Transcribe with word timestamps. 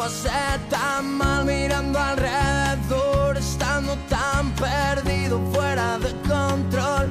Pasé 0.00 0.30
tan 0.70 1.04
mal 1.18 1.44
mirando 1.44 1.98
alrededor, 1.98 3.36
estando 3.36 3.98
tan 4.08 4.50
perdido, 4.52 5.38
fuera 5.52 5.98
de 5.98 6.10
control, 6.26 7.10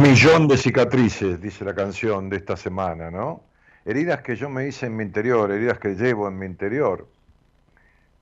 millón 0.00 0.48
de 0.48 0.56
cicatrices, 0.56 1.40
dice 1.40 1.64
la 1.64 1.74
canción 1.74 2.28
de 2.28 2.36
esta 2.36 2.56
semana, 2.56 3.10
¿no? 3.10 3.42
Heridas 3.84 4.22
que 4.22 4.36
yo 4.36 4.48
me 4.48 4.66
hice 4.66 4.86
en 4.86 4.96
mi 4.96 5.04
interior, 5.04 5.50
heridas 5.50 5.78
que 5.78 5.94
llevo 5.94 6.28
en 6.28 6.38
mi 6.38 6.46
interior. 6.46 7.06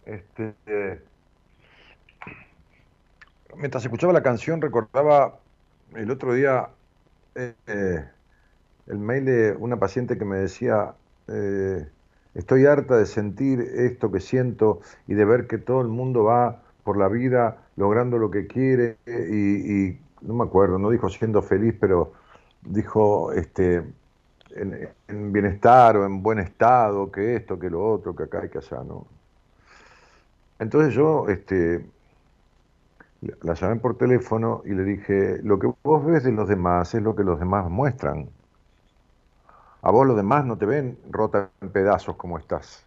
Este, 0.06 0.54
mientras 3.56 3.84
escuchaba 3.84 4.12
la 4.12 4.22
canción 4.22 4.60
recordaba 4.60 5.38
el 5.94 6.10
otro 6.10 6.32
día 6.32 6.68
eh, 7.34 8.04
el 8.86 8.98
mail 8.98 9.24
de 9.24 9.52
una 9.52 9.78
paciente 9.78 10.16
que 10.16 10.24
me 10.24 10.38
decía, 10.38 10.94
eh, 11.28 11.86
Estoy 12.38 12.66
harta 12.66 12.96
de 12.96 13.06
sentir 13.06 13.60
esto 13.60 14.12
que 14.12 14.20
siento 14.20 14.80
y 15.08 15.14
de 15.14 15.24
ver 15.24 15.48
que 15.48 15.58
todo 15.58 15.80
el 15.80 15.88
mundo 15.88 16.22
va 16.22 16.62
por 16.84 16.96
la 16.96 17.08
vida 17.08 17.66
logrando 17.74 18.16
lo 18.16 18.30
que 18.30 18.46
quiere 18.46 18.96
y, 19.06 19.98
no 20.20 20.34
me 20.34 20.44
acuerdo, 20.44 20.78
no 20.78 20.90
dijo 20.90 21.08
siendo 21.08 21.42
feliz, 21.42 21.74
pero 21.78 22.12
dijo 22.62 23.32
este, 23.32 23.84
en, 24.54 25.32
bienestar 25.32 25.96
o 25.96 26.06
en 26.06 26.22
buen 26.22 26.38
estado, 26.38 27.10
que 27.10 27.36
esto, 27.36 27.58
que 27.58 27.70
lo 27.70 27.84
otro, 27.84 28.14
que 28.14 28.24
acá 28.24 28.44
y 28.44 28.48
que 28.48 28.58
allá, 28.58 28.82
¿no? 28.84 29.06
Entonces 30.58 30.94
yo 30.94 31.28
este, 31.28 31.86
la 33.42 33.54
llamé 33.54 33.76
por 33.76 33.96
teléfono 33.96 34.62
y 34.64 34.70
le 34.70 34.84
dije, 34.84 35.40
lo 35.42 35.58
que 35.58 35.72
vos 35.82 36.04
ves 36.04 36.24
de 36.24 36.32
los 36.32 36.48
demás 36.48 36.94
es 36.94 37.02
lo 37.02 37.14
que 37.14 37.24
los 37.24 37.38
demás 37.38 37.70
muestran. 37.70 38.28
A 39.82 39.90
vos 39.90 40.06
los 40.06 40.16
demás 40.16 40.44
no 40.44 40.58
te 40.58 40.66
ven 40.66 40.98
rota 41.10 41.50
en 41.60 41.70
pedazos 41.70 42.16
como 42.16 42.38
estás. 42.38 42.84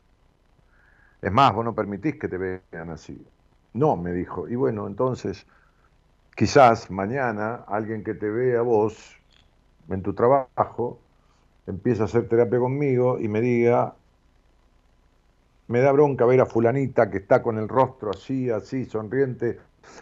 Es 1.22 1.31
más, 1.31 1.54
vos 1.54 1.63
no 1.63 1.74
permitís 1.74 2.16
que 2.16 2.28
te 2.28 2.38
vean 2.38 2.89
así. 2.89 3.25
No, 3.74 3.95
me 3.95 4.12
dijo. 4.12 4.50
Y 4.50 4.56
bueno, 4.56 4.88
entonces, 4.88 5.45
quizás 6.41 6.89
mañana 6.89 7.65
alguien 7.67 8.03
que 8.03 8.15
te 8.15 8.27
vea 8.27 8.63
vos 8.63 9.15
en 9.89 10.01
tu 10.01 10.15
trabajo 10.15 10.97
empieza 11.67 12.01
a 12.01 12.05
hacer 12.05 12.27
terapia 12.27 12.57
conmigo 12.57 13.19
y 13.19 13.27
me 13.27 13.41
diga, 13.41 13.93
me 15.67 15.81
da 15.81 15.91
bronca 15.91 16.25
ver 16.25 16.41
a 16.41 16.47
fulanita 16.47 17.11
que 17.11 17.19
está 17.19 17.43
con 17.43 17.59
el 17.59 17.67
rostro 17.67 18.09
así, 18.09 18.49
así, 18.49 18.85
sonriente 18.85 19.59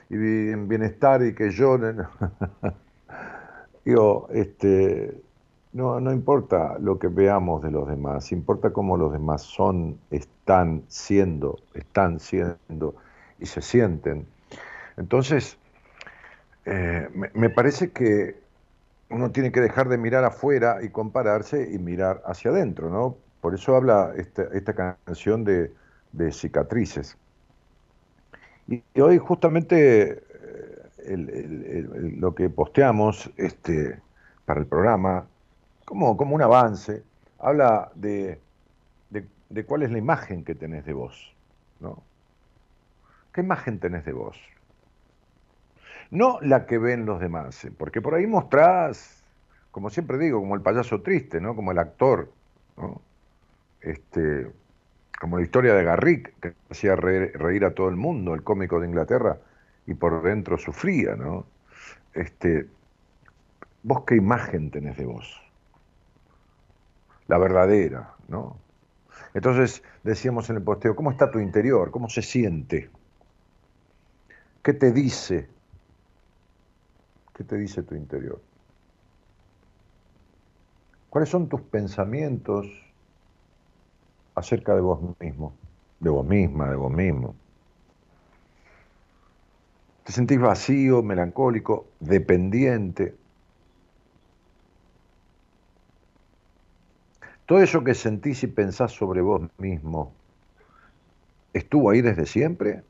y 0.10 0.16
en 0.16 0.70
bienestar 0.70 1.22
y 1.24 1.36
que 1.36 1.52
yo... 1.52 1.78
Digo, 3.84 4.30
este, 4.32 5.22
no, 5.74 6.00
no 6.00 6.14
importa 6.14 6.78
lo 6.80 7.00
que 7.00 7.10
veamos 7.10 7.62
de 7.64 7.72
los 7.72 7.86
demás, 7.86 8.32
importa 8.32 8.72
cómo 8.72 8.96
los 8.96 9.12
demás 9.12 9.42
son, 9.42 10.00
están 10.10 10.84
siendo, 10.88 11.60
están 11.74 12.22
siendo 12.22 12.96
y 13.40 13.46
se 13.46 13.62
sienten. 13.62 14.26
Entonces, 14.96 15.59
eh, 16.72 17.10
me, 17.34 17.50
parece 17.50 17.90
que 17.90 18.36
uno 19.10 19.32
tiene 19.32 19.52
que 19.52 19.60
dejar 19.60 19.90
de 19.90 19.98
mirar 19.98 20.24
afuera 20.24 20.84
y 20.84 20.90
compararse 20.90 21.68
y 21.74 21.80
mirar 21.80 22.22
hacia 22.28 22.52
adentro, 22.52 22.92
¿no? 22.92 23.18
Por 23.42 23.56
eso 23.56 23.76
habla 23.76 24.14
esta, 24.16 24.44
esta 24.54 24.76
canción 24.76 25.44
de, 25.44 25.72
cicatrices. 26.32 27.18
Y, 28.68 28.84
hoy 29.02 29.18
justamente 29.18 30.22
eh, 31.00 31.88
lo 32.20 32.36
que 32.36 32.52
posteamos 32.52 33.32
este, 33.36 34.00
para 34.46 34.60
el 34.60 34.68
programa 34.68 35.26
como, 35.86 36.16
como 36.18 36.36
un 36.36 36.44
avance, 36.44 37.02
habla 37.40 37.92
de, 37.96 38.40
de, 39.10 39.66
cuál 39.66 39.82
es 39.82 39.92
la 39.92 39.98
imagen 39.98 40.44
que 40.44 40.54
tenés 40.54 40.86
de 40.86 40.94
vos. 40.94 41.34
¿no? 41.80 42.04
¿Qué 43.34 43.42
imagen 43.42 43.80
tenés 43.80 44.06
de 44.06 44.14
vos? 44.14 44.38
No 46.12 46.40
la 46.42 46.66
que 46.66 46.78
ven 46.78 47.06
los 47.06 47.20
demás, 47.20 47.66
¿eh? 47.66 47.72
porque 47.76 48.02
por 48.02 48.16
ahí 48.16 48.26
mostrás, 48.26 49.24
como 49.72 49.90
siempre 49.90 50.18
digo, 50.18 50.40
como 50.40 50.56
el 50.56 50.62
payaso 50.62 51.02
triste, 51.02 51.40
¿no? 51.40 51.56
como 51.56 51.72
el 51.72 51.78
actor, 51.78 52.32
este, 53.82 54.52
como 55.20 55.38
la 55.38 55.44
historia 55.44 55.76
de 55.76 55.84
Garrick, 55.84 56.34
que 56.40 56.54
hacía 56.70 56.96
reír, 56.96 57.38
reír, 57.38 57.66
a 57.66 57.76
todo 57.76 57.90
el 57.90 57.96
mundo, 57.96 58.34
el 58.34 58.44
cómico 58.44 58.80
de 58.80 58.88
Inglaterra, 58.88 59.38
y 59.86 59.94
por 59.94 60.24
dentro 60.24 60.58
sufría. 60.58 61.16
¿no? 61.16 61.46
Este, 62.14 62.68
¿Vos 63.84 64.04
qué 64.06 64.16
imagen 64.16 64.72
tenés 64.72 64.98
de 64.98 65.06
vos? 65.06 65.50
la 67.30 67.38
verdadera, 67.38 68.16
¿no? 68.28 68.58
Entonces 69.34 69.84
decíamos 70.04 70.50
en 70.50 70.58
el 70.58 70.64
posteo, 70.64 70.96
¿cómo 70.96 71.12
está 71.12 71.32
tu 71.32 71.40
interior? 71.40 71.92
¿Cómo 71.92 72.10
se 72.10 72.24
siente? 72.24 72.90
¿Qué 74.64 74.74
te 74.74 74.92
dice? 74.92 75.48
¿Qué 77.40 77.46
te 77.46 77.56
dice 77.56 77.84
tu 77.84 77.96
interior? 77.96 78.44
¿Cuáles 81.10 81.30
son 81.30 81.48
tus 81.48 81.62
pensamientos 81.62 82.68
acerca 84.36 84.76
de 84.76 84.82
vos 84.82 85.00
mismo, 85.22 85.58
de 86.02 86.10
vos 86.10 86.28
misma, 86.28 86.70
de 86.70 86.76
vos 86.76 86.92
mismo? 86.92 87.36
¿Te 90.04 90.12
sentís 90.12 90.38
vacío, 90.38 91.02
melancólico, 91.02 91.94
dependiente? 92.02 93.16
Todo 97.46 97.62
eso 97.62 97.86
que 97.86 97.94
sentís 97.94 98.44
y 98.44 98.48
pensás 98.48 98.92
sobre 98.92 99.22
vos 99.22 99.48
mismo, 99.58 100.14
¿estuvo 101.54 101.90
ahí 101.90 102.02
desde 102.02 102.26
siempre? 102.26 102.84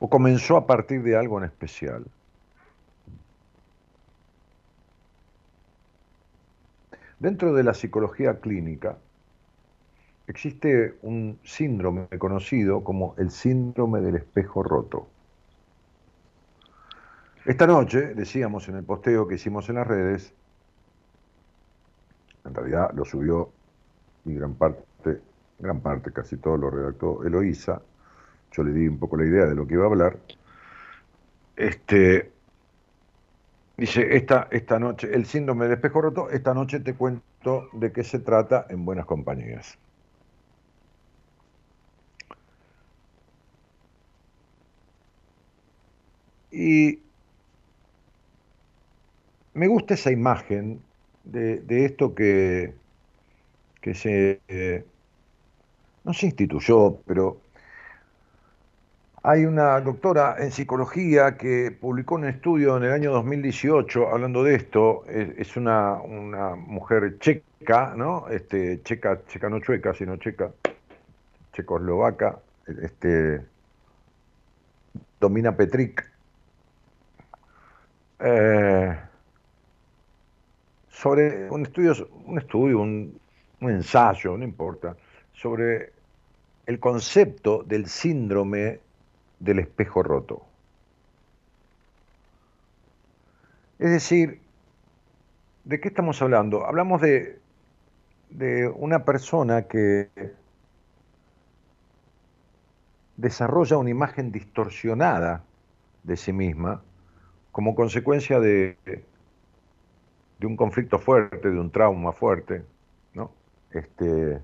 ¿O 0.00 0.08
comenzó 0.08 0.56
a 0.56 0.66
partir 0.66 1.02
de 1.02 1.16
algo 1.16 1.38
en 1.38 1.44
especial? 1.44 2.04
Dentro 7.18 7.52
de 7.52 7.64
la 7.64 7.74
psicología 7.74 8.38
clínica 8.38 8.96
existe 10.28 10.98
un 11.02 11.38
síndrome 11.42 12.06
conocido 12.18 12.84
como 12.84 13.14
el 13.18 13.30
síndrome 13.30 14.00
del 14.00 14.16
espejo 14.16 14.62
roto. 14.62 15.08
Esta 17.44 17.66
noche, 17.66 18.14
decíamos 18.14 18.68
en 18.68 18.76
el 18.76 18.84
posteo 18.84 19.26
que 19.26 19.36
hicimos 19.36 19.68
en 19.68 19.76
las 19.76 19.86
redes, 19.86 20.32
en 22.44 22.54
realidad 22.54 22.92
lo 22.94 23.04
subió 23.04 23.50
y 24.24 24.34
gran 24.34 24.54
parte, 24.54 25.20
gran 25.58 25.80
parte, 25.80 26.12
casi 26.12 26.36
todo 26.36 26.56
lo 26.56 26.70
redactó 26.70 27.24
Eloísa. 27.24 27.82
Yo 28.52 28.62
le 28.62 28.72
di 28.72 28.86
un 28.86 28.98
poco 28.98 29.16
la 29.16 29.26
idea 29.26 29.46
de 29.46 29.54
lo 29.54 29.66
que 29.66 29.74
iba 29.74 29.84
a 29.84 29.88
hablar. 29.88 30.18
Este, 31.56 32.30
dice, 33.78 34.16
esta, 34.16 34.48
esta 34.50 34.78
noche, 34.78 35.08
el 35.14 35.24
síndrome 35.24 35.64
del 35.66 35.74
espejo 35.74 36.02
roto, 36.02 36.30
esta 36.30 36.52
noche 36.52 36.80
te 36.80 36.94
cuento 36.94 37.68
de 37.72 37.92
qué 37.92 38.04
se 38.04 38.18
trata 38.18 38.66
en 38.68 38.84
buenas 38.84 39.06
compañías. 39.06 39.78
Y 46.50 46.98
me 49.54 49.68
gusta 49.68 49.94
esa 49.94 50.10
imagen 50.10 50.80
de, 51.24 51.84
esto 51.84 52.14
que, 52.14 52.74
que 53.80 53.94
se, 53.94 54.40
eh, 54.48 54.84
no 56.04 56.12
se 56.14 56.26
instituyó, 56.26 57.00
pero 57.06 57.40
hay 59.28 59.44
una 59.44 59.78
doctora 59.82 60.36
en 60.38 60.50
psicología 60.50 61.36
que 61.36 61.70
publicó 61.70 62.14
un 62.14 62.24
estudio 62.24 62.78
en 62.78 62.84
el 62.84 62.92
año 62.92 63.12
2018 63.12 64.08
hablando 64.08 64.42
de 64.42 64.54
esto. 64.54 65.04
Es, 65.06 65.54
una, 65.54 66.00
una, 66.00 66.54
mujer 66.56 67.18
checa, 67.18 67.92
¿no? 67.94 68.26
Este, 68.30 68.82
checa, 68.84 69.20
checa 69.26 69.50
no 69.50 69.60
chueca, 69.60 69.92
sino 69.92 70.16
checa, 70.16 70.50
checoslovaca. 71.52 72.38
Este, 72.66 73.42
Domina 75.20 75.54
Petric. 75.54 76.10
Eh, 78.20 78.98
sobre 80.88 81.50
un 81.50 81.66
estudio, 81.66 82.08
un, 82.24 82.38
estudio 82.38 82.80
un, 82.80 83.20
ensayo, 83.60 84.38
no 84.38 84.44
importa, 84.44 84.96
sobre 85.34 85.92
el 86.64 86.80
concepto 86.80 87.62
del 87.62 87.88
síndrome 87.88 88.87
del 89.40 89.60
espejo 89.60 90.02
roto. 90.02 90.42
Es 93.78 93.90
decir, 93.90 94.40
¿de 95.64 95.80
qué 95.80 95.88
estamos 95.88 96.20
hablando? 96.20 96.66
Hablamos 96.66 97.00
de, 97.00 97.38
de 98.30 98.68
una 98.68 99.04
persona 99.04 99.62
que 99.68 100.08
desarrolla 103.16 103.78
una 103.78 103.90
imagen 103.90 104.32
distorsionada 104.32 105.44
de 106.02 106.16
sí 106.16 106.32
misma 106.32 106.82
como 107.52 107.74
consecuencia 107.74 108.40
de 108.40 108.76
de 110.38 110.46
un 110.46 110.56
conflicto 110.56 110.98
fuerte, 110.98 111.50
de 111.50 111.58
un 111.58 111.70
trauma 111.70 112.12
fuerte, 112.12 112.64
¿no? 113.14 113.30
Este, 113.72 114.40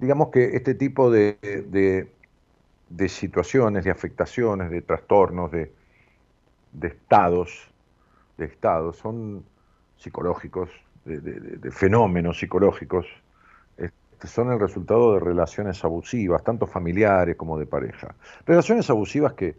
digamos 0.00 0.28
que 0.28 0.56
este 0.56 0.74
tipo 0.74 1.10
de, 1.10 1.38
de, 2.88 3.08
situaciones, 3.08 3.84
de 3.84 3.90
afectaciones, 3.90 4.70
de 4.70 4.82
trastornos, 4.82 5.50
de, 5.50 5.72
estados, 6.82 7.70
de 8.36 8.46
estados, 8.46 8.96
son 8.96 9.44
psicológicos, 9.96 10.70
de, 11.04 11.70
fenómenos 11.70 12.38
psicológicos, 12.38 13.06
este, 13.76 14.26
son 14.26 14.52
el 14.52 14.60
resultado 14.60 15.14
de 15.14 15.20
relaciones 15.20 15.84
abusivas, 15.84 16.44
tanto 16.44 16.66
familiares 16.66 17.36
como 17.36 17.58
de 17.58 17.66
pareja. 17.66 18.14
Relaciones 18.46 18.88
abusivas 18.90 19.32
que 19.32 19.56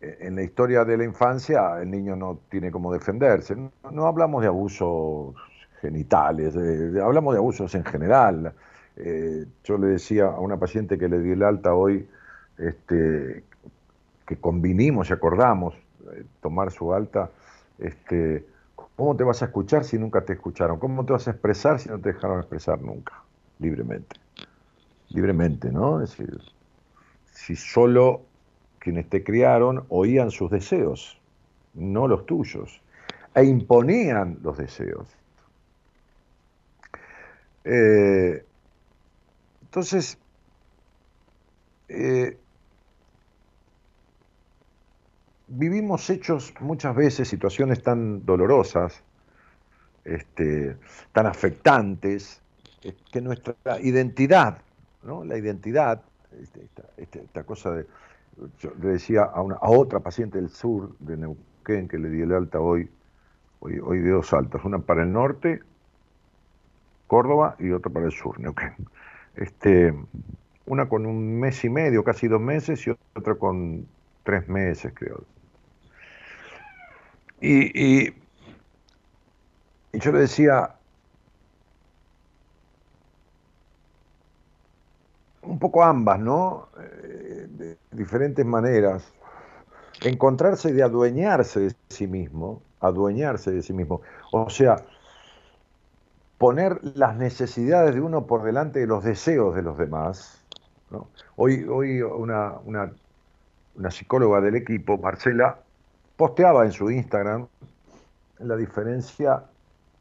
en 0.00 0.36
la 0.36 0.42
historia 0.42 0.84
de 0.84 0.96
la 0.96 1.04
infancia 1.04 1.80
el 1.80 1.90
niño 1.90 2.16
no 2.16 2.38
tiene 2.48 2.70
cómo 2.70 2.92
defenderse. 2.92 3.56
No, 3.90 4.06
hablamos 4.06 4.42
de 4.42 4.48
abuso 4.48 5.34
genitales, 5.80 6.54
hablamos 7.02 7.34
de 7.34 7.38
abusos 7.38 7.74
en 7.74 7.84
general. 7.84 8.52
Eh, 8.96 9.46
yo 9.64 9.78
le 9.78 9.88
decía 9.88 10.26
a 10.26 10.40
una 10.40 10.58
paciente 10.58 10.98
que 10.98 11.08
le 11.08 11.20
di 11.20 11.32
el 11.32 11.42
alta 11.42 11.74
hoy, 11.74 12.08
este, 12.58 13.44
que 14.26 14.36
convinimos 14.36 15.10
y 15.10 15.12
acordamos 15.12 15.74
eh, 15.74 16.24
tomar 16.40 16.72
su 16.72 16.92
alta, 16.94 17.30
este, 17.78 18.46
¿cómo 18.96 19.14
te 19.16 19.24
vas 19.24 19.42
a 19.42 19.46
escuchar 19.46 19.84
si 19.84 19.98
nunca 19.98 20.22
te 20.22 20.32
escucharon? 20.32 20.78
¿Cómo 20.78 21.04
te 21.04 21.12
vas 21.12 21.28
a 21.28 21.32
expresar 21.32 21.78
si 21.78 21.88
no 21.88 21.98
te 21.98 22.12
dejaron 22.12 22.38
expresar 22.38 22.80
nunca? 22.80 23.22
Libremente. 23.58 24.16
Libremente, 25.10 25.70
¿no? 25.70 26.02
Es 26.02 26.16
decir, 26.16 26.40
si 27.32 27.54
solo 27.54 28.22
quienes 28.78 29.08
te 29.08 29.22
criaron 29.22 29.84
oían 29.88 30.30
sus 30.30 30.50
deseos, 30.50 31.20
no 31.74 32.08
los 32.08 32.24
tuyos, 32.24 32.80
e 33.34 33.44
imponían 33.44 34.38
los 34.42 34.56
deseos. 34.56 35.08
Eh, 37.64 38.44
entonces, 39.66 40.16
eh, 41.88 42.38
vivimos 45.48 46.08
hechos 46.08 46.54
muchas 46.60 46.94
veces, 46.94 47.28
situaciones 47.28 47.82
tan 47.82 48.24
dolorosas, 48.24 49.02
este, 50.04 50.76
tan 51.12 51.26
afectantes, 51.26 52.40
eh, 52.84 52.94
que 53.10 53.20
nuestra 53.20 53.56
identidad, 53.82 54.62
¿no? 55.02 55.24
la 55.24 55.36
identidad, 55.36 56.00
este, 56.40 56.68
este, 56.96 57.22
esta, 57.22 57.42
cosa 57.42 57.72
de, 57.72 57.86
yo 58.60 58.72
le 58.80 58.90
decía 58.90 59.24
a, 59.24 59.42
una, 59.42 59.56
a 59.56 59.68
otra 59.68 59.98
paciente 59.98 60.38
del 60.38 60.50
sur 60.50 60.96
de 61.00 61.16
Neuquén 61.16 61.88
que 61.88 61.98
le 61.98 62.08
di 62.08 62.22
el 62.22 62.32
alta 62.32 62.60
hoy, 62.60 62.88
hoy, 63.58 63.80
hoy 63.80 63.98
de 63.98 64.10
dos 64.10 64.32
altas, 64.32 64.64
una 64.64 64.78
para 64.78 65.02
el 65.02 65.12
norte, 65.12 65.60
Córdoba, 67.08 67.56
y 67.58 67.72
otra 67.72 67.92
para 67.92 68.06
el 68.06 68.12
sur, 68.12 68.38
Neuquén. 68.38 68.74
Este, 69.36 69.94
una 70.66 70.88
con 70.88 71.06
un 71.06 71.38
mes 71.38 71.64
y 71.64 71.70
medio, 71.70 72.02
casi 72.02 72.26
dos 72.26 72.40
meses, 72.40 72.86
y 72.86 72.90
otra 73.14 73.34
con 73.34 73.86
tres 74.24 74.48
meses, 74.48 74.92
creo. 74.94 75.24
Y, 77.40 78.10
yo 79.92 80.12
le 80.12 80.20
decía, 80.20 80.74
un 85.42 85.58
poco 85.58 85.84
ambas, 85.84 86.18
¿no? 86.18 86.68
Eh, 86.78 87.46
de 87.48 87.78
diferentes 87.92 88.44
maneras. 88.44 89.12
Encontrarse 90.02 90.72
de 90.72 90.82
adueñarse 90.82 91.60
de 91.60 91.74
sí 91.88 92.06
mismo, 92.06 92.62
adueñarse 92.80 93.50
de 93.50 93.62
sí 93.62 93.72
mismo. 93.72 94.02
O 94.32 94.50
sea, 94.50 94.76
poner 96.38 96.80
las 96.82 97.16
necesidades 97.16 97.94
de 97.94 98.00
uno 98.00 98.26
por 98.26 98.42
delante 98.42 98.80
de 98.80 98.86
los 98.86 99.04
deseos 99.04 99.54
de 99.54 99.62
los 99.62 99.78
demás. 99.78 100.44
Hoy, 101.36 101.64
hoy 101.64 102.02
una, 102.02 102.54
una, 102.64 103.90
psicóloga 103.90 104.40
del 104.40 104.56
equipo, 104.56 104.98
Marcela, 104.98 105.58
posteaba 106.16 106.64
en 106.64 106.72
su 106.72 106.90
Instagram 106.90 107.46
la 108.38 108.56
diferencia 108.56 109.44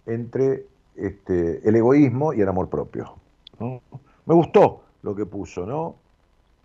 entre 0.05 0.65
este, 0.95 1.67
el 1.67 1.75
egoísmo 1.75 2.33
y 2.33 2.41
el 2.41 2.49
amor 2.49 2.69
propio. 2.69 3.15
Me 3.59 4.33
gustó 4.33 4.83
lo 5.01 5.15
que 5.15 5.25
puso, 5.25 5.65
¿no? 5.65 5.95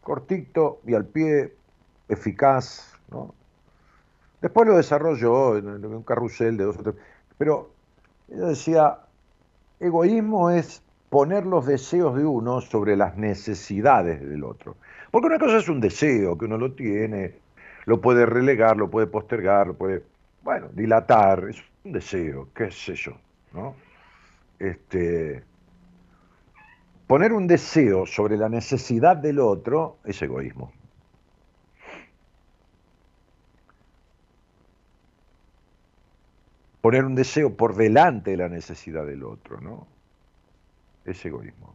Cortito 0.03 0.81
y 0.87 0.95
al 0.95 1.07
pie, 1.07 1.55
eficaz, 2.09 2.93
¿no? 3.11 3.35
Después 4.41 4.67
lo 4.67 4.77
desarrolló 4.77 5.59
en 5.59 5.85
un 5.85 6.03
carrusel 6.03 6.57
de 6.57 6.65
dos 6.65 6.79
o 6.79 6.83
tres. 6.83 6.95
Pero 7.37 7.71
ella 8.29 8.47
decía, 8.47 8.99
egoísmo 9.80 10.50
es 10.50 10.82
poner 11.08 11.44
los 11.46 11.66
deseos 11.66 12.16
de 12.16 12.25
uno 12.25 12.60
sobre 12.60 12.96
las 12.96 13.16
necesidades 13.16 14.20
del 14.20 14.44
otro. 14.44 14.76
Porque 15.10 15.26
una 15.26 15.38
cosa 15.38 15.56
es 15.56 15.68
un 15.68 15.80
deseo, 15.80 16.38
que 16.38 16.44
uno 16.44 16.56
lo 16.56 16.72
tiene, 16.72 17.34
lo 17.87 18.00
puede 18.00 18.26
relegar, 18.26 18.76
lo 18.76 18.90
puede 18.90 19.08
postergar, 19.08 19.66
lo 19.66 19.75
puede, 19.75 20.04
bueno, 20.42 20.68
dilatar, 20.72 21.49
es 21.49 21.62
un 21.84 21.92
deseo, 21.92 22.49
qué 22.54 22.70
sé 22.70 22.94
yo, 22.94 23.12
¿no? 23.52 23.75
Este, 24.58 25.42
poner 27.06 27.32
un 27.32 27.46
deseo 27.49 28.06
sobre 28.06 28.37
la 28.37 28.49
necesidad 28.49 29.16
del 29.16 29.40
otro 29.40 29.96
es 30.04 30.20
egoísmo. 30.22 30.72
Poner 36.80 37.04
un 37.04 37.14
deseo 37.14 37.54
por 37.56 37.76
delante 37.76 38.32
de 38.32 38.37
la 38.38 38.49
necesidad 38.49 39.04
del 39.04 39.25
otro, 39.25 39.60
¿no? 39.60 39.87
Es 41.04 41.25
egoísmo. 41.25 41.75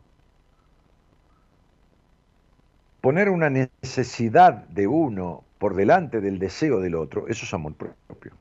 Poner 3.01 3.29
una 3.29 3.50
necesidad 3.50 4.67
de 4.67 4.88
uno 4.88 5.43
por 5.59 5.75
delante 5.75 6.21
del 6.21 6.39
deseo 6.39 6.79
del 6.79 6.95
otro, 6.95 7.27
eso 7.27 7.45
es 7.45 7.53
amor 7.53 7.74
propio. 7.75 8.33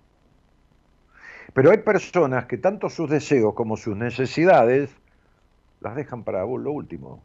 Pero 1.52 1.70
hay 1.70 1.78
personas 1.78 2.46
que 2.46 2.58
tanto 2.58 2.88
sus 2.88 3.08
deseos 3.10 3.54
como 3.54 3.76
sus 3.76 3.96
necesidades 3.96 4.90
las 5.80 5.94
dejan 5.94 6.24
para 6.24 6.40
lo 6.40 6.72
último. 6.72 7.22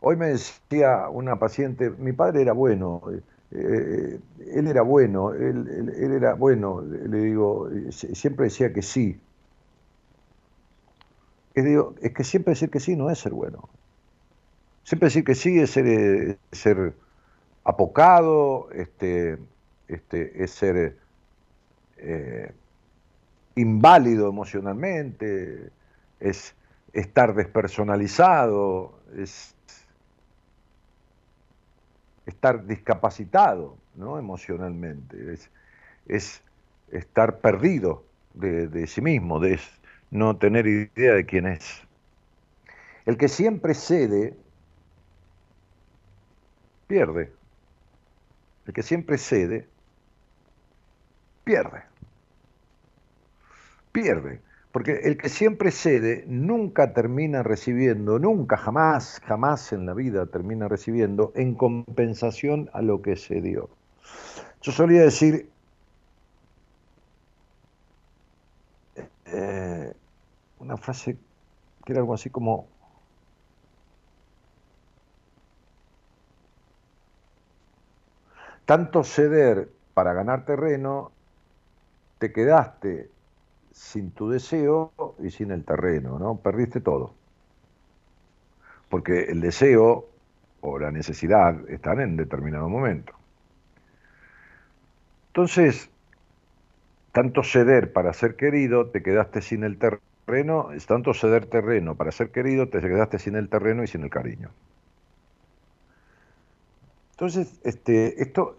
Hoy 0.00 0.16
me 0.16 0.26
decía 0.26 1.08
una 1.08 1.38
paciente, 1.38 1.90
mi 1.90 2.12
padre 2.12 2.42
era 2.42 2.52
bueno, 2.52 3.02
eh, 3.54 4.18
eh, 4.18 4.20
él 4.54 4.66
era 4.66 4.82
bueno, 4.82 5.32
él, 5.32 5.92
era 5.96 6.34
bueno, 6.34 6.80
le 6.82 7.18
digo, 7.18 7.68
siempre 7.90 8.46
decía 8.46 8.72
que 8.72 8.82
sí. 8.82 9.20
digo, 11.54 11.94
es 12.02 12.12
que 12.12 12.24
siempre 12.24 12.52
decir 12.52 12.70
que 12.70 12.80
sí 12.80 12.96
no 12.96 13.10
es 13.10 13.18
ser 13.20 13.32
bueno. 13.32 13.68
Siempre 14.82 15.06
decir 15.06 15.24
que 15.24 15.34
sí 15.36 15.58
es 15.58 15.70
ser, 15.70 15.86
eh, 15.86 16.92
apocado, 17.62 18.70
este, 18.72 19.38
este, 19.88 20.42
es 20.42 20.50
ser 20.50 20.96
eh, 21.98 22.52
inválido 23.54 24.28
emocionalmente, 24.28 25.70
es 26.18 26.54
estar 26.92 27.34
despersonalizado, 27.34 28.98
es 29.16 29.54
estar 32.26 32.66
discapacitado 32.66 33.76
¿no? 33.94 34.18
emocionalmente, 34.18 35.38
es, 36.06 36.42
estar 36.90 37.38
perdido 37.38 38.04
de, 38.34 38.68
de, 38.68 38.86
sí 38.86 39.00
mismo, 39.00 39.40
de 39.40 39.58
no 40.10 40.36
tener 40.36 40.66
idea 40.66 41.14
de 41.14 41.26
quién 41.26 41.46
es. 41.46 41.82
El 43.06 43.16
que 43.16 43.28
siempre 43.28 43.74
cede, 43.74 44.36
pierde 46.86 47.32
el 48.66 48.72
que 48.72 48.82
siempre 48.82 49.18
cede, 49.18 49.68
pierde. 51.44 51.82
Pierde. 53.92 54.40
Porque 54.74 55.02
el 55.04 55.16
que 55.16 55.28
siempre 55.28 55.70
cede 55.70 56.24
nunca 56.26 56.92
termina 56.94 57.44
recibiendo, 57.44 58.18
nunca, 58.18 58.56
jamás, 58.56 59.20
jamás 59.24 59.72
en 59.72 59.86
la 59.86 59.94
vida 59.94 60.26
termina 60.26 60.66
recibiendo 60.66 61.30
en 61.36 61.54
compensación 61.54 62.68
a 62.72 62.82
lo 62.82 63.00
que 63.00 63.14
se 63.14 63.40
dio. 63.40 63.68
Yo 64.62 64.72
solía 64.72 65.02
decir, 65.02 65.48
eh, 69.26 69.92
una 70.58 70.76
frase 70.76 71.18
que 71.84 71.92
era 71.92 72.00
algo 72.00 72.14
así 72.14 72.28
como, 72.30 72.66
tanto 78.64 79.04
ceder 79.04 79.68
para 79.94 80.14
ganar 80.14 80.44
terreno, 80.44 81.12
te 82.18 82.32
quedaste 82.32 83.13
sin 83.74 84.12
tu 84.12 84.30
deseo 84.30 84.92
y 85.18 85.30
sin 85.30 85.50
el 85.50 85.64
terreno, 85.64 86.18
¿no? 86.18 86.36
Perdiste 86.36 86.80
todo. 86.80 87.12
Porque 88.88 89.24
el 89.24 89.40
deseo 89.40 90.08
o 90.60 90.78
la 90.78 90.92
necesidad 90.92 91.68
están 91.68 92.00
en 92.00 92.16
determinado 92.16 92.68
momento. 92.68 93.12
Entonces, 95.28 95.90
tanto 97.10 97.42
ceder 97.42 97.92
para 97.92 98.12
ser 98.12 98.36
querido, 98.36 98.90
te 98.90 99.02
quedaste 99.02 99.42
sin 99.42 99.64
el 99.64 99.76
terreno, 99.76 100.68
tanto 100.86 101.12
ceder 101.12 101.46
terreno 101.46 101.96
para 101.96 102.12
ser 102.12 102.30
querido, 102.30 102.68
te 102.68 102.80
quedaste 102.80 103.18
sin 103.18 103.34
el 103.34 103.48
terreno 103.48 103.82
y 103.82 103.88
sin 103.88 104.04
el 104.04 104.10
cariño. 104.10 104.50
Entonces, 107.10 107.60
este, 107.64 108.22
esto, 108.22 108.56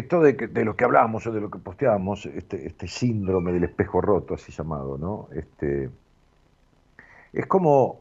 esto 0.00 0.20
de, 0.20 0.64
lo 0.64 0.76
que 0.76 0.84
hablábamos 0.84 1.26
o 1.26 1.32
de 1.32 1.40
lo 1.40 1.50
que 1.50 1.58
posteábamos, 1.58 2.26
este, 2.26 2.66
este, 2.66 2.88
síndrome 2.88 3.52
del 3.52 3.64
espejo 3.64 4.00
roto, 4.00 4.34
así 4.34 4.52
llamado, 4.52 4.98
¿no? 4.98 5.28
Este, 5.32 5.90
es 7.32 7.46
como 7.46 8.00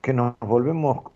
que 0.00 0.12
nos 0.12 0.38
volvemos 0.40 1.10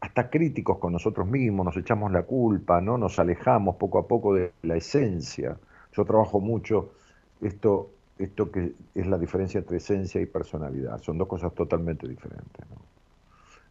hasta 0.00 0.28
críticos 0.28 0.78
con 0.78 0.92
nosotros 0.92 1.26
mismos, 1.26 1.64
nos 1.64 1.76
echamos 1.76 2.12
la 2.12 2.22
culpa, 2.24 2.80
¿no? 2.80 2.98
Nos 2.98 3.18
alejamos 3.18 3.76
poco 3.76 3.98
a 3.98 4.06
poco 4.06 4.34
de 4.34 4.52
la 4.62 4.76
esencia. 4.76 5.56
Yo 5.92 6.04
trabajo 6.04 6.40
mucho 6.40 6.92
esto 7.40 7.90
esto 8.18 8.50
que 8.50 8.74
es 8.94 9.06
la 9.06 9.18
diferencia 9.18 9.58
entre 9.58 9.78
esencia 9.78 10.20
y 10.20 10.26
personalidad. 10.26 11.00
Son 11.02 11.18
dos 11.18 11.28
cosas 11.28 11.52
totalmente 11.54 12.06
diferentes. 12.06 12.66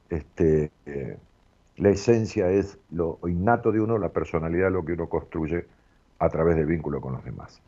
Este, 0.10 0.72
eh, 0.86 1.18
la 1.78 1.90
esencia 1.90 2.50
es 2.50 2.78
lo 2.92 3.20
innato 3.28 3.72
de 3.72 3.82
uno, 3.82 3.98
la 3.98 4.10
personalidad 4.10 4.72
lo 4.72 4.86
que 4.86 4.94
uno 4.94 5.10
construye 5.10 5.66
a 6.20 6.30
través 6.30 6.56
del 6.56 6.66
vínculo 6.66 7.02
con 7.02 7.14
los 7.14 7.24
demás. 7.24 7.62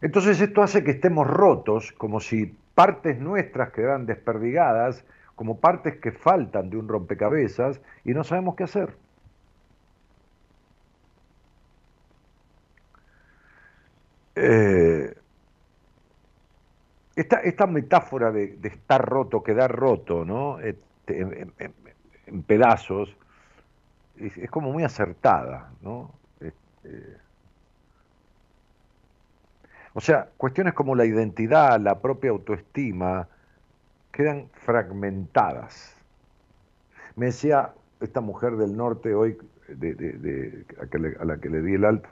Entonces 0.00 0.40
esto 0.40 0.62
hace 0.62 0.84
que 0.84 0.92
estemos 0.92 1.26
rotos, 1.26 1.92
como 1.92 2.20
si 2.20 2.54
partes 2.74 3.18
nuestras 3.18 3.72
quedaran 3.72 4.06
desperdigadas, 4.06 5.04
como 5.34 5.58
partes 5.58 5.96
que 5.96 6.12
faltan 6.12 6.70
de 6.70 6.76
un 6.76 6.88
rompecabezas 6.88 7.80
y 8.04 8.12
no 8.12 8.24
sabemos 8.24 8.56
qué 8.56 8.64
hacer. 8.64 8.96
Eh, 14.36 15.14
esta, 17.16 17.66
metáfora 17.66 18.30
de, 18.30 18.58
estar 18.62 19.04
roto, 19.04 19.42
quedar 19.42 19.74
roto, 19.74 20.24
¿no? 20.24 20.60
Este, 20.60 21.46
en, 22.28 22.42
pedazos, 22.42 23.14
es, 24.16 24.50
como 24.50 24.72
muy 24.72 24.84
acertada, 24.84 25.70
¿no? 25.82 26.12
Este, 26.40 27.16
o 29.94 30.00
sea, 30.00 30.28
cuestiones 30.36 30.74
como 30.74 30.94
la 30.94 31.04
identidad, 31.04 31.80
la 31.80 32.00
propia 32.00 32.30
autoestima, 32.30 33.28
quedan 34.12 34.48
fragmentadas. 34.64 35.96
Me 37.16 37.26
decía 37.26 37.72
esta 38.00 38.20
mujer 38.20 38.56
del 38.56 38.76
norte 38.76 39.14
hoy, 39.14 39.36
de, 39.68 40.64
a, 41.20 41.24
la 41.24 41.38
que 41.38 41.50
le 41.50 41.62
di 41.62 41.74
el 41.74 41.84
alta, 41.84 42.08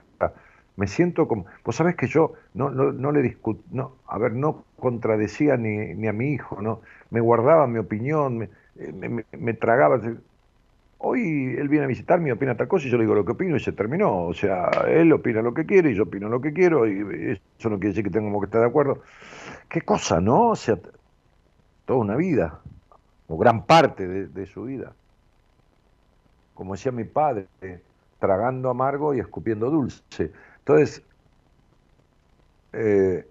me 0.77 0.87
siento 0.87 1.27
como, 1.27 1.45
pues 1.63 1.75
sabes 1.75 1.95
que 1.95 2.07
yo 2.07 2.33
no, 2.53 2.69
no, 2.69 3.11
le 3.11 3.21
discut, 3.21 3.59
no, 3.71 3.95
a 4.05 4.17
ver, 4.19 4.33
no 4.33 4.63
contradecía 4.79 5.57
ni, 5.57 5.95
ni, 5.95 6.07
a 6.07 6.13
mi 6.13 6.33
hijo, 6.33 6.61
no, 6.61 6.81
me 7.09 7.19
guardaba 7.19 7.65
mi 7.67 7.79
opinión, 7.79 8.37
me, 8.37 8.49
me, 8.93 9.25
me, 9.31 9.53
tragaba. 9.53 9.99
Hoy 10.99 11.55
él 11.57 11.69
viene 11.69 11.85
a 11.85 11.87
visitarme 11.87 12.29
y 12.29 12.31
opina 12.31 12.57
tal 12.57 12.67
cosa 12.67 12.87
y 12.87 12.89
yo 12.89 12.97
le 12.97 13.03
digo 13.03 13.15
lo 13.15 13.25
que 13.25 13.33
opino 13.33 13.55
y 13.55 13.59
se 13.59 13.71
terminó. 13.71 14.25
O 14.25 14.33
sea, 14.33 14.69
él 14.87 15.11
opina 15.13 15.41
lo 15.41 15.53
que 15.53 15.65
quiere 15.65 15.91
y 15.91 15.95
yo 15.95 16.03
opino 16.03 16.29
lo 16.29 16.41
que 16.41 16.53
quiero 16.53 16.87
y 16.87 17.39
eso 17.57 17.69
no 17.69 17.77
quiere 17.77 17.89
decir 17.89 18.03
que 18.03 18.09
tengamos 18.09 18.41
que 18.41 18.45
estar 18.45 18.61
de 18.61 18.67
acuerdo. 18.67 19.01
Qué 19.69 19.81
cosa, 19.81 20.19
¿no? 20.19 20.49
O 20.49 20.55
sea, 20.55 20.77
toda 21.85 21.99
una 21.99 22.15
vida, 22.15 22.61
o 23.27 23.37
gran 23.37 23.65
parte 23.65 24.07
de, 24.07 24.27
de 24.27 24.45
su 24.45 24.63
vida. 24.63 24.93
Como 26.53 26.73
decía 26.73 26.91
mi 26.91 27.03
padre, 27.03 27.47
tragando 28.19 28.69
amargo 28.69 29.13
y 29.13 29.19
escupiendo 29.19 29.69
dulce. 29.69 30.31
Entonces, 30.59 31.03
eh, 32.73 33.25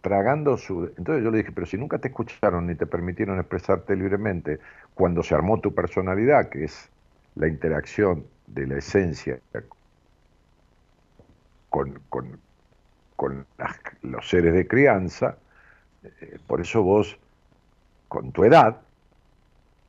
tragando 0.00 0.56
su... 0.56 0.92
Entonces 0.96 1.24
yo 1.24 1.30
le 1.30 1.38
dije, 1.38 1.52
pero 1.52 1.66
si 1.66 1.76
nunca 1.76 1.98
te 1.98 2.08
escucharon 2.08 2.66
ni 2.66 2.74
te 2.74 2.86
permitieron 2.86 3.38
expresarte 3.38 3.96
libremente, 3.96 4.60
cuando 4.94 5.22
se 5.22 5.34
armó 5.34 5.60
tu 5.60 5.74
personalidad, 5.74 6.48
que 6.48 6.64
es 6.64 6.88
la 7.34 7.48
interacción 7.48 8.24
de 8.46 8.66
la 8.66 8.78
esencia 8.78 9.38
con, 11.68 12.00
los 14.02 14.28
seres 14.28 14.54
de 14.54 14.66
crianza, 14.66 15.36
eh, 16.02 16.38
por 16.46 16.60
eso 16.60 16.82
vos, 16.82 17.18
con 18.08 18.32
tu 18.32 18.44
edad, 18.44 18.80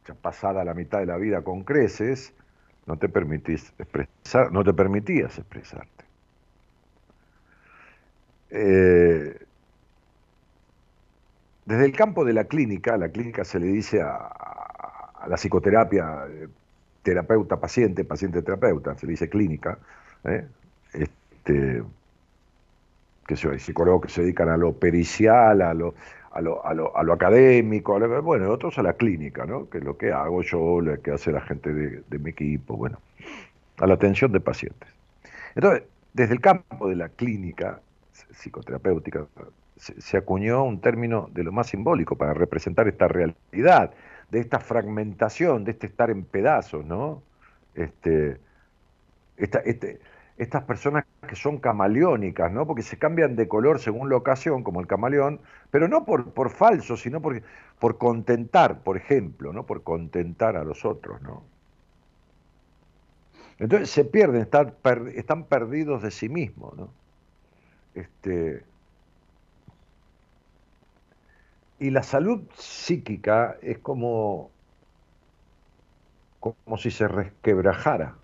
ya 0.07 0.13
pasada 0.13 0.63
la 0.63 0.73
mitad 0.73 0.99
de 0.99 1.05
la 1.05 1.17
vida 1.17 1.41
con 1.41 1.63
creces, 1.63 2.33
no 2.85 2.97
te 2.97 3.09
permitís 3.09 3.73
expresar, 3.79 4.51
no 4.51 4.63
te 4.63 4.73
permitías 4.73 5.37
expresarte. 5.37 6.05
Eh, 8.49 9.45
desde 11.71 11.85
el 11.85 11.93
campo 11.93 12.25
de 12.25 12.33
la 12.33 12.43
clínica, 12.43 12.97
la 12.97 13.09
clínica 13.09 13.45
se 13.45 13.57
le 13.57 13.67
dice 13.67 14.01
a, 14.01 15.25
la 15.25 15.37
psicoterapia 15.37 16.25
eh, 16.29 16.47
terapeuta 17.01 17.61
paciente, 17.61 18.03
paciente 18.03 18.41
terapeuta, 18.41 18.97
se 18.97 19.05
le 19.05 19.11
dice 19.11 19.29
clínica, 19.29 19.77
¿eh? 20.25 20.45
este, 20.91 21.81
que 23.25 23.47
hay 23.47 23.59
psicólogos 23.59 24.07
que 24.07 24.11
se 24.11 24.21
dedican 24.21 24.49
a 24.49 24.57
lo 24.57 24.73
pericial, 24.73 25.61
a 25.61 25.73
lo, 25.73 25.93
a 26.33 26.41
lo, 26.41 26.65
a 26.65 27.03
lo, 27.03 27.13
académico, 27.13 27.97
bueno, 28.21 28.51
otros 28.51 28.77
a 28.77 28.83
la 28.83 28.93
clínica, 28.93 29.45
¿no? 29.45 29.69
que 29.69 29.77
es 29.77 29.83
lo 29.85 29.97
que 29.97 30.11
hago 30.11 30.41
yo, 30.41 30.81
lo 30.81 31.01
que 31.01 31.11
hace 31.11 31.31
la 31.31 31.41
gente 31.41 31.73
de, 31.73 32.19
mi 32.19 32.31
equipo, 32.31 32.75
bueno, 32.75 32.99
a 33.77 33.87
la 33.87 33.93
atención 33.93 34.33
de 34.33 34.41
pacientes. 34.41 34.89
Entonces, 35.55 35.83
desde 36.11 36.33
el 36.33 36.41
campo 36.41 36.89
de 36.89 36.97
la 36.97 37.07
clínica 37.07 37.79
psicoterapéutica, 38.33 39.25
se, 39.81 40.17
acuñó 40.17 40.63
un 40.63 40.79
término 40.79 41.29
de 41.31 41.43
lo 41.43 41.51
más 41.51 41.67
simbólico 41.67 42.15
para 42.15 42.33
representar 42.33 42.87
esta 42.87 43.07
realidad, 43.07 43.93
de 44.29 44.39
esta 44.39 44.59
fragmentación, 44.59 45.63
de 45.63 45.71
este 45.71 45.87
estar 45.87 46.11
en 46.11 46.23
pedazos, 46.23 46.85
¿no? 46.85 47.23
Este, 47.73 48.39
este, 49.37 49.99
estas 50.37 50.63
personas 50.63 51.05
que 51.27 51.35
son 51.35 51.57
camaleónicas, 51.57 52.51
¿no? 52.51 52.67
Porque 52.67 52.83
se 52.83 52.97
cambian 52.97 53.35
de 53.35 53.47
color 53.47 53.79
según 53.79 54.09
la 54.09 54.17
ocasión, 54.17 54.63
como 54.63 54.81
el 54.81 54.87
camaleón, 54.87 55.41
pero 55.71 55.87
no 55.87 56.05
por, 56.05 56.31
por 56.31 56.51
falso, 56.51 56.95
sino 56.95 57.21
por, 57.21 57.41
por 57.79 57.97
contentar, 57.97 58.83
por 58.83 58.97
ejemplo, 58.97 59.51
¿no? 59.51 59.65
Por 59.65 59.83
contentar 59.83 60.57
a 60.57 60.63
los 60.63 60.85
otros, 60.85 61.21
¿no? 61.23 61.43
Entonces 63.57 63.89
se 63.89 64.05
pierden, 64.05 64.41
están, 64.41 64.73
están 65.15 65.45
perdidos 65.45 66.03
de 66.03 66.11
sí 66.11 66.29
mismos, 66.29 66.77
¿no? 66.77 66.89
Este, 67.93 68.63
y 71.81 71.89
la 71.89 72.03
salud 72.03 72.43
psíquica 72.53 73.57
es 73.63 73.79
como, 73.79 74.51
como 76.39 76.77
si 76.77 76.91
se 76.91 77.07
resquebrajara. 77.07 78.17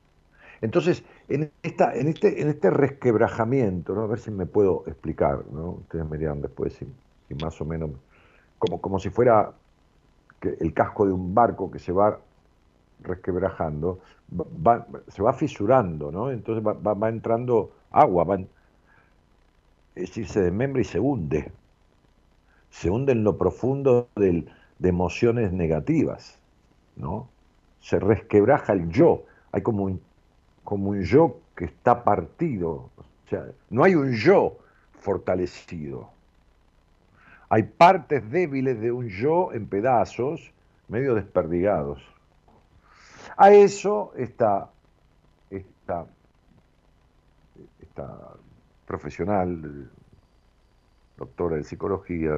Entonces, 0.62 1.04
en, 1.28 1.52
esta, 1.64 1.96
en, 1.96 2.08
este, 2.08 2.40
en 2.40 2.50
este 2.50 2.70
resquebrajamiento, 2.70 3.96
¿no? 3.96 4.04
a 4.04 4.08
ver 4.08 4.20
si 4.20 4.30
me 4.30 4.46
puedo 4.46 4.84
explicar, 4.86 5.44
¿no? 5.52 5.72
ustedes 5.72 6.08
me 6.08 6.20
dirán 6.20 6.40
después 6.40 6.74
si, 6.74 6.88
más 7.42 7.60
o 7.60 7.66
menos, 7.66 7.90
como, 8.60 8.80
como 8.80 9.00
si 9.00 9.10
fuera 9.10 9.52
el 10.44 10.74
casco 10.76 11.08
de 11.08 11.14
un 11.14 11.34
barco 11.34 11.72
que 11.72 11.80
se 11.80 11.92
va 11.92 12.20
resquebrajando, 13.02 14.02
se 15.08 15.24
va 15.24 15.34
fisurando, 15.34 16.12
¿no? 16.12 16.30
entonces 16.30 16.64
va, 16.64 16.94
va, 16.94 17.10
entrando 17.10 17.72
agua, 17.90 18.24
va, 18.24 18.36
es 18.36 18.46
decir, 19.96 20.28
se 20.28 20.42
desmembra 20.42 20.80
y 20.80 20.86
se 20.86 21.00
hunde, 21.00 21.52
se 22.70 22.90
hunde 22.90 23.14
en 23.14 23.24
lo 23.24 23.38
profundo 23.38 24.10
de 24.16 24.46
emociones 24.82 25.52
negativas, 25.52 26.38
¿no? 26.96 27.28
se 27.82 28.00
resquebraja 28.00 28.74
el 28.74 28.90
yo, 28.90 29.24
hay 29.52 29.62
como 29.62 29.86
un 29.86 30.02
como 30.64 30.90
un 30.90 31.04
yo 31.04 31.40
que 31.56 31.64
está 31.64 32.04
partido. 32.04 32.90
O 32.98 33.30
sea, 33.30 33.46
no 33.70 33.86
hay 33.86 33.96
un 33.96 34.12
yo 34.12 34.58
fortalecido. 35.00 36.10
Hay 37.48 37.64
partes 37.64 38.30
débiles 38.30 38.82
de 38.82 38.92
un 38.92 39.08
yo 39.08 39.54
en 39.54 39.66
pedazos, 39.68 40.52
medio 40.90 41.16
desperdigados. 41.16 42.04
A 43.38 43.54
eso 43.54 44.12
esta, 44.18 44.70
esta 45.50 46.06
profesional, 48.86 49.90
doctora 51.18 51.58
de 51.58 51.64
psicología, 51.64 52.34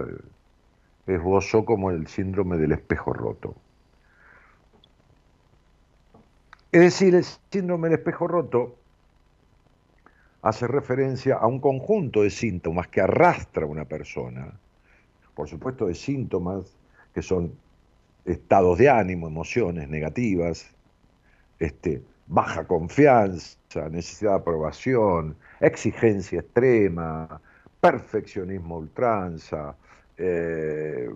esbozó 1.06 1.65
como 1.65 1.92
el 1.92 2.08
síndrome 2.08 2.58
del 2.58 2.72
espejo 2.72 3.13
roto. 3.13 3.56
Es 6.72 6.82
decir, 6.82 7.15
el 7.15 7.24
síndrome 7.24 7.89
del 7.89 7.98
espejo 7.98 8.28
roto 8.28 8.76
hace 10.42 10.68
referencia 10.68 11.36
a 11.36 11.48
un 11.48 11.60
conjunto 11.60 12.22
de 12.22 12.30
síntomas 12.30 12.88
que 12.88 13.02
arrastra 13.02 13.65
una 13.65 13.86
persona, 13.86 14.54
por 15.36 15.50
supuesto 15.50 15.88
de 15.88 15.96
síntomas 15.96 16.78
que 17.13 17.22
son 17.22 17.54
estados 18.26 18.78
de 18.78 18.89
ánimo, 18.89 19.28
emociones 19.28 19.89
negativas, 19.89 20.70
este, 21.58 22.02
baja 22.28 22.65
confianza, 22.65 23.89
necesidad 23.89 24.32
de 24.32 24.38
aprobación, 24.38 25.36
exigencia 25.60 26.42
extrema, 26.42 27.42
perfeccionismo 27.82 28.78
ultranza, 28.78 29.76
eh, 30.18 31.10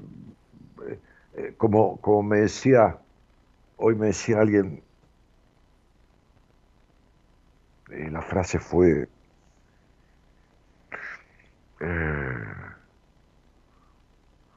eh, 1.35 1.53
como, 1.57 1.97
como 2.01 2.23
me 2.23 2.39
decía, 2.41 2.97
hoy 3.77 3.95
me 3.95 4.07
decía 4.07 4.39
alguien, 4.41 4.83
eh, 7.91 8.09
la 8.11 8.21
frase 8.21 8.59
fue, 8.59 9.07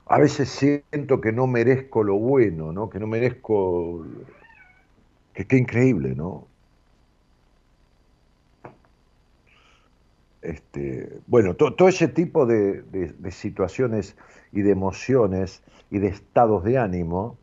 a 0.06 0.18
veces 0.18 0.48
siento 0.48 1.20
que 1.20 1.32
no 1.32 1.46
merezco 1.46 2.02
lo 2.04 2.14
bueno, 2.16 2.72
¿no? 2.72 2.88
que 2.88 2.98
no 3.00 3.06
merezco, 3.06 4.04
que 5.34 5.46
qué 5.46 5.56
increíble, 5.56 6.14
¿no? 6.14 6.48
Este, 10.46 11.20
bueno, 11.26 11.54
todo 11.54 11.88
ese 11.88 12.06
tipo 12.08 12.46
de, 12.46 12.84
situaciones 13.30 14.16
y 14.52 14.62
de 14.62 14.70
emociones 14.70 15.62
y 15.90 15.98
de 15.98 16.08
estados 16.08 16.62
de 16.62 16.78
ánimo 16.78 17.36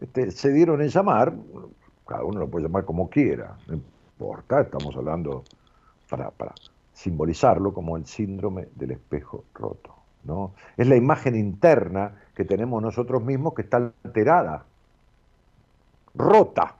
este, 0.00 0.32
se 0.32 0.52
dieron 0.52 0.82
en 0.82 0.88
llamar, 0.88 1.34
cada 2.06 2.24
uno 2.24 2.40
lo 2.40 2.48
puede 2.48 2.66
llamar 2.66 2.84
como 2.84 3.08
quiera, 3.08 3.56
no 3.68 3.74
importa, 3.74 4.60
estamos 4.60 4.96
hablando 4.96 5.44
para, 6.10 6.30
para 6.30 6.52
simbolizarlo 6.92 7.72
como 7.72 7.96
el 7.96 8.06
síndrome 8.06 8.68
del 8.74 8.92
espejo 8.92 9.44
roto. 9.54 9.94
¿no? 10.24 10.54
Es 10.76 10.88
la 10.88 10.96
imagen 10.96 11.36
interna 11.36 12.16
que 12.34 12.44
tenemos 12.44 12.82
nosotros 12.82 13.22
mismos 13.22 13.54
que 13.54 13.62
está 13.62 13.92
alterada, 14.02 14.64
rota 16.14 16.76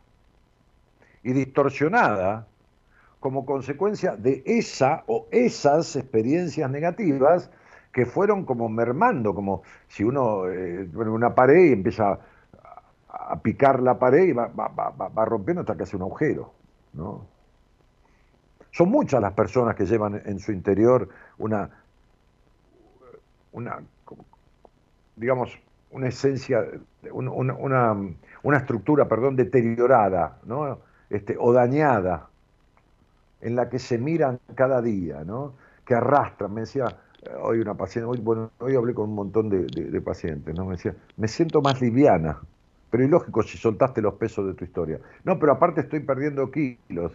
y 1.23 1.33
distorsionada 1.33 2.49
como 3.25 3.47
consecuencia 3.47 4.17
de 4.17 4.43
esa 4.45 5.03
o 5.07 5.29
esas 5.31 5.97
experiencias 5.97 6.71
negativas 6.71 7.51
que 7.91 8.05
fueron 8.05 8.45
como 8.45 8.69
mermando, 8.69 9.35
como 9.35 9.63
si 9.89 10.05
uno 10.05 10.47
eh, 10.51 10.87
una 10.95 11.35
pared 11.35 11.71
y 11.71 11.73
empieza 11.73 12.19
a, 13.09 13.41
picar 13.41 13.81
la 13.81 13.99
pared 13.99 14.25
y 14.25 14.33
va, 14.33 15.25
rompiendo 15.25 15.63
hasta 15.63 15.75
que 15.75 15.85
hace 15.85 15.97
un 15.97 16.03
agujero. 16.03 16.53
¿no? 16.93 17.25
Son 18.73 18.91
muchas 18.91 19.23
las 19.23 19.33
personas 19.33 19.75
que 19.75 19.87
llevan 19.87 20.21
en 20.27 20.39
su 20.39 20.53
interior 20.53 21.09
una, 21.39 21.71
una 23.53 23.81
digamos, 25.17 25.59
una 25.93 26.09
esencia, 26.09 26.63
una, 27.11 27.55
una, 28.43 28.59
estructura, 28.59 29.09
perdón, 29.09 29.35
deteriorada, 29.35 30.41
¿no? 30.45 30.81
Este, 31.09 31.37
o 31.39 31.55
dañada, 31.55 32.29
en 33.45 33.55
la 33.55 33.69
que 33.69 33.79
se 33.79 33.99
miran 33.99 34.41
cada 34.55 34.83
día, 34.83 35.23
¿no? 35.25 35.53
que 35.85 35.95
arrastran. 35.95 36.53
Me 36.53 36.63
decía 36.63 36.87
hoy 37.41 37.61
una 37.61 37.75
paciente, 37.75 38.09
hoy, 38.09 38.19
bueno, 38.19 38.51
hoy 38.59 38.75
hablé 38.75 38.95
con 38.95 39.11
un 39.11 39.15
montón 39.15 39.49
de, 39.49 40.01
pacientes, 40.01 40.55
¿no? 40.55 40.65
me 40.65 40.73
decía, 40.73 40.95
me 41.17 41.29
siento 41.29 41.61
más 41.63 41.81
liviana, 41.81 42.41
pero 42.91 43.05
ilógico 43.05 43.43
si 43.43 43.59
soltaste 43.59 44.01
los 44.01 44.15
pesos 44.15 44.47
de 44.47 44.55
tu 44.55 44.65
historia. 44.65 44.99
No, 45.25 45.39
pero 45.39 45.53
aparte 45.53 45.83
estoy 45.83 46.01
perdiendo 46.01 46.51
kilos. 46.51 47.13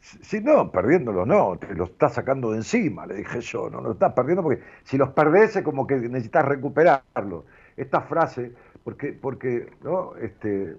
Si 0.00 0.40
no, 0.40 0.70
perdiéndolos 0.72 1.26
no, 1.26 1.56
te 1.58 1.74
los 1.74 1.90
estás 1.90 2.14
sacando 2.14 2.50
de 2.50 2.58
encima, 2.58 3.06
le 3.06 3.14
dije 3.14 3.40
yo, 3.40 3.70
no 3.70 3.80
los 3.80 3.92
estás 3.92 4.12
perdiendo 4.14 4.42
porque 4.42 4.62
si 4.82 4.98
los 4.98 5.10
perdés 5.10 5.54
es 5.56 5.62
como 5.62 5.86
que 5.86 5.96
necesitas 5.96 6.44
recuperarlos. 6.44 7.44
Esta 7.76 8.02
frase, 8.02 8.52
porque, 8.84 9.12
porque 9.12 9.70
¿no? 9.82 10.16
este, 10.16 10.76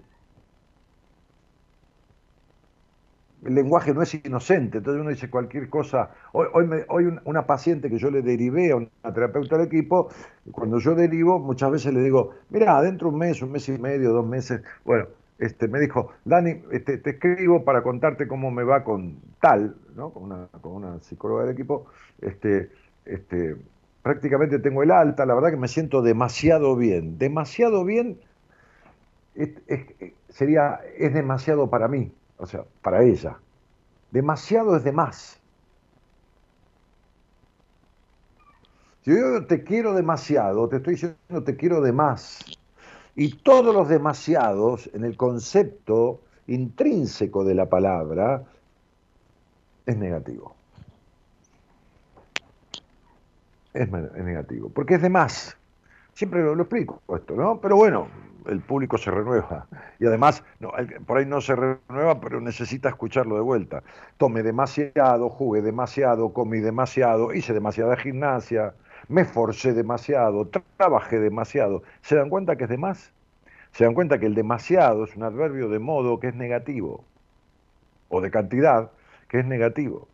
el 3.44 3.54
lenguaje 3.54 3.92
no 3.92 4.02
es 4.02 4.14
inocente, 4.14 4.78
entonces 4.78 5.00
uno 5.00 5.10
dice 5.10 5.28
cualquier 5.28 5.68
cosa. 5.68 6.10
Hoy, 6.32 7.18
una 7.24 7.46
paciente 7.46 7.90
que 7.90 7.98
yo 7.98 8.10
le 8.10 8.22
derivé 8.22 8.72
a 8.72 8.76
una 8.76 8.88
terapeuta 9.14 9.56
del 9.56 9.66
equipo, 9.66 10.08
cuando 10.50 10.78
yo 10.78 10.94
derivo, 10.94 11.38
muchas 11.38 11.70
veces 11.70 11.92
le 11.92 12.00
digo, 12.00 12.30
mira, 12.50 12.80
dentro 12.82 13.08
de 13.08 13.14
un 13.14 13.18
mes, 13.20 13.42
un 13.42 13.52
mes 13.52 13.68
y 13.68 13.78
medio, 13.78 14.12
dos 14.12 14.26
meses, 14.26 14.62
bueno, 14.84 15.06
este, 15.38 15.68
me 15.68 15.80
dijo, 15.80 16.10
Dani, 16.24 16.62
este, 16.72 16.98
te 16.98 17.10
escribo 17.10 17.64
para 17.64 17.82
contarte 17.82 18.26
cómo 18.26 18.50
me 18.50 18.64
va 18.64 18.84
con 18.84 19.18
tal, 19.40 19.76
¿no? 19.94 20.10
con, 20.10 20.24
una, 20.24 20.48
con 20.60 20.72
una 20.72 21.00
psicóloga 21.00 21.44
del 21.44 21.52
equipo, 21.52 21.86
este, 22.22 22.70
este, 23.04 23.56
prácticamente 24.02 24.58
tengo 24.58 24.82
el 24.82 24.90
alta, 24.90 25.26
la 25.26 25.34
verdad 25.34 25.50
que 25.50 25.56
me 25.56 25.68
siento 25.68 26.02
demasiado 26.02 26.76
bien, 26.76 27.18
demasiado 27.18 27.84
bien 27.84 28.18
sería, 30.28 30.80
es 30.96 31.12
demasiado 31.12 31.68
para 31.68 31.88
mí, 31.88 32.12
o 32.38 32.46
sea, 32.46 32.64
para 32.82 33.02
ella. 33.02 33.38
Demasiado 34.10 34.76
es 34.76 34.84
de 34.84 34.92
más. 34.92 35.40
Si 39.02 39.10
yo 39.10 39.44
te 39.46 39.64
quiero 39.64 39.92
demasiado, 39.92 40.68
te 40.68 40.76
estoy 40.76 40.94
diciendo 40.94 41.44
te 41.44 41.56
quiero 41.56 41.80
de 41.82 41.92
más. 41.92 42.40
Y 43.16 43.36
todos 43.36 43.74
los 43.74 43.88
demasiados, 43.88 44.90
en 44.94 45.04
el 45.04 45.16
concepto 45.16 46.20
intrínseco 46.46 47.44
de 47.44 47.54
la 47.54 47.68
palabra, 47.68 48.44
es 49.86 49.96
negativo. 49.96 50.54
Es, 53.72 53.90
negativo, 53.90 54.68
porque 54.70 54.94
es 54.94 55.02
de 55.02 55.10
más. 55.10 55.56
Siempre 56.14 56.42
lo 56.42 56.60
explico 56.60 57.02
esto, 57.14 57.34
¿no? 57.34 57.60
Pero 57.60 57.76
bueno, 57.76 58.08
el 58.46 58.60
público 58.60 58.98
se 58.98 59.10
renueva. 59.10 59.66
Y 59.98 60.06
además, 60.06 60.44
por 61.06 61.18
ahí 61.18 61.26
no 61.26 61.40
se 61.40 61.56
renueva, 61.56 62.20
pero 62.20 62.40
necesita 62.40 62.88
escucharlo 62.88 63.34
de 63.36 63.40
vuelta. 63.40 63.82
Tomé 64.16 64.42
demasiado, 64.42 65.28
jugué 65.28 65.62
demasiado, 65.62 66.32
comí 66.32 66.60
demasiado, 66.60 67.32
hice 67.34 67.52
demasiada 67.52 67.96
gimnasia, 67.96 68.74
me 69.08 69.24
forcé 69.24 69.72
demasiado, 69.72 70.48
trabajé 70.76 71.18
demasiado. 71.18 71.82
¿Se 72.02 72.16
dan 72.16 72.30
cuenta 72.30 72.56
que 72.56 72.64
es 72.64 72.70
de 72.70 72.78
más? 72.78 73.12
¿Se 73.72 73.84
dan 73.84 73.94
cuenta 73.94 74.18
que 74.18 74.26
el 74.26 74.34
demasiado 74.34 75.04
es 75.04 75.16
un 75.16 75.24
adverbio 75.24 75.68
de 75.68 75.78
modo 75.78 76.20
que 76.20 76.28
es 76.28 76.34
negativo? 76.34 77.04
O 78.08 78.20
de 78.20 78.30
cantidad 78.30 78.90
que 79.28 79.40
es 79.40 79.46
negativo. 79.46 80.08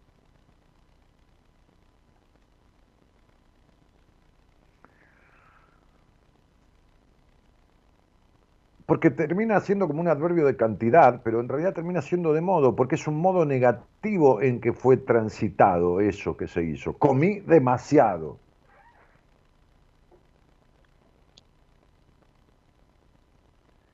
Porque 8.90 9.12
termina 9.12 9.60
siendo 9.60 9.86
como 9.86 10.00
un 10.00 10.08
adverbio 10.08 10.44
de 10.46 10.56
cantidad, 10.56 11.20
pero 11.22 11.38
en 11.38 11.48
realidad 11.48 11.72
termina 11.72 12.02
siendo 12.02 12.32
de 12.32 12.40
modo, 12.40 12.74
porque 12.74 12.96
es 12.96 13.06
un 13.06 13.20
modo 13.20 13.44
negativo 13.44 14.42
en 14.42 14.60
que 14.60 14.72
fue 14.72 14.96
transitado 14.96 16.00
eso 16.00 16.36
que 16.36 16.48
se 16.48 16.64
hizo. 16.64 16.94
Comí 16.94 17.38
demasiado. 17.38 18.40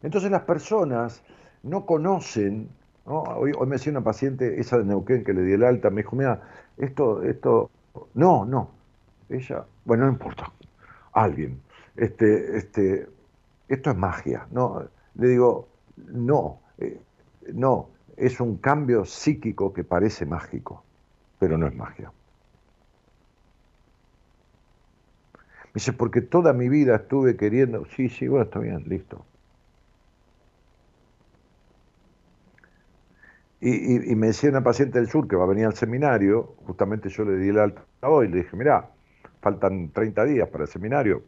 Entonces 0.03 0.31
las 0.31 0.45
personas 0.45 1.23
no 1.63 1.85
conocen, 1.85 2.71
Hoy, 3.05 3.53
me 3.67 3.77
decía 3.77 3.91
una 3.91 4.03
paciente, 4.03 4.59
esa 4.59 4.79
de 4.79 4.87
Neuquén 4.87 5.25
que 5.25 5.35
le 5.35 5.43
di 5.43 5.53
el 5.53 5.65
alta, 5.65 5.91
me 5.91 6.01
dijo, 6.01 6.17
mira, 6.17 6.41
esto, 6.79 7.23
esto, 7.23 7.71
no, 8.15 8.47
no, 8.47 8.71
ella, 9.29 9.67
bueno, 9.85 10.07
no 10.07 10.13
importa, 10.13 10.51
alguien, 11.13 11.61
este, 11.97 12.57
este, 12.57 13.07
esto 13.69 13.91
es 13.91 13.97
magia. 13.97 14.47
No, 14.51 14.89
le 15.15 15.29
digo, 15.29 15.69
no, 15.97 16.61
eh, 16.79 17.01
no, 17.53 17.91
es 18.17 18.41
un 18.41 18.57
cambio 18.59 19.05
psíquico 19.05 19.73
que 19.73 19.85
parece 19.85 20.27
mágico, 20.27 20.85
pero 21.39 21.59
no 21.59 21.67
es 21.67 21.75
magia. 21.75 22.13
Me 25.67 25.81
dice, 25.81 25.93
porque 25.93 26.23
toda 26.23 26.53
mi 26.53 26.69
vida 26.69 26.97
estuve 26.97 27.37
queriendo, 27.37 27.85
sí, 27.97 28.09
sí, 28.09 28.29
bueno, 28.29 28.45
está 28.45 28.59
bien, 28.61 28.85
listo. 28.87 29.25
Y, 33.61 34.15
me 34.15 34.29
decía 34.29 34.51
una 34.51 34.63
paciente 34.63 34.99
del 34.99 35.09
sur 35.09 35.27
que 35.27 35.35
va 35.35 35.45
a 35.45 35.47
venir 35.49 35.67
al 35.67 35.75
seminario, 35.75 36.55
justamente 36.67 37.09
yo 37.09 37.25
le 37.25 37.37
di 37.37 37.49
el 37.49 37.59
alta 37.59 37.83
hoy, 38.03 38.29
le 38.29 38.39
dije, 38.39 38.57
mira, 38.57 38.91
faltan 39.41 39.91
30 39.91 40.25
días 40.25 40.49
para 40.49 40.65
el 40.65 40.71
seminario, 40.71 41.23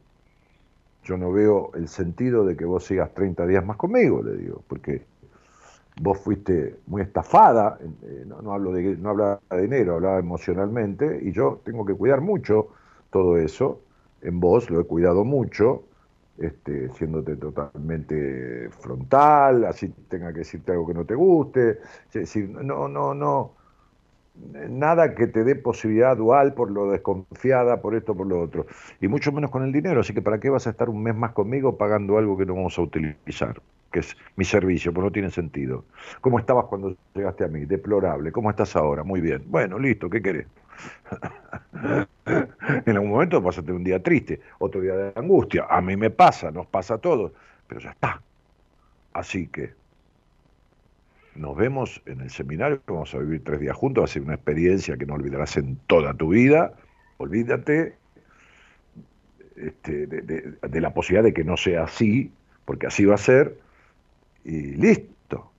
yo 1.08 1.16
no 1.16 1.32
veo 1.32 1.70
el 1.74 1.88
sentido 1.88 2.44
de 2.44 2.54
que 2.54 2.66
vos 2.66 2.84
sigas 2.84 3.14
30 3.14 3.46
días 3.46 3.64
más 3.64 3.78
conmigo, 3.78 4.22
le 4.22 4.36
digo, 4.36 4.62
porque 4.68 5.06
vos 6.02 6.18
fuiste 6.18 6.76
muy 6.86 7.00
estafada, 7.00 7.78
eh, 7.80 8.26
no, 8.26 8.52
hablo 8.52 8.72
de, 8.72 8.94
no 8.98 9.08
hablaba 9.08 9.40
de 9.50 9.62
dinero, 9.62 9.94
hablaba 9.94 10.18
emocionalmente, 10.18 11.18
y 11.22 11.32
yo 11.32 11.60
tengo 11.64 11.86
que 11.86 11.94
cuidar 11.94 12.20
mucho 12.20 12.68
todo 13.08 13.38
eso, 13.38 13.80
en 14.20 14.38
vos 14.38 14.68
lo 14.68 14.80
he 14.80 14.84
cuidado 14.84 15.24
mucho, 15.24 15.84
este, 16.36 16.90
siéndote 16.90 17.36
totalmente 17.36 18.68
frontal, 18.78 19.64
así 19.64 19.88
tenga 20.10 20.30
que 20.34 20.40
decirte 20.40 20.72
algo 20.72 20.86
que 20.86 20.94
no 20.94 21.06
te 21.06 21.14
guste, 21.14 21.78
es 22.08 22.12
decir, 22.12 22.50
no, 22.50 22.86
no, 22.86 23.14
no, 23.14 23.54
nada 24.68 25.14
que 25.14 25.26
te 25.26 25.44
dé 25.44 25.56
posibilidad 25.56 26.16
dual 26.16 26.54
por 26.54 26.70
lo 26.70 26.90
desconfiada, 26.90 27.80
por 27.80 27.94
esto, 27.94 28.14
por 28.14 28.26
lo 28.26 28.40
otro. 28.40 28.66
Y 29.00 29.08
mucho 29.08 29.32
menos 29.32 29.50
con 29.50 29.62
el 29.64 29.72
dinero. 29.72 30.00
Así 30.00 30.14
que 30.14 30.22
¿para 30.22 30.38
qué 30.40 30.50
vas 30.50 30.66
a 30.66 30.70
estar 30.70 30.88
un 30.88 31.02
mes 31.02 31.14
más 31.14 31.32
conmigo 31.32 31.76
pagando 31.76 32.18
algo 32.18 32.36
que 32.36 32.46
no 32.46 32.54
vamos 32.54 32.78
a 32.78 32.82
utilizar? 32.82 33.60
Que 33.90 34.00
es 34.00 34.16
mi 34.36 34.44
servicio, 34.44 34.92
pues 34.92 35.04
no 35.04 35.10
tiene 35.10 35.30
sentido. 35.30 35.84
¿Cómo 36.20 36.38
estabas 36.38 36.66
cuando 36.66 36.96
llegaste 37.14 37.44
a 37.44 37.48
mí? 37.48 37.64
Deplorable. 37.64 38.32
¿Cómo 38.32 38.50
estás 38.50 38.76
ahora? 38.76 39.02
Muy 39.02 39.20
bien. 39.20 39.42
Bueno, 39.46 39.78
listo, 39.78 40.10
¿qué 40.10 40.20
querés? 40.20 40.46
en 42.26 42.96
algún 42.96 43.10
momento 43.10 43.42
tener 43.42 43.72
un 43.72 43.84
día 43.84 44.02
triste, 44.02 44.40
otro 44.58 44.80
día 44.80 44.94
de 44.94 45.12
angustia. 45.16 45.66
A 45.68 45.80
mí 45.80 45.96
me 45.96 46.10
pasa, 46.10 46.50
nos 46.50 46.66
pasa 46.66 46.94
a 46.94 46.98
todos, 46.98 47.32
pero 47.66 47.80
ya 47.80 47.90
está. 47.90 48.20
Así 49.12 49.48
que 49.48 49.72
nos 51.38 51.56
vemos 51.56 52.02
en 52.06 52.20
el 52.20 52.30
seminario, 52.30 52.82
vamos 52.86 53.14
a 53.14 53.18
vivir 53.18 53.44
tres 53.44 53.60
días 53.60 53.76
juntos, 53.76 54.02
va 54.02 54.04
a 54.06 54.08
ser 54.08 54.22
una 54.22 54.34
experiencia 54.34 54.96
que 54.96 55.06
no 55.06 55.14
olvidarás 55.14 55.56
en 55.56 55.76
toda 55.86 56.14
tu 56.14 56.30
vida. 56.30 56.74
Olvídate 57.18 57.94
este, 59.56 60.06
de, 60.06 60.80
la 60.80 60.92
posibilidad 60.92 61.24
de 61.24 61.32
que 61.32 61.44
no 61.44 61.56
sea 61.56 61.84
así, 61.84 62.32
porque 62.64 62.88
así 62.88 63.04
va 63.04 63.14
a 63.14 63.18
ser, 63.18 63.58
y 64.44 64.72
listo. 64.74 65.50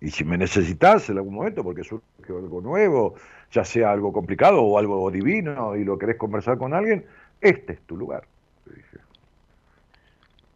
Y 0.00 0.10
si 0.10 0.24
me 0.24 0.38
necesitas 0.38 1.08
en 1.10 1.18
algún 1.18 1.34
momento, 1.34 1.62
porque 1.62 1.84
surge 1.84 2.04
algo 2.28 2.60
nuevo, 2.60 3.14
ya 3.50 3.64
sea 3.64 3.92
algo 3.92 4.12
complicado 4.12 4.62
o 4.62 4.78
algo 4.78 5.10
divino 5.10 5.76
y 5.76 5.84
lo 5.84 5.98
querés 5.98 6.16
conversar 6.16 6.58
con 6.58 6.74
alguien, 6.74 7.04
este 7.40 7.74
es 7.74 7.80
tu 7.82 7.96
lugar. 7.96 8.24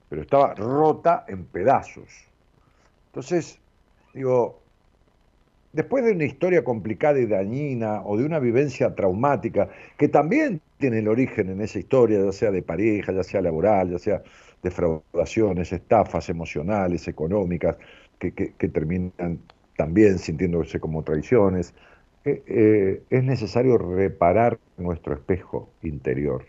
Pero 0.09 0.23
estaba 0.23 0.55
rota 0.55 1.25
en 1.29 1.45
pedazos. 1.45 2.27
Entonces, 3.07 3.59
digo, 4.12 4.60
después 5.72 6.04
de 6.04 6.12
una 6.12 6.24
historia 6.24 6.64
complicada 6.64 7.18
y 7.18 7.26
dañina 7.26 8.02
o 8.04 8.16
de 8.16 8.24
una 8.24 8.38
vivencia 8.38 8.94
traumática, 8.94 9.68
que 9.96 10.09
también 10.09 10.61
tiene 10.78 10.98
el 10.98 11.09
origen 11.09 11.50
en 11.50 11.61
esa 11.61 11.78
historia, 11.78 12.24
ya 12.24 12.33
sea 12.33 12.50
de 12.50 12.62
pareja, 12.62 13.12
ya 13.12 13.22
sea 13.22 13.40
laboral, 13.40 13.90
ya 13.90 13.98
sea 13.98 14.22
defraudaciones, 14.62 15.72
estafas 15.72 16.28
emocionales, 16.28 17.09
económicas, 17.09 17.76
que, 18.18 18.33
terminan 18.68 19.38
también 19.76 20.18
sintiéndose 20.18 20.78
como 20.78 21.02
traiciones, 21.02 21.74
eh, 22.24 22.42
eh, 22.46 23.02
es 23.09 23.24
necesario 23.24 23.78
reparar 23.78 24.59
nuestro 24.76 25.14
espejo 25.14 25.70
interior. 25.83 26.44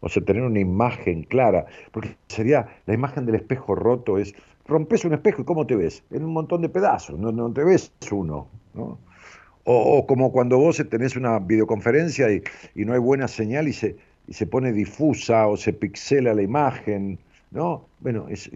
O 0.00 0.08
sea, 0.08 0.24
tener 0.24 0.42
una 0.42 0.60
imagen 0.60 1.24
clara, 1.24 1.66
porque 1.92 2.16
sería 2.26 2.68
la 2.86 2.94
imagen 2.94 3.26
del 3.26 3.34
espejo 3.34 3.74
roto 3.74 4.16
es 4.16 4.34
rompes 4.70 5.04
un 5.04 5.12
espejo 5.12 5.42
y 5.42 5.44
¿cómo 5.44 5.66
te 5.66 5.76
ves? 5.76 6.02
En 6.10 6.24
un 6.24 6.32
montón 6.32 6.62
de 6.62 6.68
pedazos, 6.68 7.18
no, 7.18 7.32
no 7.32 7.52
te 7.52 7.64
ves 7.64 7.92
uno. 8.10 8.48
O, 9.64 10.06
como 10.06 10.32
cuando 10.32 10.58
vos 10.58 10.82
tenés 10.88 11.16
una 11.16 11.38
videoconferencia 11.38 12.32
y, 12.32 12.42
no 12.74 12.94
hay 12.94 12.98
buena 12.98 13.28
señal 13.28 13.68
y 13.68 13.72
se, 13.72 13.96
y 14.26 14.32
se 14.32 14.46
pone 14.46 14.72
difusa 14.72 15.46
o 15.48 15.56
se 15.56 15.72
pixela 15.72 16.34
la 16.34 16.42
imagen, 16.42 17.18
¿no? 17.50 17.86
Bueno, 18.00 18.26
es, 18.28 18.50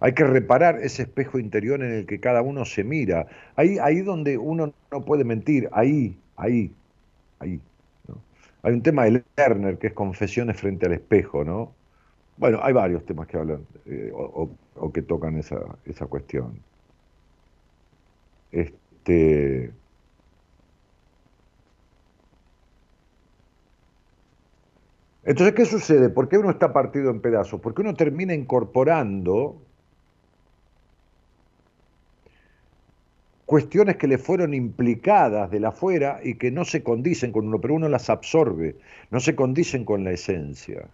Hay 0.00 0.12
que 0.12 0.24
reparar 0.24 0.78
ese 0.82 1.02
espejo 1.02 1.38
interior 1.38 1.82
en 1.82 1.92
el 1.92 2.06
que 2.06 2.20
cada 2.20 2.42
uno 2.42 2.64
se 2.64 2.84
mira. 2.84 3.26
Ahí, 3.56 3.78
ahí 3.78 4.00
donde 4.02 4.36
uno 4.36 4.74
no 4.92 5.04
puede 5.04 5.24
mentir, 5.24 5.68
ahí, 5.72 6.18
ahí, 6.36 6.70
ahí. 7.38 7.60
Hay 8.66 8.72
un 8.72 8.82
tema 8.82 9.04
de 9.04 9.22
Lerner 9.36 9.78
que 9.78 9.86
es 9.86 9.92
confesiones 9.92 10.56
frente 10.60 10.86
al 10.86 10.92
espejo, 10.92 11.44
¿no? 11.44 11.72
Bueno, 12.36 12.58
hay 12.62 12.72
varios 12.72 13.06
temas 13.06 13.28
que 13.28 13.36
hablan 13.38 13.64
eh, 13.86 14.10
o, 14.12 14.92
que 14.92 15.02
tocan 15.02 15.38
esa, 15.38 15.78
esa 15.84 16.06
cuestión. 16.06 16.64
Este. 18.50 19.72
Entonces, 25.24 25.54
¿qué 25.54 25.64
sucede? 25.64 26.08
¿Por 26.08 26.28
qué 26.28 26.38
uno 26.38 26.50
está 26.50 26.72
partido 26.72 27.10
en 27.10 27.20
pedazos? 27.20 27.60
Porque 27.60 27.82
uno 27.82 27.94
termina 27.94 28.34
incorporando 28.34 29.65
cuestiones 33.46 33.96
que 33.96 34.08
le 34.08 34.18
fueron 34.18 34.52
implicadas 34.54 35.50
de 35.50 35.60
la 35.60 35.68
afuera 35.68 36.20
y 36.22 36.34
que 36.34 36.50
no 36.50 36.64
se 36.64 36.82
condicen 36.82 37.32
con 37.32 37.46
uno, 37.46 37.60
pero 37.60 37.74
uno 37.74 37.88
las 37.88 38.10
absorbe, 38.10 38.76
no 39.10 39.20
se 39.20 39.36
condicen 39.36 39.84
con 39.84 40.04
la 40.04 40.10
esencia. 40.10 40.88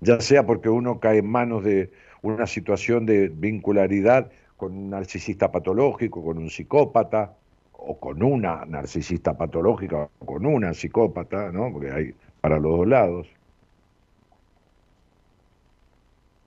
Ya 0.00 0.20
sea 0.20 0.44
porque 0.44 0.68
uno 0.68 1.00
cae 1.00 1.18
en 1.18 1.30
manos 1.30 1.64
de 1.64 1.90
una 2.22 2.46
situación 2.46 3.06
de 3.06 3.28
vincularidad 3.28 4.30
con 4.56 4.72
un 4.72 4.90
narcisista 4.90 5.52
patológico, 5.52 6.24
con 6.24 6.38
un 6.38 6.50
psicópata, 6.50 7.34
o 7.72 7.98
con 7.98 8.22
una 8.22 8.64
narcisista 8.66 9.36
patológica, 9.36 10.08
o 10.18 10.26
con 10.26 10.44
una 10.44 10.74
psicópata, 10.74 11.52
¿no? 11.52 11.72
porque 11.72 11.92
hay 11.92 12.14
para 12.40 12.58
los 12.58 12.78
dos 12.78 12.86
lados. 12.88 13.28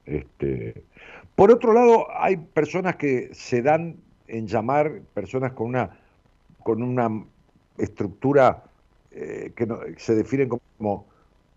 Este, 0.05 0.83
por 1.39 1.51
otro 1.51 1.71
lado, 1.71 2.07
hay 2.13 2.35
personas 2.35 2.97
que 2.97 3.29
se 3.31 3.61
dan 3.61 3.95
en 4.27 4.45
llamar 4.45 4.99
personas 5.13 5.53
con 5.53 5.67
una, 5.67 5.97
con 6.63 6.83
una 6.83 7.23
estructura 7.77 8.65
eh, 9.11 9.53
que 9.55 9.65
se 9.95 10.15
definen 10.15 10.49
como 10.49 11.05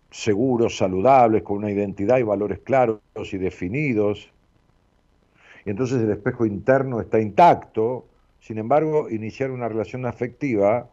seguros, 0.09 0.77
saludables, 0.77 1.43
con 1.43 1.57
una 1.57 1.69
identidad 1.69 2.17
y 2.17 2.23
valores 2.23 2.59
claros 2.59 3.01
y 3.33 3.37
definidos. 3.37 4.31
Y 5.65 5.71
entonces 5.71 6.01
el 6.01 6.11
espejo 6.11 6.45
interno 6.45 7.01
está 7.01 7.19
intacto. 7.19 8.05
Sin 8.39 8.59
embargo, 8.59 9.09
iniciar 9.09 9.51
una 9.51 9.67
relación 9.67 10.05
afectiva, 10.05 10.87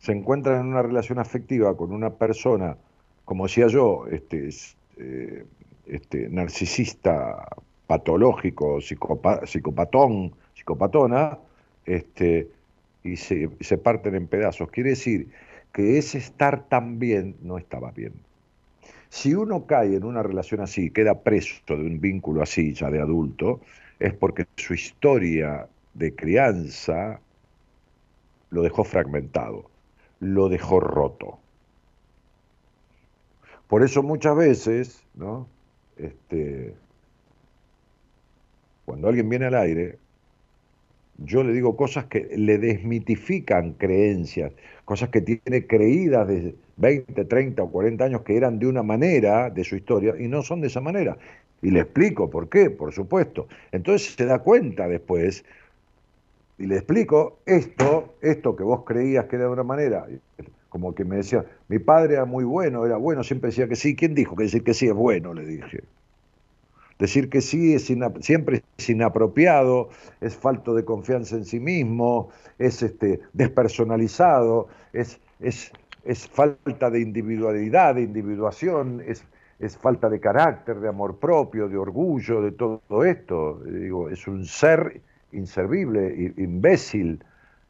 se 0.00 0.10
encuentran 0.10 0.62
en 0.62 0.66
una 0.72 0.82
relación 0.82 1.20
afectiva 1.20 1.76
con 1.76 1.92
una 1.92 2.14
persona, 2.14 2.76
como 3.24 3.44
decía 3.44 3.68
yo, 3.68 4.08
este, 4.10 4.48
eh, 4.96 5.44
este, 5.88 6.28
narcisista 6.28 7.48
patológico, 7.86 8.80
psicopatón, 8.80 10.32
psicopatona, 10.54 11.38
este, 11.86 12.48
y 13.02 13.16
se, 13.16 13.50
se 13.60 13.78
parten 13.78 14.14
en 14.14 14.26
pedazos. 14.26 14.70
Quiere 14.70 14.90
decir 14.90 15.28
que 15.72 15.98
ese 15.98 16.18
estar 16.18 16.68
tan 16.68 16.98
bien 16.98 17.36
no 17.42 17.58
estaba 17.58 17.90
bien. 17.90 18.12
Si 19.08 19.34
uno 19.34 19.64
cae 19.64 19.96
en 19.96 20.04
una 20.04 20.22
relación 20.22 20.60
así, 20.60 20.90
queda 20.90 21.22
preso 21.22 21.60
de 21.68 21.86
un 21.86 22.00
vínculo 22.00 22.42
así 22.42 22.74
ya 22.74 22.90
de 22.90 23.00
adulto, 23.00 23.60
es 23.98 24.12
porque 24.12 24.46
su 24.56 24.74
historia 24.74 25.66
de 25.94 26.14
crianza 26.14 27.20
lo 28.50 28.62
dejó 28.62 28.84
fragmentado, 28.84 29.70
lo 30.20 30.48
dejó 30.48 30.80
roto. 30.80 31.38
Por 33.66 33.82
eso 33.82 34.02
muchas 34.02 34.36
veces, 34.36 35.02
¿no? 35.14 35.46
Este, 35.98 36.74
cuando 38.84 39.08
alguien 39.08 39.28
viene 39.28 39.46
al 39.46 39.54
aire, 39.54 39.98
yo 41.18 41.42
le 41.42 41.52
digo 41.52 41.76
cosas 41.76 42.06
que 42.06 42.30
le 42.36 42.58
desmitifican 42.58 43.72
creencias, 43.72 44.52
cosas 44.84 45.08
que 45.08 45.20
tiene 45.20 45.66
creídas 45.66 46.28
de 46.28 46.54
20, 46.76 47.24
30 47.24 47.62
o 47.62 47.70
40 47.70 48.04
años 48.04 48.22
que 48.22 48.36
eran 48.36 48.58
de 48.58 48.66
una 48.66 48.82
manera 48.82 49.50
de 49.50 49.64
su 49.64 49.76
historia 49.76 50.14
y 50.18 50.28
no 50.28 50.42
son 50.42 50.60
de 50.60 50.68
esa 50.68 50.80
manera. 50.80 51.18
Y 51.60 51.72
le 51.72 51.80
explico 51.80 52.30
por 52.30 52.48
qué, 52.48 52.70
por 52.70 52.92
supuesto. 52.92 53.48
Entonces 53.72 54.14
se 54.14 54.24
da 54.26 54.38
cuenta 54.38 54.86
después 54.86 55.44
y 56.56 56.66
le 56.66 56.76
explico 56.76 57.38
esto, 57.46 58.14
esto 58.20 58.54
que 58.54 58.62
vos 58.62 58.84
creías 58.84 59.26
que 59.26 59.36
era 59.36 59.46
de 59.46 59.50
una 59.50 59.64
manera, 59.64 60.06
como 60.68 60.94
que 60.94 61.04
me 61.04 61.16
decía, 61.16 61.44
mi 61.68 61.78
padre 61.78 62.14
era 62.14 62.24
muy 62.24 62.44
bueno, 62.44 62.84
era 62.84 62.96
bueno, 62.96 63.24
siempre 63.24 63.48
decía 63.48 63.68
que 63.68 63.76
sí. 63.76 63.96
¿Quién 63.96 64.14
dijo 64.14 64.36
que 64.36 64.44
decir 64.44 64.62
que 64.62 64.74
sí 64.74 64.86
es 64.86 64.94
bueno? 64.94 65.32
Le 65.32 65.46
dije. 65.46 65.82
Decir 66.98 67.30
que 67.30 67.40
sí 67.40 67.74
es 67.74 67.84
siempre 68.20 68.62
es 68.76 68.90
inapropiado, 68.90 69.88
es 70.20 70.36
falto 70.36 70.74
de 70.74 70.84
confianza 70.84 71.36
en 71.36 71.44
sí 71.44 71.60
mismo, 71.60 72.30
es 72.58 72.82
este, 72.82 73.20
despersonalizado, 73.32 74.66
es, 74.92 75.20
es, 75.38 75.72
es 76.04 76.26
falta 76.26 76.90
de 76.90 77.00
individualidad, 77.00 77.94
de 77.94 78.02
individuación, 78.02 79.00
es, 79.06 79.24
es 79.60 79.76
falta 79.76 80.08
de 80.08 80.18
carácter, 80.18 80.80
de 80.80 80.88
amor 80.88 81.18
propio, 81.18 81.68
de 81.68 81.76
orgullo, 81.76 82.42
de 82.42 82.50
todo 82.50 83.04
esto. 83.04 83.60
Digo, 83.64 84.10
es 84.10 84.26
un 84.26 84.44
ser 84.44 85.00
inservible, 85.30 86.32
imbécil, 86.36 87.22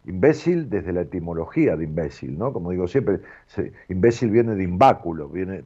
Imbécil 0.07 0.71
desde 0.71 0.93
la 0.93 1.03
etimología 1.03 1.77
de 1.77 1.85
imbécil, 1.85 2.39
¿no? 2.39 2.53
Como 2.53 2.71
digo 2.71 2.89
siempre, 2.89 3.21
imbécil 3.89 4.31
viene 4.31 4.55
de 4.55 4.65
imbáculo, 4.65 5.29
viene 5.29 5.65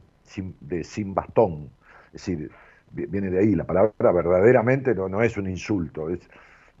de 0.61 0.83
sin 0.83 1.13
bastón, 1.13 1.69
es 2.07 2.13
decir, 2.13 2.51
viene 2.91 3.29
de 3.29 3.39
ahí. 3.39 3.55
La 3.55 3.65
palabra 3.65 4.11
verdaderamente 4.11 4.93
no, 4.95 5.07
no 5.07 5.21
es 5.21 5.37
un 5.37 5.49
insulto, 5.49 6.09
es, 6.09 6.19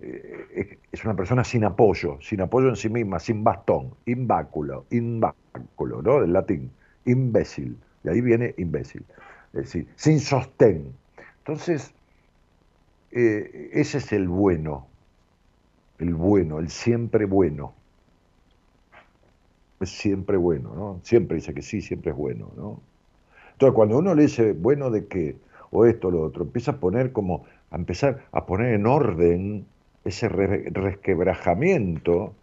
eh, 0.01 0.77
es, 0.91 1.05
una 1.05 1.15
persona 1.15 1.43
sin 1.43 1.63
apoyo, 1.63 2.17
sin 2.21 2.41
apoyo 2.41 2.69
en 2.69 2.75
sí 2.75 2.89
misma, 2.89 3.19
sin 3.19 3.43
bastón, 3.43 3.93
imbáculo, 4.05 4.85
imbáculo, 4.89 6.01
¿no? 6.01 6.21
Del 6.21 6.33
latín, 6.33 6.71
imbécil, 7.05 7.77
de 8.03 8.11
ahí 8.11 8.21
viene 8.21 8.53
imbécil, 8.57 9.05
es 9.53 9.61
decir, 9.61 9.87
sin 9.95 10.19
sostén. 10.19 10.93
Entonces, 11.39 11.93
eh, 13.11 13.69
ese 13.73 13.99
es 13.99 14.11
el 14.11 14.27
bueno, 14.27 14.87
el 16.03 16.13
bueno, 16.13 16.59
el 16.59 16.69
siempre 16.69 17.25
bueno. 17.25 17.73
Es 19.79 19.89
siempre 19.89 20.37
bueno, 20.37 20.73
¿no? 20.75 20.99
Siempre 21.03 21.35
dice 21.35 21.53
que 21.53 21.61
sí, 21.61 21.81
siempre 21.81 22.11
es 22.11 22.17
bueno, 22.17 22.51
¿no? 22.55 22.79
Entonces, 23.53 23.75
cuando 23.75 23.97
uno 23.97 24.13
le 24.13 24.23
dice, 24.23 24.53
bueno, 24.53 24.91
¿de 24.91 25.07
qué? 25.07 25.35
O 25.71 25.85
esto, 25.85 26.09
o 26.09 26.11
lo 26.11 26.21
otro, 26.21 26.43
empieza 26.43 26.71
a 26.71 26.77
poner 26.77 27.11
como, 27.11 27.45
a 27.71 27.75
empezar 27.75 28.25
a 28.31 28.45
poner 28.45 28.73
en 28.73 28.85
orden 28.85 29.65
ese 30.03 30.29
resquebrajamiento 30.29 32.33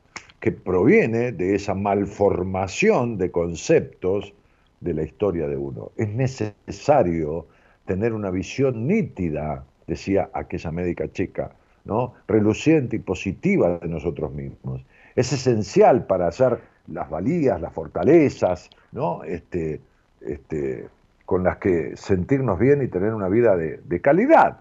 que 0.40 0.52
proviene 0.52 1.32
de 1.32 1.54
esa 1.54 1.74
malformación 1.74 3.18
de 3.18 3.30
conceptos 3.30 4.32
de 4.80 4.94
la 4.94 5.02
historia 5.02 5.46
de 5.46 5.56
uno. 5.56 5.92
Es 5.96 6.08
necesario 6.08 7.46
tener 7.84 8.14
una 8.14 8.30
visión 8.30 8.86
nítida, 8.86 9.64
decía 9.86 10.30
aquella 10.32 10.70
médica 10.70 11.12
checa, 11.12 11.52
¿no? 11.84 12.14
reluciente 12.26 12.96
y 12.96 12.98
positiva 12.98 13.78
de 13.78 13.88
nosotros 13.88 14.32
mismos. 14.32 14.82
Es 15.16 15.32
esencial 15.32 16.06
para 16.06 16.28
hacer 16.28 16.60
las 16.86 17.08
valías, 17.10 17.60
las 17.60 17.72
fortalezas, 17.72 18.70
¿no? 18.92 19.24
este, 19.24 19.80
este, 20.20 20.88
con 21.24 21.44
las 21.44 21.58
que 21.58 21.96
sentirnos 21.96 22.58
bien 22.58 22.82
y 22.82 22.88
tener 22.88 23.14
una 23.14 23.28
vida 23.28 23.56
de, 23.56 24.00
calidad. 24.00 24.60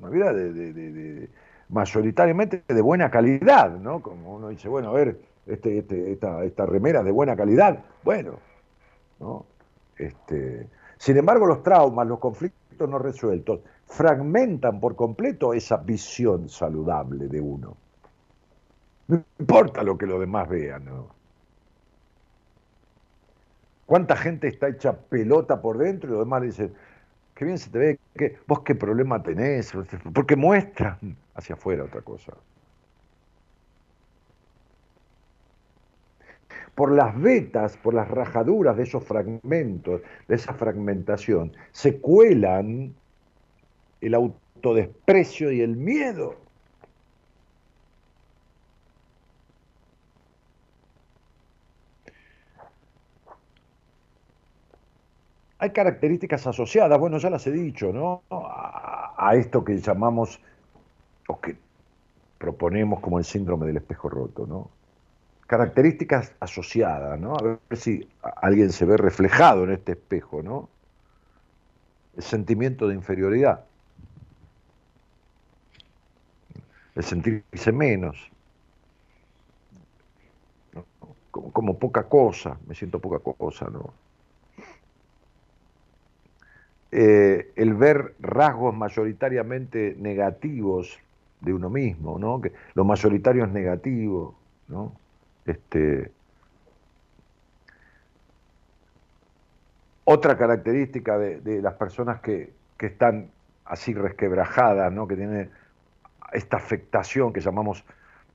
Una 0.00 0.10
vida 0.10 0.32
de, 0.32 1.28
mayoritariamente 1.68 2.62
de 2.66 2.80
buena 2.80 3.10
calidad, 3.10 3.70
¿no? 3.78 4.02
Como 4.02 4.34
uno 4.34 4.48
dice, 4.50 4.68
bueno, 4.68 4.90
a 4.90 4.92
ver, 4.92 5.18
este, 5.46 5.78
este, 5.78 6.12
esta, 6.12 6.44
esta 6.44 6.66
remera 6.66 7.02
de 7.02 7.10
buena 7.10 7.34
calidad, 7.34 7.78
bueno, 8.04 8.38
¿no? 9.18 9.46
Este, 9.96 10.68
sin 10.98 11.16
embargo, 11.16 11.46
los 11.46 11.62
traumas, 11.62 12.06
los 12.06 12.18
conflictos 12.20 12.61
no 12.86 12.98
resueltos, 12.98 13.60
fragmentan 13.86 14.80
por 14.80 14.96
completo 14.96 15.52
esa 15.54 15.76
visión 15.78 16.48
saludable 16.48 17.28
de 17.28 17.40
uno. 17.40 17.76
No 19.08 19.24
importa 19.38 19.82
lo 19.82 19.98
que 19.98 20.06
los 20.06 20.20
demás 20.20 20.48
vean, 20.48 20.84
¿no? 20.84 21.08
¿Cuánta 23.86 24.16
gente 24.16 24.48
está 24.48 24.68
hecha 24.68 24.96
pelota 24.96 25.60
por 25.60 25.76
dentro 25.76 26.08
y 26.08 26.12
los 26.12 26.20
demás 26.24 26.40
le 26.40 26.46
dicen, 26.46 26.74
qué 27.34 27.44
bien 27.44 27.58
se 27.58 27.70
te 27.70 27.78
ve, 27.78 27.98
¿qué, 28.14 28.38
vos 28.46 28.60
qué 28.60 28.74
problema 28.74 29.22
tenés? 29.22 29.72
Porque 30.14 30.36
muestran 30.36 31.16
hacia 31.34 31.54
afuera 31.56 31.84
otra 31.84 32.00
cosa. 32.00 32.32
Por 36.74 36.92
las 36.92 37.20
vetas, 37.20 37.76
por 37.76 37.94
las 37.94 38.08
rajaduras 38.08 38.76
de 38.76 38.84
esos 38.84 39.04
fragmentos, 39.04 40.00
de 40.28 40.34
esa 40.34 40.54
fragmentación, 40.54 41.52
se 41.70 41.98
cuelan 41.98 42.94
el 44.00 44.14
autodesprecio 44.14 45.52
y 45.52 45.60
el 45.60 45.76
miedo. 45.76 46.36
Hay 55.62 55.70
características 55.70 56.44
asociadas, 56.48 56.98
bueno, 56.98 57.18
ya 57.18 57.30
las 57.30 57.46
he 57.46 57.52
dicho, 57.52 57.92
¿no? 57.92 58.22
A, 58.30 59.36
esto 59.36 59.64
que 59.64 59.78
llamamos, 59.78 60.40
o 61.28 61.40
que 61.40 61.56
proponemos 62.36 62.98
como 62.98 63.20
el 63.20 63.24
síndrome 63.24 63.66
del 63.66 63.76
espejo 63.76 64.08
roto, 64.08 64.44
¿no? 64.44 64.70
Características 65.52 66.32
asociadas, 66.40 67.20
¿no? 67.20 67.36
A 67.36 67.42
ver 67.42 67.58
si 67.76 68.08
alguien 68.40 68.72
se 68.72 68.86
ve 68.86 68.96
reflejado 68.96 69.64
en 69.64 69.72
este 69.72 69.92
espejo, 69.92 70.42
¿no? 70.42 70.70
El 72.16 72.22
sentimiento 72.22 72.88
de 72.88 72.94
inferioridad. 72.94 73.66
El 76.94 77.04
sentirse 77.04 77.70
menos. 77.70 78.30
Como, 81.30 81.52
como 81.52 81.78
poca 81.78 82.04
cosa, 82.04 82.56
me 82.66 82.74
siento 82.74 82.98
poca 82.98 83.18
cosa, 83.18 83.68
¿no? 83.68 83.92
Eh, 86.92 87.52
el 87.56 87.74
ver 87.74 88.14
rasgos 88.20 88.74
mayoritariamente 88.74 89.96
negativos 89.98 90.98
de 91.42 91.52
uno 91.52 91.68
mismo, 91.68 92.18
¿no? 92.18 92.40
Que 92.40 92.54
lo 92.72 92.86
mayoritario 92.86 93.44
es 93.44 93.50
negativo, 93.50 94.34
¿no? 94.68 95.01
Este, 95.46 96.12
otra 100.04 100.36
característica 100.36 101.18
de, 101.18 101.62
las 101.62 101.74
personas 101.74 102.20
que, 102.20 102.52
están 102.78 103.30
así 103.64 103.94
resquebrajadas, 103.94 104.92
¿no? 104.92 105.06
que 105.06 105.14
tienen 105.14 105.50
esta 106.32 106.56
afectación 106.56 107.32
que 107.32 107.40
llamamos 107.40 107.84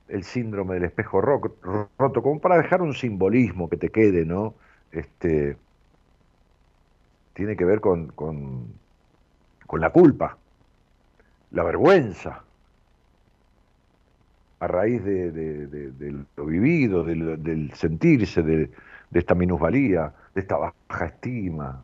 el 0.08 0.24
síndrome 0.24 0.76
del 0.76 0.86
espejo 0.86 1.20
roto, 1.20 2.24
como 2.24 2.40
para 2.40 2.58
dejar 2.58 2.82
un 2.82 2.94
simbolismo 2.94 3.70
que 3.70 3.76
te 3.76 3.90
quede, 3.90 4.24
¿no? 4.24 4.54
Este, 4.92 5.58
tiene 7.34 7.58
que 7.58 7.66
ver 7.66 7.82
con, 7.82 8.08
con, 8.08 8.74
la 9.74 9.90
culpa, 9.90 10.38
la 11.52 11.64
vergüenza, 11.64 12.44
a 14.60 14.68
raíz 14.68 15.04
de, 15.04 16.26
lo 16.36 16.46
vivido, 16.46 17.04
del, 17.04 17.72
sentirse, 17.76 18.42
de, 18.42 18.72
esta 19.14 19.36
minusvalía, 19.36 20.14
de 20.34 20.42
esta 20.42 20.58
baja 20.58 21.06
estima, 21.06 21.84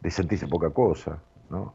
de 0.00 0.10
sentirse 0.10 0.46
poca 0.46 0.70
cosa. 0.70 1.18
¿no? 1.50 1.74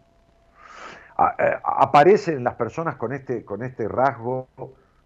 Eh, 1.40 1.58
aparecen 1.64 2.44
las 2.44 2.56
personas 2.56 2.96
con 2.96 3.14
este, 3.14 3.46
este 3.62 3.88
rasgo 3.88 4.48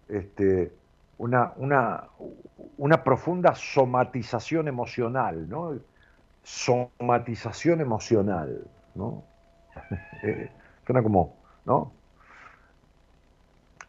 este, 0.08 0.72
una, 1.18 3.04
profunda 3.04 3.54
somatización 3.54 4.68
emocional, 4.68 5.48
¿no? 5.48 5.78
somatización 6.42 7.80
emocional, 7.80 8.66
¿no? 8.94 9.24
Eh, 10.22 10.50
suena 10.84 11.02
como. 11.02 11.36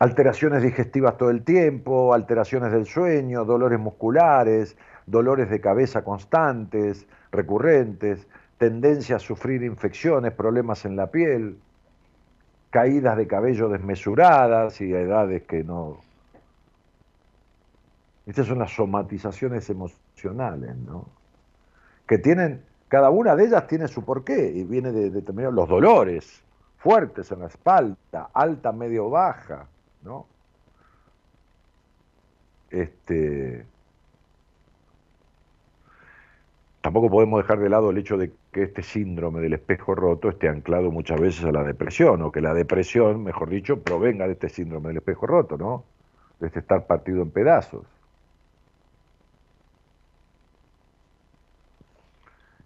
Alteraciones 0.02 0.64
digestivas 0.64 1.16
todo 1.16 1.30
el 1.30 1.44
tiempo, 1.44 2.16
alteraciones 2.16 2.72
del 2.72 2.88
sueño, 2.88 3.46
dolores 3.46 3.80
musculares, 3.80 4.76
dolores 5.06 5.48
de 5.52 5.62
cabeza 5.62 6.04
constantes, 6.04 7.06
recurrentes, 7.32 8.26
tendencia 8.58 9.18
a 9.18 9.20
sufrir 9.20 9.62
infecciones, 9.62 10.34
problemas 10.34 10.86
en 10.86 10.96
la 10.96 11.12
piel, 11.12 11.60
caídas 12.72 13.16
de 13.16 13.28
cabello 13.28 13.70
desmesuradas 13.70 14.82
y 14.82 14.92
a 14.92 15.02
edades 15.02 15.44
que 15.44 15.64
no... 15.64 16.00
Estas 18.26 18.48
son 18.48 18.58
las 18.58 18.72
somatizaciones 18.72 19.70
emocionales, 19.70 20.78
¿no? 20.78 21.10
que 22.08 22.18
tienen, 22.18 22.64
cada 22.88 23.12
una 23.12 23.36
de 23.36 23.46
ellas 23.46 23.68
tiene 23.68 23.88
su 23.88 24.04
porqué 24.04 24.52
y 24.52 24.64
viene 24.64 24.92
de 24.92 25.12
determinados 25.12 25.54
los 25.54 25.70
dolores 25.70 26.42
fuertes 26.78 27.32
en 27.32 27.42
la 27.42 27.46
espalda, 27.46 28.32
alta, 28.34 28.72
medio, 28.72 29.08
baja, 29.12 29.68
¿no? 30.04 30.28
Este, 32.70 33.66
tampoco 36.82 37.10
podemos 37.10 37.42
dejar 37.42 37.60
de 37.60 37.70
lado 37.70 37.90
el 37.90 37.98
hecho 37.98 38.18
de 38.18 38.32
que 38.52 38.64
este 38.64 38.82
síndrome 38.82 39.42
del 39.42 39.54
espejo 39.54 39.94
roto 39.96 40.30
esté 40.30 40.48
anclado 40.48 40.92
muchas 40.92 41.20
veces 41.20 41.44
a 41.46 41.52
la 41.52 41.64
depresión, 41.64 42.22
o 42.22 42.32
que 42.32 42.42
la 42.42 42.54
depresión, 42.54 43.24
mejor 43.24 43.50
dicho, 43.50 43.82
provenga 43.82 44.26
de 44.26 44.34
este 44.34 44.50
síndrome 44.50 44.90
del 44.90 44.98
espejo 44.98 45.28
roto, 45.28 45.58
¿no? 45.58 45.84
De 46.40 46.48
este 46.48 46.60
estar 46.60 46.88
partido 46.88 47.22
en 47.22 47.32
pedazos. 47.32 47.86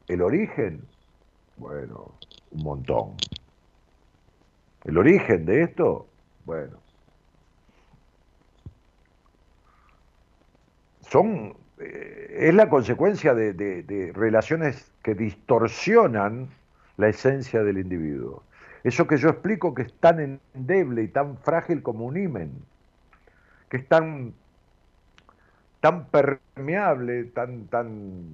El 0.07 0.21
origen, 0.21 0.85
bueno, 1.57 2.13
un 2.51 2.63
montón. 2.63 3.15
El 4.83 4.99
origen 4.99 5.45
de 5.45 5.63
esto, 5.63 6.07
bueno, 6.45 6.77
son, 11.15 11.55
eh, 11.79 12.47
es 12.49 12.53
la 12.53 12.67
consecuencia 12.67 13.33
de, 13.33 14.11
relaciones 14.13 14.91
que 15.01 15.15
distorsionan 15.15 16.49
la 16.97 17.07
esencia 17.07 17.63
del 17.63 17.77
individuo. 17.77 18.43
Eso 18.83 19.07
que 19.07 19.15
yo 19.15 19.29
explico 19.29 19.73
que 19.73 19.83
es 19.83 19.93
tan 19.93 20.41
endeble 20.53 21.03
y 21.03 21.07
tan 21.07 21.37
frágil 21.37 21.81
como 21.81 22.05
un 22.05 22.17
himen, 22.17 22.51
que 23.69 23.77
es 23.77 23.87
tan, 23.87 24.33
tan 25.79 26.05
permeable, 26.07 27.23
tan, 27.25 27.67
tan 27.67 28.25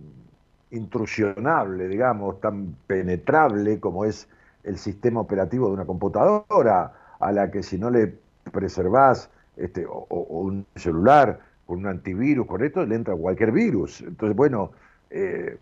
intrusionable, 0.71 1.87
digamos, 1.87 2.41
tan 2.41 2.75
penetrable 2.87 3.79
como 3.79 4.05
es 4.05 4.27
el 4.63 4.79
sistema 4.79 5.19
operativo 5.19 5.67
de 5.67 5.73
una 5.73 5.85
computadora, 5.85 6.93
a 7.19 7.31
la 7.31 7.51
que 7.51 7.61
si 7.61 7.77
no 7.77 7.91
le 7.91 8.15
preservás 8.51 9.29
este, 9.55 9.85
o, 9.87 10.07
un 10.09 10.65
celular 10.75 11.50
con 11.71 11.79
un 11.79 11.87
antivirus, 11.87 12.45
con 12.47 12.61
esto 12.65 12.85
le 12.85 12.95
entra 12.95 13.15
cualquier 13.15 13.53
virus. 13.53 14.01
Entonces, 14.01 14.35
bueno, 14.35 14.73
eh, 15.09 15.57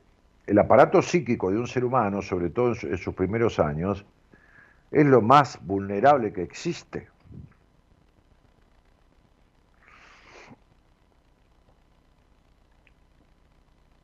el 0.47 0.57
aparato 0.57 1.03
psíquico 1.03 1.51
de 1.51 1.59
un 1.59 1.67
ser 1.67 1.85
humano, 1.85 2.23
sobre 2.23 2.49
todo 2.49 2.73
en 2.81 2.97
sus 2.97 3.13
primeros 3.13 3.59
años, 3.59 4.03
es 4.89 5.05
lo 5.05 5.21
más 5.21 5.63
vulnerable 5.63 6.33
que 6.33 6.41
existe. 6.41 7.07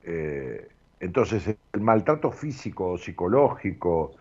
Eh, 0.03 0.69
entonces, 0.99 1.55
el 1.73 1.81
maltrato 1.81 2.29
físico 2.29 2.99
psicológico, 2.99 4.11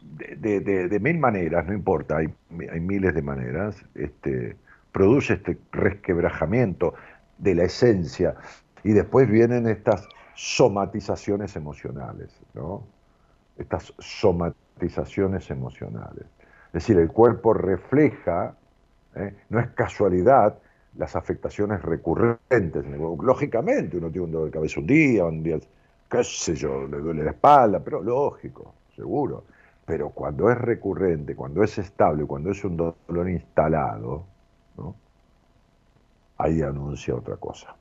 de, 0.00 0.98
mil 1.00 1.18
maneras, 1.18 1.66
no 1.66 1.72
importa, 1.72 2.18
hay, 2.18 2.32
miles 2.50 3.12
de 3.12 3.22
maneras, 3.22 3.84
este, 3.96 4.56
produce 4.94 5.32
este 5.32 5.58
resquebrajamiento 5.72 6.94
de 7.38 7.54
la 7.54 7.64
esencia 7.64 8.34
y 8.82 8.92
después 8.92 9.28
vienen 9.28 9.66
estas 9.66 10.08
somatizaciones 10.34 11.56
emocionales, 11.56 12.30
¿no? 12.54 12.82
Estas 13.56 13.92
somatizaciones 13.98 15.50
emocionales. 15.50 16.26
Es 16.66 16.72
decir, 16.72 16.98
el 16.98 17.08
cuerpo 17.08 17.54
refleja, 17.54 18.54
¿eh? 19.14 19.34
no 19.48 19.60
es 19.60 19.68
casualidad, 19.70 20.58
las 20.96 21.16
afectaciones 21.16 21.82
recurrentes. 21.82 22.84
Lógicamente, 23.22 23.96
uno 23.96 24.10
tiene 24.10 24.26
un 24.26 24.32
dolor 24.32 24.46
de 24.46 24.52
cabeza 24.52 24.80
un 24.80 24.86
día, 24.86 25.24
un 25.24 25.42
día 25.42 25.58
qué 26.10 26.24
sé 26.24 26.54
yo, 26.54 26.86
le 26.86 26.98
duele 26.98 27.24
la 27.24 27.30
espalda, 27.30 27.80
pero 27.80 28.02
lógico, 28.02 28.74
seguro. 28.94 29.44
Pero 29.84 30.10
cuando 30.10 30.50
es 30.50 30.58
recurrente, 30.58 31.34
cuando 31.34 31.62
es 31.62 31.76
estable, 31.78 32.24
cuando 32.24 32.50
es 32.50 32.64
un 32.64 32.76
dolor 32.76 33.28
instalado, 33.28 34.24
¿no? 34.76 34.94
Ahí 36.38 36.62
anuncia 36.62 37.14
otra 37.14 37.36
cosa. 37.36 37.76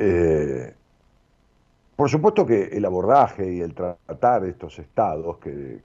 Eh, 0.00 0.74
por 1.96 2.08
supuesto 2.08 2.46
que 2.46 2.66
el 2.66 2.84
abordaje 2.84 3.52
y 3.52 3.60
el 3.60 3.74
tratar 3.74 4.44
estos 4.44 4.78
estados 4.78 5.38
que, 5.38 5.80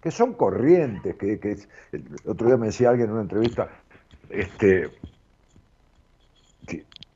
que, 0.00 0.10
son 0.12 0.34
corrientes, 0.34 1.16
que, 1.16 1.58
el 1.90 2.04
otro 2.24 2.46
día 2.46 2.56
me 2.56 2.66
decía 2.66 2.90
alguien 2.90 3.08
en 3.08 3.14
una 3.14 3.22
entrevista, 3.22 3.68
este, 4.30 4.92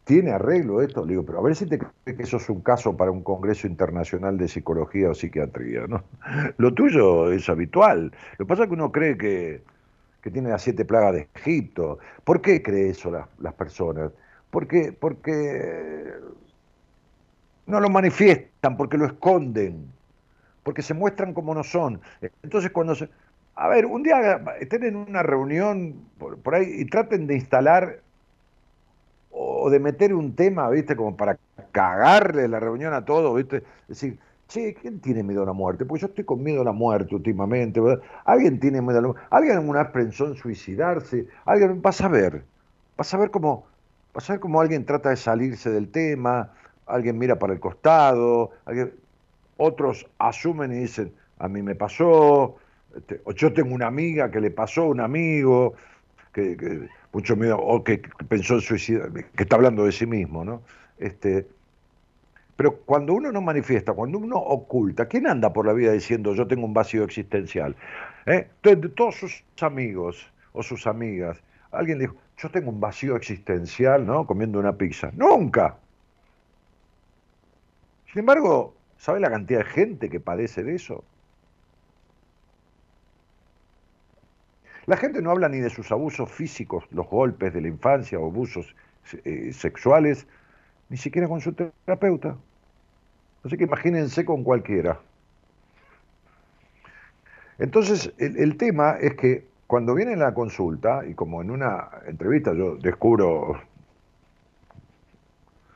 ¿tiene 0.04 0.32
arreglo 0.32 0.82
esto? 0.82 1.04
Le 1.04 1.12
digo, 1.12 1.24
pero 1.24 1.38
a 1.38 1.42
ver 1.42 1.56
si 1.56 1.66
te 1.66 1.78
crees 1.78 2.16
que 2.16 2.22
eso 2.22 2.36
es 2.36 2.48
un 2.48 2.60
caso 2.60 2.96
para 2.96 3.10
un 3.10 3.22
congreso 3.22 3.66
internacional 3.66 4.36
de 4.38 4.48
psicología 4.48 5.10
o 5.10 5.14
psiquiatría, 5.14 5.86
¿no? 5.86 6.02
Lo 6.58 6.74
tuyo 6.74 7.32
es 7.32 7.48
habitual. 7.48 8.12
Lo 8.38 8.46
que 8.46 8.48
pasa 8.48 8.62
es 8.64 8.68
que 8.68 8.74
uno 8.74 8.92
cree 8.92 9.16
que, 9.16 9.62
tiene 10.32 10.50
las 10.50 10.62
siete 10.62 10.84
plagas 10.84 11.14
de 11.14 11.28
Egipto. 11.34 11.98
¿Por 12.24 12.40
qué 12.40 12.62
cree 12.62 12.90
eso 12.90 13.10
las, 13.10 13.26
las 13.40 13.54
personas? 13.54 14.12
Porque, 14.50 14.92
porque 14.92 16.12
no 17.66 17.80
lo 17.80 17.88
manifiestan, 17.88 18.76
porque 18.76 18.98
lo 18.98 19.06
esconden, 19.06 19.86
porque 20.62 20.82
se 20.82 20.94
muestran 20.94 21.34
como 21.34 21.54
no 21.54 21.64
son. 21.64 22.00
Entonces 22.42 22.70
cuando 22.70 22.94
se... 22.94 23.08
A 23.54 23.68
ver, 23.68 23.84
un 23.84 24.02
día 24.02 24.42
estén 24.60 24.84
en 24.84 24.96
una 24.96 25.22
reunión 25.22 26.06
por, 26.18 26.54
ahí 26.54 26.66
y 26.80 26.84
traten 26.86 27.26
de 27.26 27.34
instalar 27.34 28.00
o 29.44 29.70
de 29.70 29.80
meter 29.80 30.14
un 30.14 30.34
tema, 30.34 30.68
¿viste? 30.70 30.96
Como 30.96 31.16
para 31.16 31.38
cagarle 31.72 32.48
la 32.48 32.60
reunión 32.60 32.94
a 32.94 33.04
todos, 33.04 33.36
¿viste? 33.36 33.62
Decir, 33.88 34.18
che, 34.48 34.74
¿quién 34.74 35.00
tiene 35.00 35.22
miedo 35.22 35.42
a 35.42 35.46
la 35.46 35.52
muerte? 35.52 35.84
Pues 35.84 36.00
yo 36.02 36.08
estoy 36.08 36.24
con 36.24 36.42
miedo 36.42 36.62
a 36.62 36.64
la 36.64 36.72
muerte 36.72 37.14
últimamente. 37.14 37.80
¿Alguien 38.24 38.60
tiene 38.60 38.80
miedo 38.80 38.98
a 38.98 39.02
la 39.02 39.08
muerte? 39.08 39.26
¿Alguien 39.30 39.56
alguna 39.56 39.92
pensó 39.92 40.26
en 40.26 40.34
suicidarse? 40.34 41.26
¿Alguien? 41.44 41.80
Vas 41.82 42.00
a 42.00 42.08
ver. 42.08 42.44
Vas 42.96 43.12
a 43.14 43.18
ver 43.18 43.30
cómo, 43.30 43.66
vas 44.14 44.28
a 44.28 44.34
ver 44.34 44.40
cómo 44.40 44.60
alguien 44.60 44.84
trata 44.84 45.10
de 45.10 45.16
salirse 45.16 45.70
del 45.70 45.88
tema, 45.90 46.50
alguien 46.86 47.18
mira 47.18 47.38
para 47.38 47.52
el 47.52 47.60
costado, 47.60 48.50
otros 49.56 50.06
asumen 50.18 50.72
y 50.72 50.80
dicen, 50.80 51.12
a 51.38 51.48
mí 51.48 51.62
me 51.62 51.74
pasó, 51.74 52.56
este, 52.94 53.20
o 53.24 53.32
yo 53.32 53.52
tengo 53.52 53.74
una 53.74 53.86
amiga 53.86 54.30
que 54.30 54.40
le 54.40 54.50
pasó 54.50 54.82
a 54.82 54.88
un 54.88 55.00
amigo, 55.00 55.74
que, 56.32 56.88
mucho 57.12 57.36
miedo, 57.36 57.58
o 57.58 57.84
que 57.84 58.02
pensó 58.28 58.54
en 58.54 58.60
suicidar, 58.60 59.12
que 59.12 59.42
está 59.42 59.56
hablando 59.56 59.84
de 59.84 59.92
sí 59.92 60.06
mismo, 60.06 60.44
¿no? 60.44 60.62
Este, 60.98 61.46
pero 62.56 62.76
cuando 62.76 63.14
uno 63.14 63.32
no 63.32 63.40
manifiesta, 63.40 63.92
cuando 63.92 64.18
uno 64.18 64.36
oculta, 64.36 65.06
¿quién 65.06 65.26
anda 65.26 65.52
por 65.52 65.66
la 65.66 65.72
vida 65.72 65.92
diciendo 65.92 66.34
yo 66.34 66.46
tengo 66.46 66.64
un 66.64 66.74
vacío 66.74 67.04
existencial? 67.04 67.74
¿Eh? 68.26 68.48
De 68.62 68.76
todos 68.76 69.16
sus 69.16 69.44
amigos 69.60 70.30
o 70.52 70.62
sus 70.62 70.86
amigas, 70.86 71.38
alguien 71.70 71.98
dijo, 71.98 72.14
yo 72.38 72.50
tengo 72.50 72.70
un 72.70 72.80
vacío 72.80 73.16
existencial, 73.16 74.06
¿no? 74.06 74.26
Comiendo 74.26 74.58
una 74.58 74.76
pizza. 74.76 75.10
Nunca. 75.16 75.76
Sin 78.12 78.20
embargo, 78.20 78.74
¿sabe 78.98 79.20
la 79.20 79.30
cantidad 79.30 79.60
de 79.60 79.64
gente 79.64 80.10
que 80.10 80.20
padece 80.20 80.62
de 80.62 80.74
eso? 80.74 81.04
La 84.86 84.96
gente 84.96 85.22
no 85.22 85.30
habla 85.30 85.48
ni 85.48 85.58
de 85.58 85.70
sus 85.70 85.92
abusos 85.92 86.30
físicos, 86.30 86.84
los 86.90 87.08
golpes 87.08 87.54
de 87.54 87.60
la 87.60 87.68
infancia 87.68 88.18
o 88.18 88.26
abusos 88.26 88.74
eh, 89.24 89.52
sexuales, 89.52 90.26
ni 90.88 90.96
siquiera 90.96 91.28
con 91.28 91.40
su 91.40 91.52
terapeuta. 91.52 92.36
Así 93.44 93.56
que 93.56 93.64
imagínense 93.64 94.24
con 94.24 94.42
cualquiera. 94.42 95.00
Entonces, 97.58 98.12
el, 98.18 98.56
tema 98.56 98.96
es 99.00 99.14
que 99.14 99.46
cuando 99.68 99.94
viene 99.94 100.16
la 100.16 100.34
consulta, 100.34 101.06
y 101.06 101.14
como 101.14 101.42
en 101.42 101.50
una 101.50 101.88
entrevista 102.06 102.52
yo 102.52 102.76
descubro 102.76 103.60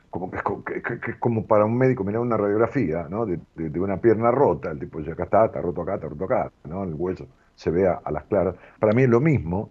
como 0.09 0.31
que, 0.31 0.81
es 1.11 1.15
como 1.19 1.45
para 1.45 1.65
un 1.65 1.77
médico 1.77 2.03
mirar 2.03 2.21
una 2.21 2.37
radiografía, 2.37 3.07
¿no? 3.09 3.25
De, 3.25 3.79
una 3.79 3.97
pierna 3.97 4.31
rota, 4.31 4.71
el 4.71 4.79
tipo 4.79 4.99
dice, 4.99 5.11
acá 5.11 5.25
está, 5.25 5.45
está 5.45 5.61
roto 5.61 5.83
acá, 5.83 5.95
está 5.95 6.09
roto 6.09 6.25
acá, 6.25 6.51
¿no? 6.65 6.83
El 6.83 6.93
hueso 6.95 7.27
se 7.57 7.71
ve 7.71 7.87
a, 7.87 7.99
las 8.11 8.23
claras. 8.25 8.55
Para 8.79 8.93
mí 8.93 9.03
es 9.03 9.09
lo 9.09 9.19
mismo. 9.19 9.69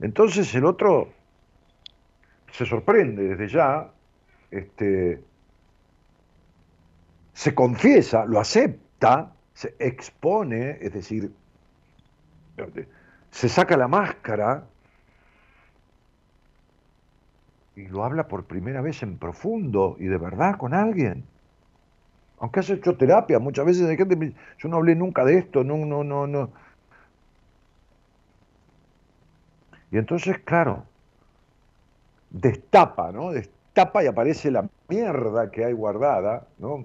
Entonces 0.00 0.52
el 0.54 0.64
otro 0.64 1.08
se 2.52 2.66
sorprende 2.66 3.28
desde 3.28 3.48
ya, 3.48 3.90
este, 4.50 5.22
se 7.32 7.54
confiesa, 7.54 8.24
lo 8.26 8.40
acepta, 8.40 9.32
se 9.54 9.74
expone, 9.78 10.78
es 10.80 10.92
decir, 10.92 11.32
se 13.30 13.48
saca 13.48 13.76
la 13.76 13.86
máscara 13.86 14.64
y 17.76 17.86
lo 17.86 18.04
habla 18.04 18.26
por 18.26 18.44
primera 18.44 18.80
vez 18.80 19.04
en 19.04 19.18
profundo 19.18 19.96
y 20.00 20.06
de 20.06 20.18
verdad 20.18 20.56
con 20.56 20.74
alguien. 20.74 21.24
Aunque 22.40 22.60
has 22.60 22.70
hecho 22.70 22.96
terapia, 22.96 23.38
muchas 23.38 23.66
veces 23.66 23.88
hay 23.88 23.96
gente 23.96 24.14
que 24.14 24.20
me 24.20 24.26
dice, 24.26 24.38
yo 24.58 24.68
no 24.68 24.78
hablé 24.78 24.96
nunca 24.96 25.24
de 25.24 25.38
esto, 25.38 25.62
no, 25.62 25.76
no, 25.76 26.02
no, 26.02 26.26
no. 26.26 26.50
Y 29.90 29.98
entonces, 29.98 30.38
claro, 30.40 30.84
destapa, 32.30 33.12
¿no? 33.12 33.30
Destapa 33.30 34.04
y 34.04 34.06
aparece 34.06 34.50
la 34.50 34.68
mierda 34.88 35.50
que 35.50 35.64
hay 35.64 35.72
guardada, 35.72 36.46
¿no? 36.58 36.84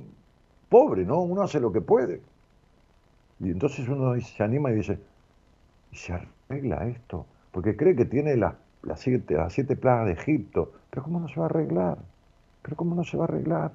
Pobre, 0.70 1.06
¿no? 1.06 1.22
Uno 1.22 1.42
hace 1.42 1.60
lo 1.60 1.72
que 1.72 1.82
puede. 1.82 2.22
Y 3.40 3.52
entonces 3.52 3.88
uno 3.90 4.20
se 4.22 4.44
anima 4.44 4.72
y 4.72 4.76
dice, 4.76 5.00
¿y 5.92 5.96
se 5.98 6.14
arregla 6.14 6.88
esto? 6.88 7.26
Porque 7.52 7.76
cree 7.76 7.96
que 7.96 8.06
tiene 8.06 8.38
las, 8.38 8.56
siete, 8.96 9.36
las 9.36 9.54
siete 9.54 9.76
plagas 9.76 10.08
de 10.08 10.14
Egipto, 10.14 10.72
pero 10.90 11.04
¿cómo 11.04 11.20
no 11.20 11.28
se 11.28 11.40
va 11.40 11.48
a 11.48 11.50
arreglar? 11.50 11.98
¿Pero 12.62 12.78
cómo 12.78 12.96
no 12.96 13.04
se 13.04 13.18
va 13.18 13.26
a 13.26 13.28
arreglar? 13.28 13.72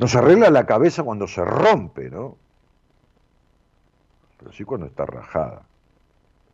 No 0.00 0.08
se 0.08 0.18
arregla 0.18 0.50
la 0.50 0.64
cabeza 0.64 1.02
cuando 1.02 1.28
se 1.28 1.44
rompe, 1.44 2.08
¿no? 2.08 2.36
Pero 4.38 4.52
sí 4.52 4.64
cuando 4.64 4.86
está 4.86 5.04
rajada. 5.04 5.62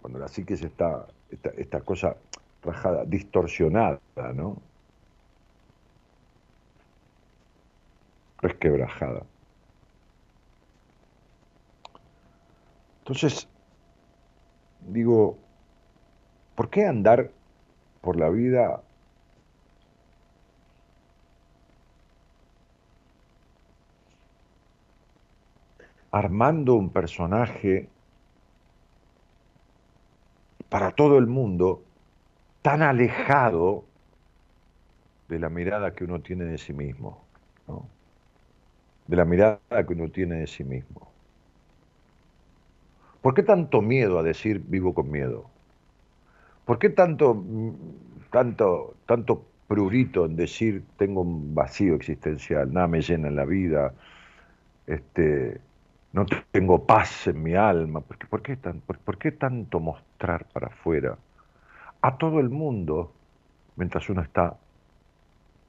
Cuando 0.03 0.19
la 0.19 0.27
psique 0.27 0.55
está, 0.55 1.07
esta, 1.31 1.51
esta 1.51 1.81
cosa 1.81 2.17
rajada, 2.63 3.05
distorsionada, 3.05 4.01
¿no? 4.35 4.57
resquebrajada. 8.39 9.23
Entonces, 12.99 13.49
digo, 14.89 15.39
¿por 16.55 16.69
qué 16.69 16.87
andar 16.87 17.31
por 18.01 18.17
la 18.17 18.29
vida 18.29 18.83
armando 26.19 26.75
un 26.75 26.91
personaje 26.91 27.89
para 30.69 30.91
todo 30.93 31.19
el 31.19 31.27
mundo 31.27 31.83
tan 32.63 32.83
alejado 32.83 33.85
de 35.29 35.39
la 35.39 35.49
mirada 35.49 35.95
que 35.95 36.05
uno 36.05 36.21
tiene 36.21 36.45
de 36.45 36.59
sí 36.59 36.73
mismo? 36.73 37.25
¿no? 37.69 37.87
de 39.07 39.17
la 39.17 39.25
mirada 39.25 39.87
que 39.87 39.93
uno 39.93 40.11
tiene 40.11 40.37
de 40.37 40.47
sí 40.47 40.65
mismo. 40.65 41.09
¿Por 43.23 43.35
qué 43.35 43.43
tanto 43.43 43.83
miedo 43.83 44.19
a 44.19 44.23
decir 44.23 44.63
vivo 44.67 44.95
con 44.95 45.11
miedo? 45.11 45.51
¿Por 46.65 46.79
qué 46.79 46.91
tanto, 46.91 47.43
tanto, 48.31 48.95
tanto 49.07 49.45
prurito 49.69 50.27
en 50.27 50.37
decir 50.37 50.85
tengo 50.97 51.23
un 51.23 51.55
vacío 51.55 51.95
existencial, 51.95 52.73
nada 52.73 52.87
me 52.87 53.01
llena 53.01 53.29
en 53.29 53.37
la 53.37 53.45
vida, 53.45 53.95
este, 54.87 55.61
no 56.13 56.27
tengo 56.51 56.87
paz 56.87 57.27
en 57.27 57.43
mi 57.43 57.55
alma? 57.55 58.01
¿Por 58.01 58.19
qué, 58.19 58.27
por 58.27 58.43
qué, 58.43 58.57
tan, 58.57 58.83
tanto 59.39 59.81
mostrar 59.81 60.47
para 60.53 60.69
afuera 60.69 61.19
a 62.03 62.17
todo 62.19 62.41
el 62.41 62.51
mundo 62.51 63.13
mientras 63.77 64.09
uno 64.09 64.23
está 64.23 64.57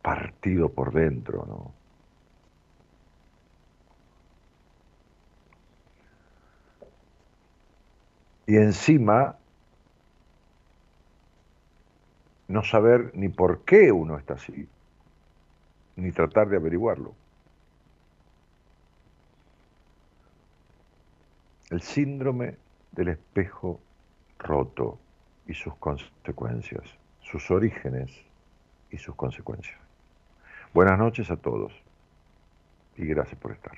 partido 0.01 0.69
por 0.69 0.93
dentro, 0.93 1.45
¿no? 1.45 1.77
y 8.47 8.55
encima 8.55 9.35
no 12.47 12.63
saber 12.63 13.11
ni 13.13 13.27
por 13.27 13.65
qué 13.65 13.91
uno 13.91 14.17
está 14.17 14.35
así, 14.35 14.67
ni 15.97 16.11
tratar 16.13 16.47
de 16.47 16.55
averiguarlo. 16.55 17.13
El 21.69 21.81
síndrome 21.81 22.55
del 22.91 23.09
espejo 23.09 23.81
roto 24.39 24.99
y 25.47 25.53
sus 25.53 25.75
consecuencias, 25.75 26.83
sus 27.21 27.51
orígenes 27.51 28.11
y 28.89 28.97
sus 28.97 29.15
consecuencias. 29.15 29.77
Buenas 30.73 30.97
noches 30.97 31.29
a 31.29 31.37
todos 31.37 31.73
y 32.95 33.05
gracias 33.05 33.39
por 33.39 33.51
estar. 33.51 33.77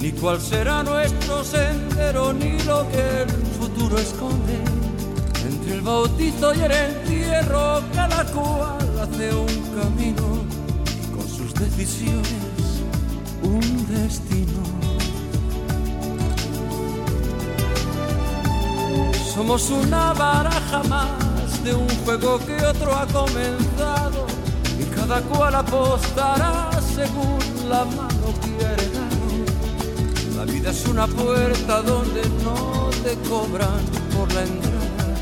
ni 0.00 0.12
cuál 0.12 0.40
será 0.40 0.82
nuestro 0.82 1.44
sendero, 1.44 2.32
ni 2.32 2.58
lo 2.62 2.88
que 2.88 3.22
el 3.22 3.30
futuro 3.58 3.98
esconde. 3.98 4.58
Entre 5.48 5.74
el 5.74 5.80
bautizo 5.80 6.54
y 6.54 6.60
el 6.60 6.72
entierro, 6.72 7.82
cada 7.94 8.24
cual 8.26 9.00
hace 9.00 9.34
un 9.34 9.46
camino 9.78 10.44
y 10.86 11.16
con 11.16 11.28
sus 11.28 11.54
decisiones 11.54 12.54
un 13.42 13.86
destino. 13.88 14.62
Somos 19.34 19.70
una 19.70 20.12
baraja 20.12 20.82
más 20.84 21.62
de 21.64 21.74
un 21.74 21.88
juego 22.04 22.38
que 22.46 22.56
otro 22.64 22.94
ha 22.94 23.06
comenzado 23.06 24.26
y 24.78 24.84
cada 24.94 25.20
cual 25.22 25.54
apostará 25.54 26.70
según 26.94 27.38
la 27.68 27.84
mano 27.84 28.26
quiere 28.42 28.73
la 28.73 28.73
vida 30.64 30.70
es 30.70 30.86
una 30.86 31.06
puerta 31.06 31.82
donde 31.82 32.22
no 32.42 32.88
te 33.02 33.14
cobran 33.28 33.80
por 34.16 34.32
la 34.32 34.42
entrada 34.42 35.14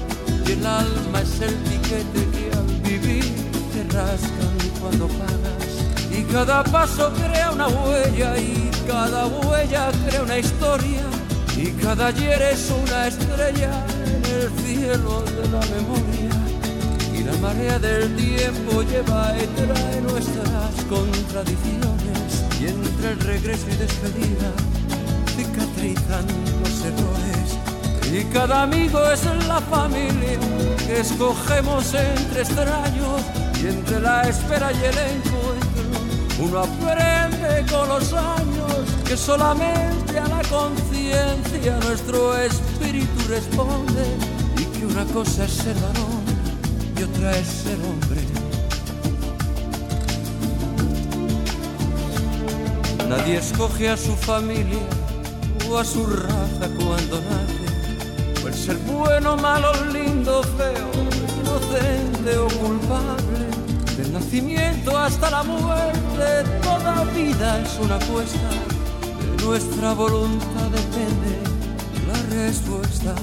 y 0.46 0.52
el 0.52 0.66
alma 0.66 1.20
es 1.20 1.40
el 1.40 1.56
tiquete 1.64 2.20
que 2.32 2.50
al 2.56 2.66
vivir 2.82 3.24
te 3.72 3.82
rascan 3.94 4.56
cuando 4.80 5.08
pagas. 5.08 5.72
Y 6.10 6.22
cada 6.32 6.62
paso 6.62 7.12
crea 7.14 7.50
una 7.50 7.66
huella 7.68 8.38
y 8.38 8.70
cada 8.86 9.26
huella 9.26 9.90
crea 10.06 10.22
una 10.22 10.38
historia 10.38 11.02
y 11.56 11.70
cada 11.72 12.06
ayer 12.06 12.42
es 12.42 12.70
una 12.70 13.08
estrella 13.08 13.84
en 14.06 14.24
el 14.24 14.50
cielo 14.64 15.22
de 15.22 15.48
la 15.48 15.60
memoria. 15.74 16.34
Y 17.14 17.24
la 17.24 17.36
marea 17.38 17.78
del 17.78 18.14
tiempo 18.16 18.82
lleva 18.82 19.34
y 19.42 19.46
trae 19.58 20.00
nuestras 20.02 20.74
contradicciones 20.88 22.44
y 22.60 22.66
entre 22.66 23.10
el 23.12 23.20
regreso 23.20 23.66
y 23.70 23.76
despedida 23.76 24.71
cicatrizan 25.82 26.26
los 26.62 26.84
errores. 26.84 27.48
Y 28.12 28.24
cada 28.32 28.62
amigo 28.62 29.00
es 29.10 29.24
la 29.46 29.60
familia 29.60 30.38
que 30.86 31.00
escogemos 31.00 31.94
entre 31.94 32.42
extraños 32.42 33.22
y 33.62 33.66
entre 33.66 34.00
la 34.00 34.22
espera 34.22 34.72
y 34.72 34.76
el 34.76 34.98
encuentro. 34.98 35.82
Uno 36.40 36.58
aprende 36.60 37.64
con 37.70 37.88
los 37.88 38.12
años 38.12 38.72
que 39.06 39.16
solamente 39.16 40.18
a 40.18 40.28
la 40.28 40.42
conciencia 40.42 41.76
nuestro 41.84 42.36
espíritu 42.36 43.28
responde 43.28 44.04
y 44.58 44.64
que 44.64 44.86
una 44.86 45.04
cosa 45.06 45.44
es 45.44 45.52
ser 45.52 45.76
varón 45.76 46.22
y 46.98 47.02
otra 47.02 47.36
es 47.36 47.46
ser 47.46 47.78
hombre. 47.80 48.20
Nadie 53.08 53.36
escoge 53.36 53.90
a 53.90 53.96
su 53.96 54.16
familia 54.16 55.01
a 55.78 55.84
su 55.84 56.04
raza 56.04 56.68
cuando 56.76 57.20
nace. 57.20 58.46
El 58.46 58.54
ser 58.54 58.76
bueno, 58.78 59.36
malo, 59.36 59.72
lindo, 59.92 60.42
feo, 60.42 60.90
inocente 61.40 62.36
o 62.36 62.48
culpable. 62.48 63.46
Del 63.96 64.12
nacimiento 64.12 64.98
hasta 64.98 65.30
la 65.30 65.42
muerte, 65.42 66.44
toda 66.62 67.04
vida 67.14 67.60
es 67.60 67.78
una 67.80 67.96
apuesta. 67.96 68.50
De 69.20 69.44
nuestra 69.44 69.94
voluntad 69.94 70.68
depende 70.70 71.38
la 72.06 72.44
respuesta. 72.44 73.14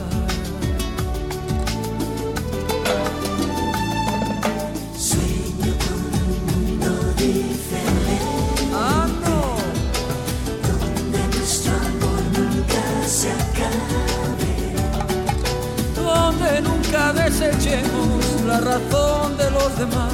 Razón 18.61 19.37
de 19.37 19.51
los 19.51 19.77
demás, 19.77 20.13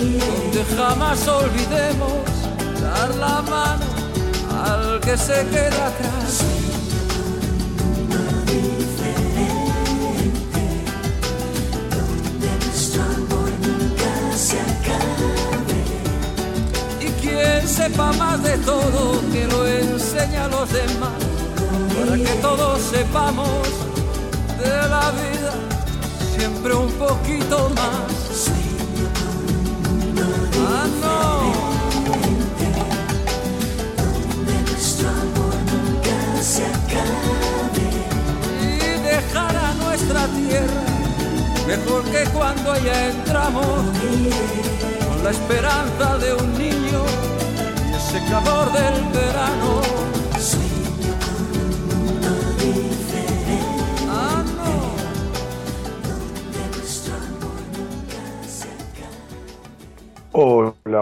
donde 0.00 0.64
jamás 0.76 1.28
olvidemos 1.28 2.12
dar 2.80 3.14
la 3.16 3.42
mano 3.42 3.84
al 4.64 5.00
que 5.00 5.16
se 5.16 5.46
queda 5.48 5.86
atrás. 5.88 6.44
Sepa 17.66 18.12
más 18.12 18.42
de 18.42 18.58
todo, 18.58 19.20
que 19.32 19.46
lo 19.46 19.66
enseñe 19.66 20.36
a 20.36 20.46
los 20.46 20.70
demás, 20.70 21.18
para 21.96 22.16
que 22.16 22.34
todos 22.40 22.80
sepamos 22.80 23.66
de 24.58 24.88
la 24.88 25.10
vida 25.10 25.31
siempre 26.42 26.74
un 26.74 26.90
poquito 26.94 27.70
más. 27.70 28.50
Ah, 30.58 30.86
no. 31.00 31.52
Y 38.60 38.78
dejar 39.12 39.54
nuestra 39.84 40.26
tierra 40.26 40.84
mejor 41.68 42.02
que 42.10 42.24
cuando 42.32 42.72
allá 42.72 43.10
entramos. 43.10 43.84
Con 45.06 45.22
la 45.22 45.30
esperanza 45.30 46.18
de 46.18 46.34
un 46.34 46.58
niño 46.58 47.04
y 47.88 47.94
ese 47.94 48.18
calor 48.28 48.72
del 48.72 49.04
verano 49.12 49.81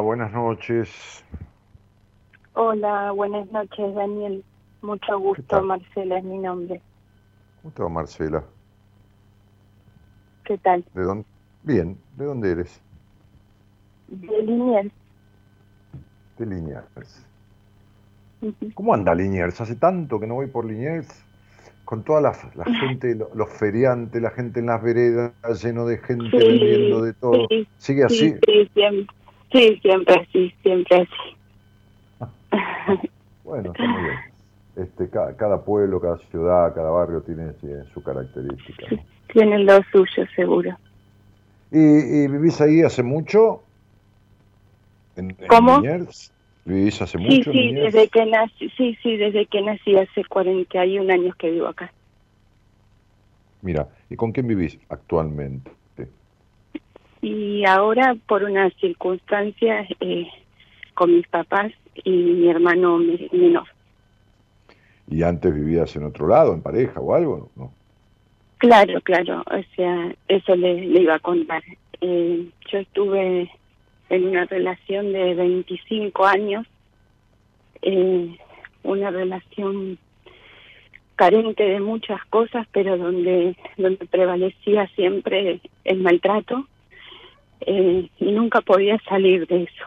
buenas 0.01 0.33
noches. 0.33 1.25
Hola, 2.55 3.13
buenas 3.13 3.51
noches, 3.53 3.95
Daniel. 3.95 4.45
Mucho 4.83 5.19
gusto, 5.19 5.63
Marcela 5.63 6.19
es 6.19 6.25
mi 6.25 6.39
nombre. 6.39 6.81
¿Cómo 7.63 7.75
te 7.75 7.83
va, 7.83 7.89
Marcela? 7.89 8.45
¿Qué 10.45 10.59
tal? 10.59 10.85
¿De 10.95 11.03
dónde? 11.03 11.25
Bien, 11.63 11.99
¿de 12.17 12.25
dónde 12.25 12.51
eres? 12.51 12.83
De 14.09 14.43
Liniers. 14.43 14.93
De 16.39 16.47
Liniers. 16.47 17.27
¿Cómo 18.75 18.95
anda 18.95 19.15
Liniers? 19.15 19.61
Hace 19.61 19.77
tanto 19.77 20.19
que 20.19 20.27
no 20.27 20.35
voy 20.35 20.47
por 20.47 20.65
Liniers 20.65 21.25
con 21.85 22.05
toda 22.05 22.21
la, 22.21 22.33
gente, 22.89 23.17
los 23.35 23.51
feriantes, 23.51 24.23
la 24.23 24.31
gente 24.31 24.61
en 24.61 24.67
las 24.67 24.83
veredas, 24.83 25.33
lleno 25.63 25.87
de 25.87 25.99
gente 25.99 26.37
vendiendo 26.37 27.03
de 27.03 27.13
todo. 27.15 27.49
¿Sigue 27.79 28.05
así? 28.05 28.35
Sí, 28.47 28.71
siempre, 28.73 29.15
sí, 29.53 29.79
siempre 29.83 30.15
así, 30.15 30.55
siempre 30.63 30.97
así. 32.21 33.09
Bueno, 33.45 33.73
está 33.73 33.87
muy 33.87 34.03
bien. 34.03 34.19
Este, 34.77 35.09
cada, 35.11 35.37
cada 35.37 35.65
pueblo, 35.65 36.01
cada 36.01 36.19
ciudad, 36.19 36.75
cada 36.75 36.91
barrio 36.91 37.21
tiene, 37.23 37.53
tiene 37.55 37.85
su 37.93 38.03
característica. 38.03 38.87
¿no? 38.91 39.03
Tienen 39.33 39.67
lo 39.67 39.81
suyo, 39.93 40.27
seguro. 40.35 40.77
¿Y, 41.73 41.79
y 41.79 42.29
vivís 42.29 42.61
ahí 42.61 42.83
hace 42.83 43.03
mucho? 43.03 43.63
¿En, 45.17 45.31
en 45.31 45.47
¿Cómo? 45.49 45.83
¿Vivís 46.65 47.01
hace 47.03 47.19
Sí, 47.19 47.25
mucho? 47.25 47.53
sí, 47.53 47.75
desde 47.75 48.09
que 48.09 48.27
nací, 48.27 48.71
sí, 48.77 48.97
sí, 49.03 49.17
desde 49.17 49.47
que 49.47 49.63
nací 49.63 49.97
hace 49.97 50.25
41 50.25 51.13
años 51.13 51.35
que 51.37 51.51
vivo 51.51 51.67
acá. 51.67 51.93
Mira, 53.63 53.89
¿y 54.09 54.17
con 54.17 54.33
quién 54.33 54.47
vivís 54.47 54.79
actualmente? 54.89 55.71
Y 57.23 57.65
ahora, 57.67 58.17
por 58.27 58.45
unas 58.45 58.73
circunstancias, 58.75 59.89
eh, 60.01 60.27
con 60.95 61.15
mis 61.15 61.27
papás 61.29 61.73
y 62.05 62.11
mi 62.11 62.49
hermano 62.49 62.99
me- 62.99 63.29
menor. 63.33 63.67
¿Y 65.09 65.23
antes 65.23 65.55
vivías 65.55 65.95
en 65.97 66.05
otro 66.05 66.29
lado, 66.29 66.55
en 66.55 66.63
pareja 66.63 67.01
o 67.01 67.15
algo? 67.15 67.51
¿No? 67.57 67.73
Claro, 68.59 69.01
claro, 69.01 69.43
o 69.51 69.75
sea, 69.75 70.15
eso 70.29 70.55
le, 70.55 70.83
le 70.87 71.03
iba 71.03 71.15
a 71.15 71.19
contar. 71.21 71.63
Eh, 72.01 72.47
yo 72.71 72.79
estuve 72.79 73.51
en 74.09 74.25
una 74.27 74.45
relación 74.45 75.13
de 75.13 75.35
25 75.35 76.25
años, 76.27 76.67
eh, 77.83 78.37
una 78.83 79.11
relación 79.11 79.99
carente 81.17 81.65
de 81.65 81.81
muchas 81.81 82.25
cosas, 82.27 82.67
pero 82.73 82.97
donde, 82.97 83.57
donde 83.77 84.07
prevalecía 84.07 84.87
siempre 84.95 85.61
el 85.85 85.99
maltrato 86.01 86.67
eh, 87.67 88.09
y 88.19 88.33
nunca 88.33 88.61
podía 88.61 88.99
salir 89.09 89.47
de 89.47 89.65
eso. 89.65 89.85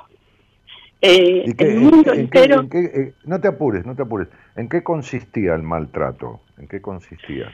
Eh, 1.01 1.43
¿Y 1.47 1.53
qué- 1.55 1.65
el 1.65 1.71
en- 1.71 1.80
mundo 1.80 2.13
en 2.13 2.30
qué- 2.30 2.39
entero... 2.39 2.61
en 2.61 2.69
qué- 2.69 3.01
eh, 3.01 3.13
no 3.26 3.39
te 3.41 3.47
apures, 3.49 3.86
no 3.86 3.95
te 3.95 4.03
apures. 4.03 4.28
¿En 4.55 4.69
qué 4.69 4.84
consistía 4.84 5.53
el 5.55 5.63
maltrato? 5.63 6.39
¿En 6.57 6.67
qué 6.67 6.82
consistía? 6.82 7.53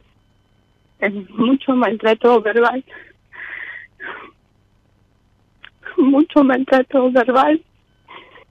en 1.01 1.26
mucho 1.34 1.74
maltrato 1.78 2.41
verbal, 2.41 2.84
mucho 5.97 6.43
maltrato 6.43 7.11
verbal. 7.11 7.61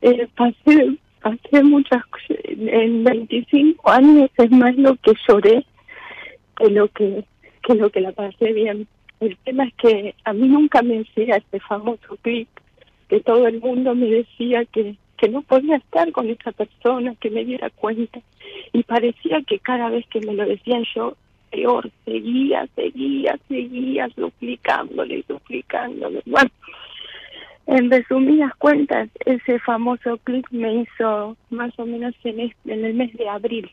Eh, 0.01 0.27
pasé, 0.37 0.97
pasé 1.21 1.63
muchas 1.63 2.03
en 2.29 3.05
25 3.05 3.91
años 3.91 4.31
es 4.37 4.51
más 4.51 4.75
lo 4.77 4.97
que 4.97 5.13
lloré 5.29 5.67
que 6.57 6.71
lo 6.71 6.89
que, 6.89 7.25
que 7.63 7.75
lo 7.75 7.91
que 7.91 8.01
la 8.01 8.13
pasé 8.13 8.53
bien. 8.53 8.87
El 9.21 9.37
tema 9.39 9.65
es 9.65 9.75
que 9.75 10.15
a 10.25 10.33
mí 10.33 10.47
nunca 10.49 10.83
me 10.83 11.01
hacía 11.01 11.37
este 11.37 11.61
famoso 11.61 12.17
clic, 12.23 12.49
que 13.09 13.21
todo 13.21 13.47
el 13.49 13.61
mundo 13.61 13.95
me 13.95 14.07
decía 14.07 14.65
que, 14.67 14.97
que 15.17 15.29
no 15.29 15.43
podía 15.43 15.77
estar 15.77 16.13
con 16.13 16.29
esa 16.31 16.53
persona, 16.53 17.15
que 17.21 17.31
me 17.31 17.45
diera 17.45 17.71
cuenta. 17.71 18.21
Y 18.73 18.83
parecía 18.85 19.43
que 19.43 19.59
cada 19.59 19.89
vez 19.91 20.07
que 20.09 20.21
me 20.21 20.35
lo 20.35 20.47
decían 20.47 20.85
yo, 20.95 21.17
peor, 21.51 21.91
seguía, 22.05 22.69
seguía, 22.77 23.39
seguía 23.49 24.09
suplicándole, 24.11 25.25
suplicándole. 25.27 26.23
Bueno, 26.27 26.51
en 27.67 27.91
resumidas 27.91 28.55
cuentas, 28.57 29.09
ese 29.25 29.59
famoso 29.61 30.19
clic 30.19 30.47
me 30.53 30.83
hizo 30.83 31.37
más 31.51 31.77
o 31.79 31.87
menos 31.87 32.15
en, 32.25 32.41
este- 32.41 32.73
en 32.73 32.85
el 32.85 32.95
mes 32.95 33.13
de 33.15 33.29
abril. 33.29 33.71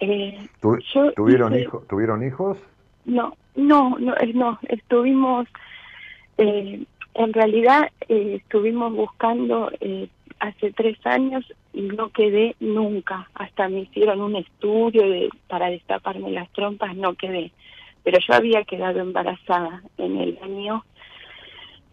Eh, 0.00 0.38
Tu- 0.60 0.78
¿Tuvieron, 1.14 1.52
hice- 1.54 1.62
hijo- 1.62 1.84
¿Tuvieron 1.88 2.26
hijos? 2.26 2.58
No, 3.04 3.36
no, 3.54 3.96
no, 3.98 4.16
eh, 4.16 4.32
no. 4.34 4.58
Estuvimos, 4.68 5.46
eh, 6.38 6.84
en 7.14 7.32
realidad, 7.32 7.90
eh, 8.08 8.40
estuvimos 8.42 8.92
buscando 8.92 9.70
eh, 9.80 10.08
hace 10.40 10.72
tres 10.72 10.98
años 11.06 11.44
y 11.72 11.82
no 11.82 12.10
quedé 12.10 12.56
nunca. 12.60 13.28
Hasta 13.34 13.68
me 13.68 13.80
hicieron 13.80 14.20
un 14.20 14.36
estudio 14.36 15.02
de, 15.02 15.28
para 15.48 15.70
destaparme 15.70 16.30
las 16.30 16.50
trompas, 16.52 16.96
no 16.96 17.14
quedé. 17.14 17.52
Pero 18.02 18.18
yo 18.18 18.34
había 18.34 18.64
quedado 18.64 19.00
embarazada 19.00 19.82
en 19.96 20.18
el 20.18 20.38
año 20.42 20.84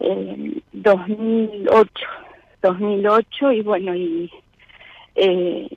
eh, 0.00 0.60
2008, 0.72 1.92
2008 2.62 3.52
y 3.52 3.62
bueno, 3.62 3.94
y 3.94 4.30
eh, 5.14 5.68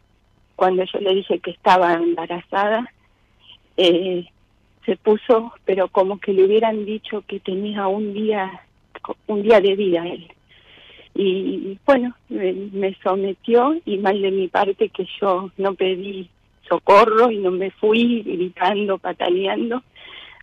cuando 0.56 0.84
yo 0.84 1.00
le 1.00 1.16
dije 1.16 1.40
que 1.40 1.52
estaba 1.52 1.94
embarazada, 1.94 2.92
eh, 3.78 4.26
se 4.86 4.96
puso, 4.98 5.54
pero 5.66 5.88
como 5.88 6.20
que 6.20 6.34
le 6.34 6.46
hubieran 6.46 6.86
dicho 6.86 7.24
que 7.28 7.40
tenía 7.40 7.88
un 7.88 8.14
día, 8.14 8.62
un 9.28 9.42
día 9.42 9.60
de 9.60 9.76
vida 9.76 10.08
él. 10.08 10.28
Y 11.16 11.78
bueno, 11.86 12.14
me, 12.30 12.54
me 12.54 12.96
sometió 13.02 13.80
y 13.86 13.98
mal 13.98 14.22
de 14.22 14.32
mi 14.32 14.48
parte 14.50 14.90
que 14.90 15.08
yo 15.20 15.50
no 15.58 15.74
pedí 15.74 16.30
socorro 16.68 17.32
y 17.32 17.38
no 17.38 17.52
me 17.52 17.72
fui 17.72 18.22
gritando, 18.22 18.98
pataleando, 18.98 19.82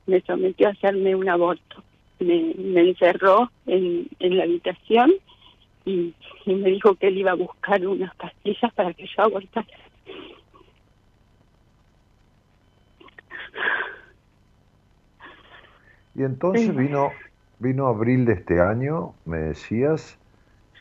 me 0.06 0.20
sometió 0.22 0.68
a 0.68 0.72
hacerme 0.72 1.14
un 1.14 1.28
aborto. 1.28 1.82
Me, 2.20 2.54
encerró 2.80 3.50
en, 3.66 4.08
en 4.20 4.36
la 4.36 4.44
habitación 4.44 5.12
y, 5.84 6.14
y 6.46 6.54
me 6.54 6.70
dijo 6.70 6.94
que 6.94 7.08
él 7.08 7.18
iba 7.18 7.32
a 7.32 7.34
buscar 7.34 7.86
unas 7.86 8.14
pastillas 8.14 8.72
para 8.74 8.94
que 8.94 9.06
yo 9.06 9.22
abortara. 9.22 9.66
Y 16.14 16.22
entonces 16.22 16.66
Sí. 16.66 16.72
vino 16.72 17.10
vino 17.58 17.86
abril 17.86 18.24
de 18.24 18.32
este 18.32 18.60
año, 18.60 19.14
me 19.24 19.38
decías. 19.38 20.18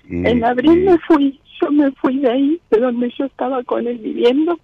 Y, 0.10 0.26
En 0.26 0.44
abril 0.44 0.80
y- 0.82 0.86
me 0.86 0.98
fui, 1.00 1.40
yo 1.62 1.70
me 1.72 1.92
fui 1.92 2.18
de 2.20 2.32
ahí, 2.32 2.62
de 2.72 2.80
donde 2.80 3.12
yo 3.18 3.26
estaba 3.26 3.64
con 3.64 3.86
él 3.86 4.00
viviendo. 4.00 4.60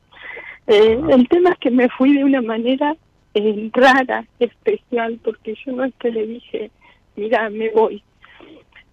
Eh, 0.65 0.99
Ajá. 0.99 1.13
el 1.13 1.27
tema 1.29 1.51
es 1.51 1.59
que 1.59 1.69
me 1.69 1.87
fui 1.89 2.17
de 2.17 2.23
una 2.23 2.41
manera 2.41 2.95
eh, 3.35 3.69
rara, 3.71 4.25
especial, 4.39 5.19
porque 5.23 5.53
yo 5.63 5.73
no 5.73 5.83
es 5.83 5.93
que 5.99 6.09
le 6.09 6.25
dije, 6.25 6.71
mira, 7.15 7.51
me 7.51 7.69
voy. 7.69 8.01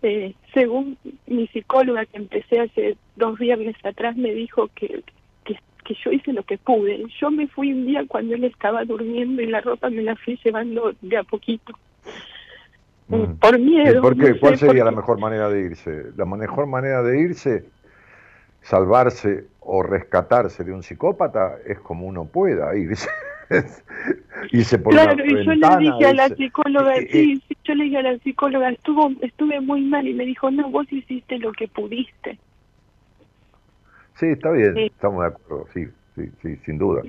Eh, 0.03 0.35
según 0.53 0.99
mi 1.27 1.47
psicóloga 1.47 2.05
que 2.05 2.18
empecé 2.18 2.61
hace 2.61 2.99
dos 3.16 3.39
viernes 3.39 3.75
atrás, 3.83 4.16
me 4.18 4.35
dijo 4.35 4.68
que, 4.75 5.03
que, 5.85 5.95
yo 6.05 6.11
hice 6.11 6.32
lo 6.32 6.43
que 6.43 6.59
pude. 6.59 7.05
Yo 7.20 7.30
me 7.30 7.47
fui 7.47 7.72
un 7.72 7.87
día 7.87 8.03
cuando 8.09 8.35
él 8.35 8.45
estaba 8.45 8.85
durmiendo 8.85 9.41
y 9.43 9.47
la 9.47 9.61
ropa 9.61 9.89
me 9.91 10.03
la 10.03 10.16
fui 10.16 10.39
llevando 10.45 10.93
de 11.01 11.16
a 11.16 11.22
poquito. 11.22 11.72
Eh, 12.07 13.16
Mm. 13.16 13.35
Por 13.37 13.61
¿Y 13.61 13.62
miedo. 13.62 14.01
por 14.01 14.16
qué? 14.16 14.30
no 14.30 14.41
¿Cuál 14.41 14.57
sé, 14.59 14.66
sería 14.66 14.82
la 14.82 14.91
porque- 14.91 14.97
mejor 15.03 15.20
manera 15.20 15.49
de 15.51 15.61
irse? 15.61 16.05
La 16.16 16.24
mejor 16.24 16.66
manera 16.66 17.03
de 17.03 17.20
irse, 17.20 17.64
salvarse 18.62 19.45
o 19.61 19.82
rescatarse 19.82 20.64
de 20.64 20.72
un 20.72 20.82
psicópata, 20.82 21.59
es 21.66 21.78
como 21.80 22.07
uno 22.07 22.24
pueda 22.24 22.74
irse. 22.76 23.09
irse 24.53 24.78
por 24.78 24.95
Claro, 24.95 25.12
una 25.14 25.26
y 25.26 25.45
yo 25.45 25.55
le 25.55 25.76
dije 25.78 26.07
a 26.07 26.14
la 26.14 26.28
psicóloga, 26.28 26.97
eh, 26.97 27.03
eh, 27.03 27.09
sí, 27.12 27.43
sí, 27.47 27.57
yo 27.64 27.74
le 27.74 27.85
dije 27.85 27.99
a 27.99 28.03
la 28.03 28.18
psicóloga, 28.18 28.70
estuvo, 28.70 29.11
estuve 29.20 29.61
muy 29.61 29.82
mal 29.82 30.09
y 30.09 30.14
me 30.14 30.24
dijo, 30.24 30.51
no, 30.51 30.70
vos 30.70 30.91
hiciste 30.91 31.39
lo 31.39 31.53
que 31.53 31.68
pudiste. 31.68 32.39
Sí, 34.17 34.27
está 34.27 34.51
bien, 34.51 34.75
Sí. 34.75 34.87
estamos 34.87 35.23
de 35.23 35.29
acuerdo, 35.29 35.67
sí, 35.75 35.87
sí, 36.15 36.31
sí, 36.43 36.57
sin 36.65 36.79
duda. 36.79 37.03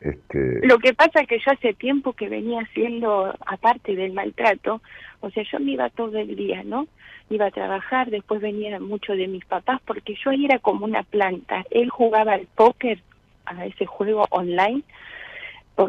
Este, 0.00 0.66
Lo 0.66 0.78
que 0.78 0.94
pasa 0.94 1.20
es 1.20 1.28
que 1.28 1.38
yo 1.38 1.52
hace 1.52 1.74
tiempo 1.74 2.14
que 2.14 2.30
venía 2.30 2.62
haciendo, 2.62 3.34
aparte 3.46 3.94
del 3.94 4.14
maltrato, 4.14 4.80
o 5.20 5.30
sea, 5.30 5.44
yo 5.50 5.60
me 5.60 5.72
iba 5.72 5.90
todo 5.90 6.16
el 6.16 6.36
día, 6.36 6.62
¿no? 6.64 6.86
Iba 7.28 7.46
a 7.46 7.50
trabajar, 7.50 8.10
después 8.10 8.40
venía 8.40 8.80
mucho 8.80 9.12
de 9.14 9.28
mis 9.28 9.44
papás, 9.44 9.80
porque 9.84 10.14
yo 10.24 10.30
ahí 10.30 10.46
era 10.46 10.58
como 10.58 10.86
una 10.86 11.02
planta. 11.02 11.64
Él 11.70 11.90
jugaba 11.90 12.32
al 12.32 12.46
póker, 12.54 13.00
a 13.44 13.66
ese 13.66 13.84
juego 13.84 14.24
online, 14.30 14.82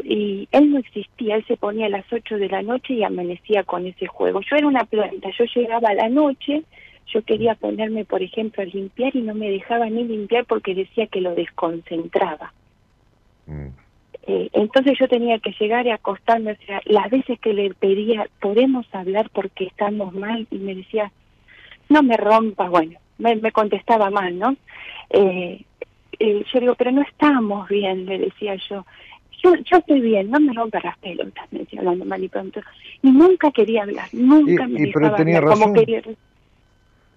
y 0.04 0.48
él 0.52 0.72
no 0.72 0.78
existía, 0.78 1.36
él 1.36 1.44
se 1.46 1.56
ponía 1.56 1.86
a 1.86 1.90
las 1.90 2.10
8 2.10 2.36
de 2.36 2.48
la 2.48 2.62
noche 2.62 2.94
y 2.94 3.04
amanecía 3.04 3.62
con 3.64 3.86
ese 3.86 4.06
juego. 4.06 4.40
Yo 4.40 4.56
era 4.56 4.66
una 4.66 4.84
planta, 4.84 5.28
yo 5.38 5.44
llegaba 5.54 5.88
a 5.88 5.94
la 5.94 6.08
noche, 6.08 6.62
yo 7.06 7.22
quería 7.22 7.54
ponerme, 7.54 8.04
por 8.04 8.22
ejemplo, 8.22 8.62
a 8.62 8.66
limpiar 8.66 9.14
y 9.16 9.22
no 9.22 9.34
me 9.34 9.50
dejaba 9.50 9.88
ni 9.88 10.04
limpiar 10.04 10.44
porque 10.46 10.74
decía 10.74 11.06
que 11.06 11.20
lo 11.20 11.34
desconcentraba. 11.34 12.52
mm, 13.46 13.68
Eh, 14.26 14.48
entonces 14.52 14.96
yo 14.98 15.08
tenía 15.08 15.38
que 15.40 15.52
llegar 15.58 15.86
y 15.86 15.90
acostarme, 15.90 16.52
o 16.52 16.66
sea, 16.66 16.80
las 16.84 17.10
veces 17.10 17.40
que 17.40 17.52
le 17.52 17.74
pedía, 17.74 18.28
podemos 18.40 18.86
hablar 18.92 19.28
porque 19.30 19.64
estamos 19.64 20.14
mal, 20.14 20.46
y 20.50 20.58
me 20.58 20.74
decía, 20.76 21.10
no 21.88 22.02
me 22.02 22.16
rompa, 22.16 22.68
bueno, 22.68 22.98
me, 23.18 23.34
me 23.36 23.50
contestaba 23.52 24.10
mal, 24.10 24.38
¿no? 24.38 24.56
Eh, 25.10 25.62
eh, 26.18 26.44
yo 26.52 26.60
digo, 26.60 26.74
pero 26.76 26.92
no 26.92 27.02
estamos 27.02 27.68
bien, 27.68 28.06
le 28.06 28.18
decía 28.18 28.56
yo. 28.70 28.86
Yo, 29.42 29.56
yo 29.56 29.78
estoy 29.78 30.00
bien, 30.00 30.30
no 30.30 30.38
me 30.38 30.52
rompa 30.52 30.78
las 30.84 30.96
pelotas, 30.98 31.52
me 31.52 31.60
decía 31.60 31.80
hablando 31.80 32.04
mal 32.04 32.22
y 32.22 32.28
pronto. 32.28 32.60
Y 33.02 33.10
nunca 33.10 33.50
quería 33.50 33.82
hablar, 33.82 34.08
nunca 34.12 34.68
Y- 34.68 34.72
me 34.72 34.80
y 34.82 34.92
pero 34.92 35.00
dejaba 35.06 35.16
tenía 35.16 35.38
hablar, 35.38 35.58
como 35.58 35.72
quería. 35.74 36.02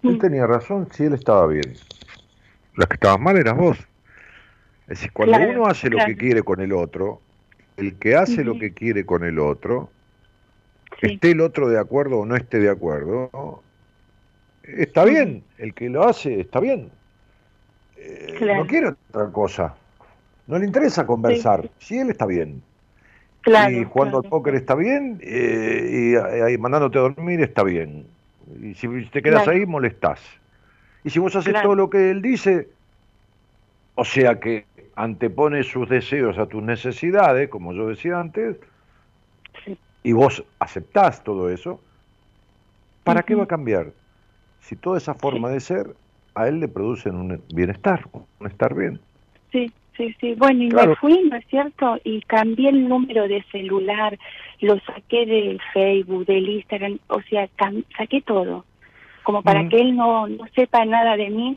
Él 0.09 0.19
tenía 0.19 0.45
razón, 0.47 0.87
si 0.91 1.03
él 1.05 1.13
estaba 1.13 1.47
bien. 1.47 1.73
La 2.75 2.85
que 2.85 2.95
estabas 2.95 3.19
mal 3.19 3.37
eras 3.37 3.55
vos. 3.57 3.77
Es 4.83 4.99
decir, 4.99 5.11
cuando 5.13 5.37
Claro, 5.37 5.51
uno 5.51 5.67
hace 5.67 5.89
lo 5.89 5.97
que 6.05 6.15
quiere 6.15 6.43
con 6.43 6.59
el 6.61 6.73
otro, 6.73 7.19
el 7.77 7.95
que 7.97 8.15
hace 8.15 8.43
lo 8.43 8.57
que 8.59 8.73
quiere 8.73 9.05
con 9.05 9.23
el 9.23 9.39
otro, 9.39 9.89
Sí. 11.01 11.13
esté 11.13 11.31
el 11.31 11.41
otro 11.41 11.67
de 11.67 11.77
acuerdo 11.79 12.19
o 12.19 12.25
no 12.25 12.35
esté 12.35 12.59
de 12.59 12.69
acuerdo, 12.69 13.63
está 14.63 15.03
bien. 15.03 15.43
El 15.57 15.73
que 15.73 15.89
lo 15.89 16.03
hace 16.05 16.39
está 16.39 16.59
bien. 16.59 16.89
eh, 17.97 18.35
Claro. 18.37 18.59
no 18.63 18.67
quiere 18.67 18.87
otra 19.09 19.31
cosa. 19.31 19.75
No 20.47 20.59
le 20.59 20.65
interesa 20.65 21.05
conversar. 21.07 21.69
Si 21.79 21.97
él 21.97 22.11
está 22.11 22.25
bien. 22.25 22.61
Y 23.47 23.83
jugando 23.85 24.17
al 24.17 24.29
póker 24.29 24.55
está 24.55 24.75
bien, 24.75 25.19
eh, 25.21 26.13
y 26.13 26.41
ahí 26.41 26.57
mandándote 26.57 26.97
a 26.97 27.01
dormir 27.01 27.41
está 27.41 27.63
bien. 27.63 28.05
Y 28.61 28.73
si 28.75 28.87
te 29.09 29.21
quedas 29.21 29.43
Claro. 29.43 29.57
ahí, 29.59 29.65
molestás. 29.65 30.21
Y 31.03 31.09
si 31.09 31.19
vos 31.19 31.35
haces 31.35 31.51
Claro. 31.53 31.67
todo 31.69 31.75
lo 31.75 31.89
que 31.89 32.09
él 32.11 32.21
dice, 32.21 32.69
o 33.95 34.05
sea 34.05 34.39
que 34.39 34.65
antepone 34.95 35.63
sus 35.63 35.89
deseos 35.89 36.37
a 36.37 36.47
tus 36.47 36.63
necesidades, 36.63 37.49
como 37.49 37.73
yo 37.73 37.87
decía 37.87 38.19
antes, 38.19 38.57
Sí. 39.63 39.77
y 40.03 40.11
vos 40.13 40.45
aceptás 40.59 41.23
todo 41.23 41.49
eso, 41.49 41.83
¿para 43.03 43.23
qué 43.23 43.35
va 43.35 43.43
a 43.43 43.47
cambiar? 43.47 43.93
Si 44.59 44.75
toda 44.75 44.97
esa 44.97 45.13
forma 45.13 45.49
de 45.49 45.59
ser 45.59 45.95
a 46.33 46.47
él 46.47 46.59
le 46.59 46.67
producen 46.67 47.15
un 47.15 47.43
bienestar, 47.53 48.09
un 48.39 48.47
estar 48.47 48.73
bien. 48.75 48.99
Sí, 49.51 49.71
sí, 49.97 50.15
sí. 50.19 50.33
Bueno, 50.35 50.63
y 50.63 50.69
Claro. 50.69 50.89
me 50.91 50.95
fui, 50.97 51.21
¿no 51.29 51.35
es 51.37 51.45
cierto? 51.47 51.97
Y 52.03 52.21
cambié 52.21 52.69
el 52.69 52.87
número 52.87 53.27
de 53.27 53.43
celular, 53.51 54.17
lo 54.61 54.79
saqué 54.81 55.25
del 55.25 55.59
Facebook, 55.73 56.25
del 56.25 56.47
Instagram, 56.49 56.99
o 57.07 57.21
sea, 57.23 57.47
saqué 57.97 58.21
todo, 58.21 58.65
como 59.23 59.41
para 59.41 59.61
Ujú. 59.61 59.69
que 59.69 59.77
él 59.81 59.95
no, 59.95 60.27
no 60.27 60.45
sepa 60.55 60.85
nada 60.85 61.15
de 61.17 61.29
mí. 61.29 61.55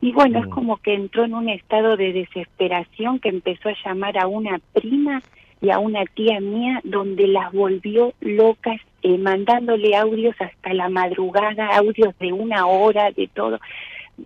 Y 0.00 0.12
bueno, 0.12 0.38
es 0.38 0.46
Mm. 0.46 0.50
como 0.50 0.76
que 0.78 0.94
entró 0.94 1.24
en 1.24 1.34
un 1.34 1.48
estado 1.50 1.96
de 1.96 2.12
desesperación 2.14 3.18
que 3.18 3.28
empezó 3.28 3.68
a 3.68 3.74
llamar 3.84 4.16
a 4.18 4.26
una 4.26 4.58
prima 4.72 5.20
y 5.60 5.68
a 5.70 5.78
una 5.78 6.04
tía 6.06 6.40
mía, 6.40 6.80
donde 6.84 7.26
las 7.26 7.52
volvió 7.52 8.14
locas, 8.20 8.80
eh, 9.02 9.18
mandándole 9.18 9.94
audios 9.94 10.34
hasta 10.40 10.72
la 10.72 10.88
madrugada, 10.88 11.76
audios 11.76 12.18
de 12.18 12.32
una 12.32 12.66
hora, 12.66 13.10
de 13.10 13.28
todo. 13.28 13.60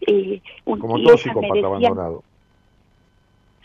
Eh, 0.07 0.41
un- 0.65 0.79
Como 0.79 1.01
todo 1.01 1.17
psicópata 1.17 1.67
abandonado. 1.67 2.23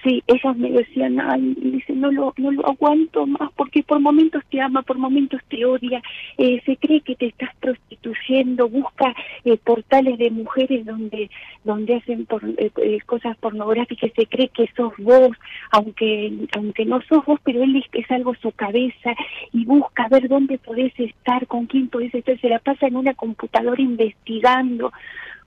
Sí, 0.03 0.23
ellas 0.27 0.55
me 0.55 0.71
decían, 0.71 1.19
ay, 1.19 1.55
dice, 1.57 1.91
no 1.93 2.09
lo, 2.09 2.33
no 2.37 2.51
lo 2.51 2.65
aguanto 2.65 3.27
más 3.27 3.51
porque 3.57 3.83
por 3.83 3.99
momentos 3.99 4.41
te 4.49 4.61
ama, 4.61 4.81
por 4.81 4.97
momentos 4.97 5.41
te 5.49 5.65
odia, 5.65 6.01
eh, 6.37 6.61
se 6.65 6.77
cree 6.77 7.01
que 7.01 7.15
te 7.15 7.27
estás 7.27 7.53
prostituyendo, 7.59 8.69
busca 8.69 9.13
eh, 9.43 9.57
portales 9.57 10.17
de 10.17 10.31
mujeres 10.31 10.85
donde 10.85 11.29
donde 11.65 11.95
hacen 11.95 12.25
por, 12.25 12.43
eh, 12.45 12.71
eh, 12.77 12.99
cosas 13.05 13.35
pornográficas, 13.37 14.11
se 14.15 14.25
cree 14.25 14.47
que 14.47 14.69
sos 14.75 14.93
vos, 14.97 15.31
aunque 15.71 16.31
aunque 16.55 16.85
no 16.85 17.01
sos 17.01 17.25
vos, 17.25 17.39
pero 17.43 17.61
él 17.63 17.83
es, 17.91 18.11
algo 18.11 18.33
su 18.35 18.51
cabeza 18.51 19.13
y 19.51 19.65
busca 19.65 20.07
ver 20.07 20.29
dónde 20.29 20.57
podés 20.57 20.97
estar, 20.97 21.45
con 21.47 21.65
quién 21.65 21.89
podés 21.89 22.13
estar, 22.15 22.39
se 22.39 22.49
la 22.49 22.59
pasa 22.59 22.87
en 22.87 22.95
una 22.95 23.13
computadora 23.13 23.81
investigando. 23.81 24.91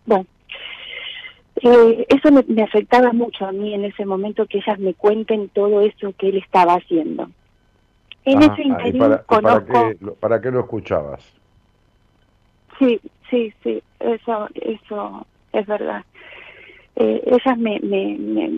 Bueno, 0.04 0.26
eh, 1.64 2.06
eso 2.08 2.32
me, 2.32 2.42
me 2.48 2.62
afectaba 2.62 3.12
mucho 3.12 3.46
a 3.46 3.52
mí 3.52 3.74
en 3.74 3.84
ese 3.84 4.04
momento 4.06 4.46
que 4.46 4.58
ellas 4.58 4.78
me 4.78 4.94
cuenten 4.94 5.48
todo 5.50 5.80
eso 5.82 6.12
que 6.18 6.28
él 6.30 6.36
estaba 6.38 6.74
haciendo. 6.74 7.30
En 8.24 8.42
Ajá, 8.42 8.52
ese 8.52 8.62
¿y 8.62 8.68
interín 8.68 8.98
para, 8.98 9.22
conozco, 9.24 9.72
qué, 9.72 9.96
lo- 10.00 10.14
para 10.14 10.40
qué 10.40 10.50
lo 10.50 10.60
escuchabas? 10.60 11.24
sí, 12.78 13.00
sí, 13.30 13.52
sí, 13.62 13.82
eso, 14.00 14.48
eso 14.54 15.26
es 15.52 15.66
verdad. 15.66 16.04
Eh, 16.96 17.22
ellas 17.26 17.58
me, 17.58 17.80
me, 17.80 18.16
me, 18.18 18.50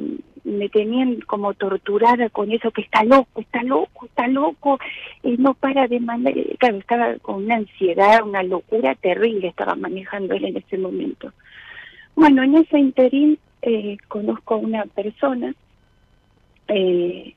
me 0.45 0.69
tenían 0.69 1.21
como 1.23 1.55
torturada 1.55 2.29
con 2.31 2.51
eso, 2.51 2.71
que 2.73 2.83
está 2.83 3.05
loco, 3.05 3.41
está 3.41 3.63
loco, 3.63 4.07
está 4.07 4.27
loco, 4.29 4.79
eh, 5.23 5.37
no 5.39 5.55
para 5.55 5.87
de 5.89 6.01
mandar, 6.01 6.35
claro, 6.59 6.79
estaba 6.79 7.19
con 7.21 7.45
una 7.45 7.57
ansiedad, 7.57 8.23
una 8.23 8.43
locura 8.43 8.95
terrible 8.97 9.49
estaba 9.49 9.75
manejando 9.77 10.35
él 10.35 10.47
en 10.47 10.57
ese 10.57 10.79
momento. 10.79 11.33
Bueno, 12.17 12.43
en 12.43 12.57
ese 12.57 12.79
interín 12.79 13.39
eh, 13.63 13.97
conozco 14.09 14.55
a 14.55 14.59
una 14.59 14.85
persona 14.87 15.55
eh, 16.69 17.35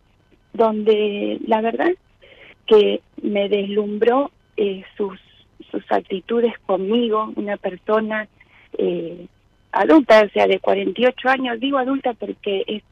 donde 0.53 1.39
la 1.45 1.61
verdad 1.61 1.91
que 2.65 3.01
me 3.21 3.49
deslumbró 3.49 4.31
eh, 4.57 4.83
sus, 4.97 5.19
sus 5.71 5.83
actitudes 5.91 6.53
conmigo, 6.65 7.31
una 7.35 7.57
persona 7.57 8.27
eh, 8.77 9.27
adulta, 9.71 10.23
o 10.25 10.29
sea, 10.29 10.47
de 10.47 10.59
48 10.59 11.29
años, 11.29 11.59
digo 11.59 11.77
adulta 11.77 12.13
porque 12.13 12.63
es 12.67 12.83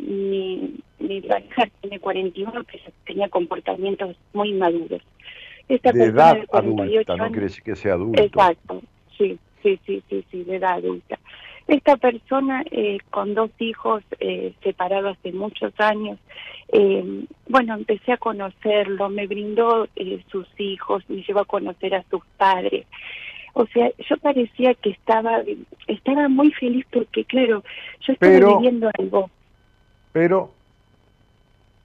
mi, 0.00 0.80
mi, 0.98 1.20
pareja 1.20 1.68
tiene 1.80 2.00
41, 2.00 2.52
pero 2.52 2.84
tenía 3.06 3.28
comportamientos 3.28 4.16
muy 4.32 4.52
maduros. 4.54 5.02
Esta 5.68 5.92
De 5.92 5.98
persona 5.98 6.30
edad 6.30 6.44
adulta, 6.52 7.16
no 7.16 7.26
quiere 7.28 7.42
decir 7.42 7.62
que 7.62 7.76
sea 7.76 7.94
adulto. 7.94 8.22
Exacto, 8.22 8.82
sí, 9.16 9.38
sí, 9.76 9.80
sí, 9.86 10.02
sí, 10.08 10.24
sí, 10.30 10.44
de 10.44 10.56
edad 10.56 10.74
adulta. 10.74 11.18
Esta 11.66 11.96
persona 11.96 12.64
eh, 12.70 12.98
con 13.10 13.34
dos 13.34 13.50
hijos 13.58 14.02
eh, 14.20 14.54
separados 14.62 15.18
hace 15.18 15.32
muchos 15.32 15.72
años, 15.78 16.18
eh, 16.72 17.24
bueno, 17.48 17.74
empecé 17.74 18.12
a 18.12 18.16
conocerlo, 18.16 19.10
me 19.10 19.26
brindó 19.26 19.86
eh, 19.96 20.22
sus 20.30 20.46
hijos, 20.58 21.04
me 21.08 21.22
llevó 21.22 21.40
a 21.40 21.44
conocer 21.44 21.94
a 21.94 22.04
sus 22.10 22.22
padres. 22.38 22.86
O 23.52 23.66
sea, 23.66 23.90
yo 24.08 24.16
parecía 24.18 24.72
que 24.74 24.90
estaba 24.90 25.42
estaba 25.86 26.28
muy 26.28 26.50
feliz 26.52 26.86
porque, 26.90 27.24
claro, 27.24 27.62
yo 28.00 28.12
estaba 28.14 28.32
Pero- 28.32 28.56
viviendo 28.58 28.90
algo 28.98 29.30
Pero, 30.12 30.50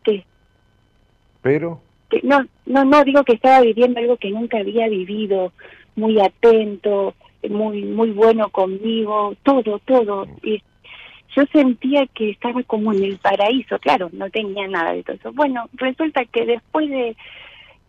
que 0.03 0.23
pero, 1.41 1.81
que 2.09 2.21
no, 2.23 2.39
no, 2.65 2.85
no 2.85 3.03
digo 3.03 3.23
que 3.23 3.33
estaba 3.33 3.59
viviendo 3.61 3.99
algo 3.99 4.15
que 4.17 4.29
nunca 4.31 4.59
había 4.59 4.87
vivido, 4.87 5.51
muy 5.95 6.19
atento, 6.21 7.15
muy, 7.49 7.83
muy 7.83 8.11
bueno 8.11 8.49
conmigo, 8.49 9.35
todo, 9.43 9.79
todo. 9.79 10.27
Y 10.43 10.61
yo 11.35 11.43
sentía 11.51 12.05
que 12.07 12.31
estaba 12.31 12.61
como 12.63 12.93
en 12.93 13.03
el 13.03 13.17
paraíso, 13.17 13.79
claro, 13.79 14.09
no 14.13 14.29
tenía 14.29 14.67
nada 14.67 14.93
de 14.93 15.03
todo 15.03 15.15
eso. 15.15 15.33
Bueno, 15.33 15.69
resulta 15.73 16.25
que 16.25 16.45
después 16.45 16.89
de, 16.89 17.15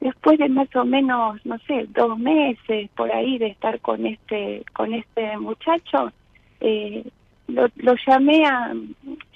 después 0.00 0.38
de 0.38 0.48
más 0.48 0.74
o 0.76 0.84
menos, 0.84 1.44
no 1.44 1.58
sé, 1.66 1.86
dos 1.90 2.18
meses 2.18 2.90
por 2.96 3.12
ahí 3.12 3.38
de 3.38 3.48
estar 3.48 3.80
con 3.80 4.06
este, 4.06 4.64
con 4.72 4.94
este 4.94 5.36
muchacho, 5.38 6.12
eh, 6.60 7.04
lo, 7.48 7.68
lo 7.76 7.94
llamé 8.06 8.44
a, 8.46 8.72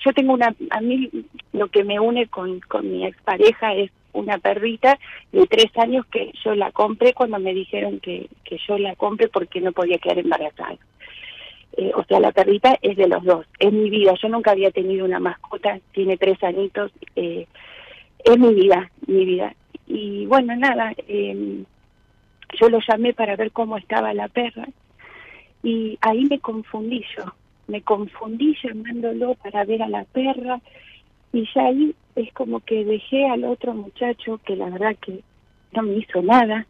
yo 0.05 0.13
tengo 0.15 0.33
una, 0.33 0.55
a 0.71 0.81
mí 0.81 1.11
lo 1.53 1.69
que 1.69 1.85
me 1.85 2.01
une 2.01 2.27
con, 2.29 2.61
con 2.61 2.91
mi 2.91 3.05
expareja 3.05 3.75
es 3.75 3.91
una 4.19 4.39
perrita 4.39 4.99
de 5.33 5.47
tres 5.47 5.77
años 5.77 6.07
que 6.07 6.33
yo 6.45 6.55
la 6.55 6.71
compré 6.73 7.15
cuando 7.15 7.39
me 7.39 7.55
dijeron 7.55 8.01
que, 8.01 8.29
que 8.45 8.59
yo 8.67 8.79
la 8.79 8.95
compré 8.97 9.29
porque 9.29 9.61
no 9.61 9.73
podía 9.73 9.99
quedar 9.99 10.19
embarazada. 10.19 10.77
Eh, 11.77 11.93
o 11.95 12.03
sea, 12.05 12.19
la 12.19 12.33
perrita 12.33 12.77
es 12.83 12.97
de 12.97 13.07
los 13.07 13.23
dos, 13.23 13.47
es 13.61 13.73
mi 13.73 13.89
vida, 13.89 14.15
yo 14.21 14.29
nunca 14.29 14.51
había 14.51 14.73
tenido 14.73 15.05
una 15.05 15.21
mascota, 15.21 15.79
tiene 15.93 16.17
tres 16.17 16.43
añitos, 16.43 16.91
eh, 17.15 17.47
es 18.25 18.39
mi 18.39 18.53
vida, 18.53 18.91
mi 19.07 19.25
vida. 19.25 19.55
Y 19.87 20.27
bueno, 20.27 20.57
nada, 20.57 20.93
eh, 21.07 21.63
yo 22.61 22.69
lo 22.69 22.81
llamé 22.87 23.13
para 23.13 23.37
ver 23.37 23.53
cómo 23.53 23.77
estaba 23.77 24.13
la 24.13 24.29
perra 24.29 24.67
y 25.63 25.99
ahí 26.01 26.25
me 26.25 26.41
confundí 26.41 27.05
yo, 27.17 27.25
me 27.69 27.83
confundí 27.83 28.57
llamándolo 28.63 29.35
para 29.35 29.65
ver 29.65 29.83
a 29.83 29.89
la 29.89 30.05
perra 30.05 30.61
y 31.33 31.49
ya 31.55 31.63
ahí 31.67 31.95
es 32.17 32.33
como 32.33 32.61
que 32.61 32.85
dejé 32.85 33.27
al 33.27 33.45
otro 33.45 33.75
muchacho 33.75 34.41
que 34.45 34.57
la 34.57 34.71
verdad 34.71 34.97
que 35.01 35.21
no 35.73 35.83
me 35.83 35.95
hizo 35.97 36.23
nada. 36.23 36.67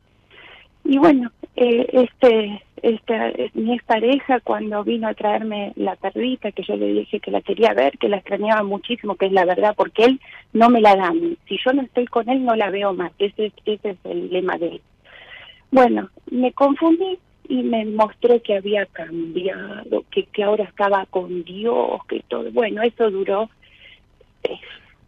Y 0.84 0.98
bueno 0.98 1.30
eh, 1.56 1.86
este 1.92 2.62
esta 2.82 3.28
eh, 3.30 3.50
mi 3.54 3.74
expareja 3.74 4.40
cuando 4.40 4.84
vino 4.84 5.08
a 5.08 5.14
traerme 5.14 5.72
la 5.76 5.96
perrita 5.96 6.52
que 6.52 6.62
yo 6.62 6.76
le 6.76 6.92
dije 6.92 7.18
que 7.20 7.30
la 7.32 7.40
quería 7.42 7.74
ver 7.74 7.98
que 7.98 8.08
la 8.08 8.18
extrañaba 8.18 8.62
muchísimo 8.62 9.16
que 9.16 9.26
es 9.26 9.32
la 9.32 9.44
verdad 9.44 9.74
porque 9.76 10.04
él 10.04 10.20
no 10.52 10.70
me 10.70 10.80
la 10.80 10.94
da 10.94 11.12
si 11.48 11.58
yo 11.64 11.72
no 11.72 11.82
estoy 11.82 12.06
con 12.06 12.28
él 12.28 12.44
no 12.44 12.54
la 12.54 12.70
veo 12.70 12.92
más. 12.94 13.12
Ese 13.18 13.46
es- 13.46 13.52
ese 13.66 13.90
es 13.90 13.96
el 14.04 14.30
lema 14.30 14.56
de 14.58 14.68
él. 14.68 14.80
Bueno 15.70 16.08
me 16.30 16.52
confundí 16.52 17.18
y 17.48 17.62
me 17.62 17.84
mostró 17.86 18.40
que 18.42 18.56
había 18.56 18.84
cambiado, 18.86 20.04
que, 20.10 20.24
que 20.24 20.44
ahora 20.44 20.64
estaba 20.64 21.06
con 21.06 21.44
Dios, 21.44 22.04
que 22.06 22.20
todo. 22.28 22.50
Bueno, 22.52 22.82
eso 22.82 23.10
duró, 23.10 23.48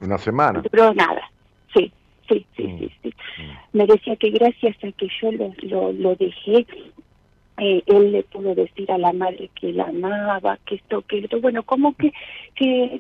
una 0.00 0.18
semana. 0.18 0.64
duró 0.70 0.94
nada. 0.94 1.30
Sí, 1.74 1.92
sí, 2.28 2.46
sí, 2.56 2.66
Mm, 2.66 2.78
sí, 2.78 2.92
sí. 3.02 3.14
Me 3.72 3.86
decía 3.86 4.16
que 4.16 4.30
gracias 4.30 4.76
a 4.84 4.92
que 4.92 5.08
yo 5.20 5.32
lo, 5.32 5.52
lo, 5.62 5.92
lo 5.92 6.16
dejé, 6.16 6.66
eh, 7.58 7.82
él 7.86 8.12
le 8.12 8.22
pudo 8.24 8.54
decir 8.54 8.90
a 8.90 8.98
la 8.98 9.12
madre 9.12 9.50
que 9.54 9.72
la 9.72 9.84
amaba, 9.84 10.58
que 10.66 10.76
esto, 10.76 11.02
que 11.02 11.18
esto. 11.18 11.40
Bueno, 11.40 11.62
como 11.62 11.94
que, 11.94 12.12
que 12.54 12.98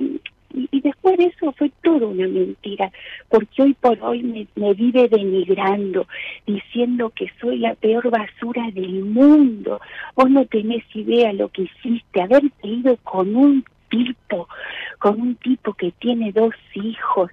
y, 0.52 0.68
y 0.72 0.80
después 0.80 1.16
de 1.16 1.26
eso 1.26 1.52
fue 1.52 1.70
todo 1.82 2.08
una 2.08 2.26
mentira, 2.26 2.90
porque 3.28 3.62
hoy 3.62 3.74
por 3.74 3.98
hoy 4.02 4.22
me, 4.22 4.46
me 4.56 4.74
vive 4.74 5.08
denigrando, 5.08 6.06
diciendo 6.46 7.10
que 7.10 7.30
soy 7.40 7.58
la 7.58 7.74
peor 7.76 8.10
basura 8.10 8.70
del 8.72 9.04
mundo. 9.04 9.80
Vos 10.16 10.28
no 10.30 10.44
tenés 10.46 10.84
idea 10.94 11.32
lo 11.32 11.48
que 11.48 11.62
hiciste, 11.62 12.20
haberte 12.22 12.66
ido 12.68 12.96
con 12.98 13.34
un 13.36 13.64
tipo, 13.90 14.48
con 14.98 15.20
un 15.20 15.36
tipo 15.36 15.74
que 15.74 15.92
tiene 15.92 16.32
dos 16.32 16.54
hijos, 16.74 17.30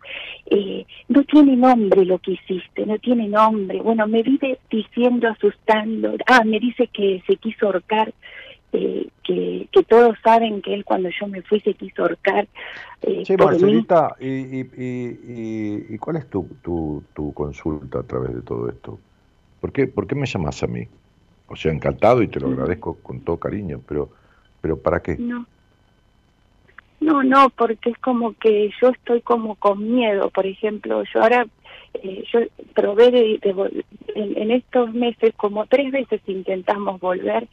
eh, 0.47 0.85
no 1.07 1.23
tiene 1.23 1.55
nombre 1.55 2.03
lo 2.03 2.19
que 2.19 2.31
hiciste, 2.31 2.85
no 2.85 2.97
tiene 2.99 3.27
nombre. 3.29 3.79
Bueno, 3.81 4.05
me 4.07 4.21
vive 4.23 4.59
diciendo, 4.69 5.29
asustando, 5.29 6.15
ah, 6.27 6.43
me 6.45 6.59
dice 6.59 6.87
que 6.87 7.23
se 7.25 7.37
quiso 7.37 7.67
ahorcar 7.67 8.13
eh, 8.73 9.07
que, 9.23 9.69
que 9.71 9.83
todos 9.83 10.17
saben 10.23 10.61
que 10.61 10.73
él 10.73 10.83
cuando 10.83 11.07
yo 11.09 11.27
me 11.27 11.41
fui 11.43 11.61
se 11.61 11.73
quiso 11.73 12.01
ahorcar. 12.01 12.47
Eh, 13.01 13.23
Sí. 13.25 13.33
Marcelita, 13.37 14.15
¿y, 14.19 14.27
y, 14.27 14.59
y, 14.77 15.07
y- 15.33 15.85
y 15.95 15.97
cuál 15.97 16.17
es 16.17 16.29
tu, 16.29 16.47
tu, 16.61 17.03
tu 17.13 17.33
consulta 17.33 17.99
a 17.99 18.03
través 18.03 18.33
de 18.35 18.41
todo 18.41 18.67
esto? 18.69 18.99
¿Por 19.61 19.71
qué, 19.71 19.87
¿Por 19.87 20.05
qué 20.07 20.15
me 20.15 20.25
llamas 20.25 20.61
a 20.63 20.67
mí? 20.67 20.85
O 21.47 21.55
sea, 21.55 21.71
encantado 21.71 22.21
y 22.21 22.27
te 22.27 22.39
lo 22.41 22.47
agradezco 22.49 22.97
con 23.01 23.21
todo 23.21 23.37
cariño, 23.37 23.81
pero, 23.87 24.09
pero 24.61 24.77
¿para 24.81 25.01
qué? 25.01 25.15
No. 25.17 25.45
No, 26.99 27.23
no, 27.23 27.49
porque 27.51 27.91
es 27.91 27.97
como 27.99 28.33
que 28.33 28.71
yo 28.81 28.89
estoy 28.89 29.21
como 29.21 29.55
con 29.55 29.93
miedo. 29.95 30.29
Por 30.29 30.45
ejemplo, 30.45 31.03
yo 31.13 31.21
ahora, 31.21 31.45
eh, 31.93 32.23
yo 32.31 32.39
probé 32.73 33.11
de, 33.11 33.39
de 33.41 33.83
en, 34.15 34.37
en 34.37 34.51
estos 34.51 34.93
meses, 34.93 35.33
como 35.37 35.65
tres 35.67 35.91
veces 35.91 36.21
intentamos 36.27 36.99
volver 36.99 37.47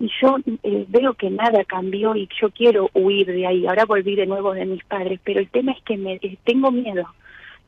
y 0.00 0.08
yo 0.22 0.36
eh, 0.62 0.84
veo 0.88 1.14
que 1.14 1.30
nada 1.30 1.64
cambió 1.64 2.14
y 2.14 2.28
yo 2.40 2.50
quiero 2.50 2.88
huir 2.94 3.26
de 3.26 3.46
ahí. 3.46 3.66
Ahora 3.66 3.84
volví 3.84 4.14
de 4.14 4.26
nuevo 4.26 4.54
de 4.54 4.64
mis 4.64 4.84
padres, 4.84 5.18
pero 5.24 5.40
el 5.40 5.48
tema 5.48 5.72
es 5.72 5.82
que 5.82 5.96
me 5.96 6.14
eh, 6.14 6.38
tengo 6.44 6.70
miedo. 6.70 7.04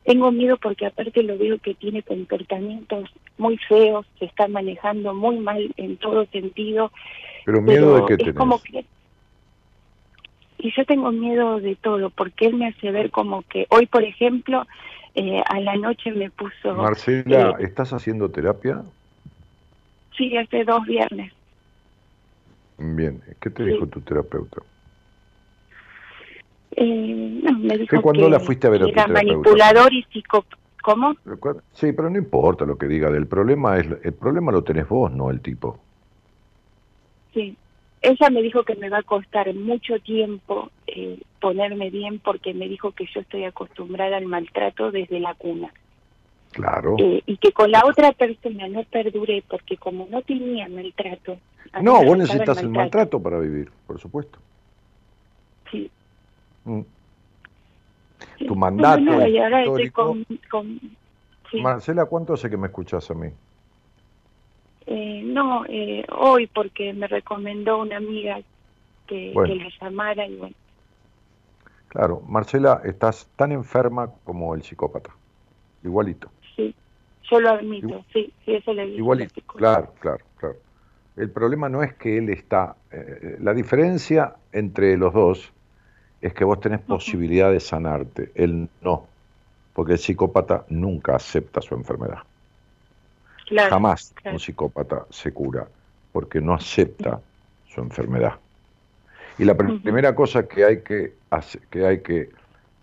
Tengo 0.05 0.31
miedo 0.31 0.57
porque 0.57 0.85
aparte 0.85 1.21
lo 1.23 1.37
veo 1.37 1.59
que 1.59 1.75
tiene 1.75 2.01
comportamientos 2.01 3.09
muy 3.37 3.57
feos, 3.57 4.05
se 4.17 4.25
está 4.25 4.47
manejando 4.47 5.13
muy 5.13 5.37
mal 5.39 5.73
en 5.77 5.97
todo 5.97 6.25
sentido. 6.27 6.91
Pero 7.45 7.61
miedo 7.61 7.95
de 7.95 8.01
Pero 8.01 8.05
qué 8.05 8.13
es 8.13 8.17
tenés. 8.19 8.35
como 8.35 8.61
que 8.61 8.85
y 10.61 10.71
yo 10.75 10.85
tengo 10.85 11.11
miedo 11.11 11.59
de 11.59 11.75
todo 11.75 12.09
porque 12.11 12.47
él 12.47 12.55
me 12.55 12.67
hace 12.67 12.91
ver 12.91 13.11
como 13.11 13.43
que 13.43 13.67
hoy 13.69 13.87
por 13.87 14.03
ejemplo 14.03 14.65
eh, 15.15 15.41
a 15.47 15.59
la 15.59 15.75
noche 15.75 16.11
me 16.11 16.29
puso 16.31 16.81
Marcela, 16.81 17.49
eh, 17.49 17.55
¿estás 17.59 17.93
haciendo 17.93 18.29
terapia? 18.31 18.83
sí 20.17 20.37
hace 20.37 20.63
dos 20.63 20.83
viernes 20.85 21.33
Bien, 22.77 23.23
¿qué 23.39 23.49
te 23.49 23.63
Sí. 23.63 23.73
dijo 23.73 23.87
tu 23.87 24.01
terapeuta? 24.01 24.61
eh, 26.71 27.41
no 27.43 27.59
me 27.59 27.77
dijo 27.77 27.97
¿Que 27.97 28.01
cuándo 28.01 28.25
que 28.25 28.31
la 28.31 28.39
fuiste 28.39 28.67
a 28.67 28.69
ver 28.69 28.83
a 28.83 28.87
tu 28.87 28.93
terapeuta? 28.93 29.49
manipulador 29.53 29.93
y 29.93 30.03
psico 30.03 30.45
cómo 30.83 31.15
Sí, 31.73 31.93
pero 31.93 32.09
no 32.09 32.17
importa 32.17 32.65
lo 32.65 32.77
que 32.77 32.87
diga 32.87 33.09
del 33.11 33.27
problema, 33.27 33.77
es 33.77 33.87
el 34.03 34.13
problema 34.13 34.51
lo 34.51 34.63
tenés 34.63 34.87
vos, 34.87 35.11
no 35.11 35.29
el 35.31 35.41
tipo. 35.41 35.79
sí 37.33 37.57
ella 38.01 38.29
me 38.29 38.41
dijo 38.41 38.63
que 38.63 38.75
me 38.75 38.89
va 38.89 38.99
a 38.99 39.03
costar 39.03 39.53
mucho 39.53 39.99
tiempo 39.99 40.71
eh, 40.87 41.19
ponerme 41.39 41.89
bien 41.89 42.19
porque 42.19 42.53
me 42.53 42.67
dijo 42.67 42.91
que 42.91 43.05
yo 43.13 43.21
estoy 43.21 43.43
acostumbrada 43.45 44.17
al 44.17 44.25
maltrato 44.25 44.91
desde 44.91 45.19
la 45.19 45.33
cuna 45.35 45.71
Claro. 46.51 46.95
Eh, 46.99 47.21
y 47.25 47.37
que 47.37 47.53
con 47.53 47.71
la 47.71 47.81
otra 47.85 48.11
persona 48.11 48.67
no 48.67 48.83
perduré 48.83 49.41
porque 49.49 49.77
como 49.77 50.07
no 50.09 50.21
tenía 50.21 50.67
maltrato 50.67 51.37
No, 51.81 52.03
vos 52.03 52.17
necesitas 52.17 52.57
el 52.57 52.69
maltrato 52.69 53.21
para 53.23 53.39
vivir, 53.39 53.71
por 53.87 53.99
supuesto. 53.99 54.39
sí, 55.71 55.89
Mm. 56.65 56.81
sí. 58.37 58.45
Tu 58.47 58.55
mandato 58.55 58.99
No, 59.01 59.19
no, 59.19 59.27
y 59.27 59.37
ahora 59.37 59.63
estoy 59.63 59.83
histórico- 59.85 60.05
con, 60.05 60.25
con- 60.49 60.79
sí. 61.49 61.61
Marcela, 61.61 62.05
¿cuánto 62.05 62.33
hace 62.33 62.49
que 62.49 62.57
me 62.57 62.67
escuchás 62.67 63.09
a 63.11 63.13
mí? 63.13 63.29
Eh, 64.87 65.21
no 65.23 65.63
eh, 65.67 66.05
hoy 66.17 66.47
porque 66.47 66.91
me 66.93 67.07
recomendó 67.07 67.79
una 67.79 67.97
amiga 67.97 68.39
que, 69.07 69.31
Bueno. 69.33 69.53
que 69.53 69.59
le 69.63 69.69
llamara 69.79 70.25
y 70.27 70.35
bueno 70.35 70.55
Claro, 71.87 72.21
Marcela, 72.21 72.81
estás 72.85 73.27
tan 73.35 73.51
enferma 73.51 74.09
como 74.23 74.55
el 74.55 74.63
psicópata. 74.63 75.11
Igualito. 75.83 76.31
sí 76.55 76.73
yo 77.29 77.39
lo 77.39 77.49
admito 77.49 77.87
Igual- 77.87 78.05
sí 78.13 78.33
sí 78.45 78.53
eso 78.55 78.73
le 78.73 78.87
la 78.87 78.93
Igualito. 78.93 79.41
Claro, 79.55 79.93
claro, 79.99 80.25
claro. 80.37 80.55
El 81.17 81.29
problema 81.31 81.67
no 81.69 81.83
es 81.83 81.93
que 81.95 82.17
él 82.17 82.29
está. 82.29 82.75
eh, 82.91 83.37
la 83.41 83.53
diferencia 83.53 84.35
entre 84.53 84.95
los 84.97 85.13
dos 85.13 85.51
es 86.21 86.33
que 86.33 86.43
vos 86.45 86.59
tenés 86.61 86.79
posibilidad 86.81 87.51
de 87.51 87.59
sanarte. 87.59 88.31
Él 88.35 88.69
no. 88.81 89.07
Porque 89.73 89.93
el 89.93 89.99
psicópata 89.99 90.65
nunca 90.69 91.15
acepta 91.15 91.61
su 91.61 91.75
enfermedad. 91.75 92.19
Claro, 93.47 93.69
Jamás 93.69 94.13
claro. 94.15 94.35
un 94.35 94.39
psicópata 94.39 95.05
se 95.09 95.33
cura 95.33 95.67
porque 96.11 96.39
no 96.41 96.53
acepta 96.53 97.19
su 97.67 97.81
enfermedad. 97.81 98.35
Y 99.37 99.45
la 99.45 99.55
pr- 99.55 99.81
primera 99.81 100.13
cosa 100.13 100.47
que 100.47 100.63
hay 100.65 100.81
que, 100.81 101.13
que 101.69 101.85
hay 101.85 102.01
que 102.01 102.29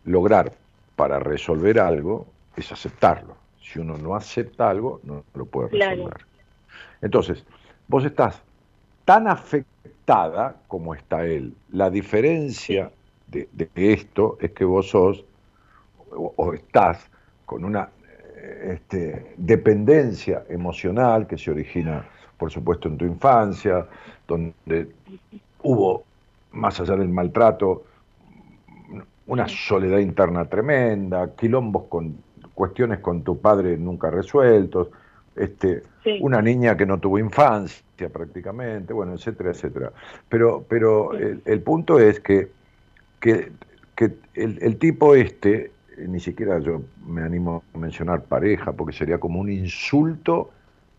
lograr 0.05 0.53
para 0.97 1.19
resolver 1.19 1.79
algo 1.79 2.27
es 2.57 2.73
aceptarlo. 2.73 3.37
Si 3.61 3.79
uno 3.79 3.97
no 3.99 4.15
acepta 4.15 4.71
algo, 4.71 5.01
no 5.05 5.23
lo 5.35 5.45
puede 5.45 5.69
Claro. 5.71 5.91
resolver. 5.97 6.21
Entonces, 7.03 7.45
vos 7.87 8.05
estás 8.05 8.43
tan 9.05 9.29
afectada 9.29 10.57
como 10.67 10.95
está 10.95 11.25
él. 11.25 11.55
La 11.71 11.91
diferencia 11.91 12.91
de, 13.27 13.49
de 13.53 13.93
esto 13.93 14.39
es 14.41 14.53
que 14.53 14.65
vos 14.65 14.89
sos 14.89 15.25
o, 16.11 16.33
o 16.37 16.55
estás 16.55 17.07
con 17.45 17.65
una 17.65 17.91
este, 18.64 19.34
dependencia 19.36 20.45
emocional 20.49 21.26
que 21.26 21.39
se 21.39 21.51
origina, 21.51 22.05
por 22.36 22.51
supuesto, 22.51 22.89
en 22.89 22.97
tu 22.99 23.05
infancia, 23.05 23.86
donde 24.26 24.89
hubo, 25.62 26.05
más 26.53 26.80
allá 26.80 26.97
del 26.97 27.09
maltrato, 27.09 27.84
una 29.26 29.47
soledad 29.49 29.99
interna 29.99 30.47
tremenda, 30.47 31.34
quilombos 31.34 31.84
con 31.89 32.16
cuestiones 32.55 33.01
con 33.01 33.22
tu 33.22 33.39
padre 33.41 33.76
nunca 33.76 34.11
resueltos, 34.11 34.89
este, 35.36 35.82
Sí. 36.03 36.18
una 36.22 36.41
niña 36.41 36.76
que 36.76 36.86
no 36.86 36.99
tuvo 36.99 37.18
infancia 37.18 38.09
prácticamente, 38.12 38.93
bueno, 38.93 39.14
etcétera, 39.14 39.51
etcétera. 39.51 39.93
Pero, 40.28 40.64
pero 40.68 41.11
Sí. 41.12 41.22
el, 41.22 41.43
el 41.45 41.61
punto 41.61 41.99
es 42.01 42.18
que, 42.20 42.49
que, 43.20 43.53
que 43.95 44.12
el, 44.34 44.59
el 44.62 44.78
tipo 44.78 45.14
este, 45.14 45.70
ni 46.07 46.20
siquiera 46.20 46.59
yo 46.59 46.82
me 47.07 47.22
animo 47.22 47.62
a 47.74 47.78
mencionar 47.78 48.22
pareja, 48.22 48.72
porque 48.72 48.96
sería 48.96 49.18
como 49.18 49.40
un 49.40 49.51
insulto 49.51 50.51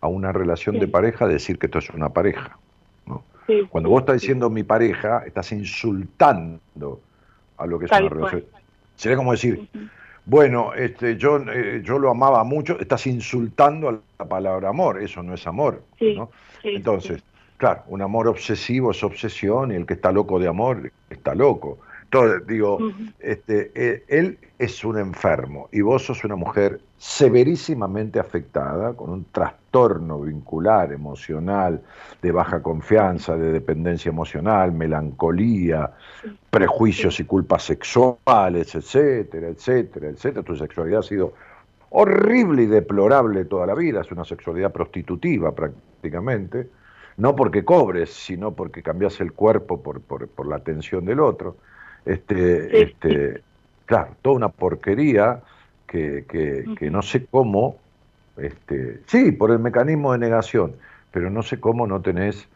a 0.01 0.07
una 0.07 0.31
relación 0.31 0.75
Sí. 0.75 0.81
de 0.81 0.87
pareja 0.87 1.27
decir 1.27 1.57
que 1.59 1.67
esto 1.67 1.79
es 1.79 1.89
una 1.91 2.09
pareja. 2.09 2.57
¿no? 3.05 3.23
Sí, 3.47 3.67
Cuando 3.69 3.89
sí, 3.89 3.91
vos 3.91 4.01
estás 4.01 4.21
diciendo 4.21 4.49
mi 4.49 4.63
pareja, 4.63 5.23
estás 5.25 5.51
insultando 5.51 6.99
a 7.57 7.65
lo 7.65 7.79
que 7.79 7.85
es 7.85 7.91
Tal 7.91 8.03
una 8.05 8.15
relación. 8.15 8.41
cual. 8.41 8.61
Sería 8.95 9.17
como 9.17 9.31
decir, 9.31 9.69
bueno, 10.25 10.73
este, 10.73 11.17
yo, 11.17 11.37
eh, 11.51 11.81
yo 11.83 11.99
lo 11.99 12.09
amaba 12.11 12.43
mucho, 12.43 12.79
estás 12.79 13.07
insultando 13.07 13.89
a 13.89 13.99
la 14.19 14.25
palabra 14.29 14.69
amor, 14.69 15.01
eso 15.01 15.23
no 15.23 15.33
es 15.33 15.45
amor. 15.47 15.81
¿no? 16.01 16.29
Entonces, 16.63 17.23
claro, 17.57 17.83
un 17.87 18.01
amor 18.01 18.27
obsesivo 18.27 18.91
es 18.91 19.03
obsesión 19.03 19.71
y 19.71 19.75
el 19.75 19.85
que 19.85 19.93
está 19.95 20.11
loco 20.11 20.39
de 20.39 20.47
amor 20.47 20.91
está 21.09 21.33
loco. 21.35 21.79
Entonces, 22.11 22.47
digo, 22.47 22.79
este, 23.19 23.71
eh, 23.75 24.03
él 24.07 24.39
es 24.57 24.83
un 24.83 24.97
enfermo 24.97 25.69
y 25.71 25.81
vos 25.81 26.03
sos 26.05 26.23
una 26.23 26.35
mujer 26.35 26.81
severísimamente 26.97 28.19
afectada, 28.19 28.93
con 28.93 29.11
un 29.11 29.25
trastorno 29.25 30.19
vincular, 30.21 30.91
emocional, 30.91 31.83
de 32.19 32.31
baja 32.31 32.63
confianza, 32.63 33.37
de 33.37 33.51
dependencia 33.51 34.09
emocional, 34.09 34.71
melancolía, 34.71 35.91
prejuicios 36.49 37.19
y 37.19 37.25
culpas 37.25 37.61
sexuales, 37.65 38.73
etcétera, 38.73 39.49
etcétera, 39.49 40.09
etcétera. 40.09 40.43
Tu 40.43 40.55
sexualidad 40.55 41.01
ha 41.01 41.03
sido 41.03 41.33
horrible 41.91 42.63
y 42.63 42.65
deplorable 42.65 43.45
toda 43.45 43.67
la 43.67 43.75
vida, 43.75 44.01
es 44.01 44.11
una 44.11 44.25
sexualidad 44.25 44.71
prostitutiva 44.71 45.53
prácticamente, 45.53 46.69
no 47.17 47.35
porque 47.35 47.63
cobres, 47.63 48.09
sino 48.09 48.55
porque 48.55 48.81
cambias 48.81 49.21
el 49.21 49.33
cuerpo 49.33 49.83
por, 49.83 50.01
por, 50.01 50.27
por 50.27 50.47
la 50.47 50.55
atención 50.55 51.05
del 51.05 51.19
otro. 51.19 51.57
Este, 52.05 52.69
Sí. 52.69 52.77
este, 52.77 53.41
claro, 53.85 54.15
toda 54.21 54.35
una 54.35 54.49
porquería 54.49 55.41
que, 55.87 56.25
que, 56.29 56.65
que 56.77 56.89
no 56.91 57.01
sé 57.01 57.25
cómo, 57.25 57.75
este, 58.37 59.01
sí, 59.07 59.31
por 59.31 59.51
el 59.51 59.59
mecanismo 59.59 60.11
de 60.13 60.19
negación, 60.19 60.75
pero 61.11 61.29
no 61.29 61.41
sé 61.43 61.59
cómo 61.59 61.87
no 61.87 62.01
tenés 62.01 62.47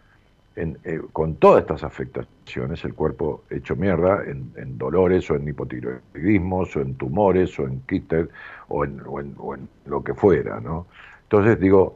en, 0.56 0.78
eh, 0.84 1.02
con 1.12 1.36
todas 1.38 1.62
estas 1.62 1.84
afectaciones, 1.84 2.86
el 2.86 2.94
cuerpo 2.94 3.42
hecho 3.50 3.76
mierda 3.76 4.24
en, 4.24 4.54
en 4.56 4.78
dolores 4.78 5.30
o 5.32 5.36
en 5.36 5.48
hipotiroidismos 5.48 6.76
o 6.76 6.82
en 6.82 6.94
tumores 6.96 7.58
o 7.60 7.64
en 7.66 7.82
quistes 7.88 8.28
o 8.68 8.86
en, 8.86 9.02
o 9.08 9.20
en- 9.20 9.36
o 9.40 9.56
en 9.56 9.68
lo 9.86 10.04
que 10.04 10.14
fuera, 10.14 10.60
¿no? 10.62 10.86
Entonces 11.24 11.60
digo, 11.60 11.96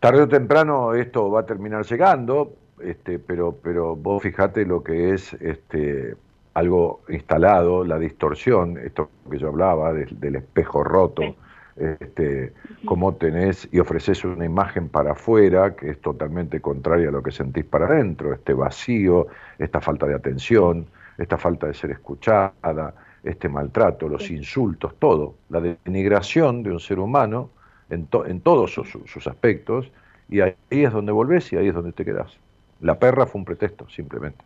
tarde 0.00 0.22
o 0.22 0.28
temprano 0.28 0.92
esto 0.94 1.30
va 1.30 1.40
a 1.40 1.46
terminar 1.46 1.84
llegando, 1.86 2.52
este, 2.82 3.18
pero, 3.18 3.56
pero 3.62 3.96
vos 3.96 4.22
fijate 4.22 4.64
lo 4.66 4.82
que 4.82 5.12
es 5.14 5.32
este, 5.34 6.16
algo 6.54 7.02
instalado, 7.08 7.84
la 7.84 7.98
distorsión, 7.98 8.78
esto 8.78 9.10
que 9.30 9.38
yo 9.38 9.48
hablaba 9.48 9.92
del, 9.92 10.18
del 10.20 10.36
espejo 10.36 10.84
roto, 10.84 11.36
este, 11.76 12.52
cómo 12.84 13.14
tenés 13.16 13.68
y 13.72 13.80
ofreces 13.80 14.24
una 14.24 14.44
imagen 14.44 14.88
para 14.88 15.12
afuera 15.12 15.74
que 15.74 15.90
es 15.90 16.00
totalmente 16.00 16.60
contraria 16.60 17.08
a 17.08 17.12
lo 17.12 17.22
que 17.22 17.32
sentís 17.32 17.64
para 17.64 17.86
adentro, 17.86 18.32
este 18.32 18.52
vacío, 18.54 19.26
esta 19.58 19.80
falta 19.80 20.06
de 20.06 20.14
atención, 20.14 20.86
esta 21.18 21.36
falta 21.38 21.66
de 21.66 21.74
ser 21.74 21.90
escuchada, 21.90 22.94
este 23.22 23.48
maltrato, 23.48 24.08
los 24.08 24.30
insultos, 24.30 24.94
todo, 24.98 25.34
la 25.48 25.60
denigración 25.60 26.62
de 26.62 26.70
un 26.72 26.80
ser 26.80 26.98
humano 26.98 27.50
en, 27.90 28.06
to- 28.06 28.26
en 28.26 28.40
todos 28.40 28.72
sus, 28.72 28.88
sus 29.06 29.26
aspectos, 29.26 29.90
y 30.28 30.40
ahí 30.40 30.54
es 30.70 30.92
donde 30.92 31.12
volvés 31.12 31.52
y 31.52 31.56
ahí 31.56 31.68
es 31.68 31.74
donde 31.74 31.92
te 31.92 32.04
quedás. 32.04 32.38
La 32.80 32.98
perra 32.98 33.26
fue 33.26 33.38
un 33.40 33.44
pretexto, 33.44 33.88
simplemente. 33.88 34.44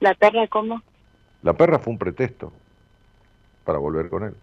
¿La 0.00 0.14
perra 0.14 0.46
cómo? 0.48 0.82
La 1.42 1.52
perra 1.52 1.78
fue 1.78 1.92
un 1.92 1.98
pretexto 1.98 2.52
para 3.64 3.78
volver 3.78 4.08
con 4.08 4.24
él. 4.24 4.34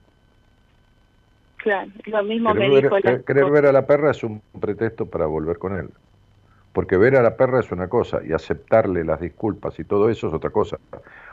Claro, 1.58 1.92
lo 2.06 2.24
mismo 2.24 2.54
Querer, 2.54 2.70
me 2.70 2.76
ver, 2.76 2.84
dijo 2.84 2.96
la 2.96 3.02
querer- 3.02 3.24
querer 3.26 3.52
ver 3.52 3.66
a 3.66 3.72
la 3.72 3.86
perra 3.86 4.12
es 4.12 4.24
un 4.24 4.42
pretexto 4.60 5.06
para 5.06 5.26
volver 5.26 5.58
con 5.58 5.78
él. 5.78 5.90
Porque 6.74 6.98
ver 6.98 7.16
a 7.18 7.22
la 7.22 7.36
perra 7.36 7.60
es 7.60 7.72
una 7.72 7.90
cosa 7.90 8.22
y 8.26 8.32
aceptarle 8.32 9.04
las 9.04 9.20
disculpas 9.20 9.78
y 9.80 9.84
todo 9.84 10.10
eso 10.10 10.28
es 10.28 10.34
otra 10.34 10.52
cosa. 10.52 10.78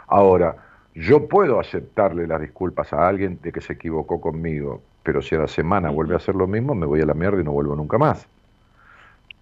Ahora, 0.08 0.56
yo 0.94 1.28
puedo 1.28 1.60
aceptarle 1.60 2.26
las 2.26 2.40
disculpas 2.40 2.92
a 2.92 3.06
alguien 3.06 3.38
de 3.42 3.52
que 3.52 3.60
se 3.60 3.74
equivocó 3.74 4.20
conmigo, 4.20 4.82
pero 5.02 5.20
si 5.22 5.34
a 5.34 5.40
la 5.40 5.48
semana 5.48 5.90
vuelve 5.90 6.14
a 6.14 6.16
hacer 6.16 6.34
lo 6.34 6.46
mismo, 6.46 6.74
me 6.74 6.86
voy 6.86 7.02
a 7.02 7.06
la 7.06 7.14
mierda 7.14 7.40
y 7.40 7.44
no 7.44 7.52
vuelvo 7.52 7.76
nunca 7.76 7.98
más. 7.98 8.26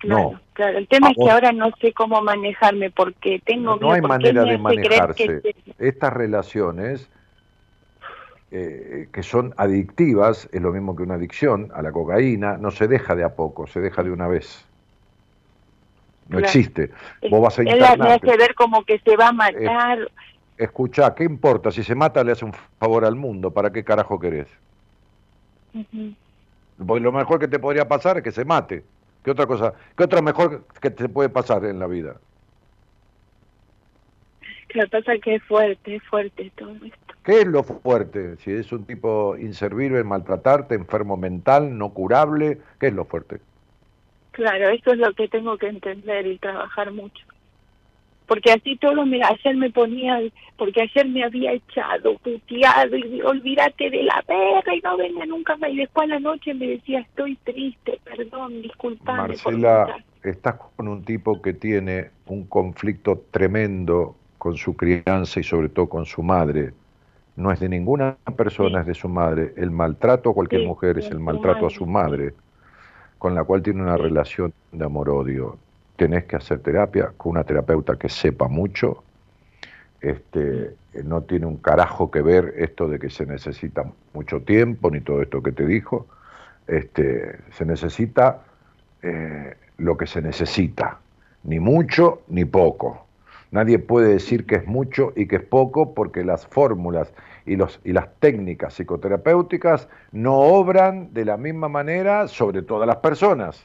Claro, 0.05 0.30
No. 0.32 0.40
claro. 0.52 0.78
El 0.78 0.88
tema 0.88 1.09
A 1.09 1.11
es 1.11 1.16
que 1.16 1.30
ahora 1.30 1.52
no 1.52 1.70
sé 1.80 1.92
cómo 1.92 2.20
manejarme 2.22 2.90
porque 2.90 3.40
tengo 3.44 3.72
No, 3.76 3.76
miedo, 3.76 3.92
hay 3.92 4.00
porque 4.00 4.28
él 4.28 4.34
manera 4.34 4.44
de 4.44 4.59
manejarse. 4.59 5.40
que- 5.42 5.55
Estas 5.78 6.12
relaciones 6.12 7.09
eh, 8.57 9.09
que 9.12 9.22
son 9.24 9.52
adictivas, 9.57 10.48
es 10.52 10.62
lo 10.62 10.70
mismo 10.72 10.94
que 10.94 11.02
una 11.02 11.14
adicción 11.14 11.72
a 11.74 11.82
la 11.82 11.90
cocaína, 11.90 12.57
no 12.57 12.70
se 12.70 12.86
deja 12.86 13.16
de 13.16 13.24
a 13.24 13.34
poco, 13.34 13.66
se 13.66 13.80
deja 13.80 14.05
de 14.05 14.12
una 14.12 14.28
vez. 14.28 14.64
No 16.28 16.38
Claro. 16.38 16.44
existe. 16.46 16.90
Vos 17.30 17.42
vas 17.42 17.59
a 17.59 17.62
internarte. 17.64 18.30
hace 18.30 18.36
ver 18.38 18.55
como 18.55 18.84
que 18.84 19.00
se 19.00 19.16
va 19.16 19.28
a 19.28 19.32
matar. 19.32 20.09
Escuchá, 20.57 21.14
¿qué 21.16 21.24
importa? 21.24 21.72
Si 21.72 21.82
se 21.82 21.96
mata 21.96 22.22
le 22.22 22.30
hace 22.30 22.44
un 22.44 22.52
favor 22.78 23.05
al 23.05 23.16
mundo, 23.16 23.50
¿para 23.50 23.72
qué 23.72 23.82
carajo 23.82 24.20
querés? 24.20 24.46
Porque 26.86 27.00
lo 27.02 27.11
mejor 27.11 27.40
que 27.40 27.48
te 27.48 27.59
podría 27.59 27.88
pasar 27.88 28.18
es 28.18 28.22
que 28.22 28.30
se 28.30 28.44
mate. 28.44 28.84
¿Qué 29.25 29.31
otra 29.31 29.47
cosa? 29.47 29.72
¿Qué 29.97 30.05
otra 30.05 30.20
mejor 30.20 30.66
que 30.81 30.91
te 30.91 31.09
puede 31.09 31.31
pasar 31.31 31.64
en 31.64 31.79
la 31.79 31.87
vida? 31.87 32.16
Lo 34.75 34.83
que 34.83 34.89
pasa 34.89 35.14
es 35.14 35.22
que 35.22 35.35
es 35.37 35.43
fuerte, 35.45 35.97
es 35.97 36.03
fuerte 36.03 36.53
todo 36.57 36.75
esto. 36.75 37.14
¿Qué 37.25 37.41
es 37.41 37.47
lo 37.47 37.62
fuerte? 37.62 38.37
Si 38.39 38.51
es 38.51 38.70
un 38.72 38.85
tipo 38.85 39.37
inservible, 39.39 40.05
maltratarte, 40.05 40.75
enfermo 40.75 41.16
mental, 41.16 41.79
no 41.79 41.95
curable, 41.95 42.61
¿qué 42.79 42.89
es 42.89 42.93
lo 42.93 43.07
fuerte? 43.07 43.41
Claro, 44.33 44.68
eso 44.68 44.93
es 44.93 44.99
lo 44.99 45.12
que 45.14 45.29
tengo 45.29 45.57
que 45.57 45.68
entender 45.68 46.27
y 46.27 46.39
trabajar 46.39 46.91
mucho. 46.91 47.25
Porque 48.27 48.53
así 48.53 48.77
todo, 48.77 49.05
mira, 49.05 49.29
ayer 49.29 49.55
me 49.57 49.70
ponía, 49.70 50.18
porque 50.57 50.81
ayer 50.83 51.07
me 51.09 51.22
había 51.25 51.53
echado, 51.53 52.16
puteado, 52.18 52.97
y 52.97 53.20
olvídate 53.20 53.91
de 53.91 54.03
la 54.03 54.22
perra 54.27 54.75
y 54.75 54.81
no 54.81 54.97
venga 54.97 55.27
nunca 55.27 55.57
más. 55.59 55.70
Y 55.70 55.77
después 55.77 56.05
a 56.11 56.14
la 56.14 56.20
noche 56.20 56.55
me 56.55 56.66
decía, 56.68 57.01
estoy 57.01 57.37
triste, 57.45 58.01
perdón, 58.05 58.62
disculpame. 58.62 59.29
Marcela, 59.29 59.85
gritar". 59.85 60.05
estás 60.22 60.55
con 60.77 60.89
un 60.89 61.05
tipo 61.05 61.43
que 61.43 61.53
tiene 61.53 62.11
un 62.27 62.47
conflicto 62.47 63.22
tremendo 63.31 64.16
con 64.39 64.57
su 64.57 64.75
crianza 64.75 65.41
y 65.41 65.43
sobre 65.43 65.68
todo 65.68 65.89
con 65.89 66.07
su 66.07 66.22
madre. 66.22 66.72
No 67.37 67.51
es 67.53 67.61
de 67.61 67.68
ninguna 67.68 68.16
persona, 68.37 68.79
Sí. 68.79 68.81
es 68.83 68.87
de 68.87 68.95
su 68.95 69.09
madre. 69.09 69.53
El 69.57 69.70
maltrato 69.70 70.31
a 70.31 70.35
cualquier 70.35 70.62
Sí, 70.62 70.66
mujer 70.66 70.99
es 70.99 71.11
el 71.11 71.18
maltrato 71.20 71.66
a 71.66 71.70
su 71.70 71.85
madre, 71.85 72.33
con 73.18 73.35
la 73.35 73.45
cual 73.45 73.62
tiene 73.62 73.83
una 73.83 73.97
relación 73.97 74.55
de 74.72 74.85
amor-odio. 74.85 75.59
Tenés 75.97 76.24
que 76.24 76.36
hacer 76.36 76.61
terapia 76.61 77.12
con 77.16 77.32
una 77.32 77.45
terapeuta 77.45 77.97
que 77.97 78.09
sepa 78.09 78.49
mucho. 78.49 79.05
Este, 80.01 80.74
no 81.05 81.22
tiene 81.22 81.47
un 81.47 81.57
carajo 81.57 82.11
que 82.11 82.20
ver 82.20 82.55
esto 82.59 82.88
de 82.88 82.99
que 82.99 83.11
se 83.11 83.26
necesita 83.26 83.84
mucho 84.12 84.42
tiempo, 84.42 84.90
ni 84.90 85.01
todo 85.01 85.22
esto 85.22 85.42
que 85.42 85.53
te 85.53 85.66
dijo. 85.66 86.07
Este, 86.66 87.38
se 87.53 87.64
necesita 87.64 88.42
eh, 89.03 89.55
lo 89.78 89.97
que 89.97 90.07
se 90.07 90.22
necesita, 90.22 90.99
ni 91.42 91.61
mucho 91.61 92.22
ni 92.28 92.45
poco. 92.45 93.07
Nadie 93.51 93.78
puede 93.78 94.14
decir 94.14 94.47
que 94.47 94.57
es 94.57 94.66
mucho 94.66 95.12
y 95.14 95.26
que 95.28 95.36
es 95.36 95.42
poco 95.42 95.95
porque 95.95 96.24
las 96.24 96.47
fórmulas 96.47 97.12
y, 97.47 97.57
los, 97.57 97.80
y 97.84 97.92
las 97.92 98.09
técnicas 98.18 98.74
psicoterapéuticas 98.74 99.88
no 100.11 100.38
obran 100.38 101.14
de 101.14 101.24
la 101.24 101.36
misma 101.36 101.68
manera 101.68 102.26
sobre 102.26 102.62
todas 102.62 102.86
las 102.86 102.97
personas. 102.97 103.64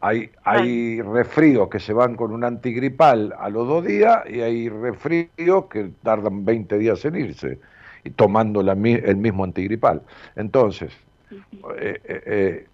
Hay, 0.00 0.30
hay 0.44 1.02
resfríos 1.02 1.68
que 1.68 1.78
se 1.78 1.92
van 1.92 2.16
con 2.16 2.32
un 2.32 2.42
antigripal 2.42 3.34
a 3.38 3.50
los 3.50 3.68
dos 3.68 3.84
días 3.84 4.22
y 4.30 4.40
hay 4.40 4.68
resfríos 4.68 5.66
que 5.70 5.90
tardan 6.02 6.44
20 6.44 6.78
días 6.78 7.04
en 7.04 7.16
irse, 7.16 7.58
y 8.02 8.10
tomando 8.10 8.62
la 8.62 8.72
el 8.72 9.16
mismo 9.16 9.44
antigripal. 9.44 10.02
Entonces, 10.36 10.92
eh, 11.30 12.00
eh, 12.04 12.22
eh, 12.26 12.66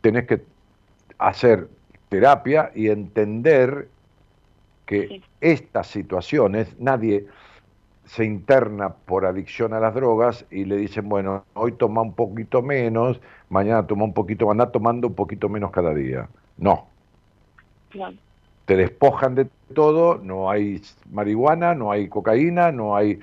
tenés 0.00 0.26
que 0.26 0.42
hacer 1.18 1.68
terapia 2.08 2.70
y 2.74 2.88
entender 2.88 3.88
que 4.86 5.08
Sí. 5.08 5.22
estas 5.40 5.88
situaciones, 5.88 6.78
nadie 6.78 7.26
se 8.04 8.24
interna 8.24 8.90
por 8.90 9.24
adicción 9.24 9.72
a 9.72 9.80
las 9.80 9.94
drogas 9.94 10.44
y 10.50 10.64
le 10.64 10.76
dicen, 10.76 11.08
bueno, 11.08 11.44
hoy 11.54 11.72
toma 11.72 12.02
un 12.02 12.14
poquito 12.14 12.62
menos, 12.62 13.20
mañana 13.48 13.86
toma 13.86 14.04
un 14.04 14.14
poquito, 14.14 14.50
anda 14.50 14.70
tomando 14.72 15.08
un 15.08 15.14
poquito 15.14 15.48
menos 15.48 15.70
cada 15.70 15.94
día. 15.94 16.28
No, 16.60 16.86
te 18.66 18.76
despojan 18.76 19.34
de 19.34 19.48
todo, 19.74 20.18
no 20.22 20.48
hay 20.50 20.80
marihuana, 21.10 21.74
no 21.74 21.90
hay 21.90 22.08
cocaína, 22.08 22.70
no 22.70 22.94
hay 22.94 23.18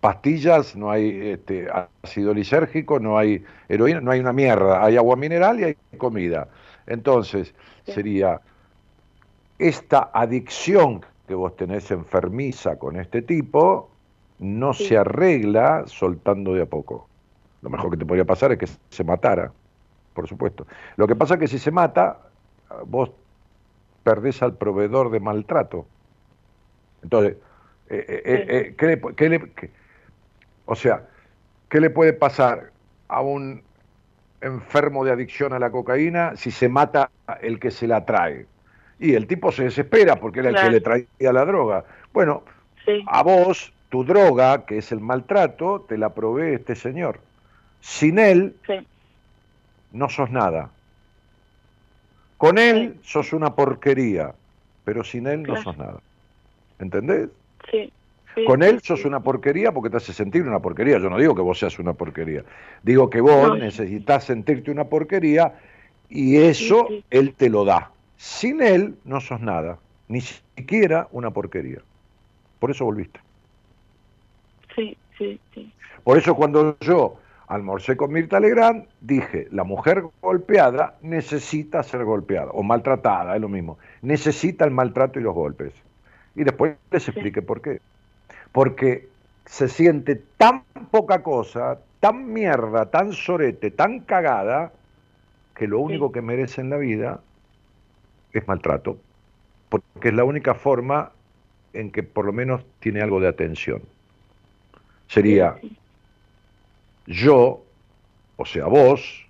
pastillas, 0.00 0.74
no 0.74 0.90
hay 0.90 1.30
este, 1.32 1.68
ácido 2.02 2.34
lisérgico, 2.34 2.98
no 2.98 3.16
hay 3.18 3.44
heroína, 3.68 4.00
no 4.00 4.10
hay 4.10 4.20
una 4.20 4.32
mierda, 4.32 4.84
hay 4.84 4.96
agua 4.96 5.14
mineral 5.16 5.60
y 5.60 5.64
hay 5.64 5.76
comida. 5.98 6.48
Entonces, 6.86 7.54
Sí. 7.84 7.92
sería 7.92 8.40
esta 9.58 10.10
adicción 10.12 11.04
que 11.26 11.34
vos 11.34 11.56
tenés 11.56 11.90
enfermiza 11.90 12.78
con 12.78 12.96
este 12.96 13.22
tipo, 13.22 13.90
no 14.38 14.72
Sí. 14.72 14.86
se 14.86 14.98
arregla 14.98 15.84
soltando 15.86 16.54
de 16.54 16.62
a 16.62 16.66
poco. 16.66 17.08
Lo 17.60 17.70
mejor 17.70 17.90
que 17.90 17.96
te 17.96 18.06
podría 18.06 18.24
pasar 18.24 18.52
es 18.52 18.58
que 18.58 18.66
se 18.66 19.04
matara, 19.04 19.52
por 20.14 20.28
supuesto. 20.28 20.66
Lo 20.96 21.06
que 21.06 21.16
pasa 21.16 21.34
es 21.34 21.40
que 21.40 21.48
si 21.48 21.58
se 21.58 21.70
mata, 21.70 22.27
vos 22.86 23.12
perdés 24.02 24.42
al 24.42 24.56
proveedor 24.56 25.10
de 25.10 25.20
maltrato. 25.20 25.86
Entonces, 27.02 27.36
eh, 27.90 28.04
eh, 28.08 28.46
eh, 28.48 28.74
¿qué 28.76 28.86
le 28.86 29.00
qué 29.16 29.28
le- 29.28 29.52
qué- 29.54 29.72
o 30.66 30.74
sea, 30.74 31.08
¿qué 31.68 31.80
le 31.80 31.90
puede 31.90 32.12
pasar 32.12 32.72
a 33.08 33.20
un 33.22 33.62
enfermo 34.40 35.04
de 35.04 35.12
adicción 35.12 35.52
a 35.52 35.58
la 35.58 35.70
cocaína 35.70 36.36
si 36.36 36.50
se 36.50 36.68
mata 36.68 37.10
el 37.40 37.58
que 37.60 37.70
se 37.70 37.86
la 37.86 38.04
trae? 38.04 38.46
Y 38.98 39.14
el 39.14 39.26
tipo 39.26 39.52
se 39.52 39.64
desespera 39.64 40.16
porque 40.16 40.40
era 40.40 40.50
el 40.50 40.56
que 40.56 40.70
le 40.70 40.80
traía 40.80 41.32
la 41.32 41.44
droga. 41.44 41.84
Bueno, 42.12 42.44
Sí, 42.84 43.04
a 43.06 43.22
vos, 43.22 43.72
tu 43.90 44.04
droga, 44.04 44.64
que 44.66 44.78
es 44.78 44.92
el 44.92 45.00
maltrato, 45.00 45.86
te 45.88 45.98
la 45.98 46.14
provee 46.14 46.54
este 46.54 46.74
señor. 46.74 47.20
Sin 47.80 48.18
él, 48.18 48.56
sí, 48.66 48.86
no 49.92 50.08
sos 50.08 50.30
nada. 50.30 50.77
Con 52.38 52.56
él 52.58 52.96
sos 53.02 53.32
una 53.32 53.54
porquería, 53.54 54.32
pero 54.84 55.04
sin 55.04 55.26
él 55.26 55.42
no 55.42 55.60
sos 55.62 55.76
nada. 55.76 56.00
¿Entendés? 56.78 57.28
sí. 57.70 57.92
sí, 58.34 58.44
Con 58.44 58.62
él 58.62 58.80
sos 58.82 59.04
una 59.04 59.20
porquería 59.20 59.72
porque 59.72 59.90
te 59.90 59.96
hace 59.98 60.12
sentir 60.12 60.42
una 60.44 60.60
porquería. 60.60 60.98
Yo 60.98 61.10
no 61.10 61.18
digo 61.18 61.34
que 61.34 61.42
vos 61.42 61.58
seas 61.58 61.78
una 61.80 61.92
porquería. 61.92 62.44
Digo 62.82 63.10
que 63.10 63.20
vos 63.20 63.48
No. 63.48 63.56
necesitas 63.56 64.24
sentirte 64.24 64.70
una 64.70 64.84
porquería 64.84 65.54
y 66.08 66.36
eso 66.36 66.88
él 67.10 67.34
te 67.34 67.50
lo 67.50 67.64
da. 67.64 67.90
Sin 68.16 68.62
él 68.62 68.94
no 69.04 69.20
sos 69.20 69.40
nada, 69.40 69.78
ni 70.08 70.20
siquiera 70.20 71.08
una 71.10 71.30
porquería. 71.30 71.80
Por 72.60 72.70
eso 72.70 72.84
volviste. 72.84 73.20
Sí, 74.74 74.96
sí, 75.18 75.40
sí. 75.54 75.72
Por 76.04 76.18
eso 76.18 76.34
cuando 76.36 76.76
yo 76.80 77.18
almorcé 77.48 77.96
con 77.96 78.12
Mirta 78.12 78.40
Legrand, 78.40 78.86
dije, 79.00 79.48
la 79.50 79.64
mujer 79.64 80.04
golpeada 80.20 80.96
necesita 81.02 81.82
ser 81.82 82.04
golpeada, 82.04 82.50
o 82.52 82.62
maltratada, 82.62 83.34
es 83.34 83.40
lo 83.40 83.48
mismo. 83.48 83.78
Necesita 84.02 84.64
el 84.64 84.70
maltrato 84.70 85.18
y 85.18 85.22
los 85.22 85.34
golpes. 85.34 85.72
Y 86.34 86.44
después 86.44 86.76
les 86.90 87.08
expliqué 87.08 87.42
por 87.42 87.62
qué. 87.62 87.80
Porque 88.52 89.08
se 89.46 89.68
siente 89.68 90.20
tan 90.36 90.62
poca 90.90 91.22
cosa, 91.22 91.78
tan 92.00 92.32
mierda, 92.32 92.90
tan 92.90 93.12
sorete, 93.12 93.70
tan 93.70 94.00
cagada, 94.00 94.72
que 95.56 95.66
lo 95.66 95.80
único 95.80 96.12
que 96.12 96.22
merece 96.22 96.60
en 96.60 96.70
la 96.70 96.76
vida 96.76 97.20
es 98.32 98.46
maltrato. 98.46 98.98
Porque 99.70 100.08
es 100.08 100.14
la 100.14 100.24
única 100.24 100.54
forma 100.54 101.12
en 101.72 101.90
que 101.90 102.02
por 102.02 102.26
lo 102.26 102.32
menos 102.32 102.64
tiene 102.80 103.00
algo 103.00 103.20
de 103.20 103.28
atención. 103.28 103.82
Sería. 105.08 105.56
Yo, 107.08 107.64
o 108.36 108.44
sea, 108.44 108.66
vos, 108.66 109.26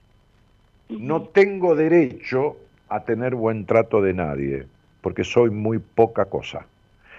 no 0.88 1.22
tengo 1.22 1.76
derecho 1.76 2.56
a 2.88 3.04
tener 3.04 3.36
buen 3.36 3.66
trato 3.66 4.02
de 4.02 4.14
nadie, 4.14 4.66
porque 5.00 5.22
soy 5.22 5.50
muy 5.50 5.78
poca 5.78 6.24
cosa. 6.24 6.66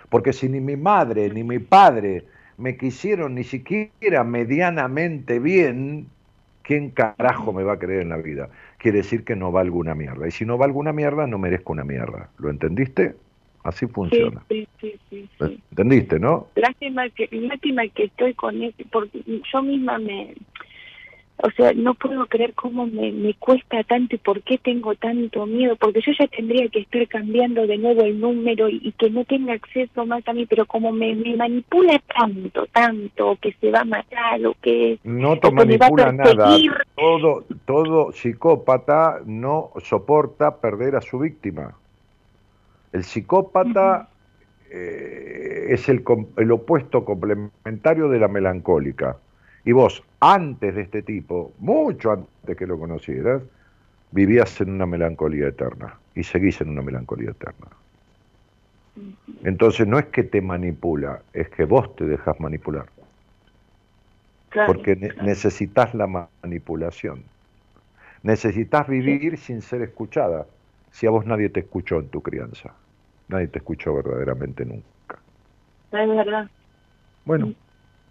Porque 0.09 0.33
si 0.33 0.49
ni 0.49 0.59
mi 0.59 0.75
madre 0.75 1.29
ni 1.29 1.43
mi 1.43 1.59
padre 1.59 2.25
me 2.57 2.75
quisieron 2.75 3.35
ni 3.35 3.43
siquiera 3.45 4.23
medianamente 4.23 5.39
bien, 5.39 6.07
¿quién 6.63 6.89
carajo 6.89 7.53
me 7.53 7.63
va 7.63 7.73
a 7.73 7.79
creer 7.79 8.01
en 8.01 8.09
la 8.09 8.17
vida? 8.17 8.49
Quiere 8.79 8.97
decir 8.97 9.23
que 9.23 9.35
no 9.35 9.51
valgo 9.51 9.79
una 9.79 9.95
mierda. 9.95 10.27
Y 10.27 10.31
si 10.31 10.45
no 10.45 10.57
valgo 10.57 10.79
una 10.79 10.91
mierda, 10.91 11.25
no 11.25 11.37
merezco 11.37 11.71
una 11.71 11.85
mierda. 11.85 12.29
¿Lo 12.37 12.49
entendiste? 12.49 13.15
Así 13.69 13.85
funciona. 13.85 14.41
Sí, 14.49 14.67
sí, 14.81 14.95
sí, 15.09 15.29
sí. 15.37 15.59
¿Entendiste, 15.69 16.19
no? 16.19 16.47
Lástima 16.55 17.07
que, 17.09 17.29
lástima 17.31 17.87
que 17.87 18.05
estoy 18.05 18.33
con 18.33 18.63
eso, 18.63 18.83
porque 18.91 19.21
yo 19.53 19.61
misma 19.61 19.99
me, 19.99 20.33
o 21.37 21.51
sea, 21.51 21.71
no 21.73 21.93
puedo 21.93 22.25
creer 22.25 22.55
cómo 22.55 22.87
me, 22.87 23.11
me 23.11 23.35
cuesta 23.35 23.83
tanto 23.83 24.15
y 24.15 24.17
por 24.17 24.41
qué 24.41 24.57
tengo 24.57 24.95
tanto 24.95 25.45
miedo, 25.45 25.75
porque 25.75 26.01
yo 26.01 26.11
ya 26.19 26.27
tendría 26.27 26.67
que 26.69 26.79
estar 26.79 27.07
cambiando 27.07 27.67
de 27.67 27.77
nuevo 27.77 28.01
el 28.01 28.19
número 28.19 28.67
y, 28.67 28.81
y 28.83 28.91
que 28.93 29.11
no 29.11 29.23
tenga 29.23 29.53
acceso 29.53 30.03
más 30.07 30.27
a 30.27 30.33
mí, 30.33 30.47
pero 30.47 30.65
como 30.65 30.91
me, 30.91 31.13
me 31.13 31.35
manipula 31.35 32.01
tanto, 32.17 32.65
tanto, 32.73 33.37
que 33.39 33.53
se 33.61 33.69
va 33.69 33.81
a 33.81 33.85
matar 33.85 34.43
o 34.47 34.55
que, 34.63 34.97
No 35.03 35.39
te 35.39 35.51
manipula 35.51 36.11
nada. 36.11 36.57
Todo, 36.95 37.45
todo 37.65 38.11
psicópata 38.13 39.21
no 39.27 39.73
soporta 39.83 40.59
perder 40.59 40.95
a 40.95 41.01
su 41.01 41.19
víctima. 41.19 41.75
El 42.91 43.03
psicópata 43.03 44.11
eh, 44.71 45.67
es 45.69 45.89
el, 45.89 46.03
el 46.37 46.51
opuesto 46.51 47.05
complementario 47.05 48.09
de 48.09 48.19
la 48.19 48.27
melancólica. 48.27 49.21
Y 49.63 49.71
vos, 49.73 50.03
antes 50.19 50.75
de 50.75 50.81
este 50.83 51.03
tipo, 51.03 51.55
mucho 51.59 52.11
antes 52.11 52.57
que 52.57 52.67
lo 52.67 52.79
conocieras, 52.79 53.43
vivías 54.11 54.59
en 54.61 54.71
una 54.71 54.85
melancolía 54.87 55.49
eterna 55.49 56.01
y 56.15 56.23
seguís 56.23 56.61
en 56.61 56.69
una 56.69 56.81
melancolía 56.83 57.31
eterna. 57.31 57.69
Entonces 59.43 59.85
no 59.85 59.99
es 59.99 60.05
que 60.05 60.23
te 60.23 60.41
manipula, 60.41 61.25
es 61.33 61.49
que 61.49 61.65
vos 61.65 61.93
te 61.97 62.05
dejas 62.05 62.39
manipular, 62.39 62.89
Claro, 64.49 64.73
porque 64.73 64.95
ne- 64.95 65.15
claro. 65.15 65.19
necesitas 65.19 65.93
la 65.95 66.07
ma- 66.07 66.31
manipulación. 66.43 67.31
Necesitas 68.23 68.87
vivir 68.87 69.37
sin 69.37 69.61
ser 69.61 69.81
escuchada. 69.83 70.47
Si 70.91 71.07
a 71.07 71.09
vos 71.11 71.25
nadie 71.25 71.49
te 71.49 71.61
escuchó 71.61 71.99
en 71.99 72.09
tu 72.09 72.21
crianza, 72.21 72.73
nadie 73.27 73.47
te 73.47 73.59
escuchó 73.59 73.93
verdaderamente 73.95 74.65
nunca. 74.65 75.19
Es 75.91 76.07
verdad. 76.09 76.49
Bueno, 77.25 77.53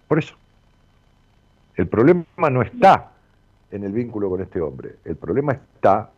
por 0.06 0.18
eso. 0.18 0.34
El 1.76 1.86
problema 1.86 2.24
no 2.50 2.62
está 2.62 3.10
en 3.70 3.84
el 3.84 3.92
vínculo 3.92 4.28
con 4.30 4.40
este 4.40 4.60
hombre, 4.60 4.96
el 5.04 5.16
problema 5.16 5.52
está 5.52 6.10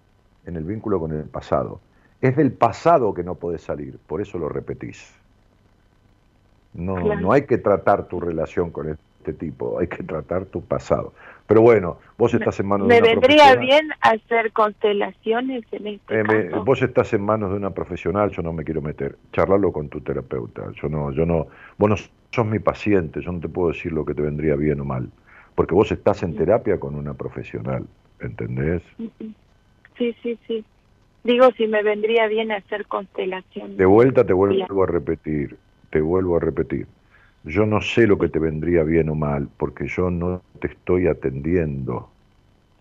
en 0.47 0.57
el 0.57 0.65
vínculo 0.65 0.99
con 1.01 1.13
el 1.13 1.25
pasado. 1.25 1.81
Es 2.21 2.37
del 2.37 2.53
pasado 2.53 3.13
que 3.15 3.23
no 3.23 3.35
podés 3.35 3.63
salir, 3.63 3.99
por 4.07 4.21
eso 4.21 4.39
lo 4.39 4.49
repetís. 4.49 5.15
No, 6.73 6.95
Claro. 6.97 7.21
no 7.21 7.33
hay 7.33 7.47
que 7.47 7.59
tratar 7.59 8.07
tu 8.07 8.21
relación 8.21 8.71
con 8.71 8.89
este 8.89 9.33
tipo, 9.33 9.79
hay 9.79 9.89
que 9.89 10.03
tratar 10.03 10.45
tu 10.47 10.63
pasado. 10.63 11.13
Pero 11.51 11.63
bueno, 11.63 11.99
vos 12.17 12.33
estás 12.33 12.61
en 12.61 12.69
manos 12.69 12.87
Me 12.87 12.95
de 12.95 13.03
una 13.03 13.11
vendría 13.11 13.57
bien 13.57 13.89
hacer 14.03 14.53
constelaciones 14.53 15.65
en 15.73 15.87
este 15.89 16.21
Eh, 16.21 16.23
me- 16.23 16.49
vos 16.61 16.81
estás 16.81 17.13
en 17.13 17.23
manos 17.23 17.51
de 17.51 17.57
una 17.57 17.71
profesional, 17.71 18.31
yo 18.31 18.41
no 18.41 18.53
me 18.53 18.63
quiero 18.63 18.81
meter. 18.81 19.19
Charlarlo 19.33 19.73
con 19.73 19.89
tu 19.89 20.01
terapeuta. 20.01 20.71
Yo 20.81 20.89
no, 20.89 21.11
yo 21.11 21.27
no, 21.27 21.49
vos 21.77 21.91
no 21.91 21.97
sos 21.97 22.47
mi 22.47 22.61
paciente, 22.61 23.21
yo 23.21 23.33
no 23.33 23.41
te 23.41 23.49
puedo 23.49 23.73
decir 23.73 23.91
lo 23.91 24.05
que 24.05 24.15
te 24.15 24.23
vendría 24.23 24.55
bien 24.55 24.79
o 24.79 24.85
mal. 24.85 25.11
Porque 25.57 25.75
vos 25.75 25.91
estás 25.91 26.23
en 26.23 26.37
terapia 26.37 26.79
con 26.79 26.95
una 26.95 27.15
profesional, 27.15 27.85
¿entendés? 28.21 28.83
Sí, 29.99 30.15
sí, 30.23 30.39
sí. 30.47 30.65
Digo, 31.25 31.51
si 31.57 31.67
me 31.67 31.83
vendría 31.83 32.29
bien 32.29 32.53
hacer 32.53 32.87
constelaciones. 32.87 33.77
De 33.77 33.87
vuelta 33.87 34.25
te 34.25 34.33
vuelvo 34.33 34.85
a 34.85 34.87
repetir, 34.87 35.59
te 35.91 36.01
vuelvo 36.01 36.37
a 36.37 36.41
repetir. 36.41 36.87
Yo 37.45 37.65
no 37.67 37.81
sé 37.81 38.07
lo 38.07 38.19
que 38.19 38.29
te 38.29 38.39
vendría 38.39 38.83
bien 38.83 39.09
o 39.09 39.15
mal, 39.15 39.49
porque 39.57 39.87
yo 39.87 40.11
no 40.11 40.43
te 40.61 40.69
estoy 40.69 41.07
atendiendo. 41.07 42.11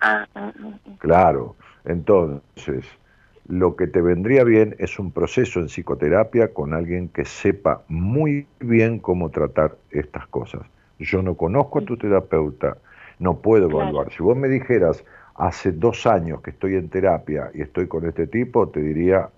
Ah, 0.02 0.26
ah, 0.36 0.54
ah, 0.60 0.80
ah. 0.86 0.92
Claro, 1.00 1.56
entonces, 1.86 2.86
lo 3.48 3.76
que 3.76 3.88
te 3.88 4.02
vendría 4.02 4.44
bien 4.44 4.76
es 4.80 5.00
un 5.00 5.12
proceso 5.12 5.60
en 5.60 5.68
psicoterapia 5.68 6.54
con 6.54 6.74
alguien 6.74 7.08
que 7.10 7.26
sepa 7.26 7.84
muy 7.88 8.48
bien 8.60 9.00
cómo 9.00 9.30
tratar 9.30 9.78
estas 9.92 10.28
cosas. 10.28 10.62
Yo 11.00 11.22
no 11.22 11.36
conozco 11.36 11.80
a 11.80 11.86
tu 11.86 11.98
terapeuta, 11.98 12.78
no 13.20 13.38
puedo 13.40 13.70
Claro. 13.70 13.82
evaluar. 13.82 14.12
Si 14.12 14.22
vos 14.22 14.36
me 14.38 14.50
dijeras, 14.50 15.04
hace 15.36 15.72
dos 15.72 16.06
años 16.06 16.42
que 16.42 16.52
estoy 16.52 16.76
en 16.76 16.90
terapia 16.90 17.50
y 17.54 17.62
estoy 17.62 17.88
con 17.88 18.06
este 18.06 18.28
tipo, 18.28 18.68
te 18.68 18.82
diría, 18.82 19.30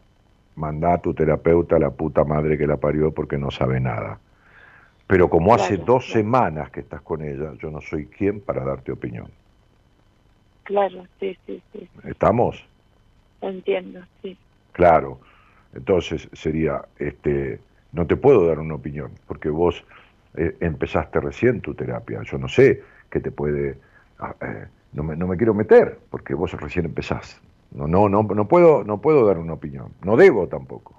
mandá 0.56 0.96
a 0.96 1.02
tu 1.02 1.14
terapeuta 1.14 1.76
a 1.76 1.80
la 1.80 1.92
puta 1.92 2.24
madre 2.24 2.58
que 2.58 2.66
la 2.66 2.78
parió 2.78 3.12
porque 3.14 3.38
no 3.38 3.52
sabe 3.52 3.80
nada. 3.80 4.20
Pero 5.12 5.30
como 5.30 5.54
hace 5.54 5.76
dos 5.76 6.06
claro. 6.06 6.22
semanas 6.22 6.72
que 6.72 6.80
estás 6.80 7.02
con 7.02 7.22
ella, 7.22 7.52
yo 7.62 7.70
no 7.70 7.82
soy 7.82 8.06
quien 8.06 8.40
para 8.40 8.64
darte 8.64 8.94
opinión. 8.94 9.28
Claro, 10.64 11.06
sí, 11.20 11.38
sí, 11.46 11.62
sí. 11.74 11.90
¿Estamos? 12.06 12.66
Entiendo, 13.42 14.00
sí. 14.22 14.38
Claro. 14.72 15.20
Entonces 15.74 16.30
sería, 16.32 16.86
este, 16.98 17.60
no 17.92 18.08
te 18.08 18.16
puedo 18.16 18.48
dar 18.48 18.60
una 18.60 18.76
opinión, 18.76 19.12
porque 19.28 19.50
vos 19.50 19.84
eh, 20.38 20.56
empezaste 20.62 21.20
recién 21.20 21.60
tu 21.60 21.74
terapia. 21.74 22.22
Yo 22.24 22.38
no 22.38 22.48
sé 22.48 22.82
qué 23.10 23.20
te 23.20 23.32
puede, 23.32 23.80
ah, 24.18 24.34
eh, 24.40 24.68
no, 24.94 25.04
me, 25.04 25.18
no 25.18 25.28
me 25.28 25.36
quiero 25.36 25.54
meter, 25.54 26.00
porque 26.10 26.36
vos 26.36 26.54
recién 26.54 26.86
empezás. 26.86 27.42
No, 27.72 27.86
no, 27.86 28.08
no, 28.08 28.24
no 28.24 28.48
puedo, 28.48 28.86
no 28.86 29.02
puedo 29.02 29.26
dar 29.26 29.40
una 29.40 29.52
opinión. 29.52 29.92
No 30.06 30.16
debo 30.16 30.48
tampoco. 30.48 30.96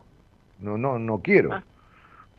No, 0.61 0.77
no, 0.77 0.99
no 0.99 1.21
quiero. 1.21 1.55
Ah. 1.55 1.65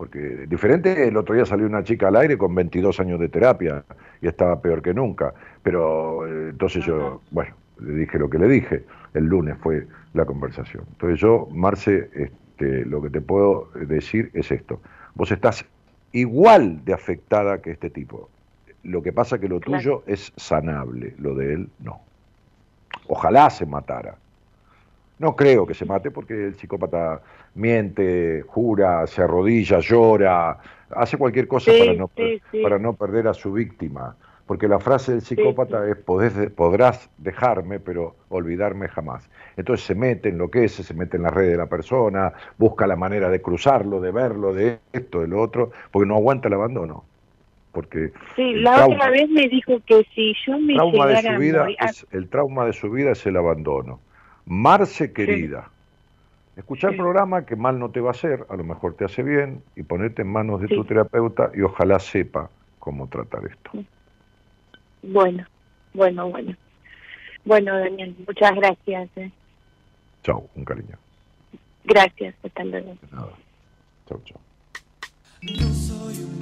Porque 0.03 0.47
diferente, 0.49 1.07
el 1.07 1.15
otro 1.15 1.33
día 1.33 1.45
salió 1.45 1.65
una 1.65 1.81
chica 1.81 2.09
al 2.09 2.17
aire 2.17 2.37
con 2.37 2.53
22 2.53 2.99
años 2.99 3.21
de 3.21 3.29
terapia 3.29 3.85
y 4.21 4.27
estaba 4.27 4.61
peor 4.61 4.81
que 4.81 4.93
nunca. 4.93 5.33
Pero 5.63 6.27
eh, 6.27 6.49
entonces 6.49 6.83
yo, 6.85 7.21
bueno, 7.31 7.55
le 7.79 7.93
dije 7.93 8.19
lo 8.19 8.29
que 8.29 8.37
le 8.37 8.49
dije. 8.49 8.83
El 9.13 9.27
lunes 9.27 9.55
fue 9.61 9.87
la 10.13 10.25
conversación. 10.25 10.83
Entonces 10.91 11.21
yo, 11.21 11.47
Marce, 11.53 12.09
este, 12.15 12.83
lo 12.85 13.01
que 13.01 13.11
te 13.11 13.21
puedo 13.21 13.69
decir 13.75 14.29
es 14.33 14.51
esto. 14.51 14.81
Vos 15.15 15.31
estás 15.31 15.65
igual 16.11 16.83
de 16.83 16.93
afectada 16.93 17.61
que 17.61 17.71
este 17.71 17.89
tipo. 17.89 18.29
Lo 18.83 19.01
que 19.01 19.13
pasa 19.13 19.39
que 19.39 19.47
lo 19.47 19.61
Claro. 19.61 19.77
tuyo 19.81 20.03
es 20.05 20.33
sanable, 20.35 21.15
lo 21.17 21.33
de 21.33 21.53
él 21.53 21.69
no. 21.79 22.01
Ojalá 23.07 23.49
se 23.49 23.65
matara. 23.65 24.15
No 25.19 25.35
creo 25.35 25.65
que 25.65 25.73
se 25.73 25.85
mate 25.85 26.11
porque 26.11 26.33
el 26.47 26.55
psicópata 26.55 27.21
miente, 27.55 28.41
jura, 28.47 29.05
se 29.07 29.21
arrodilla, 29.21 29.79
llora, 29.79 30.57
hace 30.91 31.17
cualquier 31.17 31.47
cosa 31.47 31.71
Sí, 31.71 31.79
para, 31.79 31.93
no, 31.93 32.09
sí, 32.15 32.41
sí. 32.51 32.61
para 32.61 32.79
no 32.79 32.93
perder 32.93 33.27
a 33.27 33.33
su 33.33 33.53
víctima. 33.53 34.15
Porque 34.45 34.67
la 34.67 34.79
frase 34.79 35.13
del 35.13 35.21
psicópata 35.21 35.87
es 35.87 35.95
"Podés- 36.05 36.49
podrás 36.51 37.09
dejarme, 37.17 37.79
pero 37.79 38.15
olvidarme 38.27 38.89
jamás. 38.89 39.29
Entonces 39.55 39.85
se 39.85 39.95
mete, 39.95 40.29
enloquece, 40.29 40.83
se 40.83 40.93
mete 40.93 41.15
en 41.15 41.23
la 41.23 41.29
red 41.29 41.49
de 41.51 41.55
la 41.57 41.67
persona, 41.67 42.33
busca 42.57 42.85
la 42.85 42.97
manera 42.97 43.29
de 43.29 43.41
cruzarlo, 43.41 44.01
de 44.01 44.11
verlo, 44.11 44.53
de 44.53 44.79
esto, 44.91 45.21
de 45.21 45.27
lo 45.27 45.41
otro, 45.41 45.71
porque 45.91 46.07
no 46.07 46.15
aguanta 46.15 46.49
el 46.49 46.55
abandono. 46.55 47.05
Porque 47.71 48.11
Sí, 48.35 48.53
la 48.55 48.75
trauma- 48.75 48.95
otra 48.95 49.09
vez 49.11 49.29
me 49.29 49.47
dijo 49.47 49.79
que 49.85 50.05
si 50.13 50.33
yo 50.45 50.59
me 50.59 50.73
trauma 50.75 51.07
de 51.07 51.21
su 51.21 51.37
vida 51.39 51.67
es, 51.79 52.05
el 52.11 52.27
trauma 52.27 52.65
de 52.65 52.73
su 52.73 52.91
vida 52.91 53.11
es 53.11 53.25
el 53.25 53.37
abandono. 53.37 54.01
Marce 54.45 55.13
querida, 55.13 55.69
escuchar 56.57 56.91
el 56.91 56.97
programa 56.97 57.45
que 57.45 57.55
mal 57.55 57.79
no 57.79 57.89
te 57.89 57.99
va 58.01 58.09
a 58.09 58.11
hacer, 58.11 58.45
a 58.49 58.55
lo 58.55 58.63
mejor 58.63 58.95
te 58.95 59.05
hace 59.05 59.23
bien, 59.23 59.63
y 59.75 59.83
ponerte 59.83 60.21
en 60.21 60.31
manos 60.31 60.61
de 60.61 60.67
Sí. 60.67 60.75
tu 60.75 60.83
terapeuta 60.85 61.49
y 61.55 61.61
ojalá 61.61 61.99
sepa 61.99 62.49
cómo 62.79 63.07
tratar 63.07 63.45
esto. 63.45 63.71
Bueno, 65.01 65.45
bueno, 65.93 66.29
bueno. 66.29 66.55
Bueno, 67.45 67.77
Daniel, 67.77 68.15
muchas 68.25 68.55
gracias. 68.55 69.09
eh. 69.17 69.31
Chau, 70.23 70.47
un 70.55 70.63
cariño. 70.65 70.97
Gracias, 71.85 72.35
hasta 72.43 72.63
luego. 72.63 72.97
De 73.01 73.15
nada. 73.15 73.31
Chau, 74.07 74.21
chau. 74.23 74.39
No 75.41 75.73
soy 75.73 76.23
un 76.23 76.39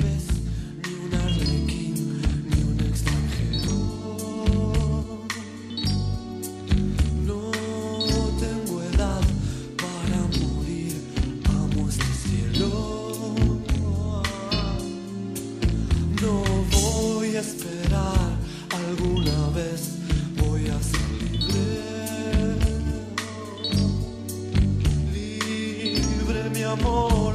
esperar, 17.42 18.38
alguna 18.70 19.50
vez 19.50 19.98
voy 20.38 20.68
a 20.70 20.80
ser 20.82 21.12
libre. 21.22 22.56
Libre 25.12 26.50
mi 26.52 26.64
amor, 26.64 27.31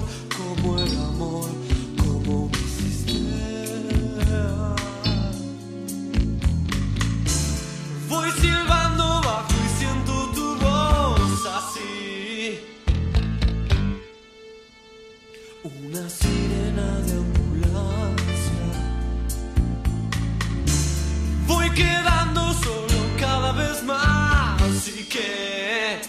quedando 21.76 22.40
solo 22.54 22.98
cada 23.20 23.52
vez 23.52 23.82
más 23.84 24.88
y 24.88 25.04
que 25.04 26.00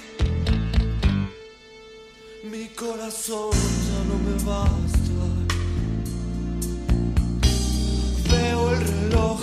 mi 2.50 2.68
corazón 2.70 3.52
ya 3.88 4.00
no 4.10 4.16
me 4.26 4.36
basta. 4.46 5.26
Veo 8.32 8.72
el 8.72 8.80
reloj, 8.88 9.40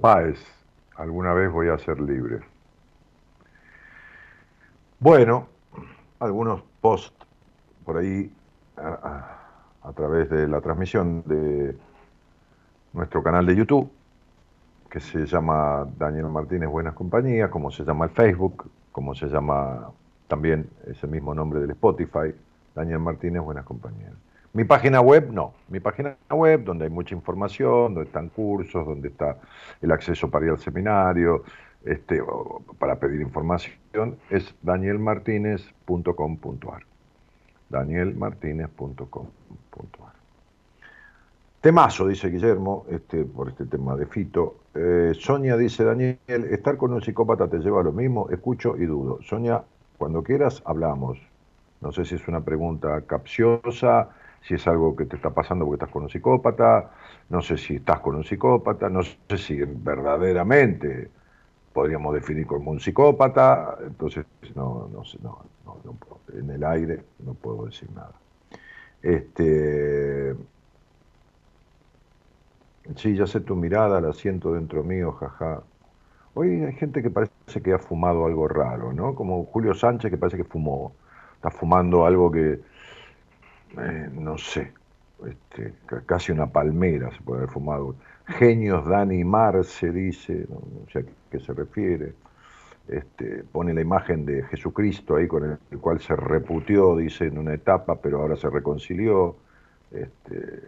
Páez, 0.00 0.38
alguna 0.96 1.34
vez 1.34 1.50
voy 1.50 1.68
a 1.68 1.78
ser 1.78 2.00
libre. 2.00 2.40
Bueno, 4.98 5.48
algunos 6.18 6.62
posts 6.80 7.26
por 7.84 7.98
ahí 7.98 8.32
a- 8.76 9.36
a 9.82 9.92
través 9.92 10.28
de 10.30 10.46
la 10.46 10.60
transmisión 10.60 11.22
de 11.26 11.76
nuestro 12.92 13.22
canal 13.22 13.46
de 13.46 13.56
YouTube, 13.56 13.90
que 14.90 15.00
se 15.00 15.24
llama 15.26 15.86
Daniel 15.98 16.26
Martínez 16.28 16.68
Buenas 16.68 16.94
Compañías, 16.94 17.50
como 17.50 17.70
se 17.70 17.84
llama 17.84 18.06
el 18.06 18.10
Facebook, 18.10 18.70
como 18.92 19.14
se 19.14 19.26
llama 19.28 19.90
también 20.28 20.68
ese 20.86 21.06
mismo 21.06 21.34
nombre 21.34 21.60
del 21.60 21.70
Spotify, 21.70 22.34
Daniel 22.74 22.98
Martínez 22.98 23.42
Buenas 23.42 23.64
Compañías. 23.64 24.12
Mi 24.52 24.64
página 24.64 25.00
web, 25.00 25.30
no. 25.32 25.54
Mi 25.68 25.78
página 25.78 26.16
web, 26.30 26.64
donde 26.64 26.82
hay 26.84 26.90
mucha 26.90 27.14
información, 27.14 27.94
donde 27.94 28.08
están 28.08 28.30
cursos, 28.30 28.84
donde 28.84 29.06
está 29.08 29.36
el 29.80 29.92
acceso 29.92 30.28
para 30.28 30.46
ir 30.46 30.52
al 30.52 30.58
seminario, 30.58 31.44
este, 31.84 32.20
para 32.78 32.96
pedir 32.96 33.20
información, 33.20 34.16
es 34.28 34.52
danielmartinez.com.ar. 34.62 36.82
danielmartinez.com.ar. 37.68 40.12
Temazo, 41.60 42.08
dice 42.08 42.28
Guillermo, 42.28 42.86
este, 42.90 43.24
por 43.24 43.50
este 43.50 43.66
tema 43.66 43.94
de 43.94 44.06
Fito. 44.06 44.56
Eh, 44.74 45.12
Sonia 45.14 45.56
dice, 45.56 45.84
Daniel, 45.84 46.18
estar 46.26 46.76
con 46.76 46.92
un 46.92 47.02
psicópata 47.02 47.46
te 47.48 47.58
lleva 47.58 47.82
a 47.82 47.84
lo 47.84 47.92
mismo, 47.92 48.28
escucho 48.30 48.76
y 48.76 48.86
dudo. 48.86 49.20
Sonia, 49.22 49.62
cuando 49.98 50.22
quieras 50.22 50.62
hablamos. 50.64 51.18
No 51.82 51.92
sé 51.92 52.04
si 52.04 52.16
es 52.16 52.28
una 52.28 52.42
pregunta 52.42 53.00
capciosa, 53.02 54.10
si 54.42 54.54
es 54.54 54.66
algo 54.66 54.96
que 54.96 55.04
te 55.04 55.16
está 55.16 55.30
pasando 55.30 55.64
porque 55.64 55.76
estás 55.76 55.92
con 55.92 56.04
un 56.04 56.10
psicópata, 56.10 56.90
no 57.28 57.42
sé 57.42 57.56
si 57.56 57.76
estás 57.76 58.00
con 58.00 58.16
un 58.16 58.24
psicópata, 58.24 58.88
no 58.88 59.02
sé 59.02 59.38
si 59.38 59.60
verdaderamente 59.62 61.10
podríamos 61.72 62.14
definir 62.14 62.46
como 62.46 62.70
un 62.70 62.80
psicópata, 62.80 63.76
entonces 63.86 64.26
no, 64.54 64.88
no 64.92 65.04
sé, 65.04 65.18
no, 65.22 65.38
no, 65.64 65.76
no 65.84 65.96
en 66.38 66.50
el 66.50 66.64
aire 66.64 67.04
no 67.24 67.34
puedo 67.34 67.66
decir 67.66 67.88
nada. 67.94 68.14
Este, 69.02 70.34
sí, 72.96 73.14
ya 73.14 73.26
sé 73.26 73.40
tu 73.40 73.56
mirada, 73.56 74.00
la 74.00 74.12
siento 74.12 74.52
dentro 74.52 74.82
mío, 74.82 75.12
jaja. 75.12 75.62
Hoy 76.34 76.62
hay 76.62 76.72
gente 76.74 77.02
que 77.02 77.10
parece 77.10 77.32
que 77.62 77.72
ha 77.72 77.78
fumado 77.78 78.26
algo 78.26 78.46
raro, 78.48 78.92
¿no? 78.92 79.14
Como 79.14 79.44
Julio 79.46 79.74
Sánchez 79.74 80.10
que 80.10 80.18
parece 80.18 80.36
que 80.36 80.44
fumó, 80.44 80.92
está 81.36 81.50
fumando 81.50 82.06
algo 82.06 82.30
que, 82.30 82.60
eh, 83.78 84.08
no 84.12 84.36
sé, 84.38 84.72
este, 85.26 85.74
ca- 85.86 86.02
casi 86.06 86.32
una 86.32 86.46
palmera 86.46 87.10
se 87.12 87.20
puede 87.22 87.40
haber 87.42 87.50
fumado. 87.52 87.94
Genios 88.26 88.86
Dani 88.88 89.24
Marce 89.24 89.90
dice, 89.90 90.46
no, 90.48 90.60
sé 90.92 91.00
a 91.00 91.02
qué 91.30 91.40
se 91.40 91.52
refiere. 91.52 92.14
Este, 92.88 93.44
pone 93.44 93.72
la 93.74 93.80
imagen 93.82 94.26
de 94.26 94.42
Jesucristo 94.44 95.16
ahí 95.16 95.28
con 95.28 95.44
el, 95.44 95.58
el 95.70 95.78
cual 95.78 96.00
se 96.00 96.16
reputió, 96.16 96.96
dice, 96.96 97.26
en 97.26 97.38
una 97.38 97.54
etapa, 97.54 98.00
pero 98.00 98.20
ahora 98.20 98.36
se 98.36 98.50
reconcilió. 98.50 99.36
Este, 99.92 100.62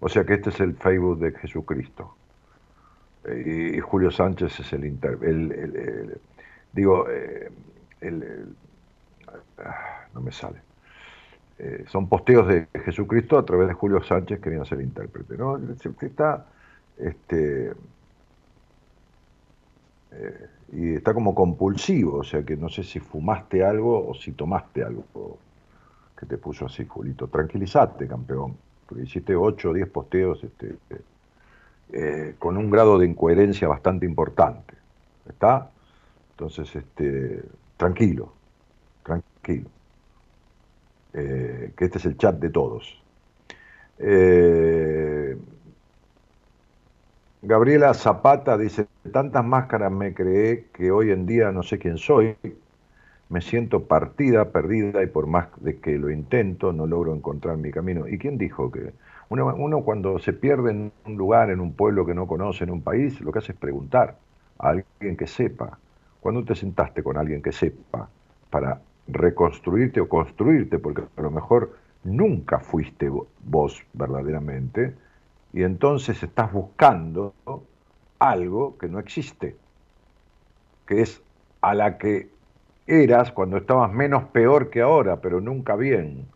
o 0.00 0.08
sea 0.08 0.24
que 0.24 0.34
este 0.34 0.50
es 0.50 0.60
el 0.60 0.74
Facebook 0.76 1.18
de 1.20 1.32
Jesucristo. 1.32 2.16
Eh, 3.24 3.72
y, 3.76 3.80
Julio 3.80 4.10
Sánchez 4.10 4.60
es 4.60 4.72
el 4.72 4.84
inter... 4.84 5.18
el- 5.22 6.20
digo, 6.72 7.08
eh, 7.10 7.50
el- 8.00 8.54
ah, 9.58 10.06
no 10.14 10.20
me 10.20 10.32
sale. 10.32 10.60
Eh, 11.58 11.84
son 11.88 12.08
posteos 12.08 12.48
de 12.48 12.68
Jesucristo 12.84 13.38
a 13.38 13.44
través 13.44 13.68
de 13.68 13.74
Julio 13.74 14.02
Sánchez 14.02 14.40
que 14.40 14.50
viene 14.50 14.62
a 14.62 14.66
ser 14.66 14.80
intérprete. 14.80 15.36
¿no? 15.36 15.58
Está, 16.02 16.46
este, 16.98 17.72
eh, 20.12 20.46
y 20.72 20.94
está 20.94 21.14
como 21.14 21.34
compulsivo, 21.34 22.18
o 22.18 22.24
sea 22.24 22.42
que 22.42 22.56
no 22.56 22.68
sé 22.68 22.82
si 22.82 23.00
fumaste 23.00 23.64
algo 23.64 24.08
o 24.08 24.14
si 24.14 24.32
tomaste 24.32 24.82
algo 24.82 25.38
que 26.16 26.26
te 26.26 26.38
puso 26.38 26.66
así, 26.66 26.84
Julito. 26.86 27.28
Tranquilízate, 27.28 28.06
campeón, 28.06 28.56
porque 28.86 29.04
hiciste 29.04 29.36
8 29.36 29.70
o 29.70 29.72
10 29.74 29.88
posteos 29.88 30.42
este, 30.42 30.76
eh, 31.92 32.34
con 32.38 32.56
un 32.56 32.70
grado 32.70 32.98
de 32.98 33.06
incoherencia 33.06 33.68
bastante 33.68 34.06
importante. 34.06 34.74
¿Está? 35.28 35.70
Entonces, 36.30 36.74
este, 36.74 37.42
tranquilo, 37.76 38.32
tranquilo. 39.02 39.70
Eh, 41.18 41.72
que 41.74 41.86
este 41.86 41.96
es 41.96 42.04
el 42.04 42.18
chat 42.18 42.38
de 42.38 42.50
todos. 42.50 43.02
Eh, 43.98 45.34
Gabriela 47.40 47.94
Zapata 47.94 48.58
dice, 48.58 48.86
tantas 49.12 49.42
máscaras 49.42 49.90
me 49.90 50.12
creé 50.12 50.66
que 50.74 50.90
hoy 50.90 51.12
en 51.12 51.24
día 51.24 51.52
no 51.52 51.62
sé 51.62 51.78
quién 51.78 51.96
soy, 51.96 52.36
me 53.30 53.40
siento 53.40 53.84
partida, 53.84 54.52
perdida 54.52 55.02
y 55.02 55.06
por 55.06 55.26
más 55.26 55.48
de 55.56 55.78
que 55.80 55.96
lo 55.98 56.10
intento 56.10 56.72
no 56.74 56.86
logro 56.86 57.14
encontrar 57.14 57.56
mi 57.56 57.70
camino. 57.70 58.06
¿Y 58.06 58.18
quién 58.18 58.36
dijo 58.36 58.70
que 58.70 58.92
uno, 59.30 59.82
cuando 59.84 60.18
se 60.18 60.34
pierde 60.34 60.70
en 60.70 60.92
un 61.06 61.16
lugar, 61.16 61.50
en 61.50 61.60
un 61.60 61.72
pueblo 61.72 62.04
que 62.04 62.14
no 62.14 62.26
conoce, 62.26 62.64
en 62.64 62.70
un 62.70 62.82
país, 62.82 63.20
lo 63.22 63.32
que 63.32 63.38
hace 63.38 63.52
es 63.52 63.58
preguntar 63.58 64.16
a 64.58 64.68
alguien 64.68 65.16
que 65.16 65.26
sepa? 65.26 65.78
Cuando 66.20 66.44
te 66.44 66.54
sentaste 66.54 67.02
con 67.02 67.16
alguien 67.16 67.40
que 67.40 67.52
sepa 67.52 68.08
para 68.50 68.80
reconstruirte 69.08 70.00
o 70.00 70.08
construirte, 70.08 70.78
porque 70.78 71.02
a 71.16 71.22
lo 71.22 71.30
mejor 71.30 71.76
nunca 72.04 72.58
fuiste 72.60 73.10
vos 73.44 73.82
verdaderamente, 73.92 74.94
y 75.52 75.62
entonces 75.62 76.22
estás 76.22 76.52
buscando 76.52 77.34
algo 78.18 78.76
que 78.78 78.88
no 78.88 78.98
existe, 78.98 79.56
que 80.86 81.02
es 81.02 81.22
a 81.60 81.74
la 81.74 81.98
que 81.98 82.30
eras 82.86 83.32
cuando 83.32 83.56
estabas 83.56 83.92
menos 83.92 84.24
peor 84.24 84.70
que 84.70 84.80
ahora, 84.80 85.20
pero 85.20 85.40
nunca 85.40 85.76
bien. 85.76 86.26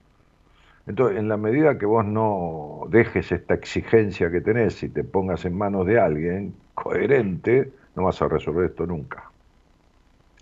Entonces, 0.86 1.18
en 1.18 1.28
la 1.28 1.36
medida 1.36 1.78
que 1.78 1.86
vos 1.86 2.04
no 2.04 2.86
dejes 2.88 3.30
esta 3.30 3.54
exigencia 3.54 4.30
que 4.30 4.40
tenés 4.40 4.82
y 4.82 4.88
te 4.88 5.04
pongas 5.04 5.44
en 5.44 5.56
manos 5.56 5.86
de 5.86 6.00
alguien 6.00 6.54
coherente, 6.74 7.70
no 7.94 8.04
vas 8.04 8.20
a 8.22 8.28
resolver 8.28 8.70
esto 8.70 8.86
nunca. 8.86 9.30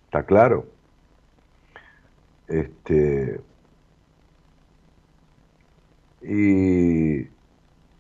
¿Está 0.04 0.22
claro? 0.22 0.77
Este, 2.48 3.40
y 6.22 7.26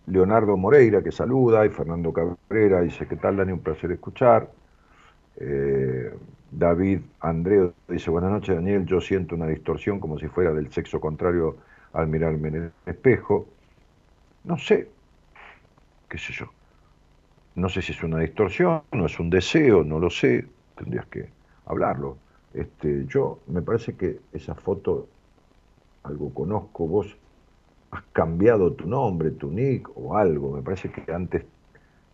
Leonardo 0.06 0.56
Moreira, 0.56 1.02
que 1.02 1.12
saluda, 1.12 1.66
y 1.66 1.70
Fernando 1.70 2.12
Cabrera 2.12 2.80
dice, 2.80 3.06
¿qué 3.06 3.16
tal, 3.16 3.36
Dani? 3.36 3.52
Un 3.52 3.60
placer 3.60 3.92
escuchar. 3.92 4.50
Eh, 5.36 6.12
David 6.50 7.00
Andreo 7.20 7.74
dice, 7.88 8.10
buenas 8.10 8.30
noches, 8.30 8.54
Daniel, 8.54 8.86
yo 8.86 9.00
siento 9.00 9.34
una 9.34 9.46
distorsión 9.46 10.00
como 10.00 10.18
si 10.18 10.28
fuera 10.28 10.52
del 10.52 10.72
sexo 10.72 11.00
contrario 11.00 11.56
al 11.92 12.08
mirarme 12.08 12.48
en 12.48 12.54
el 12.56 12.72
espejo. 12.86 13.46
No 14.44 14.56
sé, 14.58 14.88
qué 16.08 16.18
sé 16.18 16.32
yo. 16.32 16.46
No 17.54 17.68
sé 17.68 17.82
si 17.82 17.92
es 17.92 18.02
una 18.02 18.18
distorsión, 18.20 18.82
no 18.92 19.06
es 19.06 19.18
un 19.20 19.30
deseo, 19.30 19.84
no 19.84 19.98
lo 19.98 20.10
sé, 20.10 20.46
tendrías 20.76 21.06
que 21.06 21.28
hablarlo. 21.66 22.16
Este, 22.54 23.04
yo, 23.06 23.40
me 23.46 23.62
parece 23.62 23.94
que 23.94 24.20
esa 24.32 24.54
foto, 24.54 25.06
algo 26.02 26.32
conozco, 26.32 26.86
vos 26.86 27.16
has 27.90 28.02
cambiado 28.12 28.72
tu 28.72 28.86
nombre, 28.86 29.30
tu 29.30 29.50
nick 29.50 29.88
o 29.96 30.16
algo. 30.16 30.56
Me 30.56 30.62
parece 30.62 30.90
que 30.90 31.10
antes 31.12 31.44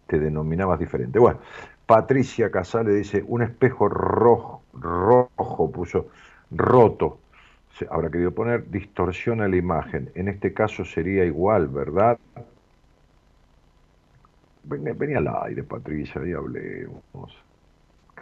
te 0.06 0.19
denominabas 0.19 0.78
diferente. 0.78 1.19
Bueno, 1.19 1.40
Patricia 1.86 2.51
Casale 2.51 2.94
dice, 2.94 3.24
un 3.27 3.43
espejo 3.43 3.89
rojo, 3.89 4.62
rojo 4.73 5.70
puso, 5.70 6.09
roto. 6.51 7.19
Se 7.78 7.86
habrá 7.90 8.11
querido 8.11 8.32
poner, 8.32 8.70
distorsiona 8.70 9.48
la 9.48 9.56
imagen. 9.56 10.11
En 10.15 10.28
este 10.28 10.52
caso 10.52 10.85
sería 10.85 11.24
igual, 11.24 11.69
¿verdad? 11.69 12.19
Venía 14.65 15.19
al 15.19 15.28
aire, 15.44 15.62
Patricia, 15.62 16.23
y 16.27 16.32
hablemos. 16.32 17.02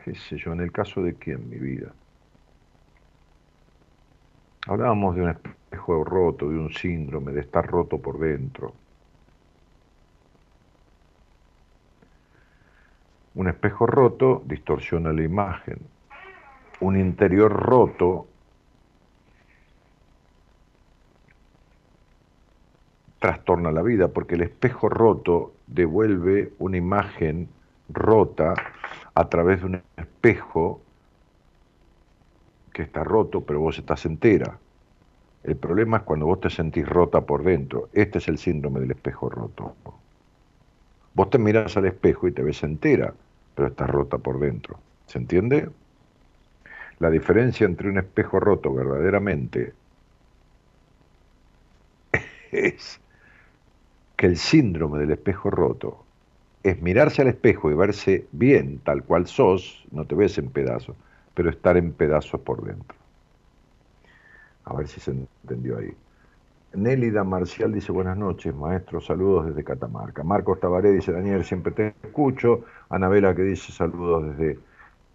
¿Qué 0.04 0.14
sé 0.14 0.36
yo? 0.38 0.52
¿En 0.52 0.60
el 0.60 0.72
caso 0.72 1.02
de 1.02 1.14
quién, 1.14 1.48
mi 1.48 1.58
vida? 1.58 1.92
Hablábamos 4.66 5.16
de 5.16 5.22
un 5.22 5.30
espejo 5.30 6.04
roto, 6.04 6.48
de 6.48 6.56
un 6.56 6.72
síndrome, 6.72 7.32
de 7.32 7.40
estar 7.40 7.66
roto 7.66 7.98
por 7.98 8.18
dentro. 8.18 8.74
Un 13.34 13.48
espejo 13.48 13.86
roto 13.86 14.42
distorsiona 14.46 15.12
la 15.12 15.22
imagen. 15.22 15.78
Un 16.80 16.96
interior 16.96 17.52
roto 17.52 18.26
trastorna 23.18 23.72
la 23.72 23.82
vida, 23.82 24.08
porque 24.08 24.34
el 24.34 24.42
espejo 24.42 24.88
roto 24.88 25.54
devuelve 25.66 26.52
una 26.58 26.76
imagen 26.76 27.48
rota 27.88 28.54
a 29.14 29.28
través 29.28 29.60
de 29.60 29.66
un 29.66 29.82
espejo 29.96 30.80
que 32.72 32.82
está 32.82 33.04
roto, 33.04 33.42
pero 33.42 33.60
vos 33.60 33.78
estás 33.78 34.04
entera. 34.06 34.58
El 35.44 35.56
problema 35.56 35.98
es 35.98 36.02
cuando 36.04 36.26
vos 36.26 36.40
te 36.40 36.50
sentís 36.50 36.88
rota 36.88 37.20
por 37.22 37.42
dentro. 37.42 37.88
Este 37.92 38.18
es 38.18 38.28
el 38.28 38.38
síndrome 38.38 38.80
del 38.80 38.92
espejo 38.92 39.28
roto. 39.28 39.74
Vos 41.14 41.30
te 41.30 41.38
miras 41.38 41.76
al 41.76 41.86
espejo 41.86 42.28
y 42.28 42.32
te 42.32 42.42
ves 42.42 42.62
entera, 42.62 43.12
pero 43.54 43.68
estás 43.68 43.90
rota 43.90 44.18
por 44.18 44.38
dentro. 44.38 44.78
¿Se 45.06 45.18
entiende? 45.18 45.68
La 46.98 47.10
diferencia 47.10 47.66
entre 47.66 47.88
un 47.88 47.98
espejo 47.98 48.38
roto 48.38 48.72
verdaderamente 48.72 49.74
es 52.52 53.00
que 54.16 54.26
el 54.26 54.36
síndrome 54.36 55.00
del 55.00 55.10
espejo 55.10 55.50
roto 55.50 56.04
es 56.62 56.80
mirarse 56.80 57.22
al 57.22 57.28
espejo 57.28 57.70
y 57.70 57.74
verse 57.74 58.26
bien 58.30 58.78
tal 58.78 59.02
cual 59.02 59.26
sos, 59.26 59.84
no 59.90 60.04
te 60.04 60.14
ves 60.14 60.38
en 60.38 60.48
pedazos, 60.48 60.96
pero 61.34 61.50
estar 61.50 61.76
en 61.76 61.92
pedazos 61.92 62.40
por 62.40 62.64
dentro. 62.64 62.96
A 64.64 64.74
ver 64.74 64.88
si 64.88 65.00
se 65.00 65.10
entendió 65.10 65.78
ahí. 65.78 65.94
Nélida 66.74 67.22
Marcial 67.22 67.72
dice 67.72 67.92
buenas 67.92 68.16
noches, 68.16 68.54
maestro, 68.54 69.00
saludos 69.00 69.46
desde 69.46 69.64
Catamarca. 69.64 70.22
Marcos 70.22 70.58
Tabaré 70.60 70.90
dice, 70.92 71.12
Daniel, 71.12 71.44
siempre 71.44 71.72
te 71.72 71.94
escucho. 72.02 72.64
Anabela 72.88 73.34
que 73.34 73.42
dice 73.42 73.72
saludos 73.72 74.36
desde 74.36 74.58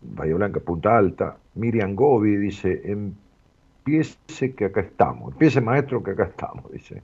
Bahía 0.01 0.35
Blanca, 0.35 0.59
Punta 0.59 0.97
Alta. 0.97 1.37
Miriam 1.55 1.95
Gobi 1.95 2.35
dice, 2.35 2.81
empiece 2.85 4.53
que 4.53 4.65
acá 4.65 4.81
estamos. 4.81 5.33
Empiece, 5.33 5.59
maestro, 5.61 6.03
que 6.03 6.11
acá 6.11 6.25
estamos, 6.25 6.71
dice. 6.71 7.01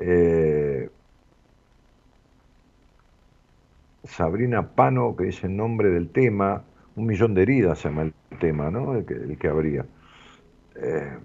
Eh, 0.00 0.90
Sabrina 4.04 4.66
Pano, 4.66 5.14
que 5.14 5.24
dice 5.24 5.48
nombre 5.48 5.90
del 5.90 6.08
tema, 6.08 6.64
un 7.00 7.06
millón 7.06 7.32
de 7.32 7.42
heridas 7.42 7.78
se 7.78 7.88
llama 7.88 8.02
el 8.02 8.12
tema, 8.38 8.70
¿no? 8.70 8.94
El 8.94 9.38
que, 9.38 9.48
habría. 9.48 9.86
Eh, 10.74 11.18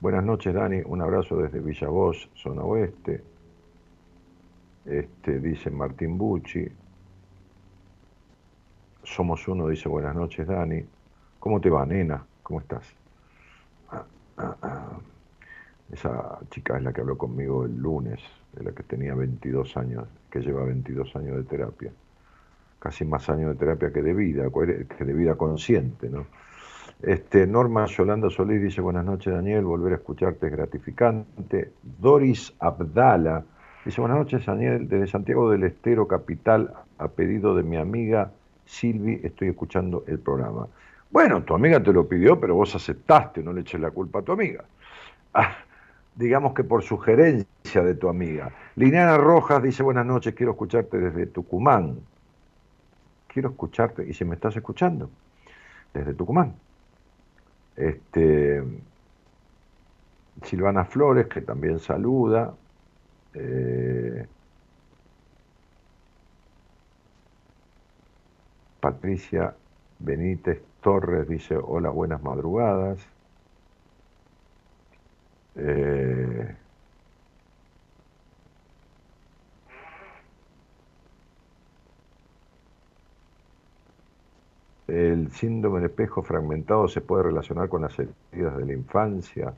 buenas 0.00 0.24
noches, 0.24 0.54
Dani. 0.54 0.80
Un 0.86 1.02
abrazo 1.02 1.36
desde 1.36 1.60
Villavoz, 1.60 2.30
zona 2.34 2.62
oeste. 2.62 3.22
Este, 4.86 5.38
dice 5.38 5.70
Martín 5.70 6.16
Bucci. 6.16 6.66
Somos 9.02 9.46
uno, 9.48 9.68
dice 9.68 9.86
buenas 9.90 10.16
noches, 10.16 10.46
Dani. 10.46 10.82
¿Cómo 11.38 11.60
te 11.60 11.68
va, 11.68 11.84
nena? 11.84 12.24
¿Cómo 12.42 12.60
estás? 12.60 12.86
Esa 15.92 16.38
chica 16.50 16.78
es 16.78 16.82
la 16.82 16.92
que 16.94 17.02
habló 17.02 17.18
conmigo 17.18 17.66
el 17.66 17.76
lunes, 17.76 18.20
de 18.54 18.64
la 18.64 18.72
que 18.72 18.82
tenía 18.82 19.14
22 19.14 19.76
años, 19.76 20.08
que 20.30 20.40
lleva 20.40 20.64
22 20.64 21.16
años 21.16 21.36
de 21.36 21.42
terapia 21.44 21.92
casi 22.78 23.04
más 23.04 23.28
años 23.28 23.50
de 23.50 23.54
terapia 23.56 23.92
que 23.92 24.02
de 24.02 24.14
vida, 24.14 24.44
que 24.96 25.04
de 25.04 25.12
vida 25.12 25.34
consciente, 25.36 26.08
¿no? 26.08 26.26
Este, 27.02 27.46
Norma 27.46 27.86
Yolanda 27.86 28.28
Solís 28.28 28.60
dice, 28.60 28.80
buenas 28.80 29.04
noches 29.04 29.32
Daniel, 29.32 29.64
volver 29.64 29.92
a 29.92 29.96
escucharte 29.96 30.46
es 30.46 30.52
gratificante. 30.52 31.70
Doris 31.82 32.52
Abdala 32.58 33.44
dice, 33.84 34.00
buenas 34.00 34.18
noches 34.18 34.44
Daniel, 34.44 34.88
desde 34.88 35.06
Santiago 35.06 35.50
del 35.50 35.62
Estero, 35.62 36.08
capital, 36.08 36.74
a 36.98 37.08
pedido 37.08 37.54
de 37.54 37.62
mi 37.62 37.76
amiga 37.76 38.32
Silvi, 38.64 39.20
estoy 39.22 39.48
escuchando 39.48 40.04
el 40.08 40.18
programa. 40.18 40.66
Bueno, 41.10 41.42
tu 41.42 41.54
amiga 41.54 41.80
te 41.82 41.92
lo 41.92 42.06
pidió, 42.06 42.38
pero 42.38 42.56
vos 42.56 42.74
aceptaste, 42.74 43.42
no 43.42 43.52
le 43.52 43.60
eches 43.60 43.80
la 43.80 43.92
culpa 43.92 44.18
a 44.18 44.22
tu 44.22 44.32
amiga. 44.32 44.64
Ah, 45.32 45.56
digamos 46.16 46.52
que 46.52 46.64
por 46.64 46.82
sugerencia 46.82 47.82
de 47.82 47.94
tu 47.94 48.08
amiga. 48.08 48.50
Liliana 48.74 49.16
Rojas 49.16 49.62
dice, 49.62 49.84
buenas 49.84 50.04
noches, 50.04 50.34
quiero 50.34 50.52
escucharte 50.52 50.98
desde 50.98 51.26
Tucumán 51.26 52.00
quiero 53.28 53.50
escucharte, 53.50 54.08
y 54.08 54.14
si 54.14 54.24
me 54.24 54.34
estás 54.34 54.56
escuchando, 54.56 55.10
desde 55.94 56.14
Tucumán. 56.14 56.54
Este, 57.76 58.62
Silvana 60.42 60.84
Flores, 60.84 61.26
que 61.28 61.40
también 61.42 61.78
saluda. 61.78 62.54
Eh, 63.34 64.26
Patricia 68.80 69.54
Benítez 69.98 70.62
Torres 70.80 71.28
dice, 71.28 71.56
hola, 71.56 71.90
buenas 71.90 72.22
madrugadas. 72.22 72.98
Eh, 75.56 76.56
el 84.88 85.30
síndrome 85.32 85.80
del 85.80 85.90
espejo 85.90 86.22
fragmentado 86.22 86.88
se 86.88 87.00
puede 87.02 87.24
relacionar 87.24 87.68
con 87.68 87.82
las 87.82 87.96
heridas 87.98 88.56
de 88.56 88.66
la 88.66 88.72
infancia. 88.72 89.54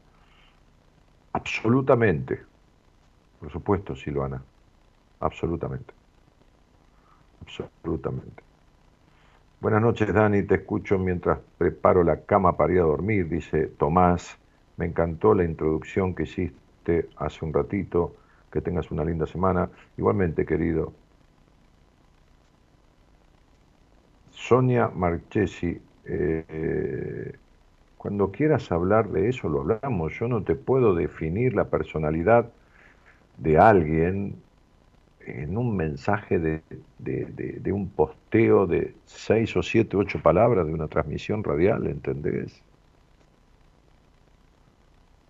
Absolutamente. 1.33 2.41
Por 3.39 3.51
supuesto, 3.51 3.95
Silvana. 3.97 4.43
Absolutamente. 5.21 5.95
Absolutamente. 7.43 8.43
Buenas 9.61 9.83
noches, 9.83 10.13
Dani. 10.13 10.43
Te 10.43 10.57
escucho 10.57 10.99
mientras 10.99 11.39
preparo 11.59 12.03
la 12.03 12.25
cama 12.25 12.57
para 12.57 12.73
ir 12.73 12.81
a 12.81 12.85
dormir, 12.85 13.29
dice 13.29 13.67
Tomás. 13.69 14.39
Me 14.77 14.87
encantó 14.87 15.35
la 15.35 15.45
introducción 15.45 16.15
que 16.15 16.25
hiciste 16.25 17.09
hace 17.17 17.45
un 17.45 17.53
ratito. 17.53 18.17
Que 18.51 18.61
tengas 18.61 18.91
una 18.91 19.05
linda 19.05 19.27
semana. 19.27 19.71
Igualmente, 19.97 20.45
querido. 20.45 21.00
Sonia 24.41 24.89
Marchesi, 24.89 25.79
eh, 26.07 27.37
cuando 27.99 28.33
quieras 28.33 28.73
hablar 28.73 29.11
de 29.11 29.29
eso 29.29 29.49
lo 29.51 29.61
hablamos. 29.61 30.19
Yo 30.19 30.29
no 30.29 30.43
te 30.43 30.55
puedo 30.55 30.95
definir 30.95 31.55
la 31.55 31.69
personalidad 31.69 32.51
de 33.37 33.59
alguien 33.59 34.35
en 35.21 35.59
un 35.59 35.77
mensaje 35.77 36.39
de, 36.39 36.63
de, 36.99 37.73
un 37.73 37.91
posteo 37.91 38.67
de 38.67 38.95
seis 39.05 39.55
o 39.57 39.63
siete, 39.63 39.97
ocho 39.99 40.23
palabras 40.23 40.67
de 40.67 40.73
una 40.73 40.89
transmisión 40.89 41.45
radial, 41.45 41.87
¿entendés? 41.87 42.63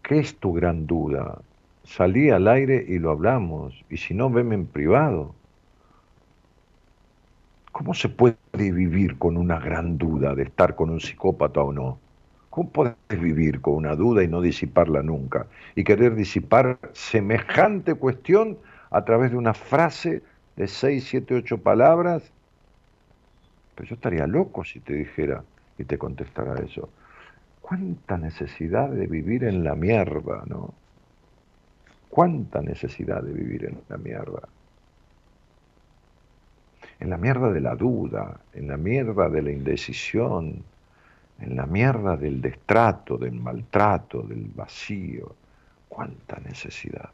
¿Qué 0.02 0.20
es 0.20 0.38
tu 0.38 0.52
gran 0.52 0.86
duda? 0.86 1.42
Salí 1.82 2.30
al 2.30 2.46
aire 2.46 2.84
y 2.88 2.98
lo 3.00 3.10
hablamos, 3.10 3.84
y 3.90 3.96
si 3.96 4.14
no, 4.14 4.30
veme 4.30 4.54
en 4.54 4.66
privado. 4.66 5.39
¿Cómo 7.72 7.94
se 7.94 8.08
puede 8.08 8.36
vivir 8.52 9.16
con 9.18 9.36
una 9.36 9.58
gran 9.58 9.96
duda 9.96 10.34
de 10.34 10.42
estar 10.44 10.74
con 10.74 10.90
un 10.90 11.00
psicópata 11.00 11.60
o 11.60 11.72
no? 11.72 11.98
¿Cómo 12.50 12.68
puedes 12.70 12.96
vivir 13.10 13.60
con 13.60 13.74
una 13.74 13.94
duda 13.94 14.24
y 14.24 14.28
no 14.28 14.40
disiparla 14.40 15.02
nunca? 15.02 15.46
Y 15.76 15.84
querer 15.84 16.16
disipar 16.16 16.78
semejante 16.92 17.94
cuestión 17.94 18.58
a 18.90 19.04
través 19.04 19.30
de 19.30 19.36
una 19.36 19.54
frase 19.54 20.22
de 20.56 20.66
seis, 20.66 21.06
siete, 21.08 21.34
ocho 21.34 21.58
palabras. 21.58 22.32
Pero 23.76 23.88
yo 23.88 23.94
estaría 23.94 24.26
loco 24.26 24.64
si 24.64 24.80
te 24.80 24.94
dijera 24.94 25.44
y 25.78 25.84
te 25.84 25.96
contestara 25.96 26.60
eso. 26.60 26.90
¿Cuánta 27.60 28.18
necesidad 28.18 28.90
de 28.90 29.06
vivir 29.06 29.44
en 29.44 29.62
la 29.62 29.76
mierda, 29.76 30.42
no? 30.46 30.74
¿Cuánta 32.08 32.60
necesidad 32.60 33.22
de 33.22 33.32
vivir 33.32 33.64
en 33.64 33.80
la 33.88 33.96
mierda? 33.96 34.48
En 37.00 37.08
la 37.08 37.16
mierda 37.16 37.50
de 37.50 37.60
la 37.60 37.74
duda, 37.74 38.40
en 38.52 38.68
la 38.68 38.76
mierda 38.76 39.28
de 39.30 39.42
la 39.42 39.50
indecisión, 39.50 40.62
en 41.40 41.56
la 41.56 41.64
mierda 41.64 42.16
del 42.16 42.42
destrato, 42.42 43.16
del 43.16 43.32
maltrato, 43.32 44.22
del 44.22 44.44
vacío. 44.54 45.34
¿Cuánta 45.88 46.38
necesidad? 46.40 47.10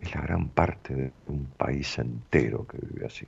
Es 0.00 0.14
la 0.14 0.22
gran 0.22 0.48
parte 0.48 0.94
de 0.94 1.12
un 1.26 1.46
país 1.56 1.98
entero 1.98 2.66
que 2.66 2.78
vive 2.78 3.06
así. 3.06 3.26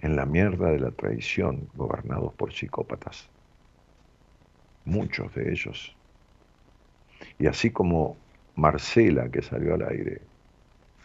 En 0.00 0.16
la 0.16 0.26
mierda 0.26 0.70
de 0.70 0.80
la 0.80 0.90
traición, 0.90 1.68
gobernados 1.74 2.32
por 2.34 2.52
psicópatas. 2.52 3.28
Muchos 4.88 5.34
de 5.34 5.52
ellos. 5.52 5.94
Y 7.38 7.46
así 7.46 7.70
como 7.70 8.16
Marcela, 8.56 9.28
que 9.28 9.42
salió 9.42 9.74
al 9.74 9.82
aire, 9.82 10.22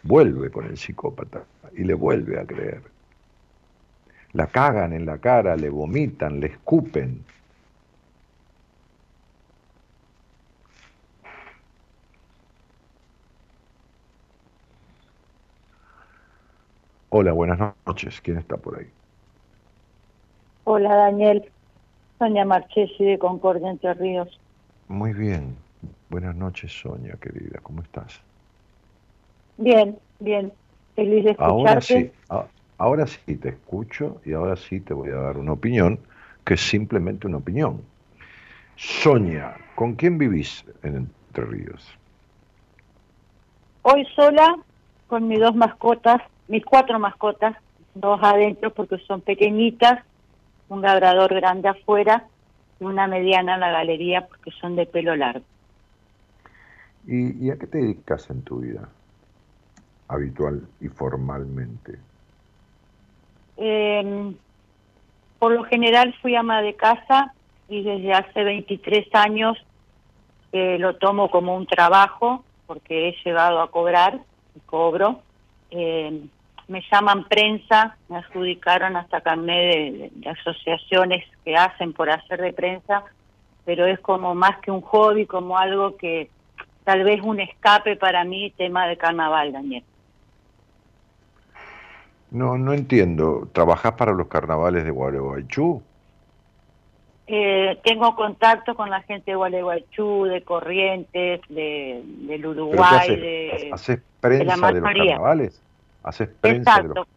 vuelve 0.03 0.49
con 0.49 0.65
el 0.65 0.77
psicópata 0.77 1.43
y 1.75 1.83
le 1.83 1.93
vuelve 1.93 2.39
a 2.39 2.45
creer. 2.45 2.81
La 4.31 4.47
cagan 4.47 4.93
en 4.93 5.05
la 5.05 5.17
cara, 5.17 5.57
le 5.57 5.69
vomitan, 5.69 6.39
le 6.39 6.47
escupen, 6.47 7.25
Hola, 17.15 17.31
buenas 17.31 17.59
noches. 17.85 18.19
¿Quién 18.21 18.39
está 18.39 18.57
por 18.57 18.79
ahí? 18.79 18.87
Hola, 20.63 20.95
Daniel. 20.95 21.51
Sonia 22.23 22.45
Marchesi 22.45 23.03
de 23.03 23.19
Concordia 23.19 23.69
Entre 23.69 23.93
Ríos. 23.95 24.39
Muy 24.87 25.11
bien. 25.11 25.57
Buenas 26.09 26.33
noches, 26.33 26.71
Sonia, 26.71 27.17
querida. 27.19 27.59
¿Cómo 27.61 27.81
estás? 27.81 28.21
Bien, 29.57 29.99
bien. 30.21 30.53
Feliz 30.95 31.25
de 31.25 31.31
escucharte. 31.31 31.53
Ahora 31.53 31.81
sí, 31.81 32.11
ahora 32.77 33.07
sí 33.07 33.35
te 33.35 33.49
escucho 33.49 34.21
y 34.23 34.31
ahora 34.31 34.55
sí 34.55 34.79
te 34.79 34.93
voy 34.93 35.09
a 35.09 35.15
dar 35.15 35.37
una 35.37 35.51
opinión 35.51 35.99
que 36.45 36.53
es 36.53 36.61
simplemente 36.61 37.27
una 37.27 37.37
opinión. 37.37 37.81
Sonia, 38.77 39.57
¿con 39.75 39.95
quién 39.95 40.17
vivís 40.17 40.63
en 40.81 40.95
Entre 41.27 41.43
Ríos? 41.43 41.85
Hoy 43.81 44.07
sola, 44.15 44.59
con 45.07 45.27
mis 45.27 45.41
dos 45.41 45.55
mascotas, 45.55 46.21
mis 46.47 46.63
cuatro 46.63 46.97
mascotas, 46.99 47.57
dos 47.95 48.17
adentro 48.23 48.73
porque 48.73 48.97
son 48.99 49.19
pequeñitas, 49.19 50.05
un 50.69 50.81
labrador 50.81 51.33
grande 51.33 51.69
afuera 51.69 52.25
y 52.79 52.85
una 52.85 53.07
mediana 53.07 53.55
en 53.55 53.59
la 53.59 53.71
galería 53.71 54.27
porque 54.27 54.51
son 54.51 54.75
de 54.75 54.85
pelo 54.85 55.15
largo. 55.15 55.45
¿Y, 57.05 57.49
a 57.49 57.57
qué 57.57 57.67
te 57.67 57.79
dedicas 57.79 58.29
en 58.29 58.43
tu 58.43 58.59
vida 58.59 58.87
habitual 60.07 60.61
y 60.79 60.87
formalmente? 60.87 61.99
Em, 63.57 64.35
por 65.37 65.51
lo 65.51 65.63
general 65.65 66.15
fui 66.21 66.35
ama 66.35 66.61
de 66.61 66.75
casa 66.75 67.33
y 67.67 67.83
desde 67.83 68.13
hace 68.13 68.43
23 68.43 69.07
años 69.13 69.57
eh, 70.53 70.77
lo 70.79 70.95
tomo 70.95 71.29
como 71.29 71.55
un 71.55 71.67
trabajo 71.67 72.43
porque 72.67 73.09
he 73.09 73.15
llegado 73.25 73.61
a 73.61 73.69
cobrar 73.69 74.21
y 74.55 74.59
cobro 74.61 75.21
eh, 75.71 76.27
me 76.67 76.81
llaman 76.91 77.25
prensa, 77.25 77.97
me 78.09 78.17
adjudicaron 78.17 78.95
hasta 78.95 79.21
carnet 79.21 80.11
de, 80.13 80.29
asociaciones 80.29 81.25
que 81.43 81.55
hacen 81.55 81.93
por 81.93 82.09
hacer 82.09 82.41
de 82.41 82.53
prensa, 82.53 83.03
pero 83.65 83.85
es 83.85 83.99
como 83.99 84.35
más 84.35 84.57
que 84.59 84.71
un 84.71 84.81
hobby, 84.81 85.25
como 85.25 85.57
algo 85.57 85.97
que 85.97 86.29
tal 86.83 87.03
vez 87.03 87.21
un 87.21 87.39
escape 87.39 87.95
para 87.95 88.23
mí, 88.23 88.51
tema 88.51 88.87
de 88.87 88.97
carnaval, 88.97 89.53
Daniel. 89.53 89.83
No, 92.31 92.57
no 92.57 92.73
entiendo. 92.73 93.47
¿Trabajás 93.53 93.93
para 93.93 94.11
los 94.11 94.27
carnavales 94.27 94.83
de 94.83 94.91
Gualeguaychú? 94.91 95.83
Eh, 97.27 97.79
tengo 97.85 98.15
contacto 98.15 98.75
con 98.75 98.89
la 98.89 99.01
gente 99.03 99.31
de 99.31 99.35
Gualeguaychú, 99.35 100.25
de 100.25 100.41
Corrientes, 100.43 101.41
de, 101.47 102.01
del 102.03 102.45
Uruguay, 102.45 103.15
de, 103.15 103.69
¿Haces 103.71 104.01
prensa 104.19 104.67
de, 104.67 104.81
los 104.81 104.83
carnavales? 104.83 105.62
Haces 106.03 106.29
prensa 106.29 106.77
Exacto. 106.77 107.07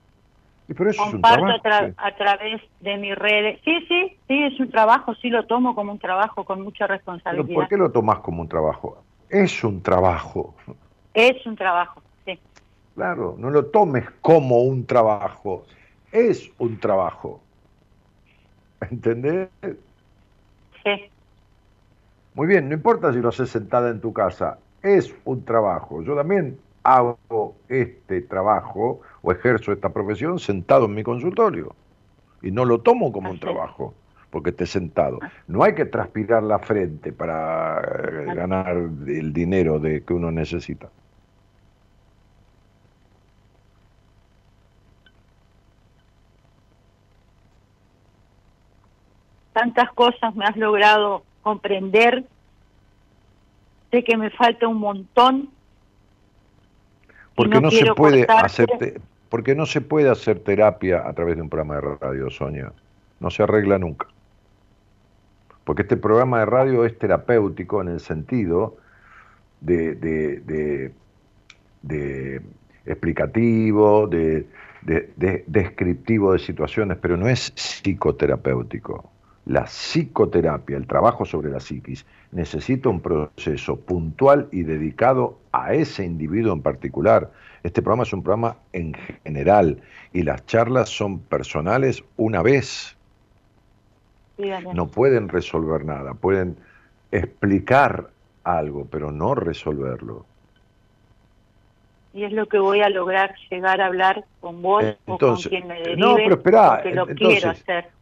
Y 0.69 0.75
por 0.75 0.89
eso 0.89 1.03
Comparto 1.11 1.49
es 1.49 1.55
un 1.55 1.63
trabajo, 1.63 1.95
a, 1.99 2.17
través 2.17 2.61
de 2.81 2.97
mis 2.97 3.15
redes. 3.15 3.61
Sí, 3.65 3.79
sí, 3.87 4.17
sí, 4.27 4.43
es 4.45 4.59
un 4.59 4.71
trabajo, 4.71 5.15
sí 5.17 5.29
lo 5.31 5.47
tomo 5.47 5.75
como 5.75 5.93
un 5.93 5.99
trabajo 5.99 6.45
con 6.45 6.63
mucha 6.63 6.87
responsabilidad. 6.89 7.55
¿Por 7.55 7.69
qué 7.69 7.77
lo 7.77 7.93
tomas 7.93 8.19
como 8.19 8.43
un 8.43 8.49
trabajo? 8.49 9.03
Es 9.29 9.63
un 9.63 9.81
trabajo. 9.81 10.57
Es 11.15 11.47
un 11.47 11.57
trabajo, 11.57 12.03
sí. 12.25 12.39
Claro, 12.97 13.37
no 13.39 13.51
lo 13.51 13.67
tomes 13.67 14.11
como 14.21 14.63
un 14.63 14.87
trabajo, 14.87 15.65
es 16.11 16.51
un 16.59 16.81
trabajo. 16.81 17.41
¿Entendés? 18.91 19.49
Sí. 20.83 21.11
Muy 22.35 22.47
bien, 22.49 22.69
no 22.69 22.75
importa 22.75 23.13
si 23.13 23.21
lo 23.21 23.29
haces 23.29 23.51
sentada 23.51 23.91
en 23.91 24.01
tu 24.01 24.13
casa, 24.13 24.59
es 24.83 25.15
un 25.25 25.45
trabajo. 25.45 26.03
Yo 26.03 26.17
también 26.17 26.59
hago 26.87 27.57
este 27.69 28.21
trabajo 28.23 29.01
o 29.21 29.33
ejerzo 29.33 29.73
esta 29.73 29.89
profesión 29.89 30.39
sentado 30.39 30.85
en 30.85 30.95
mi 30.95 31.03
consultorio 31.03 31.75
y 32.43 32.53
no 32.53 32.65
lo 32.65 32.81
tomo 32.81 33.11
como 33.11 33.31
un 33.31 33.41
trabajo 33.41 33.93
porque 34.31 34.51
esté 34.51 34.67
sentado. 34.67 35.19
No 35.49 35.65
hay 35.65 35.75
que 35.75 35.85
transpirar 35.85 36.43
la 36.45 36.61
frente 36.61 37.13
para 37.13 37.81
eh, 37.81 38.35
ganar 38.35 38.77
el 38.77 39.33
dinero 39.33 39.81
de 39.81 40.05
que 40.05 40.15
uno 40.15 40.31
necesita. 40.31 40.89
Tantas 49.53 49.91
cosas 49.93 50.37
me 50.37 50.45
has 50.45 50.57
logrado 50.57 51.25
comprender. 51.43 52.27
Sé 53.91 54.05
que 54.05 54.17
me 54.17 54.31
falta 54.31 54.69
un 54.69 54.79
montón 54.79 55.56
porque 57.37 57.61
no, 57.61 57.71
se 57.71 57.95
puede 57.95 58.27
hacer 58.29 58.67
Porque 59.29 59.55
no 59.55 59.67
se 59.67 59.81
puede 59.81 60.11
hacer 60.11 60.41
terapia 60.41 61.07
a 61.07 61.13
través 61.13 61.37
de 61.37 61.43
un 61.43 61.49
programa 61.49 61.77
de 61.77 61.97
radio, 62.01 62.31
Sonia. 62.31 62.73
No 63.21 63.31
se 63.31 63.43
arregla 63.43 63.79
nunca. 63.79 64.09
Porque 65.65 65.83
este 65.83 65.97
programa 65.97 66.41
de 66.41 66.47
radio 66.47 66.85
es 66.85 66.99
terapéutico 66.99 67.83
en 67.83 67.89
el 67.89 68.01
sentido 68.01 68.77
de, 69.61 69.95
de, 69.97 70.93
de, 71.83 72.43
explicativo, 72.87 74.07
de, 74.07 74.47
descriptivo 75.47 76.33
de 76.33 76.39
situaciones, 76.39 76.99
pero 77.01 77.17
no 77.17 77.29
es 77.29 77.51
psicoterapéutico. 77.51 79.11
La 79.47 79.65
psicoterapia, 79.67 80.77
el 80.77 80.89
trabajo 80.89 81.25
sobre 81.25 81.51
la 81.51 81.61
psiquis, 81.61 82.05
necesita 82.33 82.89
un 82.89 83.01
proceso 83.01 83.77
puntual 83.77 84.49
y 84.51 84.65
dedicado 84.65 85.39
a 85.53 85.73
ese 85.73 86.05
individuo 86.05 86.53
en 86.53 86.63
particular. 86.63 87.31
Este 87.63 87.81
programa 87.81 88.03
es 88.03 88.13
un 88.13 88.25
programa 88.25 88.57
en 88.73 88.95
general 89.23 89.81
y 90.13 90.25
las 90.25 90.45
charlas 90.47 90.89
son 90.89 91.21
personales 91.21 92.03
una 92.17 92.43
vez. 92.43 92.97
No 94.75 94.89
pueden 94.89 95.29
resolver 95.29 95.85
nada, 95.85 96.15
pueden 96.15 96.57
explicar 97.13 98.11
algo, 98.43 98.87
pero 98.91 99.13
no 99.13 99.37
resolverlo. 99.37 100.27
Y 102.13 102.25
es 102.25 102.33
lo 102.33 102.47
que 102.47 102.59
voy 102.59 102.81
a 102.81 102.89
lograr, 102.89 103.35
llegar 103.51 103.81
a 103.81 103.87
hablar 103.87 104.25
con 104.41 104.61
vos 104.61 104.85
o 105.07 105.19
con 105.19 105.37
quien 105.37 105.69
me 105.69 105.79
derive, 105.81 105.97
no, 105.97 106.17
pero 106.17 106.43
porque 106.43 106.95
lo 106.95 107.07
quiero 107.07 107.51
hacer. 107.51 107.96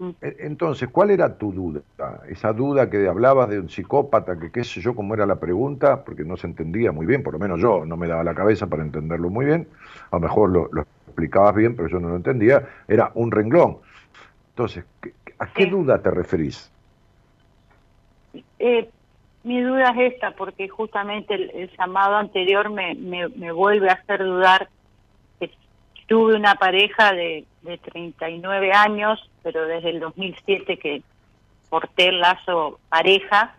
Mm. 0.00 0.10
E, 0.22 0.36
entonces, 0.40 0.88
¿cuál 0.88 1.10
era 1.10 1.36
tu 1.36 1.52
duda? 1.52 1.82
Esa 2.26 2.54
duda 2.54 2.88
que 2.88 3.06
hablabas 3.06 3.50
de 3.50 3.60
un 3.60 3.68
psicópata, 3.68 4.40
que 4.40 4.50
qué 4.50 4.64
sé 4.64 4.80
yo, 4.80 4.94
cómo 4.94 5.12
era 5.14 5.26
la 5.26 5.36
pregunta, 5.36 6.02
porque 6.04 6.24
no 6.24 6.38
se 6.38 6.46
entendía 6.46 6.90
muy 6.90 7.04
bien, 7.04 7.22
por 7.22 7.34
lo 7.34 7.38
menos 7.38 7.60
yo 7.60 7.84
no 7.84 7.98
me 7.98 8.08
daba 8.08 8.24
la 8.24 8.34
cabeza 8.34 8.66
para 8.66 8.82
entenderlo 8.82 9.28
muy 9.28 9.44
bien, 9.44 9.68
a 10.10 10.16
lo 10.16 10.20
mejor 10.20 10.50
lo, 10.50 10.70
explicabas 11.06 11.54
bien, 11.54 11.76
pero 11.76 11.88
yo 11.88 12.00
no 12.00 12.08
lo 12.08 12.16
entendía, 12.16 12.66
era 12.88 13.12
un 13.14 13.30
renglón. 13.30 13.76
Entonces, 14.48 14.84
¿a 15.38 15.52
qué 15.52 15.66
duda 15.66 16.00
te 16.00 16.10
referís? 16.10 16.72
Eh, 18.58 18.88
mi 19.44 19.60
duda 19.60 19.90
es 19.90 20.14
esta, 20.14 20.30
porque 20.30 20.68
justamente 20.68 21.34
el, 21.34 21.70
llamado 21.78 22.16
anterior 22.16 22.70
me, 22.70 22.94
me, 22.94 23.52
vuelve 23.52 23.90
a 23.90 23.94
hacer 23.94 24.24
dudar. 24.24 24.70
Tuve 26.10 26.34
una 26.34 26.56
pareja 26.56 27.12
de, 27.12 27.44
de 27.62 27.78
39 27.78 28.72
años, 28.72 29.30
pero 29.44 29.64
desde 29.66 29.90
el 29.90 30.00
2007 30.00 30.76
que 30.76 31.02
corté 31.68 32.08
el 32.08 32.20
lazo 32.20 32.80
pareja. 32.88 33.54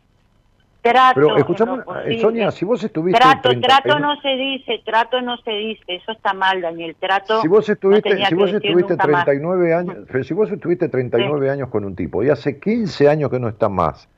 Trato, 0.82 1.14
pero 1.16 1.38
escuchame, 1.38 1.84
eh, 2.06 2.20
Sonia, 2.20 2.52
si 2.52 2.66
vos 2.66 2.84
estuviste... 2.84 3.20
Trato, 3.20 3.52
trato 3.62 4.00
no 4.00 4.20
se 4.20 4.30
dice, 4.30 4.82
trato 4.84 5.22
no 5.22 5.38
se 5.38 5.52
dice, 5.52 5.84
eso 5.88 6.12
está 6.12 6.34
mal, 6.34 6.60
Daniel, 6.60 6.96
trato... 7.00 7.40
Si 7.42 7.48
vos 7.48 7.70
estuviste, 7.70 8.26
si 8.26 8.36
vos 8.36 8.52
estuviste 8.52 8.98
39 8.98 9.74
años, 9.76 9.96
si 10.24 10.34
vos 10.34 10.52
estuviste 10.52 10.90
39 10.90 11.52
años 11.52 11.70
con 11.70 11.86
un 11.86 11.96
tipo 11.96 12.24
y 12.24 12.30
hace 12.30 12.60
15 12.60 13.08
años 13.08 13.30
que 13.30 13.40
no 13.40 13.48
está 13.48 13.70
más, 13.70 14.10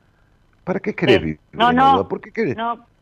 ¿Para 0.64 0.80
qué 0.80 0.94
querés 0.94 1.20
vivir? 1.20 1.38
No, 1.52 1.72
no. 1.72 2.08
¿Por 2.08 2.20
qué 2.20 2.32
querés, 2.32 2.56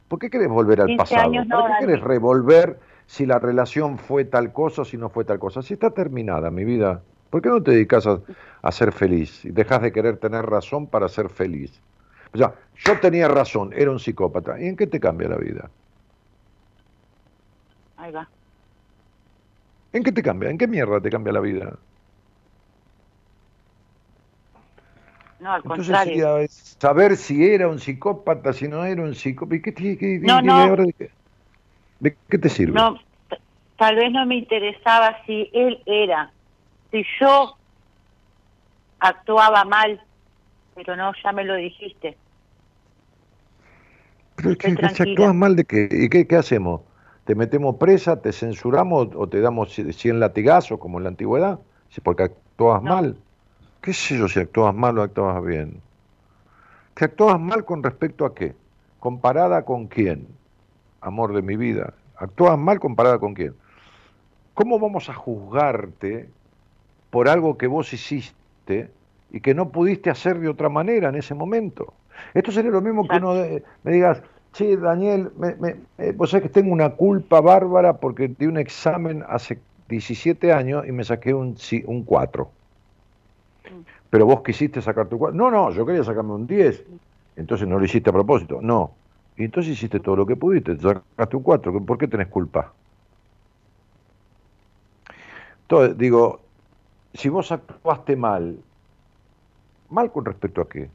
¿por 0.08 0.18
qué 0.18 0.28
querés 0.28 0.48
volver 0.48 0.80
al 0.80 0.96
pasado? 0.96 1.32
¿Para 1.48 1.78
qué 1.78 1.86
querés 1.86 2.00
revolver 2.00 2.78
si 3.12 3.26
la 3.26 3.38
relación 3.38 3.98
fue 3.98 4.24
tal 4.24 4.54
cosa 4.54 4.82
o 4.82 4.84
si 4.86 4.96
no 4.96 5.10
fue 5.10 5.26
tal 5.26 5.38
cosa? 5.38 5.60
Si 5.60 5.74
está 5.74 5.90
terminada, 5.90 6.50
mi 6.50 6.64
vida, 6.64 7.02
¿por 7.28 7.42
qué 7.42 7.50
no 7.50 7.62
te 7.62 7.72
dedicas 7.72 8.06
a, 8.06 8.72
ser 8.72 8.90
feliz? 8.90 9.44
Y 9.44 9.50
dejas 9.50 9.82
de 9.82 9.92
querer 9.92 10.16
tener 10.16 10.46
razón 10.46 10.86
para 10.86 11.10
ser 11.10 11.28
feliz. 11.28 11.78
O 12.32 12.38
sea, 12.38 12.54
yo 12.74 12.98
tenía 13.00 13.28
razón, 13.28 13.70
era 13.76 13.90
un 13.90 13.98
psicópata. 13.98 14.58
¿Y 14.58 14.66
en 14.66 14.76
qué 14.76 14.86
te 14.86 14.98
cambia 14.98 15.28
la 15.28 15.36
vida? 15.36 15.68
Ahí 17.98 18.12
va. 18.12 18.26
¿En 19.92 20.02
qué 20.02 20.10
te 20.10 20.22
cambia? 20.22 20.48
¿En 20.48 20.56
qué 20.56 20.66
mierda 20.66 20.98
te 20.98 21.10
cambia 21.10 21.34
la 21.34 21.40
vida? 21.40 21.78
No, 25.38 25.52
al 25.52 25.62
contrario. 25.62 26.46
saber 26.48 27.18
si 27.18 27.44
era 27.44 27.68
un 27.68 27.78
psicópata, 27.78 28.54
si 28.54 28.68
no 28.68 28.86
era 28.86 29.02
un 29.02 29.14
psicópata. 29.14 29.60
¿Qué, 29.60 29.70
¿De 29.70 29.98
qué 29.98 31.10
te 32.10 32.48
sirve? 32.48 32.72
No, 32.72 32.98
tal 33.76 33.96
vez 33.96 34.10
no 34.12 34.26
me 34.26 34.36
interesaba 34.36 35.16
si 35.26 35.50
él 35.52 35.80
era. 35.86 36.32
Si 36.90 37.04
yo 37.20 37.56
actuaba 39.00 39.64
mal, 39.64 40.00
pero 40.74 40.96
no, 40.96 41.12
ya 41.22 41.32
me 41.32 41.44
lo 41.44 41.54
dijiste. 41.56 42.16
Pero 44.36 44.56
que, 44.56 44.76
si 44.94 45.02
actúas 45.02 45.34
mal, 45.34 45.56
¿de 45.56 45.64
qué? 45.64 45.88
¿Y 45.90 46.08
qué, 46.08 46.26
qué 46.26 46.36
hacemos? 46.36 46.80
¿Te 47.24 47.34
metemos 47.34 47.76
presa, 47.76 48.20
te 48.20 48.32
censuramos 48.32 49.08
o 49.14 49.28
te 49.28 49.40
damos 49.40 49.72
100 49.72 50.18
latigazos 50.18 50.78
como 50.78 50.98
en 50.98 51.04
la 51.04 51.10
antigüedad? 51.10 51.60
Porque 52.02 52.24
actúas 52.24 52.82
mal. 52.82 53.16
¿Qué 53.80 53.92
sé 53.92 54.18
yo 54.18 54.28
si 54.28 54.40
actuabas 54.40 54.74
mal 54.74 54.98
o 54.98 55.02
actuabas 55.02 55.44
bien? 55.44 55.80
¿Que 56.94 57.04
actuabas 57.04 57.40
mal 57.40 57.64
con 57.64 57.82
respecto 57.82 58.24
a 58.24 58.34
qué? 58.34 58.54
¿Comparada 58.98 59.64
con 59.64 59.86
quién? 59.86 60.26
Amor 61.02 61.34
de 61.34 61.42
mi 61.42 61.56
vida. 61.56 61.92
¿Actuabas 62.16 62.58
mal 62.58 62.80
comparada 62.80 63.18
con 63.18 63.34
quién? 63.34 63.54
¿Cómo 64.54 64.78
vamos 64.78 65.08
a 65.08 65.14
juzgarte 65.14 66.28
por 67.10 67.28
algo 67.28 67.58
que 67.58 67.66
vos 67.66 67.92
hiciste 67.92 68.88
y 69.30 69.40
que 69.40 69.54
no 69.54 69.68
pudiste 69.68 70.08
hacer 70.08 70.38
de 70.38 70.48
otra 70.48 70.68
manera 70.68 71.10
en 71.10 71.16
ese 71.16 71.34
momento? 71.34 71.92
Esto 72.32 72.52
sería 72.52 72.70
lo 72.70 72.80
mismo 72.80 73.06
que 73.06 73.16
uno 73.16 73.34
me 73.82 73.92
digas, 73.92 74.22
sí, 74.52 74.76
Daniel, 74.76 75.30
me, 75.36 75.76
eh, 75.98 76.12
vos 76.16 76.30
sabés 76.30 76.44
que 76.44 76.52
tengo 76.52 76.72
una 76.72 76.90
culpa 76.90 77.40
bárbara 77.40 77.98
porque 77.98 78.28
di 78.28 78.46
un 78.46 78.58
examen 78.58 79.24
hace 79.28 79.58
17 79.88 80.52
años 80.52 80.86
y 80.86 80.92
me 80.92 81.04
saqué 81.04 81.34
un, 81.34 81.56
un 81.86 82.04
4 82.04 82.50
pero 84.12 84.26
vos 84.26 84.42
quisiste 84.42 84.82
sacar 84.82 85.06
tu 85.08 85.16
4. 85.16 85.34
No, 85.34 85.50
no, 85.50 85.70
yo 85.70 85.86
quería 85.86 86.04
sacarme 86.04 86.34
un 86.34 86.46
10. 86.46 86.84
Entonces 87.36 87.66
no 87.66 87.78
lo 87.78 87.84
hiciste 87.86 88.10
a 88.10 88.12
propósito. 88.12 88.58
No. 88.60 88.90
Y 89.36 89.44
entonces 89.44 89.72
hiciste 89.72 90.00
todo 90.00 90.16
lo 90.16 90.26
que 90.26 90.36
pudiste, 90.36 90.76
sacaste 90.76 91.36
un 91.36 91.42
4. 91.42 91.84
¿Por 91.84 91.98
qué 91.98 92.06
tenés 92.06 92.28
culpa? 92.28 92.72
Entonces, 95.62 95.96
digo, 95.96 96.40
si 97.14 97.28
vos 97.28 97.50
actuaste 97.50 98.14
mal, 98.14 98.58
¿mal 99.88 100.12
con 100.12 100.24
respecto 100.24 100.60
a 100.60 100.68
qué? 100.68 100.90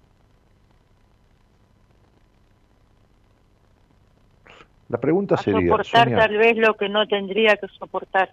La 4.89 4.99
pregunta 4.99 5.35
sería... 5.35 5.69
Soportar 5.69 6.09
tal 6.09 6.37
vez 6.37 6.57
lo 6.57 6.75
que 6.75 6.89
no 6.89 7.07
tendría 7.07 7.57
que 7.57 7.67
soportar, 7.67 8.31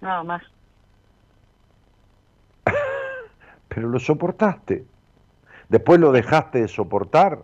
nada 0.00 0.22
más. 0.22 0.42
pero 3.68 3.88
lo 3.88 3.98
soportaste. 3.98 4.84
Después 5.68 6.00
lo 6.00 6.12
dejaste 6.12 6.60
de 6.62 6.68
soportar 6.68 7.42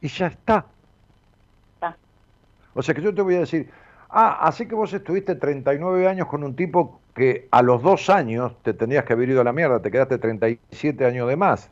y 0.00 0.08
ya 0.08 0.26
está. 0.26 0.66
O 2.74 2.82
sea 2.82 2.94
que 2.94 3.02
yo 3.02 3.14
te 3.14 3.22
voy 3.22 3.36
a 3.36 3.40
decir, 3.40 3.68
ah, 4.08 4.38
así 4.42 4.66
que 4.66 4.74
vos 4.74 4.92
estuviste 4.92 5.34
39 5.34 6.08
años 6.08 6.26
con 6.26 6.44
un 6.44 6.54
tipo 6.54 7.00
que 7.14 7.48
a 7.50 7.62
los 7.62 7.82
dos 7.82 8.08
años 8.10 8.52
te 8.62 8.72
tenías 8.72 9.04
que 9.04 9.12
haber 9.12 9.28
ido 9.30 9.40
a 9.40 9.44
la 9.44 9.52
mierda, 9.52 9.82
te 9.82 9.90
quedaste 9.90 10.18
37 10.18 11.04
años 11.04 11.28
de 11.28 11.36
más. 11.36 11.70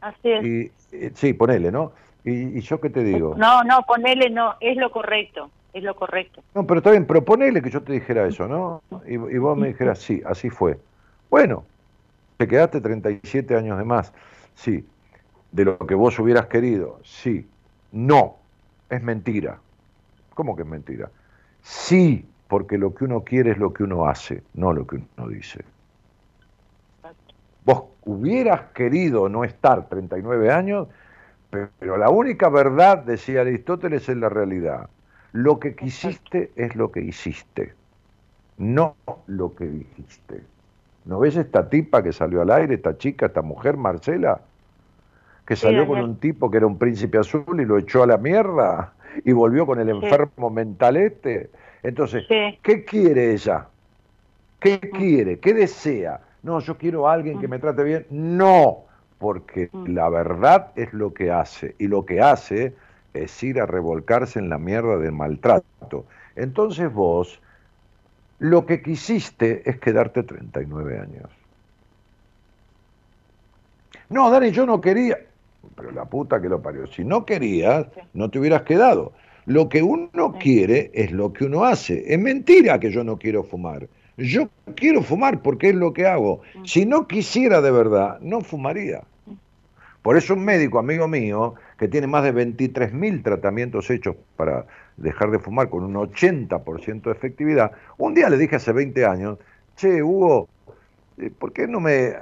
Así 0.00 0.30
es. 0.30 0.44
Y, 0.44 0.72
sí, 1.14 1.32
ponele, 1.32 1.72
¿no? 1.72 1.92
Y, 2.24 2.60
yo 2.60 2.80
qué 2.80 2.90
te 2.90 3.04
digo? 3.04 3.34
No, 3.36 3.62
no, 3.64 3.82
ponele 3.82 4.30
no, 4.30 4.54
es 4.60 4.76
lo 4.76 4.90
correcto, 4.90 5.50
es 5.72 5.82
lo 5.82 5.94
correcto. 5.94 6.42
No, 6.54 6.66
pero 6.66 6.78
está 6.78 6.90
bien, 6.90 7.06
pero 7.06 7.24
ponele 7.24 7.62
que 7.62 7.70
yo 7.70 7.82
te 7.82 7.92
dijera 7.92 8.26
eso, 8.26 8.48
¿no? 8.48 8.82
Y, 9.06 9.14
y 9.14 9.38
vos 9.38 9.56
me 9.56 9.68
dijeras, 9.68 9.98
sí, 10.00 10.22
así 10.26 10.50
fue. 10.50 10.78
Bueno, 11.30 11.64
te 12.36 12.46
quedaste 12.46 12.80
37 12.80 13.56
años 13.56 13.78
de 13.78 13.84
más. 13.84 14.12
Sí. 14.54 14.86
De 15.52 15.64
lo 15.64 15.78
que 15.78 15.94
vos 15.94 16.18
hubieras 16.18 16.46
querido. 16.46 17.00
Sí. 17.02 17.48
No. 17.92 18.36
Es 18.90 19.02
mentira. 19.02 19.58
¿Cómo 20.36 20.54
que 20.54 20.62
es 20.62 20.68
mentira? 20.68 21.10
Sí, 21.62 22.28
porque 22.46 22.76
lo 22.76 22.94
que 22.94 23.06
uno 23.06 23.24
quiere 23.24 23.52
es 23.52 23.58
lo 23.58 23.72
que 23.72 23.84
uno 23.84 24.06
hace, 24.06 24.42
no 24.52 24.74
lo 24.74 24.86
que 24.86 24.96
uno 25.16 25.28
dice. 25.28 25.64
Vos 27.64 27.84
hubieras 28.04 28.72
querido 28.74 29.30
no 29.30 29.44
estar 29.44 29.88
39 29.88 30.52
años, 30.52 30.88
pero 31.48 31.96
la 31.96 32.10
única 32.10 32.50
verdad, 32.50 32.98
decía 32.98 33.40
Aristóteles, 33.40 34.10
es 34.10 34.16
la 34.18 34.28
realidad. 34.28 34.90
Lo 35.32 35.58
que 35.58 35.74
quisiste 35.74 36.52
es 36.54 36.76
lo 36.76 36.92
que 36.92 37.00
hiciste, 37.00 37.72
no 38.58 38.94
lo 39.26 39.54
que 39.54 39.64
dijiste. 39.64 40.42
¿No 41.06 41.20
ves 41.20 41.36
esta 41.36 41.70
tipa 41.70 42.02
que 42.02 42.12
salió 42.12 42.42
al 42.42 42.50
aire, 42.50 42.74
esta 42.74 42.98
chica, 42.98 43.26
esta 43.26 43.40
mujer, 43.40 43.78
Marcela? 43.78 44.42
Que 45.46 45.56
salió 45.56 45.86
con 45.86 46.00
un 46.00 46.16
tipo 46.16 46.50
que 46.50 46.58
era 46.58 46.66
un 46.66 46.76
príncipe 46.76 47.16
azul 47.16 47.58
y 47.58 47.64
lo 47.64 47.78
echó 47.78 48.02
a 48.02 48.06
la 48.06 48.18
mierda 48.18 48.92
y 49.24 49.32
volvió 49.32 49.66
con 49.66 49.80
el 49.80 49.88
enfermo 49.88 50.50
mental 50.50 50.96
este. 50.96 51.50
Entonces, 51.82 52.24
¿qué 52.62 52.84
quiere 52.84 53.32
ella? 53.32 53.66
¿Qué 54.60 54.80
mm. 54.82 54.96
quiere? 54.96 55.38
¿Qué 55.38 55.54
desea? 55.54 56.20
No, 56.42 56.60
yo 56.60 56.76
quiero 56.76 57.08
a 57.08 57.12
alguien 57.12 57.40
que 57.40 57.48
mm. 57.48 57.50
me 57.50 57.58
trate 57.58 57.84
bien. 57.84 58.06
No, 58.10 58.84
porque 59.18 59.68
mm. 59.72 59.86
la 59.94 60.08
verdad 60.08 60.72
es 60.76 60.92
lo 60.92 61.12
que 61.14 61.30
hace. 61.30 61.74
Y 61.78 61.88
lo 61.88 62.04
que 62.04 62.20
hace 62.20 62.74
es 63.14 63.42
ir 63.42 63.60
a 63.60 63.66
revolcarse 63.66 64.38
en 64.38 64.48
la 64.48 64.58
mierda 64.58 64.96
del 64.98 65.12
maltrato. 65.12 66.06
Entonces 66.34 66.92
vos 66.92 67.40
lo 68.38 68.66
que 68.66 68.82
quisiste 68.82 69.68
es 69.68 69.78
quedarte 69.78 70.22
39 70.22 70.98
años. 70.98 71.30
No, 74.08 74.30
Dani, 74.30 74.50
yo 74.50 74.66
no 74.66 74.80
quería. 74.80 75.18
Pero 75.74 75.90
la 75.90 76.04
puta 76.04 76.40
que 76.40 76.48
lo 76.48 76.62
parió. 76.62 76.86
Si 76.86 77.04
no 77.04 77.24
querías, 77.24 77.86
no 78.14 78.30
te 78.30 78.38
hubieras 78.38 78.62
quedado. 78.62 79.12
Lo 79.46 79.68
que 79.68 79.82
uno 79.82 80.34
quiere 80.40 80.90
es 80.94 81.12
lo 81.12 81.32
que 81.32 81.44
uno 81.44 81.64
hace. 81.64 82.12
Es 82.12 82.18
mentira 82.18 82.80
que 82.80 82.90
yo 82.90 83.04
no 83.04 83.16
quiero 83.16 83.44
fumar. 83.44 83.88
Yo 84.16 84.48
quiero 84.74 85.02
fumar 85.02 85.42
porque 85.42 85.70
es 85.70 85.74
lo 85.74 85.92
que 85.92 86.06
hago. 86.06 86.40
Si 86.64 86.86
no 86.86 87.06
quisiera 87.06 87.60
de 87.60 87.70
verdad, 87.70 88.18
no 88.20 88.40
fumaría. 88.40 89.02
Por 90.02 90.16
eso 90.16 90.34
un 90.34 90.44
médico 90.44 90.78
amigo 90.78 91.08
mío, 91.08 91.54
que 91.78 91.88
tiene 91.88 92.06
más 92.06 92.22
de 92.22 92.32
23.000 92.32 93.24
tratamientos 93.24 93.90
hechos 93.90 94.14
para 94.36 94.64
dejar 94.96 95.30
de 95.32 95.40
fumar 95.40 95.68
con 95.68 95.82
un 95.82 95.94
80% 95.94 97.02
de 97.02 97.10
efectividad, 97.10 97.72
un 97.98 98.14
día 98.14 98.30
le 98.30 98.38
dije 98.38 98.56
hace 98.56 98.72
20 98.72 99.04
años, 99.04 99.38
che, 99.76 100.02
Hugo, 100.02 100.48
¿por 101.38 101.52
qué 101.52 101.66
no 101.66 101.80
me 101.80 102.14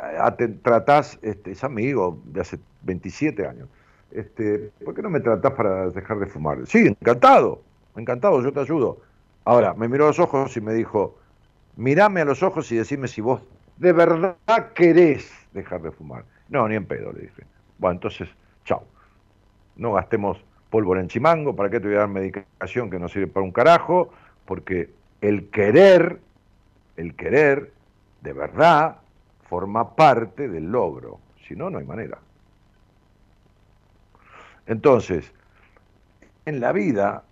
tratás, 0.62 1.18
este, 1.22 1.52
es 1.52 1.64
amigo 1.64 2.20
de 2.24 2.40
hace 2.40 2.58
27 2.82 3.46
años, 3.46 3.68
este, 4.10 4.70
¿por 4.84 4.94
qué 4.94 5.02
no 5.02 5.10
me 5.10 5.20
tratás 5.20 5.52
para 5.52 5.90
dejar 5.90 6.18
de 6.18 6.26
fumar? 6.26 6.66
Sí, 6.66 6.86
encantado, 6.86 7.62
encantado, 7.96 8.42
yo 8.42 8.52
te 8.52 8.60
ayudo. 8.60 9.00
Ahora, 9.44 9.74
me 9.74 9.88
miró 9.88 10.04
a 10.04 10.08
los 10.08 10.18
ojos 10.18 10.56
y 10.56 10.60
me 10.60 10.72
dijo, 10.72 11.18
mirame 11.76 12.20
a 12.20 12.24
los 12.24 12.42
ojos 12.42 12.70
y 12.72 12.76
decime 12.76 13.08
si 13.08 13.20
vos 13.20 13.42
de 13.76 13.92
verdad 13.92 14.36
querés 14.74 15.30
dejar 15.52 15.82
de 15.82 15.90
fumar. 15.90 16.24
No, 16.48 16.68
ni 16.68 16.76
en 16.76 16.86
pedo, 16.86 17.12
le 17.12 17.22
dije. 17.22 17.42
Bueno, 17.78 17.94
entonces, 17.94 18.28
chao. 18.64 18.84
No 19.76 19.92
gastemos 19.92 20.42
pólvora 20.70 21.00
en 21.00 21.08
chimango, 21.08 21.54
¿para 21.56 21.70
qué 21.70 21.80
te 21.80 21.88
voy 21.88 21.96
a 21.96 22.00
dar 22.00 22.08
medicación 22.08 22.90
que 22.90 22.98
no 22.98 23.08
sirve 23.08 23.26
para 23.26 23.44
un 23.44 23.52
carajo? 23.52 24.10
Porque 24.44 24.90
el 25.20 25.48
querer, 25.50 26.20
el 26.96 27.14
querer, 27.16 27.72
de 28.24 28.32
verdad, 28.32 28.96
forma 29.48 29.94
parte 29.94 30.48
del 30.48 30.72
logro. 30.72 31.20
Si 31.46 31.54
no, 31.54 31.68
no 31.68 31.78
hay 31.78 31.84
manera. 31.84 32.18
Entonces, 34.66 35.30
en 36.46 36.58
la 36.58 36.72
vida, 36.72 37.22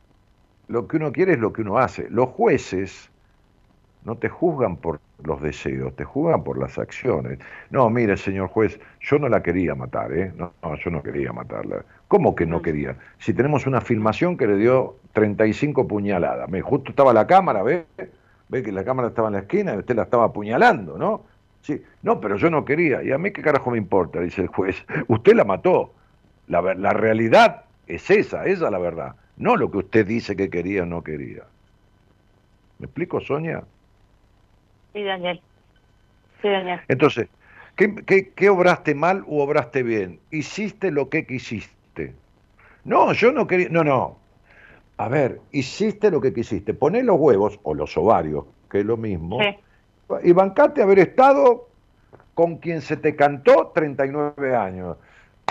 lo 0.68 0.86
que 0.86 0.98
uno 0.98 1.10
quiere 1.10 1.32
es 1.32 1.38
lo 1.38 1.52
que 1.52 1.62
uno 1.62 1.78
hace. 1.78 2.10
Los 2.10 2.28
jueces 2.28 3.10
no 4.04 4.18
te 4.18 4.28
juzgan 4.28 4.76
por 4.76 5.00
los 5.24 5.40
deseos, 5.40 5.96
te 5.96 6.04
juzgan 6.04 6.44
por 6.44 6.58
las 6.58 6.78
acciones. 6.78 7.38
No, 7.70 7.88
mire, 7.88 8.18
señor 8.18 8.48
juez, 8.48 8.78
yo 9.00 9.18
no 9.18 9.30
la 9.30 9.42
quería 9.42 9.74
matar, 9.74 10.12
¿eh? 10.12 10.30
No, 10.36 10.52
yo 10.76 10.90
no 10.90 11.02
quería 11.02 11.32
matarla. 11.32 11.86
¿Cómo 12.08 12.34
que 12.34 12.44
no 12.44 12.60
quería? 12.60 12.98
Si 13.18 13.32
tenemos 13.32 13.66
una 13.66 13.80
filmación 13.80 14.36
que 14.36 14.46
le 14.46 14.56
dio 14.56 14.96
35 15.14 15.88
puñaladas. 15.88 16.50
Me, 16.50 16.60
justo 16.60 16.90
estaba 16.90 17.14
la 17.14 17.26
cámara, 17.26 17.62
¿ve? 17.62 17.86
Ve 18.52 18.62
que 18.62 18.70
la 18.70 18.84
cámara 18.84 19.08
estaba 19.08 19.28
en 19.28 19.32
la 19.32 19.40
esquina 19.40 19.74
y 19.74 19.78
usted 19.78 19.96
la 19.96 20.02
estaba 20.02 20.24
apuñalando, 20.24 20.98
¿no? 20.98 21.24
Sí, 21.62 21.82
no, 22.02 22.20
pero 22.20 22.36
yo 22.36 22.50
no 22.50 22.66
quería. 22.66 23.02
¿Y 23.02 23.10
a 23.10 23.16
mí 23.16 23.30
qué 23.30 23.40
carajo 23.40 23.70
me 23.70 23.78
importa? 23.78 24.20
Dice 24.20 24.42
el 24.42 24.48
juez. 24.48 24.84
Usted 25.08 25.32
la 25.32 25.44
mató. 25.44 25.94
La, 26.48 26.60
la 26.74 26.90
realidad 26.90 27.64
es 27.86 28.10
esa, 28.10 28.44
esa 28.44 28.66
es 28.66 28.70
la 28.70 28.78
verdad. 28.78 29.14
No 29.38 29.56
lo 29.56 29.70
que 29.70 29.78
usted 29.78 30.06
dice 30.06 30.36
que 30.36 30.50
quería 30.50 30.82
o 30.82 30.86
no 30.86 31.02
quería. 31.02 31.44
¿Me 32.78 32.84
explico, 32.84 33.22
Sonia? 33.22 33.64
Sí, 34.92 35.02
Daniel. 35.02 35.40
Sí, 36.42 36.48
Daniel. 36.48 36.80
Entonces, 36.88 37.28
¿qué, 37.76 38.34
qué, 38.36 38.50
obraste 38.50 38.94
mal 38.94 39.24
u 39.26 39.40
obraste 39.40 39.82
bien? 39.82 40.20
Hiciste 40.30 40.90
lo 40.90 41.08
que 41.08 41.24
quisiste. 41.24 42.14
No, 42.84 43.14
yo 43.14 43.32
no 43.32 43.46
quería. 43.46 43.70
No, 43.70 43.82
no. 43.82 44.18
A 45.02 45.08
ver, 45.08 45.40
hiciste 45.50 46.12
lo 46.12 46.20
que 46.20 46.32
quisiste. 46.32 46.74
Poné 46.74 47.02
los 47.02 47.18
huevos 47.18 47.58
o 47.64 47.74
los 47.74 47.96
ovarios, 47.96 48.44
que 48.70 48.80
es 48.80 48.86
lo 48.86 48.96
mismo. 48.96 49.40
Y 50.22 50.30
bancate 50.30 50.80
haber 50.80 51.00
estado 51.00 51.66
con 52.34 52.58
quien 52.58 52.80
se 52.80 52.96
te 52.96 53.16
cantó 53.16 53.72
39 53.74 54.54
años. 54.54 54.96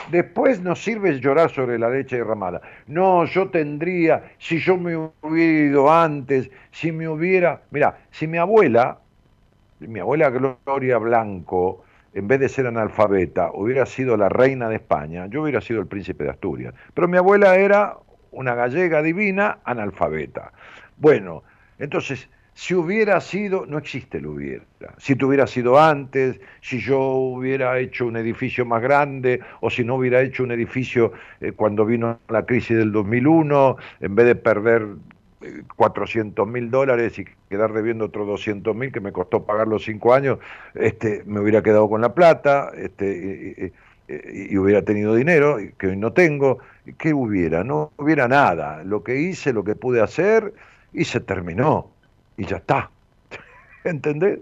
Después 0.10 0.61
no 0.61 0.73
sirve 0.73 1.19
llorar 1.19 1.49
sobre 1.49 1.78
la 1.78 1.90
leche 1.90 2.15
derramada. 2.15 2.61
No, 2.88 3.26
yo 3.26 3.49
tendría, 3.49 4.32
si 4.40 4.57
yo 4.57 4.78
me 4.78 4.95
hubiera 5.22 5.69
ido 5.69 5.91
antes, 5.91 6.49
si 6.72 6.94
me 6.94 7.10
hubiera... 7.10 7.61
Mira, 7.72 7.98
si 8.10 8.28
mi 8.28 8.38
abuela 8.38 8.99
mi 9.82 9.99
abuela 9.99 10.30
Gloria 10.30 10.98
Blanco, 10.98 11.84
en 12.14 12.26
vez 12.26 12.40
de 12.40 12.48
ser 12.48 12.68
analfabeta, 12.68 13.52
hubiera 13.53 13.86
sido 13.86 14.15
la 14.15 14.30
reina 14.30 14.69
de 14.69 14.76
España, 14.76 15.26
yo 15.26 15.41
hubiera 15.41 15.60
sido 15.60 15.82
el 15.82 15.88
príncipe 15.88 16.23
de 16.23 16.30
Asturias. 16.30 16.73
Pero 16.94 17.10
mi 17.10 17.18
abuela 17.18 17.57
era 17.57 17.98
una 18.32 18.56
gallega 18.56 19.02
divina 19.02 19.60
analfabeta. 19.64 20.52
Bueno, 20.98 21.44
entonces, 21.80 22.30
si 22.53 22.76
hubiera 22.76 23.20
sido, 23.22 23.66
no 23.66 23.78
existe 23.78 24.18
el 24.18 24.28
hubiera. 24.28 24.64
Si 24.98 25.14
hubiera 25.14 25.48
sido 25.48 25.80
antes, 25.80 26.40
si 26.62 26.80
yo 26.80 26.99
hubiera 26.99 27.80
hecho 27.80 28.06
un 28.06 28.18
edificio 28.18 28.66
más 28.66 28.82
grande, 28.82 29.41
o 29.62 29.70
si 29.70 29.84
no 29.84 29.95
hubiera 29.95 30.22
hecho 30.22 30.44
un 30.44 30.52
edificio 30.52 31.14
eh, 31.40 31.53
cuando 31.53 31.86
vino 31.86 32.20
la 32.30 32.45
crisis 32.45 32.78
del 32.78 32.91
2001, 32.91 33.78
en 34.02 34.16
vez 34.16 34.26
de 34.28 34.36
perder 34.36 34.88
400 35.76 36.48
mil 36.48 36.70
dólares 36.70 37.18
y 37.20 37.26
quedar 37.49 37.74
debiendo 37.74 38.06
otros 38.06 38.28
200 38.28 38.76
mil 38.76 38.91
que 38.91 38.99
me 38.99 39.12
costó 39.12 39.44
pagar 39.44 39.68
los 39.68 39.84
cinco 39.84 40.14
años, 40.14 40.40
este, 40.76 41.24
me 41.26 41.40
hubiera 41.40 41.64
quedado 41.64 41.90
con 41.90 42.02
la 42.02 42.14
plata 42.14 42.72
este, 42.76 43.74
y, 44.08 44.58
hubiera 44.58 44.82
tenido 44.84 45.16
dinero, 45.16 45.58
que 45.78 45.88
hoy 45.88 45.98
no 45.98 46.12
tengo. 46.14 46.60
¿Qué 46.98 47.14
hubiera? 47.14 47.64
No 47.64 47.91
hubiera 47.98 48.28
nada. 48.28 48.84
Lo 48.84 49.03
que 49.03 49.20
hice, 49.20 49.53
lo 49.53 49.64
que 49.64 49.76
pude 49.76 50.02
hacer, 50.02 50.53
y 50.94 51.06
se 51.06 51.20
terminó. 51.20 51.91
Y 52.38 52.45
ya 52.45 52.58
está. 52.58 52.90
¿Entendés? 53.84 54.40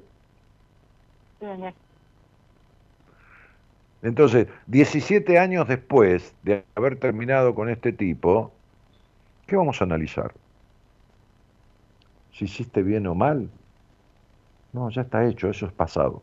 Entonces, 4.01 4.47
17 4.67 5.37
años 5.37 5.67
después 5.67 6.33
de 6.43 6.63
haber 6.75 6.97
terminado 6.97 7.53
con 7.55 7.69
este 7.69 7.91
tipo, 7.91 8.51
¿qué 9.45 9.55
vamos 9.55 9.81
a 9.81 9.83
analizar? 9.85 10.33
si 12.39 12.45
hiciste 12.45 12.83
bien 12.83 13.05
o 13.05 13.15
mal. 13.15 13.49
No, 14.71 14.89
ya 14.89 15.01
está 15.01 15.25
hecho, 15.25 15.49
eso 15.49 15.65
es 15.65 15.73
pasado. 15.73 16.21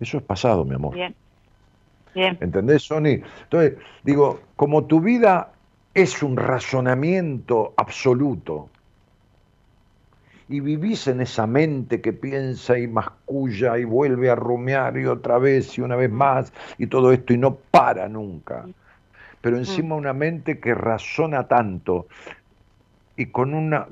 Eso 0.00 0.16
es 0.16 0.22
pasado, 0.24 0.64
mi 0.64 0.74
amor. 0.74 0.94
Bien. 0.94 1.14
Bien. 2.14 2.38
¿Entendés, 2.40 2.82
Sony? 2.82 3.22
Entonces, 3.42 3.74
digo, 4.02 4.40
como 4.56 4.84
tu 4.84 5.00
vida 5.00 5.52
es 5.94 6.22
un 6.22 6.36
razonamiento 6.36 7.74
absoluto 7.76 8.68
y 10.48 10.60
vivís 10.60 11.06
en 11.06 11.20
esa 11.20 11.46
mente 11.46 12.00
que 12.00 12.12
piensa 12.12 12.78
y 12.78 12.88
masculla 12.88 13.78
y 13.78 13.84
vuelve 13.84 14.30
a 14.30 14.34
rumiar 14.34 14.98
y 14.98 15.06
otra 15.06 15.38
vez 15.38 15.78
y 15.78 15.80
una 15.80 15.96
vez 15.96 16.10
más 16.10 16.52
y 16.78 16.88
todo 16.88 17.12
esto 17.12 17.32
y 17.32 17.38
no 17.38 17.54
para 17.54 18.08
nunca 18.08 18.66
pero 19.40 19.56
mm. 19.56 19.60
encima 19.60 19.94
una 19.94 20.12
mente 20.12 20.58
que 20.58 20.74
razona 20.74 21.46
tanto 21.46 22.06
y 23.16 23.26
con 23.26 23.54
una 23.54 23.86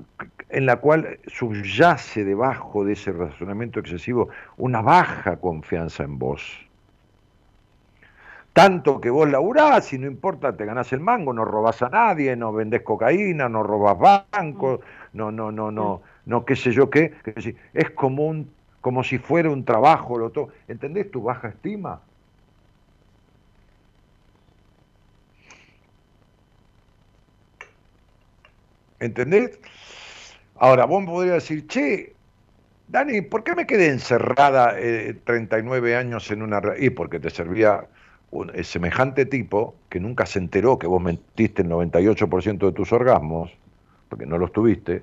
en 0.49 0.67
la 0.67 0.77
cual 0.77 1.19
subyace 1.27 2.25
debajo 2.25 2.85
de 2.85 2.95
ese 2.95 3.13
razonamiento 3.13 3.81
excesivo 3.81 4.29
una 4.57 4.81
baja 4.81 5.37
confianza 5.37 6.05
en 6.05 6.19
vos. 6.19 6.68
Tanto 8.53 9.01
que 9.01 9.11
vos 9.11 9.29
laburás 9.31 9.93
y 9.93 9.99
no 9.99 10.07
importa, 10.07 10.57
te 10.57 10.65
ganás 10.65 10.93
el 10.93 11.01
mango, 11.01 11.33
no 11.33 11.45
robás 11.45 11.81
a 11.83 11.89
nadie, 11.89 12.35
no 12.35 12.53
vendés 12.53 12.83
cocaína, 12.83 13.49
no 13.49 13.63
robás 13.63 14.31
bancos, 14.33 14.81
no, 15.13 15.31
no, 15.31 15.53
no, 15.53 15.71
no, 15.71 16.03
no, 16.27 16.45
qué 16.45 16.57
sé 16.57 16.73
yo 16.73 16.91
qué. 16.91 17.15
Es 17.73 17.91
como, 17.91 18.27
un, 18.27 18.51
como 18.81 19.05
si 19.05 19.19
fuera 19.19 19.51
un 19.51 19.65
trabajo, 19.65 20.19
lo 20.19 20.31
todo. 20.31 20.49
¿entendés 20.67 21.11
tu 21.11 21.23
baja 21.23 21.49
estima? 21.49 22.01
¿Entendés? 29.01 29.59
Ahora, 30.57 30.85
vos 30.85 31.05
podrías 31.05 31.37
decir, 31.37 31.67
che, 31.69 32.15
Dani, 32.89 33.21
¿por 33.23 33.45
qué 33.45 33.55
me 33.55 33.67
quedé 33.67 33.89
encerrada 33.91 34.75
39 35.25 35.93
eh, 35.93 35.97
años 35.97 36.31
en 36.31 36.43
una... 36.43 36.61
Y 36.79 36.91
porque 36.91 37.21
te 37.21 37.31
servía 37.31 37.87
un, 38.31 38.51
eh, 38.55 38.65
semejante 38.65 39.27
tipo 39.27 39.75
que 39.89 40.01
nunca 40.01 40.27
se 40.27 40.39
enteró 40.39 40.79
que 40.79 40.87
vos 40.87 41.03
mentiste 41.03 41.63
el 41.63 41.69
98% 41.69 42.67
de 42.67 42.73
tus 42.73 42.93
orgasmos, 42.93 43.51
porque 44.09 44.27
no 44.27 44.39
los 44.39 44.53
tuviste, 44.53 45.03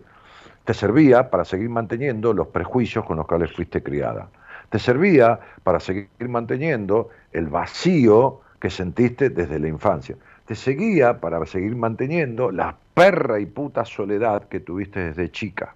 te 0.64 0.74
servía 0.74 1.30
para 1.30 1.46
seguir 1.46 1.70
manteniendo 1.70 2.34
los 2.34 2.48
prejuicios 2.48 3.06
con 3.06 3.18
los 3.18 3.28
cuales 3.28 3.52
fuiste 3.52 3.84
criada. 3.84 4.30
Te 4.70 4.80
servía 4.80 5.40
para 5.64 5.80
seguir 5.80 6.10
manteniendo 6.28 7.10
el 7.32 7.48
vacío 7.48 8.42
que 8.60 8.70
sentiste 8.70 9.30
desde 9.30 9.60
la 9.60 9.68
infancia 9.68 10.16
te 10.46 10.56
seguía 10.56 11.20
para 11.20 11.44
seguir 11.46 11.76
manteniendo 11.76 12.52
la 12.52 12.76
perra 12.94 13.40
y 13.40 13.46
puta 13.46 13.84
soledad 13.84 14.48
que 14.48 14.60
tuviste 14.60 15.00
desde 15.00 15.32
chica. 15.32 15.76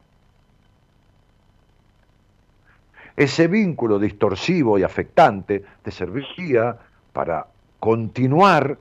Ese 3.18 3.48
vínculo 3.48 4.00
distorsivo 4.00 4.80
y 4.80 4.84
afectante 4.84 5.64
te 5.82 5.92
servía 5.92 6.78
para 7.14 7.48
continuar 7.80 8.78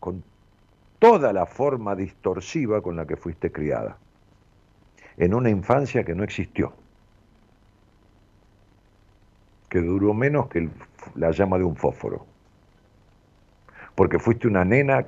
con 0.00 0.22
toda 0.98 1.32
la 1.32 1.46
forma 1.46 1.94
distorsiva 1.94 2.80
con 2.80 2.96
la 2.96 3.06
que 3.06 3.16
fuiste 3.16 3.50
criada. 3.50 3.98
en 5.16 5.34
una 5.34 5.50
infancia 5.50 6.04
que 6.04 6.14
no 6.14 6.24
existió, 6.24 6.72
que 9.68 9.80
duró 9.80 10.14
menos 10.14 10.48
que 10.48 10.68
la 11.16 11.30
llama 11.32 11.58
de 11.58 11.64
un 11.64 11.76
fósforo, 11.76 12.24
porque 13.94 14.18
fuiste 14.18 14.48
una 14.48 14.64
nena 14.64 15.06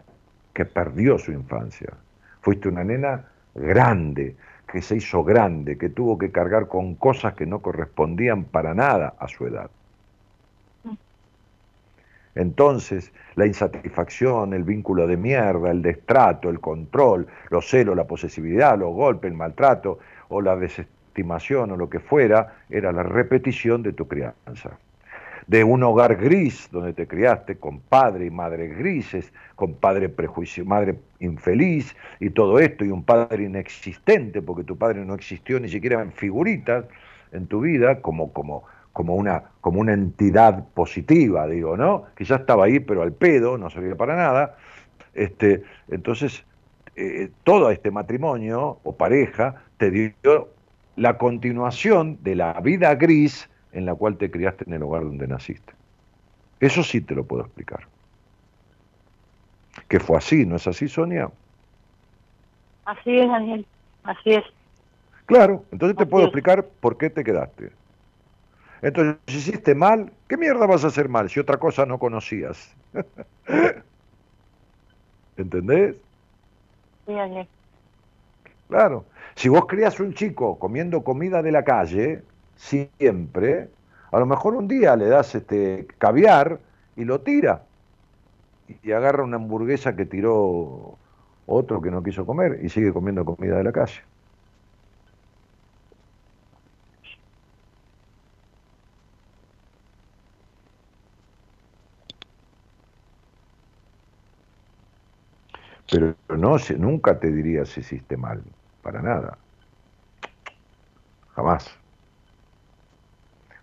que 0.53 0.65
perdió 0.67 1.19
su 1.19 1.33
infancia, 1.33 1.95
fuiste 2.43 2.69
una 2.69 2.85
nena 2.85 3.29
grande, 3.55 4.37
que 4.71 4.83
se 4.83 4.97
hizo 4.97 5.25
grande, 5.25 5.79
que 5.79 5.89
tuvo 5.89 6.19
que 6.19 6.31
cargar 6.31 6.69
con 6.69 6.97
cosas 6.97 7.35
que 7.35 7.47
no 7.47 7.61
correspondían 7.61 8.45
para 8.45 8.75
nada 8.75 9.15
a 9.19 9.29
su 9.29 9.47
edad. 9.47 9.71
Entonces, 12.35 13.13
la 13.37 13.47
insatisfacción, 13.47 14.55
el 14.55 14.65
vínculo 14.65 15.07
de 15.07 15.17
mierda, 15.17 15.71
el 15.71 15.83
destrato, 15.83 16.51
el 16.51 16.61
control, 16.61 17.27
los 17.51 17.69
celos, 17.69 17.97
la 17.97 18.07
posesividad, 18.07 18.79
los 18.79 18.93
golpes, 18.93 19.31
el 19.31 19.37
maltrato 19.37 19.99
o 20.29 20.41
la 20.41 20.57
desestimación 20.57 21.71
o 21.71 21.77
lo 21.77 21.89
que 21.89 22.01
fuera, 22.01 22.57
era 22.71 22.93
la 22.93 23.05
repetición 23.05 23.83
de 23.83 23.93
tu 23.93 24.09
crianza. 24.09 24.79
De 25.47 25.63
un 25.63 25.83
hogar 25.83 26.17
gris 26.17 26.69
donde 26.73 26.95
te 26.95 27.07
criaste 27.07 27.57
con 27.57 27.81
padre 27.81 28.27
y 28.27 28.31
madre 28.31 28.69
grises, 28.69 29.33
con 29.55 29.75
padre 29.75 30.09
prejuicio, 30.09 30.65
madre 30.65 30.99
infeliz 31.21 31.95
y 32.19 32.31
todo 32.31 32.59
esto, 32.59 32.85
y 32.85 32.91
un 32.91 33.05
padre 33.05 33.45
inexistente, 33.45 34.41
porque 34.41 34.65
tu 34.65 34.77
padre 34.77 35.05
no 35.05 35.15
existió 35.15 35.61
ni 35.61 35.69
siquiera 35.69 36.01
en 36.01 36.13
figuritas 36.13 36.87
en 37.31 37.47
tu 37.47 37.61
vida, 37.61 38.01
como, 38.01 38.33
como, 38.33 38.65
como 38.95 39.17
una, 39.17 39.43
como 39.61 39.81
una 39.81 39.93
entidad 39.93 40.69
positiva, 40.73 41.47
digo, 41.49 41.77
¿no? 41.77 42.05
Que 42.15 42.25
ya 42.25 42.37
estaba 42.37 42.67
ahí, 42.67 42.79
pero 42.79 43.03
al 43.03 43.13
pedo, 43.13 43.59
no 43.59 43.69
servía 43.69 43.97
para 43.97 44.15
nada. 44.15 44.57
Este, 45.13 45.65
entonces, 45.89 46.45
eh, 46.95 47.29
todo 47.43 47.71
este 47.73 47.91
matrimonio 47.91 48.79
o 48.85 48.97
pareja 48.97 49.63
te 49.79 49.91
dio 49.91 50.49
la 50.95 51.19
continuación 51.19 52.19
de 52.23 52.37
la 52.37 52.53
vida 52.61 52.95
gris 52.95 53.51
en 53.73 53.85
la 53.85 53.97
cual 53.97 54.17
te 54.17 54.31
criaste 54.31 54.65
en 54.69 54.75
el 54.75 54.83
hogar 54.85 55.03
donde 55.03 55.27
naciste. 55.27 55.73
Eso 56.61 56.85
sí 56.85 57.01
te 57.01 57.17
lo 57.17 57.25
puedo 57.25 57.43
explicar. 57.43 57.89
Que 59.89 59.99
fue 59.99 60.19
así, 60.19 60.47
¿no 60.47 60.55
es 60.55 60.69
así, 60.69 60.87
Sonia? 60.87 61.29
Así 62.85 63.19
es, 63.19 63.29
Daniel. 63.29 63.67
Así 64.05 64.31
es. 64.35 64.45
Claro, 65.27 65.65
entonces 65.73 65.99
te 65.99 66.07
puedo 66.07 66.27
es. 66.27 66.29
explicar 66.29 66.65
por 66.79 66.97
qué 66.97 67.11
te 67.11 67.25
quedaste. 67.25 67.73
Entonces, 68.85 69.17
si 69.27 69.39
hiciste 69.39 69.75
mal, 69.75 70.13
¿qué 70.29 70.37
mierda 70.37 70.67
vas 70.67 70.85
a 70.85 70.89
hacer 70.89 71.09
mal 71.09 71.31
si 71.31 71.41
otra 71.41 71.57
cosa 71.57 71.87
no 71.87 71.99
conocías? 71.99 72.71
¿Entendés? 75.39 75.97
Sí. 77.07 77.15
Claro. 78.69 79.07
Si 79.37 79.49
vos 79.49 79.65
crías 79.65 79.99
un 80.01 80.13
chico 80.13 80.59
comiendo 80.59 81.03
comida 81.03 81.41
de 81.41 81.51
la 81.51 81.65
calle, 81.65 82.25
siempre, 82.57 83.71
a 84.13 84.19
lo 84.19 84.27
mejor 84.27 84.55
un 84.55 84.69
día 84.69 84.97
le 84.97 85.07
das 85.07 85.35
este 85.35 85.87
caviar 85.97 86.61
y 86.95 87.07
lo 87.07 87.23
tira. 87.23 87.63
Y 88.83 88.93
agarra 88.93 89.25
una 89.25 89.37
hamburguesa 89.37 89.97
que 89.97 90.05
tiró 90.05 90.99
otro 91.47 91.81
que 91.81 91.91
no 91.91 92.03
quiso 92.03 92.27
comer 92.27 92.61
y 92.63 92.69
sigue 92.69 92.93
comiendo 92.93 93.25
comida 93.25 93.57
de 93.57 93.65
la 93.65 93.73
calle. 93.73 94.03
Pero 105.91 106.17
no, 106.29 106.57
nunca 106.79 107.19
te 107.19 107.31
diría 107.31 107.65
si 107.65 107.81
hiciste 107.81 108.17
mal, 108.17 108.43
para 108.83 109.03
nada. 109.03 109.39
Jamás. 111.35 111.79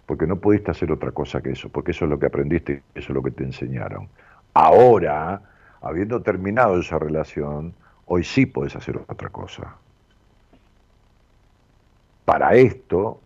Porque 0.05 0.27
no 0.27 0.39
pudiste 0.39 0.71
hacer 0.71 0.91
otra 0.91 1.11
cosa 1.11 1.41
que 1.41 1.51
eso, 1.51 1.69
porque 1.69 1.91
eso 1.91 2.05
es 2.05 2.11
lo 2.11 2.19
que 2.19 2.25
aprendiste, 2.25 2.83
eso 2.93 3.11
es 3.11 3.15
lo 3.15 3.23
que 3.23 3.31
te 3.31 3.43
enseñaron. 3.43 4.09
Ahora, 4.53 5.41
habiendo 5.81 6.21
terminado 6.21 6.79
esa 6.79 6.99
relación, 6.99 7.75
hoy 8.05 8.23
sí 8.23 8.45
puedes 8.45 8.75
hacer 8.75 8.97
otra 8.97 9.29
cosa. 9.29 9.77
Para 12.25 12.53
esto 12.55 13.21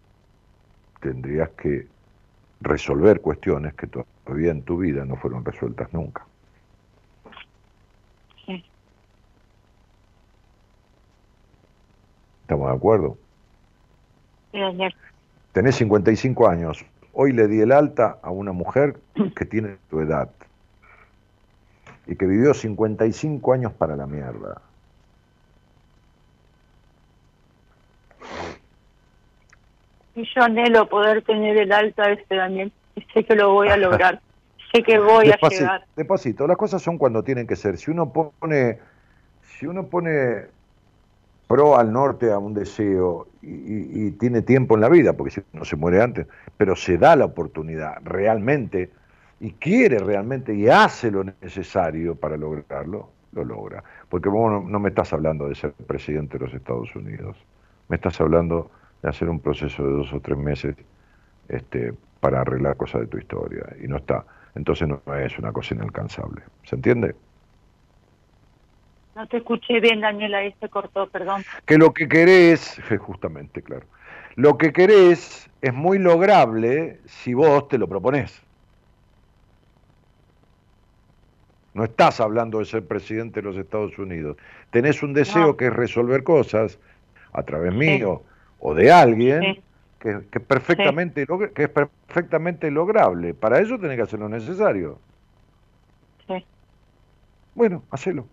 tendrías 1.00 1.50
que 1.52 1.88
resolver 2.62 3.22
cuestiones 3.22 3.74
que 3.76 3.88
todavía 3.88 4.52
en 4.52 4.64
tu 4.64 4.78
vida 4.78 5.06
no 5.06 5.16
fueron 5.18 5.44
resueltas 5.44 5.92
nunca. 5.94 6.28
Sí. 8.46 8.64
¿Estamos 12.46 12.70
de 12.70 12.76
acuerdo? 12.78 13.18
Sí, 14.52 14.60
Daniel. 14.60 14.96
Tenés 15.52 15.78
55 15.78 16.48
años. 16.48 16.86
Hoy 17.12 17.32
le 17.32 17.48
di 17.48 17.60
el 17.60 17.72
alta 17.72 18.20
a 18.22 18.30
una 18.30 18.52
mujer 18.52 19.00
que 19.36 19.46
tiene 19.46 19.78
tu 19.90 20.00
edad 20.00 20.30
y 22.06 22.16
que 22.16 22.28
vivió 22.28 22.54
55 22.54 23.52
años 23.52 23.74
para 23.74 23.96
la 23.96 24.06
mierda. 24.06 24.62
Y 30.14 30.24
yo 30.36 30.44
anhelo 30.44 30.88
poder 30.88 31.24
tener 31.24 31.58
el 31.58 31.72
alta 31.72 32.12
este, 32.12 32.36
Daniel. 32.36 32.72
Y 32.96 33.02
sé 33.12 33.24
que 33.24 33.34
lo 33.34 33.54
voy 33.54 33.70
a 33.70 33.78
lograr. 33.78 34.22
sé 34.72 34.84
que 34.84 35.00
voy 35.00 35.32
a 35.32 35.50
llegar. 35.50 35.84
despacito. 35.96 36.46
Las 36.46 36.58
cosas 36.58 36.80
son 36.80 37.00
cuando 37.00 37.24
tienen 37.24 37.48
que 37.48 37.56
ser. 37.56 37.78
Si 37.78 37.90
uno 37.90 38.14
pone, 38.14 38.78
si 39.42 39.66
uno 39.66 39.88
pone 39.88 40.54
pro 41.48 41.78
al 41.78 41.92
norte 41.92 42.32
a 42.32 42.38
un 42.38 42.54
deseo 42.54 43.28
y, 43.42 44.12
tiene 44.12 44.42
tiempo 44.42 44.76
en 44.76 44.82
la 44.82 44.90
vida, 44.90 45.14
porque 45.14 45.32
si 45.32 45.42
no 45.54 45.66
se 45.66 45.76
muere 45.76 46.02
antes, 46.02 46.28
pero 46.58 46.76
se 46.76 46.98
da 46.98 47.16
la 47.16 47.26
oportunidad 47.26 47.98
realmente 48.04 48.90
y 49.40 49.52
quiere 49.52 50.00
realmente 50.00 50.56
y 50.56 50.68
hace 50.68 51.12
lo 51.12 51.24
necesario 51.24 52.16
para 52.16 52.38
lograrlo, 52.38 53.10
lo 53.34 53.44
logra. 53.44 53.84
Porque 54.10 54.30
vos 54.30 54.52
no, 54.52 54.62
no 54.62 54.80
me 54.80 54.90
estás 54.90 55.14
hablando 55.14 55.48
de 55.48 55.56
ser 55.56 55.74
presidente 55.74 56.38
de 56.38 56.46
los 56.46 56.54
Estados 56.54 56.96
Unidos, 56.96 57.38
me 57.90 57.98
estás 57.98 58.20
hablando 58.20 58.72
de 59.02 59.10
hacer 59.10 59.30
un 59.30 59.40
proceso 59.40 59.84
de 59.84 59.92
dos 59.92 60.14
o 60.14 60.20
tres 60.20 60.38
meses 60.38 60.76
este, 61.50 61.94
para 62.20 62.42
arreglar 62.42 62.76
cosas 62.76 63.02
de 63.02 63.08
tu 63.08 63.18
historia 63.18 63.66
y 63.84 63.88
no 63.88 63.98
está. 63.98 64.26
Entonces 64.56 64.88
no 64.88 65.02
es 65.16 65.38
una 65.38 65.52
cosa 65.52 65.76
inalcanzable. 65.76 66.42
¿Se 66.64 66.76
entiende? 66.76 67.16
No 69.16 69.26
te 69.28 69.38
escuché 69.38 69.80
bien, 69.80 70.02
Daniel, 70.02 70.36
ahí 70.36 70.54
se 70.60 70.68
cortó, 70.70 71.08
perdón. 71.08 71.44
Que 71.66 71.78
lo 71.78 71.94
que 71.94 72.08
querés, 72.08 72.80
justamente, 73.00 73.62
claro, 73.62 73.86
lo 74.36 74.58
que 74.58 74.74
querés 74.74 75.50
es 75.62 75.74
muy 75.74 75.98
lograble 76.00 77.00
si 77.06 77.34
vos 77.34 77.68
te 77.70 77.78
lo 77.78 77.88
proponés. 77.88 78.42
No 81.74 81.84
estás 81.84 82.22
hablando 82.22 82.60
de 82.60 82.66
ser 82.66 82.86
presidente 82.88 83.42
de 83.42 83.48
los 83.48 83.58
Estados 83.58 83.98
Unidos. 83.98 84.38
Tenés 84.70 85.04
un 85.04 85.14
deseo 85.14 85.48
No. 85.48 85.58
que 85.58 85.68
es 85.68 85.74
resolver 85.74 86.24
cosas 86.24 86.80
a 87.34 87.44
través 87.44 87.74
mío 87.74 88.24
o 88.60 88.74
de 88.74 88.92
alguien 88.92 89.42
Sí. 89.42 89.62
que, 90.00 90.20
que 90.32 90.40
perfectamente 90.40 91.28
log- 91.28 91.52
que 91.52 91.64
es 91.64 91.70
perfectamente 91.70 92.72
lograble. 92.72 93.34
Para 93.34 93.60
eso 93.60 93.78
tenés 93.78 93.98
que 93.98 94.04
hacer 94.04 94.20
lo 94.20 94.30
necesario. 94.30 95.00
Sí. 96.28 96.46
Bueno, 97.56 97.84
hacelo. 97.92 98.26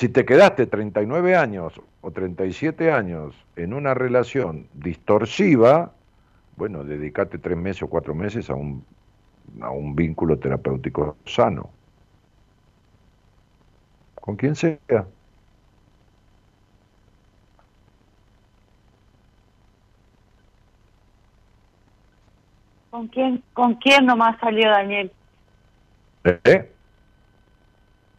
Si 0.00 0.08
te 0.08 0.24
quedaste 0.24 0.66
39 0.66 1.36
años 1.36 1.78
o 2.00 2.10
37 2.10 2.90
años 2.90 3.34
en 3.54 3.74
una 3.74 3.92
relación 3.92 4.66
distorsiva, 4.72 5.92
bueno, 6.56 6.84
dedicate 6.84 7.36
tres 7.36 7.58
meses 7.58 7.82
o 7.82 7.88
cuatro 7.88 8.14
meses 8.14 8.48
a 8.48 8.54
un, 8.54 8.82
a 9.60 9.68
un 9.68 9.94
vínculo 9.94 10.38
terapéutico 10.38 11.18
sano. 11.26 11.68
Con 14.14 14.36
quien 14.36 14.54
sea. 14.54 14.78
¿Con 22.88 23.06
quién, 23.08 23.42
¿Con 23.52 23.74
quién 23.74 24.06
nomás 24.06 24.40
salió 24.40 24.70
Daniel? 24.70 25.12
¿Eh? 26.24 26.72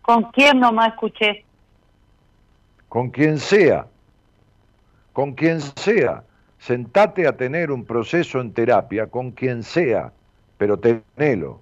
¿Con 0.03 0.25
quién 0.25 0.59
nomás 0.59 0.89
escuché? 0.89 1.43
Con 2.91 3.09
quien 3.09 3.39
sea. 3.39 3.87
Con 5.13 5.31
quien 5.31 5.61
sea. 5.61 6.25
Sentate 6.57 7.25
a 7.25 7.37
tener 7.37 7.71
un 7.71 7.85
proceso 7.85 8.41
en 8.41 8.51
terapia 8.53 9.07
con 9.07 9.31
quien 9.31 9.63
sea, 9.63 10.11
pero 10.57 10.77
tenelo. 10.77 11.61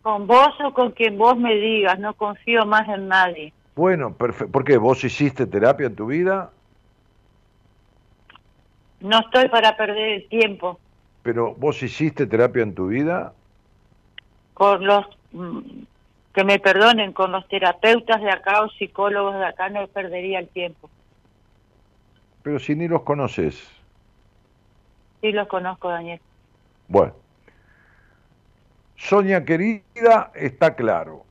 Con 0.00 0.26
vos 0.26 0.48
o 0.64 0.72
con 0.72 0.92
quien 0.92 1.18
vos 1.18 1.36
me 1.36 1.54
digas, 1.56 1.98
no 1.98 2.14
confío 2.14 2.64
más 2.64 2.88
en 2.88 3.08
nadie. 3.08 3.52
Bueno, 3.76 4.14
perfecto. 4.14 4.50
¿Por 4.50 4.64
qué? 4.64 4.78
¿Vos 4.78 5.04
hiciste 5.04 5.46
terapia 5.46 5.88
en 5.88 5.94
tu 5.94 6.06
vida? 6.06 6.52
No 9.00 9.20
estoy 9.20 9.50
para 9.50 9.76
perder 9.76 10.08
el 10.08 10.28
tiempo 10.28 10.80
Pero 11.22 11.54
vos 11.54 11.82
hiciste 11.82 12.26
terapia 12.26 12.62
en 12.62 12.74
tu 12.74 12.86
vida? 12.86 13.34
con 14.54 14.86
los 14.86 15.04
mm, 15.32 15.58
que 16.38 16.44
me 16.44 16.60
perdonen, 16.60 17.12
con 17.12 17.32
los 17.32 17.48
terapeutas 17.48 18.20
de 18.22 18.30
acá 18.30 18.62
o 18.62 18.68
psicólogos 18.68 19.34
de 19.34 19.44
acá 19.44 19.70
no 19.70 19.84
perdería 19.88 20.38
el 20.38 20.46
tiempo. 20.46 20.88
Pero 22.44 22.60
si 22.60 22.76
ni 22.76 22.86
los 22.86 23.02
conoces. 23.02 23.60
Sí 25.20 25.32
los 25.32 25.48
conozco, 25.48 25.88
Daniel. 25.88 26.20
Bueno. 26.86 27.12
Sonia 28.94 29.44
querida, 29.44 30.30
está 30.36 30.76
claro. 30.76 31.24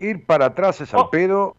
Ir 0.00 0.26
para 0.26 0.46
atrás 0.46 0.80
es 0.80 0.92
al 0.94 1.02
Oh. 1.02 1.10
pedo 1.10 1.54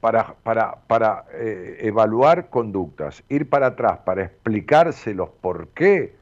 para, 0.00 0.34
para, 0.42 0.80
para 0.88 1.26
eh, 1.34 1.78
evaluar 1.82 2.50
conductas. 2.50 3.22
Ir 3.28 3.48
para 3.48 3.66
atrás 3.68 3.98
para 3.98 4.24
explicárselos 4.24 5.28
por 5.40 5.68
qué 5.68 6.16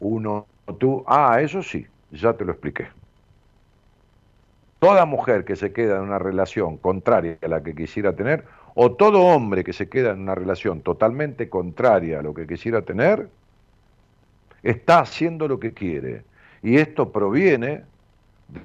uno, 0.00 0.46
tú, 0.78 1.04
ah, 1.06 1.36
eso 1.42 1.62
sí, 1.62 1.86
ya 2.12 2.32
te 2.32 2.46
lo 2.46 2.52
expliqué. 2.52 2.88
Toda 4.86 5.04
mujer 5.04 5.44
que 5.44 5.56
se 5.56 5.72
queda 5.72 5.96
en 5.96 6.02
una 6.02 6.20
relación 6.20 6.76
contraria 6.76 7.38
a 7.42 7.48
la 7.48 7.60
que 7.60 7.74
quisiera 7.74 8.14
tener, 8.14 8.44
o 8.76 8.92
todo 8.92 9.20
hombre 9.20 9.64
que 9.64 9.72
se 9.72 9.88
queda 9.88 10.12
en 10.12 10.20
una 10.20 10.36
relación 10.36 10.80
totalmente 10.80 11.48
contraria 11.48 12.20
a 12.20 12.22
lo 12.22 12.32
que 12.32 12.46
quisiera 12.46 12.82
tener, 12.82 13.28
está 14.62 15.00
haciendo 15.00 15.48
lo 15.48 15.58
que 15.58 15.72
quiere. 15.72 16.22
Y 16.62 16.76
esto 16.76 17.10
proviene 17.10 17.82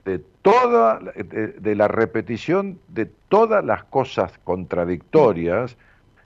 de 0.06 0.20
toda 0.44 1.00
de, 1.00 1.76
la 1.76 1.88
repetición 1.88 2.78
de 2.90 3.08
todas 3.28 3.66
las 3.66 3.84
cosas 3.86 4.32
contradictorias 4.44 5.76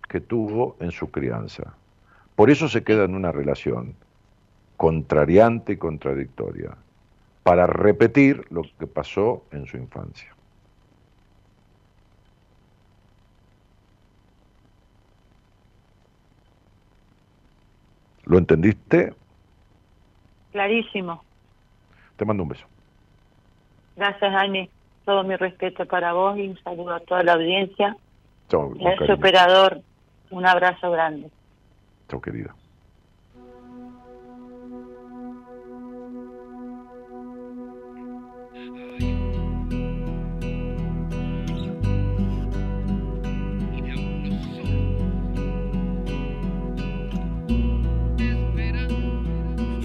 que 0.09 0.19
tuvo 0.19 0.76
en 0.81 0.91
su 0.91 1.09
crianza. 1.09 1.73
Por 2.35 2.49
eso 2.49 2.67
se 2.67 2.84
queda 2.84 3.05
en 3.05 3.15
una 3.15 3.31
relación 3.31 3.95
contrariante 4.76 5.72
y 5.72 5.77
contradictoria, 5.77 6.76
para 7.45 7.67
repetir 7.67 8.43
lo 8.49 8.63
que 8.80 8.88
pasó 8.88 9.43
en 9.51 9.67
su 9.67 9.77
infancia. 9.77 10.35
¿Lo 18.23 18.39
entendiste? 18.39 19.13
Clarísimo. 20.51 21.23
Te 22.15 22.26
mando 22.26 22.41
un 22.41 22.49
beso. 22.49 22.65
Gracias, 23.95 24.34
Dani. 24.34 24.67
Todo 25.05 25.23
mi 25.23 25.35
respeto 25.35 25.85
para 25.85 26.13
vos 26.13 26.35
y 26.39 26.47
un 26.47 26.57
saludo 26.63 26.95
a 26.95 26.99
toda 27.01 27.22
la 27.22 27.34
audiencia. 27.34 27.95
Chao, 28.49 28.73
Y 28.76 28.88
a 28.88 28.89
ese 28.89 28.97
cariño. 28.99 29.17
operador, 29.19 29.81
un 30.31 30.47
abrazo 30.47 30.89
grande. 30.89 31.30
Chao, 32.09 32.19
querida. 32.19 32.55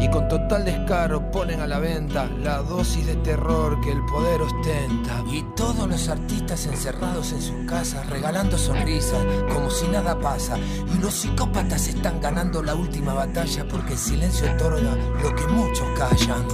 Y 0.00 0.08
con 0.08 0.28
total 0.28 0.64
descaro 0.64 1.30
ponen 1.30 1.60
a 1.60 1.66
la 1.66 1.78
venta 1.78 2.28
la 2.40 2.58
dosis 2.58 3.06
de 3.06 3.16
terror 3.16 3.80
que 3.80 3.90
el 3.90 4.04
poder 4.04 4.42
ostenta. 4.42 5.24
Y 5.30 5.42
todos 5.56 5.88
los 5.88 6.08
artistas 6.08 6.66
encerrados 6.66 7.32
en 7.32 7.42
sus 7.42 7.66
casas, 7.66 8.06
regalando 8.08 8.56
sonrisas, 8.56 9.24
como 9.52 9.70
si 9.70 9.88
nada 9.88 10.18
pasa. 10.18 10.56
Y 10.58 10.98
los 11.00 11.14
psicópatas 11.14 11.88
están 11.88 12.20
ganando 12.20 12.62
la 12.62 12.74
última 12.74 13.12
batalla 13.12 13.66
porque 13.68 13.94
el 13.94 13.98
silencio 13.98 14.50
otorga 14.52 14.94
lo 15.22 15.34
que 15.34 15.46
muchos 15.48 15.86
callan. 15.98 16.46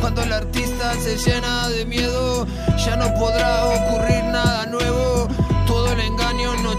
Cuando 0.00 0.22
el 0.22 0.32
artista 0.32 0.92
se 0.94 1.16
llena 1.16 1.68
de 1.68 1.86
miedo, 1.86 2.46
ya 2.84 2.96
no 2.96 3.12
podrá 3.14 3.66
ocurrir 3.66 4.24
nada 4.24 4.66
nuevo. 4.66 5.01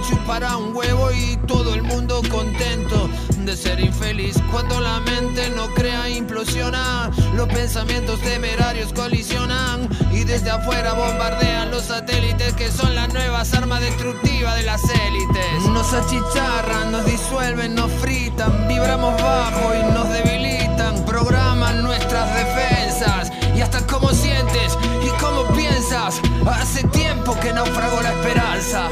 Chupará 0.01 0.57
un 0.57 0.75
huevo 0.75 1.11
y 1.11 1.37
todo 1.47 1.73
el 1.73 1.83
mundo 1.83 2.21
contento 2.29 3.09
de 3.37 3.55
ser 3.55 3.79
infeliz. 3.79 4.35
Cuando 4.51 4.79
la 4.79 4.99
mente 5.01 5.49
no 5.51 5.67
crea, 5.73 6.09
implosiona. 6.09 7.11
Los 7.35 7.47
pensamientos 7.49 8.19
temerarios 8.21 8.91
colisionan 8.93 9.87
y 10.11 10.23
desde 10.23 10.49
afuera 10.49 10.93
bombardean 10.93 11.71
los 11.71 11.83
satélites 11.85 12.53
que 12.53 12.71
son 12.71 12.95
las 12.95 13.13
nuevas 13.13 13.53
armas 13.53 13.81
destructivas 13.81 14.55
de 14.55 14.63
las 14.63 14.81
élites. 14.83 15.69
Nos 15.69 15.93
achicharran, 15.93 16.91
nos 16.91 17.05
disuelven, 17.05 17.75
nos 17.75 17.91
fritan, 17.93 18.67
vibramos 18.67 19.21
bajo 19.21 19.73
y 19.75 19.93
nos 19.93 20.09
debilitan. 20.09 21.05
Programan 21.05 21.83
nuestras 21.83 22.35
defensas 22.35 23.31
y 23.55 23.61
hasta 23.61 23.85
cómo 23.85 24.09
sientes 24.09 24.77
y 25.05 25.09
cómo 25.21 25.43
piensas. 25.47 25.62
Hace 25.93 26.87
tiempo 26.87 27.39
que 27.39 27.53
naufragó 27.53 28.01
la 28.01 28.09
esperanza 28.13 28.89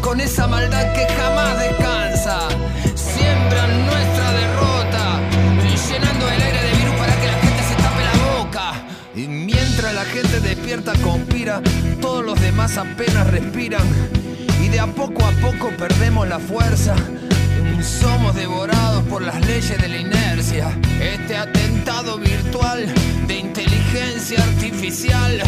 con 0.00 0.20
esa 0.20 0.46
maldad 0.46 0.92
que 0.92 1.04
jamás 1.12 1.58
descansa. 1.58 2.48
Siembran 2.94 3.86
nuestra 3.86 4.32
derrota, 4.32 5.20
llenando 5.90 6.28
el 6.30 6.42
aire 6.42 6.62
de 6.62 6.76
virus 6.78 6.94
para 6.94 7.20
que 7.20 7.26
la 7.26 7.38
gente 7.38 7.62
se 7.64 7.74
tape 7.74 8.04
la 8.04 8.38
boca. 8.38 8.72
Y 9.16 9.26
mientras 9.26 9.94
la 9.94 10.04
gente 10.04 10.38
despierta, 10.38 10.92
conspira, 11.02 11.60
todos 12.00 12.24
los 12.24 12.40
demás 12.40 12.78
apenas 12.78 13.26
respiran. 13.32 13.82
Y 14.62 14.68
de 14.68 14.78
a 14.78 14.86
poco 14.86 15.24
a 15.24 15.32
poco 15.32 15.70
perdemos 15.76 16.28
la 16.28 16.38
fuerza. 16.38 16.94
Somos 17.82 18.36
devorados 18.36 19.02
por 19.10 19.22
las 19.22 19.44
leyes 19.44 19.76
de 19.82 19.88
la 19.88 19.96
inercia. 19.96 20.68
Este 21.00 21.36
atentado 21.36 22.16
virtual 22.16 22.86
de 23.26 23.38
inteligencia 23.38 24.40
artificial 24.40 25.42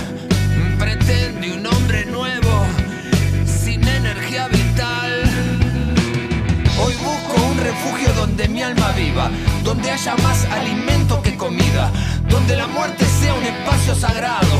un 0.99 1.67
hombre 1.67 2.05
nuevo 2.07 2.67
sin 3.45 3.87
energía 3.87 4.49
vital. 4.49 5.23
Hoy 6.81 6.95
busco 6.95 7.47
un 7.51 7.59
refugio 7.59 8.13
donde 8.15 8.49
mi 8.49 8.63
alma 8.63 8.93
viva, 8.93 9.31
donde 9.63 9.91
haya 9.91 10.17
más 10.17 10.45
alimento 10.47 11.21
que 11.23 11.37
comida, 11.37 11.91
donde 12.29 12.57
la 12.57 12.67
muerte 12.67 13.05
sea 13.21 13.35
un 13.35 13.45
espacio 13.45 13.95
sagrado, 13.95 14.57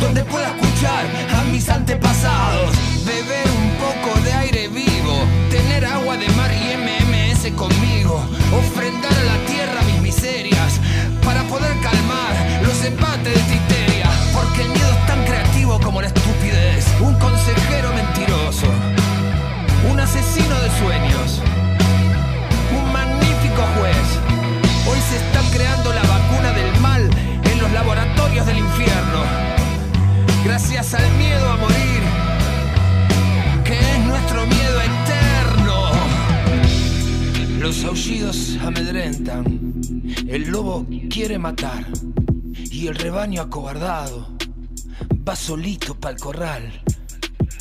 donde 0.00 0.24
pueda 0.24 0.48
escuchar 0.48 1.04
a 1.38 1.44
mis 1.44 1.68
antepasados, 1.68 2.70
beber 3.04 3.46
un 3.46 3.70
poco 3.76 4.20
de 4.20 4.32
aire 4.32 4.68
vivo, 4.68 5.16
tener 5.50 5.84
agua 5.84 6.16
de 6.16 6.28
mar 6.30 6.50
y 6.52 6.76
MMS 6.76 7.52
conmigo, 7.54 8.24
ofrendar 8.52 9.12
a 9.12 9.24
la 9.24 9.45
asesino 20.16 20.60
de 20.60 20.70
sueños. 20.78 21.42
Un 22.74 22.92
magnífico 22.92 23.62
juez. 23.76 24.06
Hoy 24.88 24.98
se 25.10 25.16
está 25.16 25.40
creando 25.52 25.92
la 25.92 26.02
vacuna 26.02 26.52
del 26.52 26.80
mal 26.80 27.10
en 27.44 27.58
los 27.58 27.70
laboratorios 27.72 28.46
del 28.46 28.58
infierno. 28.58 29.22
Gracias 30.44 30.94
al 30.94 31.10
miedo 31.16 31.50
a 31.50 31.56
morir, 31.56 32.02
que 33.64 33.78
es 33.78 33.98
nuestro 34.06 34.46
miedo 34.46 34.80
eterno. 34.80 35.90
Los 37.60 37.84
aullidos 37.84 38.56
amedrentan. 38.62 39.74
El 40.28 40.48
lobo 40.48 40.86
quiere 41.10 41.38
matar. 41.38 41.84
Y 42.54 42.86
el 42.88 42.94
rebaño 42.94 43.42
acobardado 43.42 44.28
va 45.26 45.36
solito 45.36 45.94
pa'l 45.94 46.16
corral. 46.18 46.85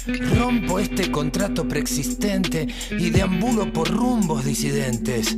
Rompo 0.08 0.80
este 0.80 1.10
contrato 1.10 1.68
preexistente 1.68 2.68
y 2.92 3.10
deambulo 3.10 3.74
por 3.74 3.90
rumbos 3.90 4.46
disidentes. 4.46 5.36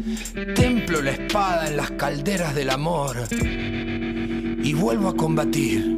Templo 0.56 1.02
la 1.02 1.12
espada 1.12 1.68
en 1.68 1.78
las 1.78 1.92
calderas 1.92 2.54
del 2.54 2.70
amor 2.72 3.16
y 3.32 4.74
vuelvo 4.74 5.08
a 5.08 5.16
combatir. 5.16 5.98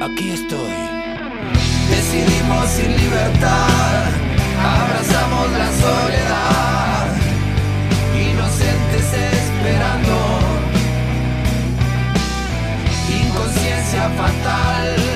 Aquí 0.00 0.30
estoy. 0.30 0.72
Decidimos 1.90 2.70
sin 2.70 2.96
libertad, 2.96 4.04
abrazamos 4.62 5.50
la 5.52 5.72
soledad, 5.72 7.16
inocentes 8.14 9.12
esperando. 9.32 10.16
Inconsciencia 13.10 14.08
fatal, 14.10 15.07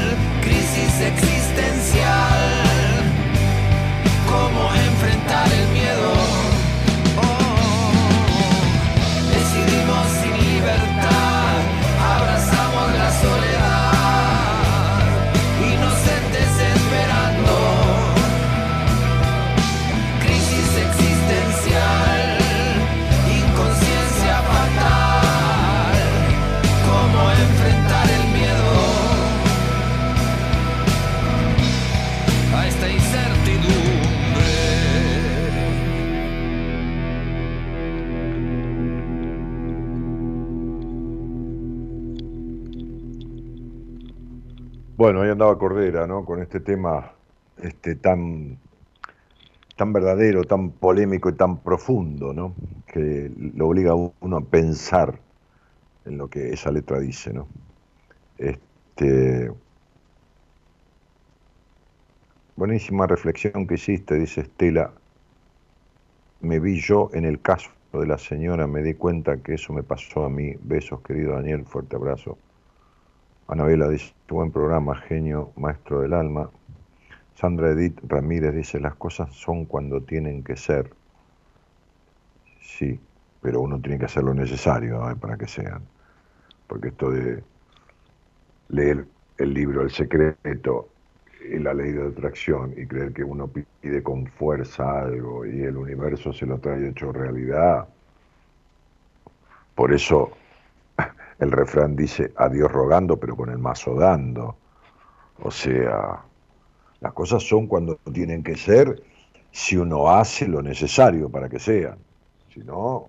Bueno, 45.03 45.23
ahí 45.23 45.31
andaba 45.31 45.59
Cordera, 45.59 46.07
¿no? 46.07 46.25
Con 46.25 46.41
este 46.41 46.61
tema 46.61 47.11
este, 47.57 47.97
tan, 47.97 48.57
tan 49.77 49.93
verdadero, 49.93 50.45
tan 50.45 50.71
polémico 50.71 51.29
y 51.29 51.33
tan 51.33 51.61
profundo, 51.61 52.33
¿no? 52.33 52.55
Que 52.87 53.29
lo 53.37 53.67
obliga 53.67 53.91
a 53.91 53.95
uno 53.97 54.37
a 54.37 54.49
pensar 54.49 55.19
en 56.05 56.19
lo 56.19 56.31
que 56.31 56.53
esa 56.53 56.71
letra 56.71 57.01
dice, 57.01 57.33
¿no? 57.33 57.49
Este, 58.39 59.51
buenísima 62.55 63.09
reflexión 63.09 63.67
que 63.67 63.75
hiciste, 63.75 64.15
dice 64.15 64.43
Estela. 64.43 64.93
Me 66.43 66.61
vi 66.61 66.81
yo 66.81 67.11
en 67.13 67.25
el 67.25 67.43
caso 67.43 67.73
de 67.93 68.07
la 68.07 68.19
señora, 68.19 68.69
me 68.69 68.85
di 68.85 68.95
cuenta 68.95 69.43
que 69.43 69.55
eso 69.55 69.73
me 69.73 69.83
pasó 69.83 70.27
a 70.27 70.31
mí. 70.31 70.55
Besos, 70.63 71.01
querido 71.03 71.33
Daniel, 71.33 71.65
fuerte 71.65 71.97
abrazo. 71.97 72.39
Anabela 73.53 73.87
dice, 73.91 74.15
buen 74.29 74.51
programa, 74.51 74.97
genio, 74.97 75.53
maestro 75.57 76.01
del 76.01 76.15
alma. 76.15 76.49
Sandra 77.35 77.73
Edith 77.73 78.01
Ramírez 78.09 78.55
dice, 78.55 78.81
las 78.81 78.95
cosas 78.95 79.31
son 79.35 79.67
cuando 79.67 80.01
tienen 80.01 80.43
que 80.43 80.57
ser. 80.57 80.91
Sí, 82.63 82.99
pero 83.43 83.61
uno 83.61 83.79
tiene 83.79 83.99
que 83.99 84.07
hacer 84.07 84.23
lo 84.23 84.33
necesario 84.33 85.03
para 85.21 85.37
que 85.37 85.47
sean. 85.47 85.83
Porque 86.67 86.89
esto 86.89 87.11
de 87.11 87.45
leer 88.71 89.05
el 89.37 89.53
libro 89.53 89.83
El 89.83 89.91
secreto 89.91 90.89
y 91.47 91.59
la 91.59 91.75
ley 91.75 91.93
de 91.93 92.09
atracción 92.09 92.73
y 92.75 92.87
creer 92.87 93.13
que 93.13 93.23
uno 93.23 93.49
pide 93.49 94.03
con 94.03 94.27
fuerza 94.29 95.03
algo 95.03 95.45
y 95.45 95.61
el 95.61 95.77
universo 95.77 96.33
se 96.33 96.47
lo 96.47 96.59
trae 96.59 96.89
hecho 96.89 97.13
realidad. 97.13 97.87
Por 99.75 99.93
eso 99.93 100.33
el 101.43 101.51
refrán 101.51 101.97
dice 101.97 102.33
a 102.37 102.49
Dios 102.49 102.71
rogando, 102.71 103.17
pero 103.17 103.37
con 103.37 103.51
el 103.51 103.59
mazo 103.59 103.95
dando. 103.95 104.57
O 105.43 105.51
sea, 105.51 106.23
las 107.01 107.13
cosas 107.13 107.43
son 107.43 107.67
cuando 107.67 107.97
tienen 108.13 108.43
que 108.43 108.57
ser 108.57 109.03
si 109.51 109.77
uno 109.77 110.09
hace 110.09 110.47
lo 110.47 110.63
necesario 110.63 111.29
para 111.29 111.49
que 111.49 111.59
sean. 111.59 111.99
Si 112.55 112.61
no, 112.61 113.09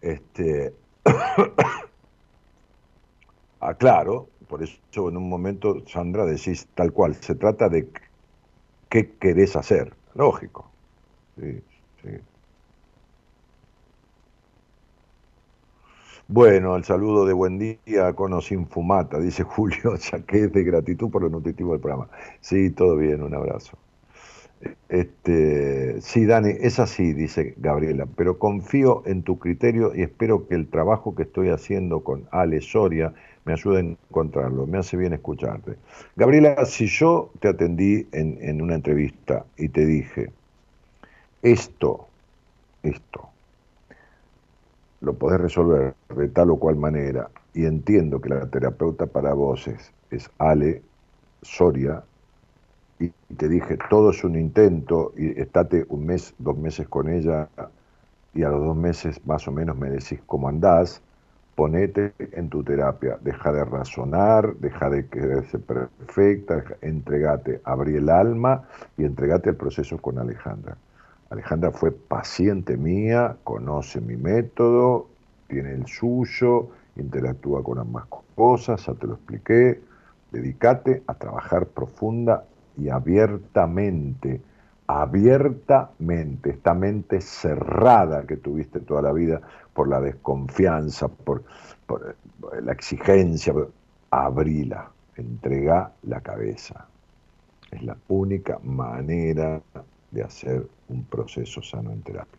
este, 0.00 0.72
aclaro, 3.60 4.28
por 4.48 4.62
eso 4.62 5.08
en 5.08 5.16
un 5.16 5.28
momento, 5.28 5.82
Sandra, 5.86 6.24
decís 6.24 6.68
tal 6.74 6.92
cual, 6.92 7.14
se 7.16 7.34
trata 7.34 7.68
de 7.68 7.88
qué 8.88 9.10
querés 9.18 9.56
hacer, 9.56 9.92
lógico. 10.14 10.70
Bueno, 16.32 16.76
el 16.76 16.84
saludo 16.84 17.26
de 17.26 17.32
buen 17.32 17.58
día 17.58 18.12
con 18.14 18.40
sin 18.40 18.68
fumata, 18.68 19.18
dice 19.18 19.42
Julio, 19.44 19.96
es 19.96 20.52
de 20.52 20.62
gratitud 20.62 21.10
por 21.10 21.22
lo 21.22 21.28
nutritivo 21.28 21.72
del 21.72 21.80
programa. 21.80 22.08
Sí, 22.40 22.70
todo 22.70 22.96
bien, 22.96 23.24
un 23.24 23.34
abrazo. 23.34 23.76
Este, 24.88 26.00
sí, 26.00 26.26
Dani, 26.26 26.50
es 26.60 26.78
así, 26.78 27.14
dice 27.14 27.54
Gabriela, 27.56 28.06
pero 28.14 28.38
confío 28.38 29.02
en 29.06 29.24
tu 29.24 29.40
criterio 29.40 29.92
y 29.92 30.02
espero 30.02 30.46
que 30.46 30.54
el 30.54 30.68
trabajo 30.68 31.16
que 31.16 31.24
estoy 31.24 31.48
haciendo 31.48 32.04
con 32.04 32.28
Ale 32.30 32.60
Soria 32.60 33.12
me 33.44 33.54
ayude 33.54 33.78
a 33.78 33.80
encontrarlo, 33.80 34.68
me 34.68 34.78
hace 34.78 34.96
bien 34.96 35.12
escucharte. 35.12 35.78
Gabriela, 36.14 36.64
si 36.64 36.86
yo 36.86 37.32
te 37.40 37.48
atendí 37.48 38.06
en, 38.12 38.38
en 38.40 38.62
una 38.62 38.76
entrevista 38.76 39.46
y 39.58 39.68
te 39.68 39.84
dije, 39.84 40.30
esto, 41.42 42.06
esto, 42.84 43.30
lo 45.00 45.14
podés 45.14 45.40
resolver 45.40 45.94
de 46.14 46.28
tal 46.28 46.50
o 46.50 46.56
cual 46.56 46.76
manera, 46.76 47.30
y 47.54 47.64
entiendo 47.64 48.20
que 48.20 48.28
la 48.28 48.46
terapeuta 48.46 49.06
para 49.06 49.32
vos 49.34 49.66
es, 49.66 49.92
es 50.10 50.30
Ale 50.38 50.82
Soria, 51.42 52.02
y 52.98 53.08
te 53.34 53.48
dije, 53.48 53.78
todo 53.88 54.10
es 54.10 54.22
un 54.24 54.36
intento, 54.36 55.12
y 55.16 55.40
estate 55.40 55.86
un 55.88 56.04
mes, 56.04 56.34
dos 56.38 56.56
meses 56.58 56.86
con 56.88 57.08
ella, 57.08 57.48
y 58.34 58.42
a 58.42 58.50
los 58.50 58.62
dos 58.64 58.76
meses 58.76 59.26
más 59.26 59.48
o 59.48 59.52
menos 59.52 59.76
me 59.76 59.90
decís 59.90 60.20
cómo 60.26 60.48
andás, 60.48 61.02
ponete 61.54 62.12
en 62.18 62.48
tu 62.48 62.62
terapia, 62.62 63.18
deja 63.22 63.52
de 63.52 63.64
razonar, 63.64 64.54
deja 64.56 64.88
de 64.90 65.06
quererse 65.08 65.58
perfecta, 65.58 66.62
entregate, 66.80 67.60
abrí 67.64 67.96
el 67.96 68.08
alma 68.08 68.68
y 68.96 69.04
entregate 69.04 69.50
al 69.50 69.56
proceso 69.56 69.98
con 69.98 70.18
Alejandra. 70.18 70.76
Alejandra 71.30 71.70
fue 71.70 71.92
paciente 71.92 72.76
mía, 72.76 73.36
conoce 73.44 74.00
mi 74.00 74.16
método, 74.16 75.06
tiene 75.46 75.72
el 75.74 75.86
suyo, 75.86 76.70
interactúa 76.96 77.62
con 77.62 77.78
ambas 77.78 78.06
cosas, 78.34 78.84
ya 78.84 78.94
te 78.94 79.06
lo 79.06 79.14
expliqué. 79.14 79.80
Dedícate 80.32 81.04
a 81.06 81.14
trabajar 81.14 81.66
profunda 81.66 82.44
y 82.76 82.88
abiertamente, 82.88 84.40
abiertamente, 84.88 86.50
esta 86.50 86.74
mente 86.74 87.20
cerrada 87.20 88.24
que 88.26 88.36
tuviste 88.36 88.80
toda 88.80 89.02
la 89.02 89.12
vida 89.12 89.40
por 89.72 89.88
la 89.88 90.00
desconfianza, 90.00 91.06
por, 91.06 91.44
la 92.60 92.72
exigencia, 92.72 93.54
abrila, 94.10 94.90
entrega 95.14 95.92
la 96.02 96.20
cabeza. 96.20 96.86
Es 97.70 97.84
la 97.84 97.96
única 98.08 98.58
manera 98.64 99.60
de 100.10 100.22
hacer 100.22 100.66
un 100.88 101.04
proceso 101.04 101.62
sano 101.62 101.92
en 101.92 102.02
terapia. 102.02 102.38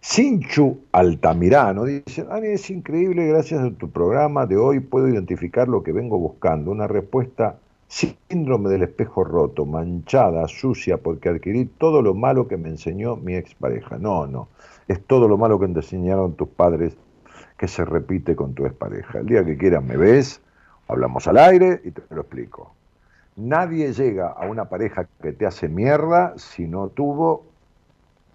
Sinchu 0.00 0.80
Altamirano 0.92 1.84
dice, 1.84 2.26
Ani, 2.30 2.48
es 2.48 2.68
increíble, 2.68 3.26
gracias 3.26 3.64
a 3.64 3.70
tu 3.70 3.88
programa 3.90 4.44
de 4.44 4.58
hoy 4.58 4.80
puedo 4.80 5.08
identificar 5.08 5.66
lo 5.66 5.82
que 5.82 5.92
vengo 5.92 6.18
buscando, 6.18 6.70
una 6.70 6.86
respuesta 6.86 7.58
síndrome 7.88 8.70
del 8.70 8.82
espejo 8.82 9.24
roto, 9.24 9.64
manchada, 9.64 10.46
sucia, 10.48 10.98
porque 10.98 11.28
adquirí 11.28 11.64
todo 11.64 12.02
lo 12.02 12.12
malo 12.12 12.48
que 12.48 12.56
me 12.56 12.68
enseñó 12.68 13.16
mi 13.16 13.34
expareja. 13.34 13.96
No, 13.98 14.26
no, 14.26 14.48
es 14.88 15.02
todo 15.06 15.28
lo 15.28 15.38
malo 15.38 15.58
que 15.58 15.68
te 15.68 15.80
enseñaron 15.80 16.34
tus 16.34 16.48
padres 16.48 16.96
que 17.56 17.68
se 17.68 17.84
repite 17.84 18.36
con 18.36 18.52
tu 18.52 18.66
expareja. 18.66 19.20
El 19.20 19.26
día 19.26 19.44
que 19.44 19.56
quieras 19.56 19.82
me 19.82 19.96
ves, 19.96 20.42
hablamos 20.88 21.26
al 21.28 21.38
aire 21.38 21.80
y 21.84 21.92
te 21.92 22.02
lo 22.10 22.22
explico. 22.22 22.74
Nadie 23.36 23.92
llega 23.92 24.28
a 24.28 24.46
una 24.46 24.66
pareja 24.66 25.08
que 25.20 25.32
te 25.32 25.44
hace 25.44 25.68
mierda 25.68 26.34
si 26.36 26.68
no 26.68 26.88
tuvo 26.88 27.44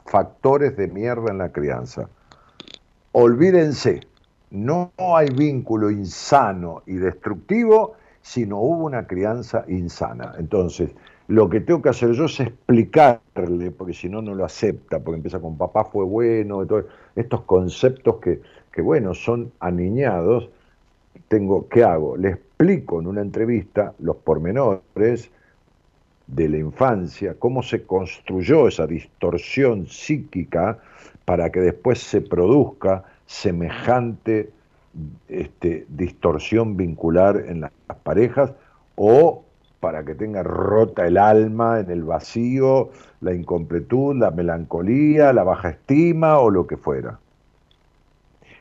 factores 0.05 0.75
de 0.75 0.87
mierda 0.87 1.31
en 1.31 1.37
la 1.37 1.51
crianza. 1.53 2.09
Olvídense, 3.13 4.01
no 4.51 4.91
hay 4.97 5.29
vínculo 5.29 5.89
insano 5.89 6.83
y 6.85 6.95
destructivo 6.95 7.93
si 8.21 8.45
no 8.45 8.59
hubo 8.59 8.85
una 8.85 9.07
crianza 9.07 9.63
insana. 9.67 10.33
Entonces, 10.37 10.91
lo 11.27 11.49
que 11.49 11.61
tengo 11.61 11.81
que 11.81 11.89
hacer 11.89 12.11
yo 12.11 12.25
es 12.25 12.39
explicarle, 12.41 13.71
porque 13.71 13.93
si 13.93 14.09
no, 14.09 14.21
no 14.21 14.35
lo 14.35 14.43
acepta, 14.43 14.99
porque 14.99 15.17
empieza 15.17 15.39
con 15.39 15.57
papá 15.57 15.85
fue 15.85 16.03
bueno, 16.03 16.65
estos 17.15 17.41
conceptos 17.43 18.17
que, 18.17 18.41
que, 18.71 18.81
bueno, 18.81 19.13
son 19.13 19.51
aniñados. 19.59 20.49
Tengo, 21.27 21.67
¿qué 21.69 21.83
hago? 21.83 22.17
Le 22.17 22.48
explico 22.61 22.99
en 22.99 23.07
una 23.07 23.21
entrevista 23.21 23.93
los 23.99 24.17
pormenores 24.17 25.31
de 26.27 26.49
la 26.49 26.57
infancia, 26.57 27.35
cómo 27.39 27.63
se 27.63 27.83
construyó 27.83 28.67
esa 28.67 28.85
distorsión 28.85 29.87
psíquica 29.87 30.77
para 31.23 31.51
que 31.51 31.61
después 31.61 31.99
se 31.99 32.19
produzca 32.19 33.05
semejante 33.25 34.49
este, 35.29 35.85
distorsión 35.87 36.75
vincular 36.75 37.45
en 37.47 37.61
las 37.61 37.71
parejas 38.03 38.51
o 38.97 39.45
para 39.79 40.03
que 40.03 40.15
tenga 40.15 40.43
rota 40.43 41.07
el 41.07 41.17
alma 41.17 41.79
en 41.79 41.89
el 41.89 42.03
vacío, 42.03 42.89
la 43.21 43.33
incompletud, 43.33 44.17
la 44.17 44.31
melancolía, 44.31 45.31
la 45.31 45.45
baja 45.45 45.69
estima 45.69 46.39
o 46.39 46.49
lo 46.49 46.67
que 46.67 46.75
fuera. 46.75 47.19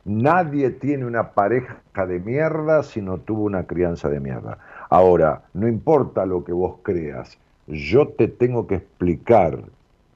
Nadie 0.09 0.71
tiene 0.71 1.05
una 1.05 1.33
pareja 1.33 2.07
de 2.07 2.19
mierda 2.19 2.83
si 2.83 3.03
no 3.03 3.19
tuvo 3.19 3.43
una 3.43 3.67
crianza 3.67 4.09
de 4.09 4.21
mierda. 4.21 4.57
Ahora, 4.89 5.43
no 5.53 5.69
importa 5.69 6.25
lo 6.25 6.45
que 6.45 6.53
vos 6.55 6.77
creas, 6.83 7.37
yo 7.67 8.09
te 8.09 8.27
tengo 8.27 8.67
que 8.67 8.77
explicar, 8.77 9.63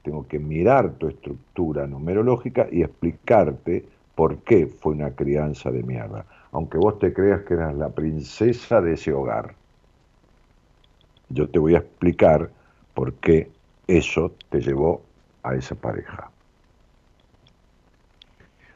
tengo 0.02 0.26
que 0.26 0.38
mirar 0.38 0.92
tu 0.92 1.08
estructura 1.08 1.86
numerológica 1.86 2.68
y 2.72 2.80
explicarte 2.82 3.84
por 4.14 4.38
qué 4.38 4.66
fue 4.66 4.94
una 4.94 5.10
crianza 5.10 5.70
de 5.70 5.82
mierda, 5.82 6.24
aunque 6.52 6.78
vos 6.78 6.98
te 6.98 7.12
creas 7.12 7.42
que 7.42 7.52
eras 7.52 7.74
la 7.74 7.90
princesa 7.90 8.80
de 8.80 8.94
ese 8.94 9.12
hogar. 9.12 9.54
Yo 11.28 11.50
te 11.50 11.58
voy 11.58 11.74
a 11.74 11.80
explicar 11.80 12.48
por 12.94 13.12
qué 13.12 13.50
eso 13.86 14.32
te 14.48 14.62
llevó 14.62 15.02
a 15.42 15.54
esa 15.54 15.74
pareja. 15.74 16.30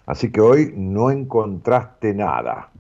Así 0.07 0.31
que 0.31 0.41
hoy 0.41 0.73
no 0.77 1.11
encontraste 1.11 2.15
nada. 2.15 2.71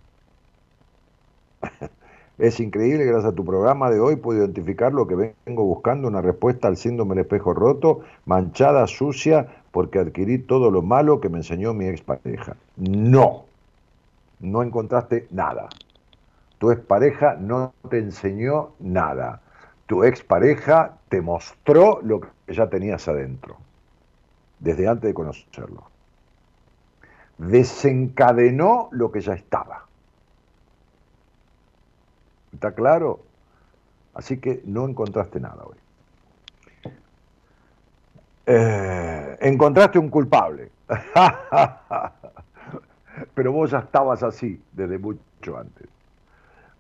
Es 2.39 2.61
increíble, 2.61 3.07
gracias 3.07 3.33
a 3.33 3.35
tu 3.35 3.47
programa 3.47 3.91
de 3.91 3.99
hoy 3.99 4.17
puedo 4.17 4.41
identificar 4.41 4.93
lo 4.93 5.07
que 5.07 5.35
vengo 5.47 5.65
buscando, 5.65 6.07
una 6.07 6.21
respuesta 6.21 6.69
al 6.69 6.77
síndrome 6.77 7.15
del 7.15 7.25
espejo 7.25 7.55
roto, 7.55 8.01
manchada, 8.27 8.87
sucia, 8.87 9.63
porque 9.71 10.01
adquirí 10.01 10.37
todo 10.37 10.71
lo 10.71 10.83
malo 10.83 11.19
que 11.19 11.31
me 11.31 11.39
enseñó 11.39 11.73
mi 11.73 11.87
expareja. 11.87 12.55
No, 12.77 13.47
no 14.41 14.63
encontraste 14.63 15.27
nada. 15.31 15.71
Tu 16.59 16.71
expareja 16.73 17.37
no 17.41 17.73
te 17.89 18.01
enseñó 18.01 18.73
nada. 18.81 19.41
Tu 19.87 20.05
expareja 20.05 20.99
te 21.09 21.23
mostró 21.23 22.01
lo 22.03 22.21
que 22.21 22.29
ya 22.53 22.69
tenías 22.69 23.09
adentro, 23.09 23.57
desde 24.61 24.89
antes 24.89 25.09
de 25.09 25.15
conocerlo. 25.15 25.96
Desencadenó 27.39 28.89
lo 28.93 29.13
que 29.13 29.21
ya 29.21 29.35
estaba. 29.35 29.85
¿Está 32.53 32.73
claro? 32.73 33.21
Así 34.15 34.39
que 34.39 34.63
no 34.65 34.89
encontraste 34.89 35.41
nada 35.41 35.65
hoy. 35.65 35.77
Eh, 38.47 39.37
encontraste 39.41 39.99
un 39.99 40.09
culpable. 40.09 40.71
Pero 43.35 43.53
vos 43.53 43.71
ya 43.71 43.81
estabas 43.81 44.23
así 44.23 44.61
desde 44.73 44.99
mucho 44.99 45.59
antes. 45.59 45.89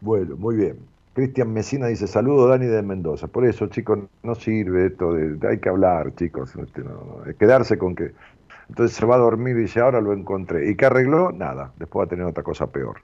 Bueno, 0.00 0.36
muy 0.36 0.56
bien. 0.56 0.78
Cristian 1.14 1.52
Mesina 1.52 1.86
dice, 1.86 2.06
saludo 2.06 2.46
Dani 2.46 2.66
de 2.66 2.82
Mendoza. 2.82 3.26
Por 3.26 3.46
eso, 3.46 3.68
chicos, 3.68 4.00
no 4.22 4.34
sirve 4.34 4.86
esto 4.86 5.14
de, 5.14 5.38
hay 5.48 5.58
que 5.58 5.70
hablar, 5.70 6.14
chicos, 6.14 6.54
este, 6.56 6.82
quedarse 7.38 7.78
con 7.78 7.94
que... 7.94 8.12
Entonces 8.68 8.96
se 8.96 9.06
va 9.06 9.14
a 9.16 9.18
dormir 9.18 9.56
y 9.56 9.62
dice, 9.62 9.80
ahora 9.80 10.00
lo 10.00 10.12
encontré. 10.12 10.70
¿Y 10.70 10.76
qué 10.76 10.86
arregló? 10.86 11.32
Nada, 11.32 11.72
después 11.78 12.02
va 12.02 12.06
a 12.06 12.08
tener 12.08 12.26
otra 12.26 12.42
cosa 12.42 12.66
peor. 12.66 13.00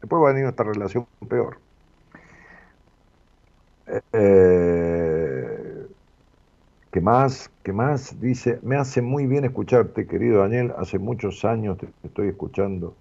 Después 0.00 0.22
va 0.22 0.30
a 0.30 0.32
venir 0.32 0.46
otra 0.46 0.64
relación 0.66 1.06
peor. 1.28 1.58
Eh, 4.12 5.86
¿Qué 6.90 7.00
más? 7.00 7.50
¿Qué 7.62 7.72
más? 7.72 8.20
Dice, 8.20 8.58
me 8.62 8.76
hace 8.76 9.02
muy 9.02 9.26
bien 9.26 9.44
escucharte, 9.44 10.06
querido 10.06 10.40
Daniel, 10.40 10.72
hace 10.78 10.98
muchos 10.98 11.44
años 11.44 11.76
te 11.78 11.88
estoy 12.04 12.28
escuchando. 12.28 12.94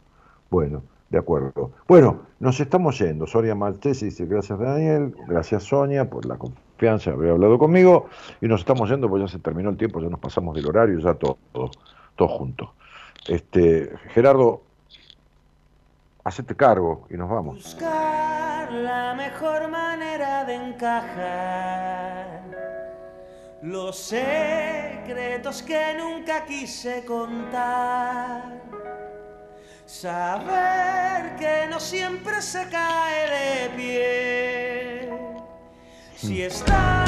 Bueno, 0.49 0.83
de 1.09 1.17
acuerdo. 1.17 1.71
Bueno, 1.87 2.23
nos 2.39 2.59
estamos 2.59 2.99
yendo. 2.99 3.25
Sonia 3.25 3.55
Maltese 3.55 4.05
dice, 4.05 4.25
gracias 4.25 4.59
Daniel, 4.59 5.15
gracias 5.27 5.63
Sonia 5.63 6.09
por 6.09 6.25
la 6.25 6.37
confianza 6.75 7.11
haber 7.11 7.31
hablado 7.31 7.57
conmigo. 7.57 8.09
Y 8.41 8.47
nos 8.47 8.61
estamos 8.61 8.89
yendo, 8.89 9.09
pues 9.09 9.23
ya 9.23 9.27
se 9.29 9.39
terminó 9.39 9.69
el 9.69 9.77
tiempo, 9.77 10.01
ya 10.01 10.09
nos 10.09 10.19
pasamos 10.19 10.55
del 10.55 10.67
horario, 10.67 10.99
ya 10.99 11.13
todo, 11.13 11.37
todo, 12.15 12.27
juntos. 12.27 12.69
Este, 13.27 13.91
Gerardo, 14.09 14.61
hacete 16.23 16.55
cargo 16.55 17.07
y 17.09 17.15
nos 17.15 17.29
vamos. 17.29 17.55
Buscar 17.55 18.71
la 18.71 19.13
mejor 19.15 19.69
manera 19.69 20.43
de 20.43 20.55
encajar 20.55 22.41
los 23.61 23.97
secretos 23.97 25.63
que 25.63 25.95
nunca 25.97 26.45
quise 26.45 27.05
contar. 27.05 28.61
Saber 29.85 31.35
que 31.37 31.67
no 31.69 31.79
siempre 31.79 32.41
se 32.41 32.67
cae 32.69 33.29
de 33.29 33.69
pie. 33.75 34.74
Si 36.25 36.41
está 36.41 37.04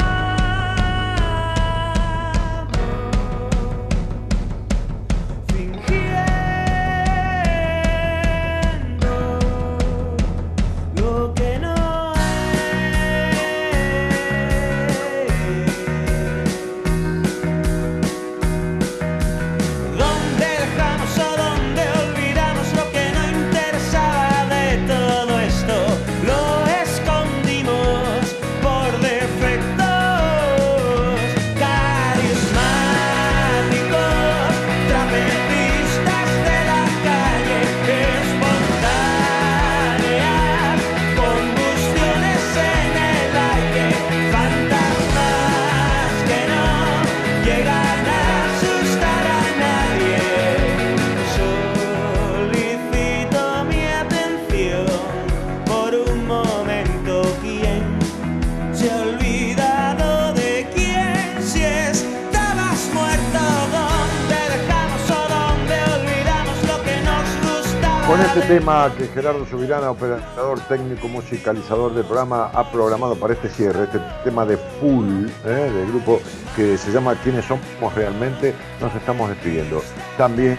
este 68.38 68.54
tema 68.58 68.92
que 68.96 69.08
Gerardo 69.08 69.44
Subirana, 69.46 69.90
operador 69.90 70.60
técnico 70.68 71.08
musicalizador 71.08 71.92
del 71.92 72.04
programa, 72.04 72.50
ha 72.54 72.70
programado 72.70 73.16
para 73.16 73.32
este 73.32 73.48
cierre, 73.48 73.84
este 73.84 73.98
tema 74.22 74.46
de 74.46 74.56
full 74.56 75.26
¿eh? 75.44 75.48
del 75.48 75.88
grupo 75.88 76.20
que 76.54 76.78
se 76.78 76.92
llama 76.92 77.16
¿Quiénes 77.24 77.46
somos 77.46 77.94
realmente? 77.96 78.54
Nos 78.80 78.94
estamos 78.94 79.28
despidiendo. 79.30 79.82
También 80.16 80.56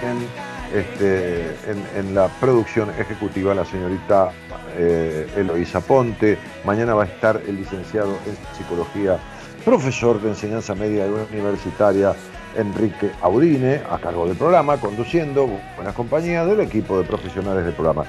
este, 0.73 1.55
en, 1.95 2.13
la 2.13 2.27
producción 2.41 2.89
ejecutiva 2.99 3.55
la 3.55 3.63
señorita 3.63 4.31
eh, 4.75 5.29
Eloísa 5.37 5.79
Ponte. 5.79 6.37
Mañana 6.65 6.95
va 6.95 7.03
a 7.03 7.07
estar 7.07 7.41
el 7.47 7.55
licenciado 7.55 8.17
en 8.25 8.57
psicología, 8.57 9.19
profesor 9.63 10.21
de 10.21 10.29
enseñanza 10.29 10.75
media 10.75 11.05
universitaria 11.31 12.13
Enrique 12.55 13.11
Audine, 13.21 13.81
a 13.89 13.97
cargo 13.99 14.27
del 14.27 14.35
programa, 14.35 14.77
conduciendo, 14.77 15.49
buenas 15.75 15.93
compañías 15.93 16.47
del 16.47 16.61
equipo 16.61 16.97
de 16.97 17.03
profesionales 17.03 17.65
del 17.65 17.73
programa. 17.73 18.05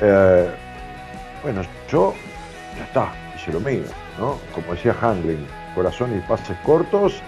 Eh, 0.00 0.50
bueno, 1.42 1.62
yo 1.90 2.14
ya 2.76 2.84
está, 2.84 3.12
hice 3.36 3.52
lo 3.52 3.60
mío, 3.60 3.82
¿no? 4.18 4.38
Como 4.54 4.72
decía 4.72 4.94
Handling, 5.00 5.46
corazón 5.74 6.16
y 6.16 6.20
pases 6.28 6.56
cortos, 6.64 7.22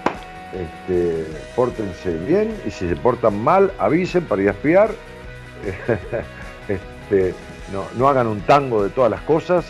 este, 0.52 1.26
pórtense 1.54 2.16
bien 2.26 2.54
y 2.66 2.70
si 2.70 2.88
se 2.88 2.96
portan 2.96 3.38
mal, 3.42 3.72
avisen 3.78 4.24
para 4.24 4.42
ir 4.42 4.48
a 4.48 4.52
espiar. 4.52 4.90
este, 6.68 7.34
no, 7.96 8.08
hagan 8.08 8.26
un 8.26 8.40
tango 8.40 8.82
de 8.82 8.90
todas 8.90 9.10
las 9.10 9.20
cosas 9.22 9.66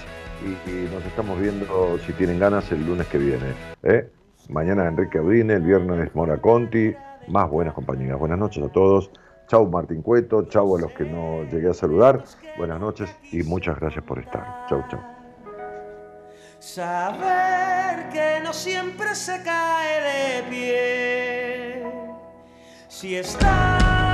y, 0.67 0.71
nos 0.95 1.05
estamos 1.05 1.39
viendo, 1.41 1.99
si 2.07 2.13
tienen 2.13 2.39
ganas, 2.39 2.71
el 2.71 2.87
lunes 2.87 3.07
que 3.09 3.19
viene. 3.19 3.55
¿eh? 3.83 4.09
Mañana 4.49 4.89
Enrique 4.89 5.19
Audine, 5.19 5.55
el 5.55 5.63
viernes 5.63 6.15
Mora 6.15 6.39
Conti, 6.39 6.95
más 7.29 7.51
buenas 7.51 7.75
compañías. 7.75 8.19
Buenas 8.19 8.39
noches 8.39 8.65
a 8.65 8.69
todos. 8.69 9.11
Chau 9.47 9.69
Martín 9.69 10.03
Cueto, 10.03 10.43
chau 10.49 10.77
a 10.77 10.81
los 10.81 10.93
que 10.93 11.05
no 11.05 11.45
llegué 11.45 11.69
a 11.69 11.75
saludar. 11.75 12.25
Buenas 12.57 12.81
noches 12.81 13.15
y 13.31 13.43
muchas 13.43 13.79
gracias 13.79 14.05
por 14.05 14.19
estar. 14.19 14.67
Chau, 14.69 14.83
chau. 14.89 15.01
Saber 16.59 18.09
que 18.11 18.41
no 18.43 18.53
siempre 18.53 19.15
se 19.15 19.43
cae 19.43 20.43
de 20.43 20.51
pie. 20.51 21.93
Si 22.89 23.17
está 23.17 24.08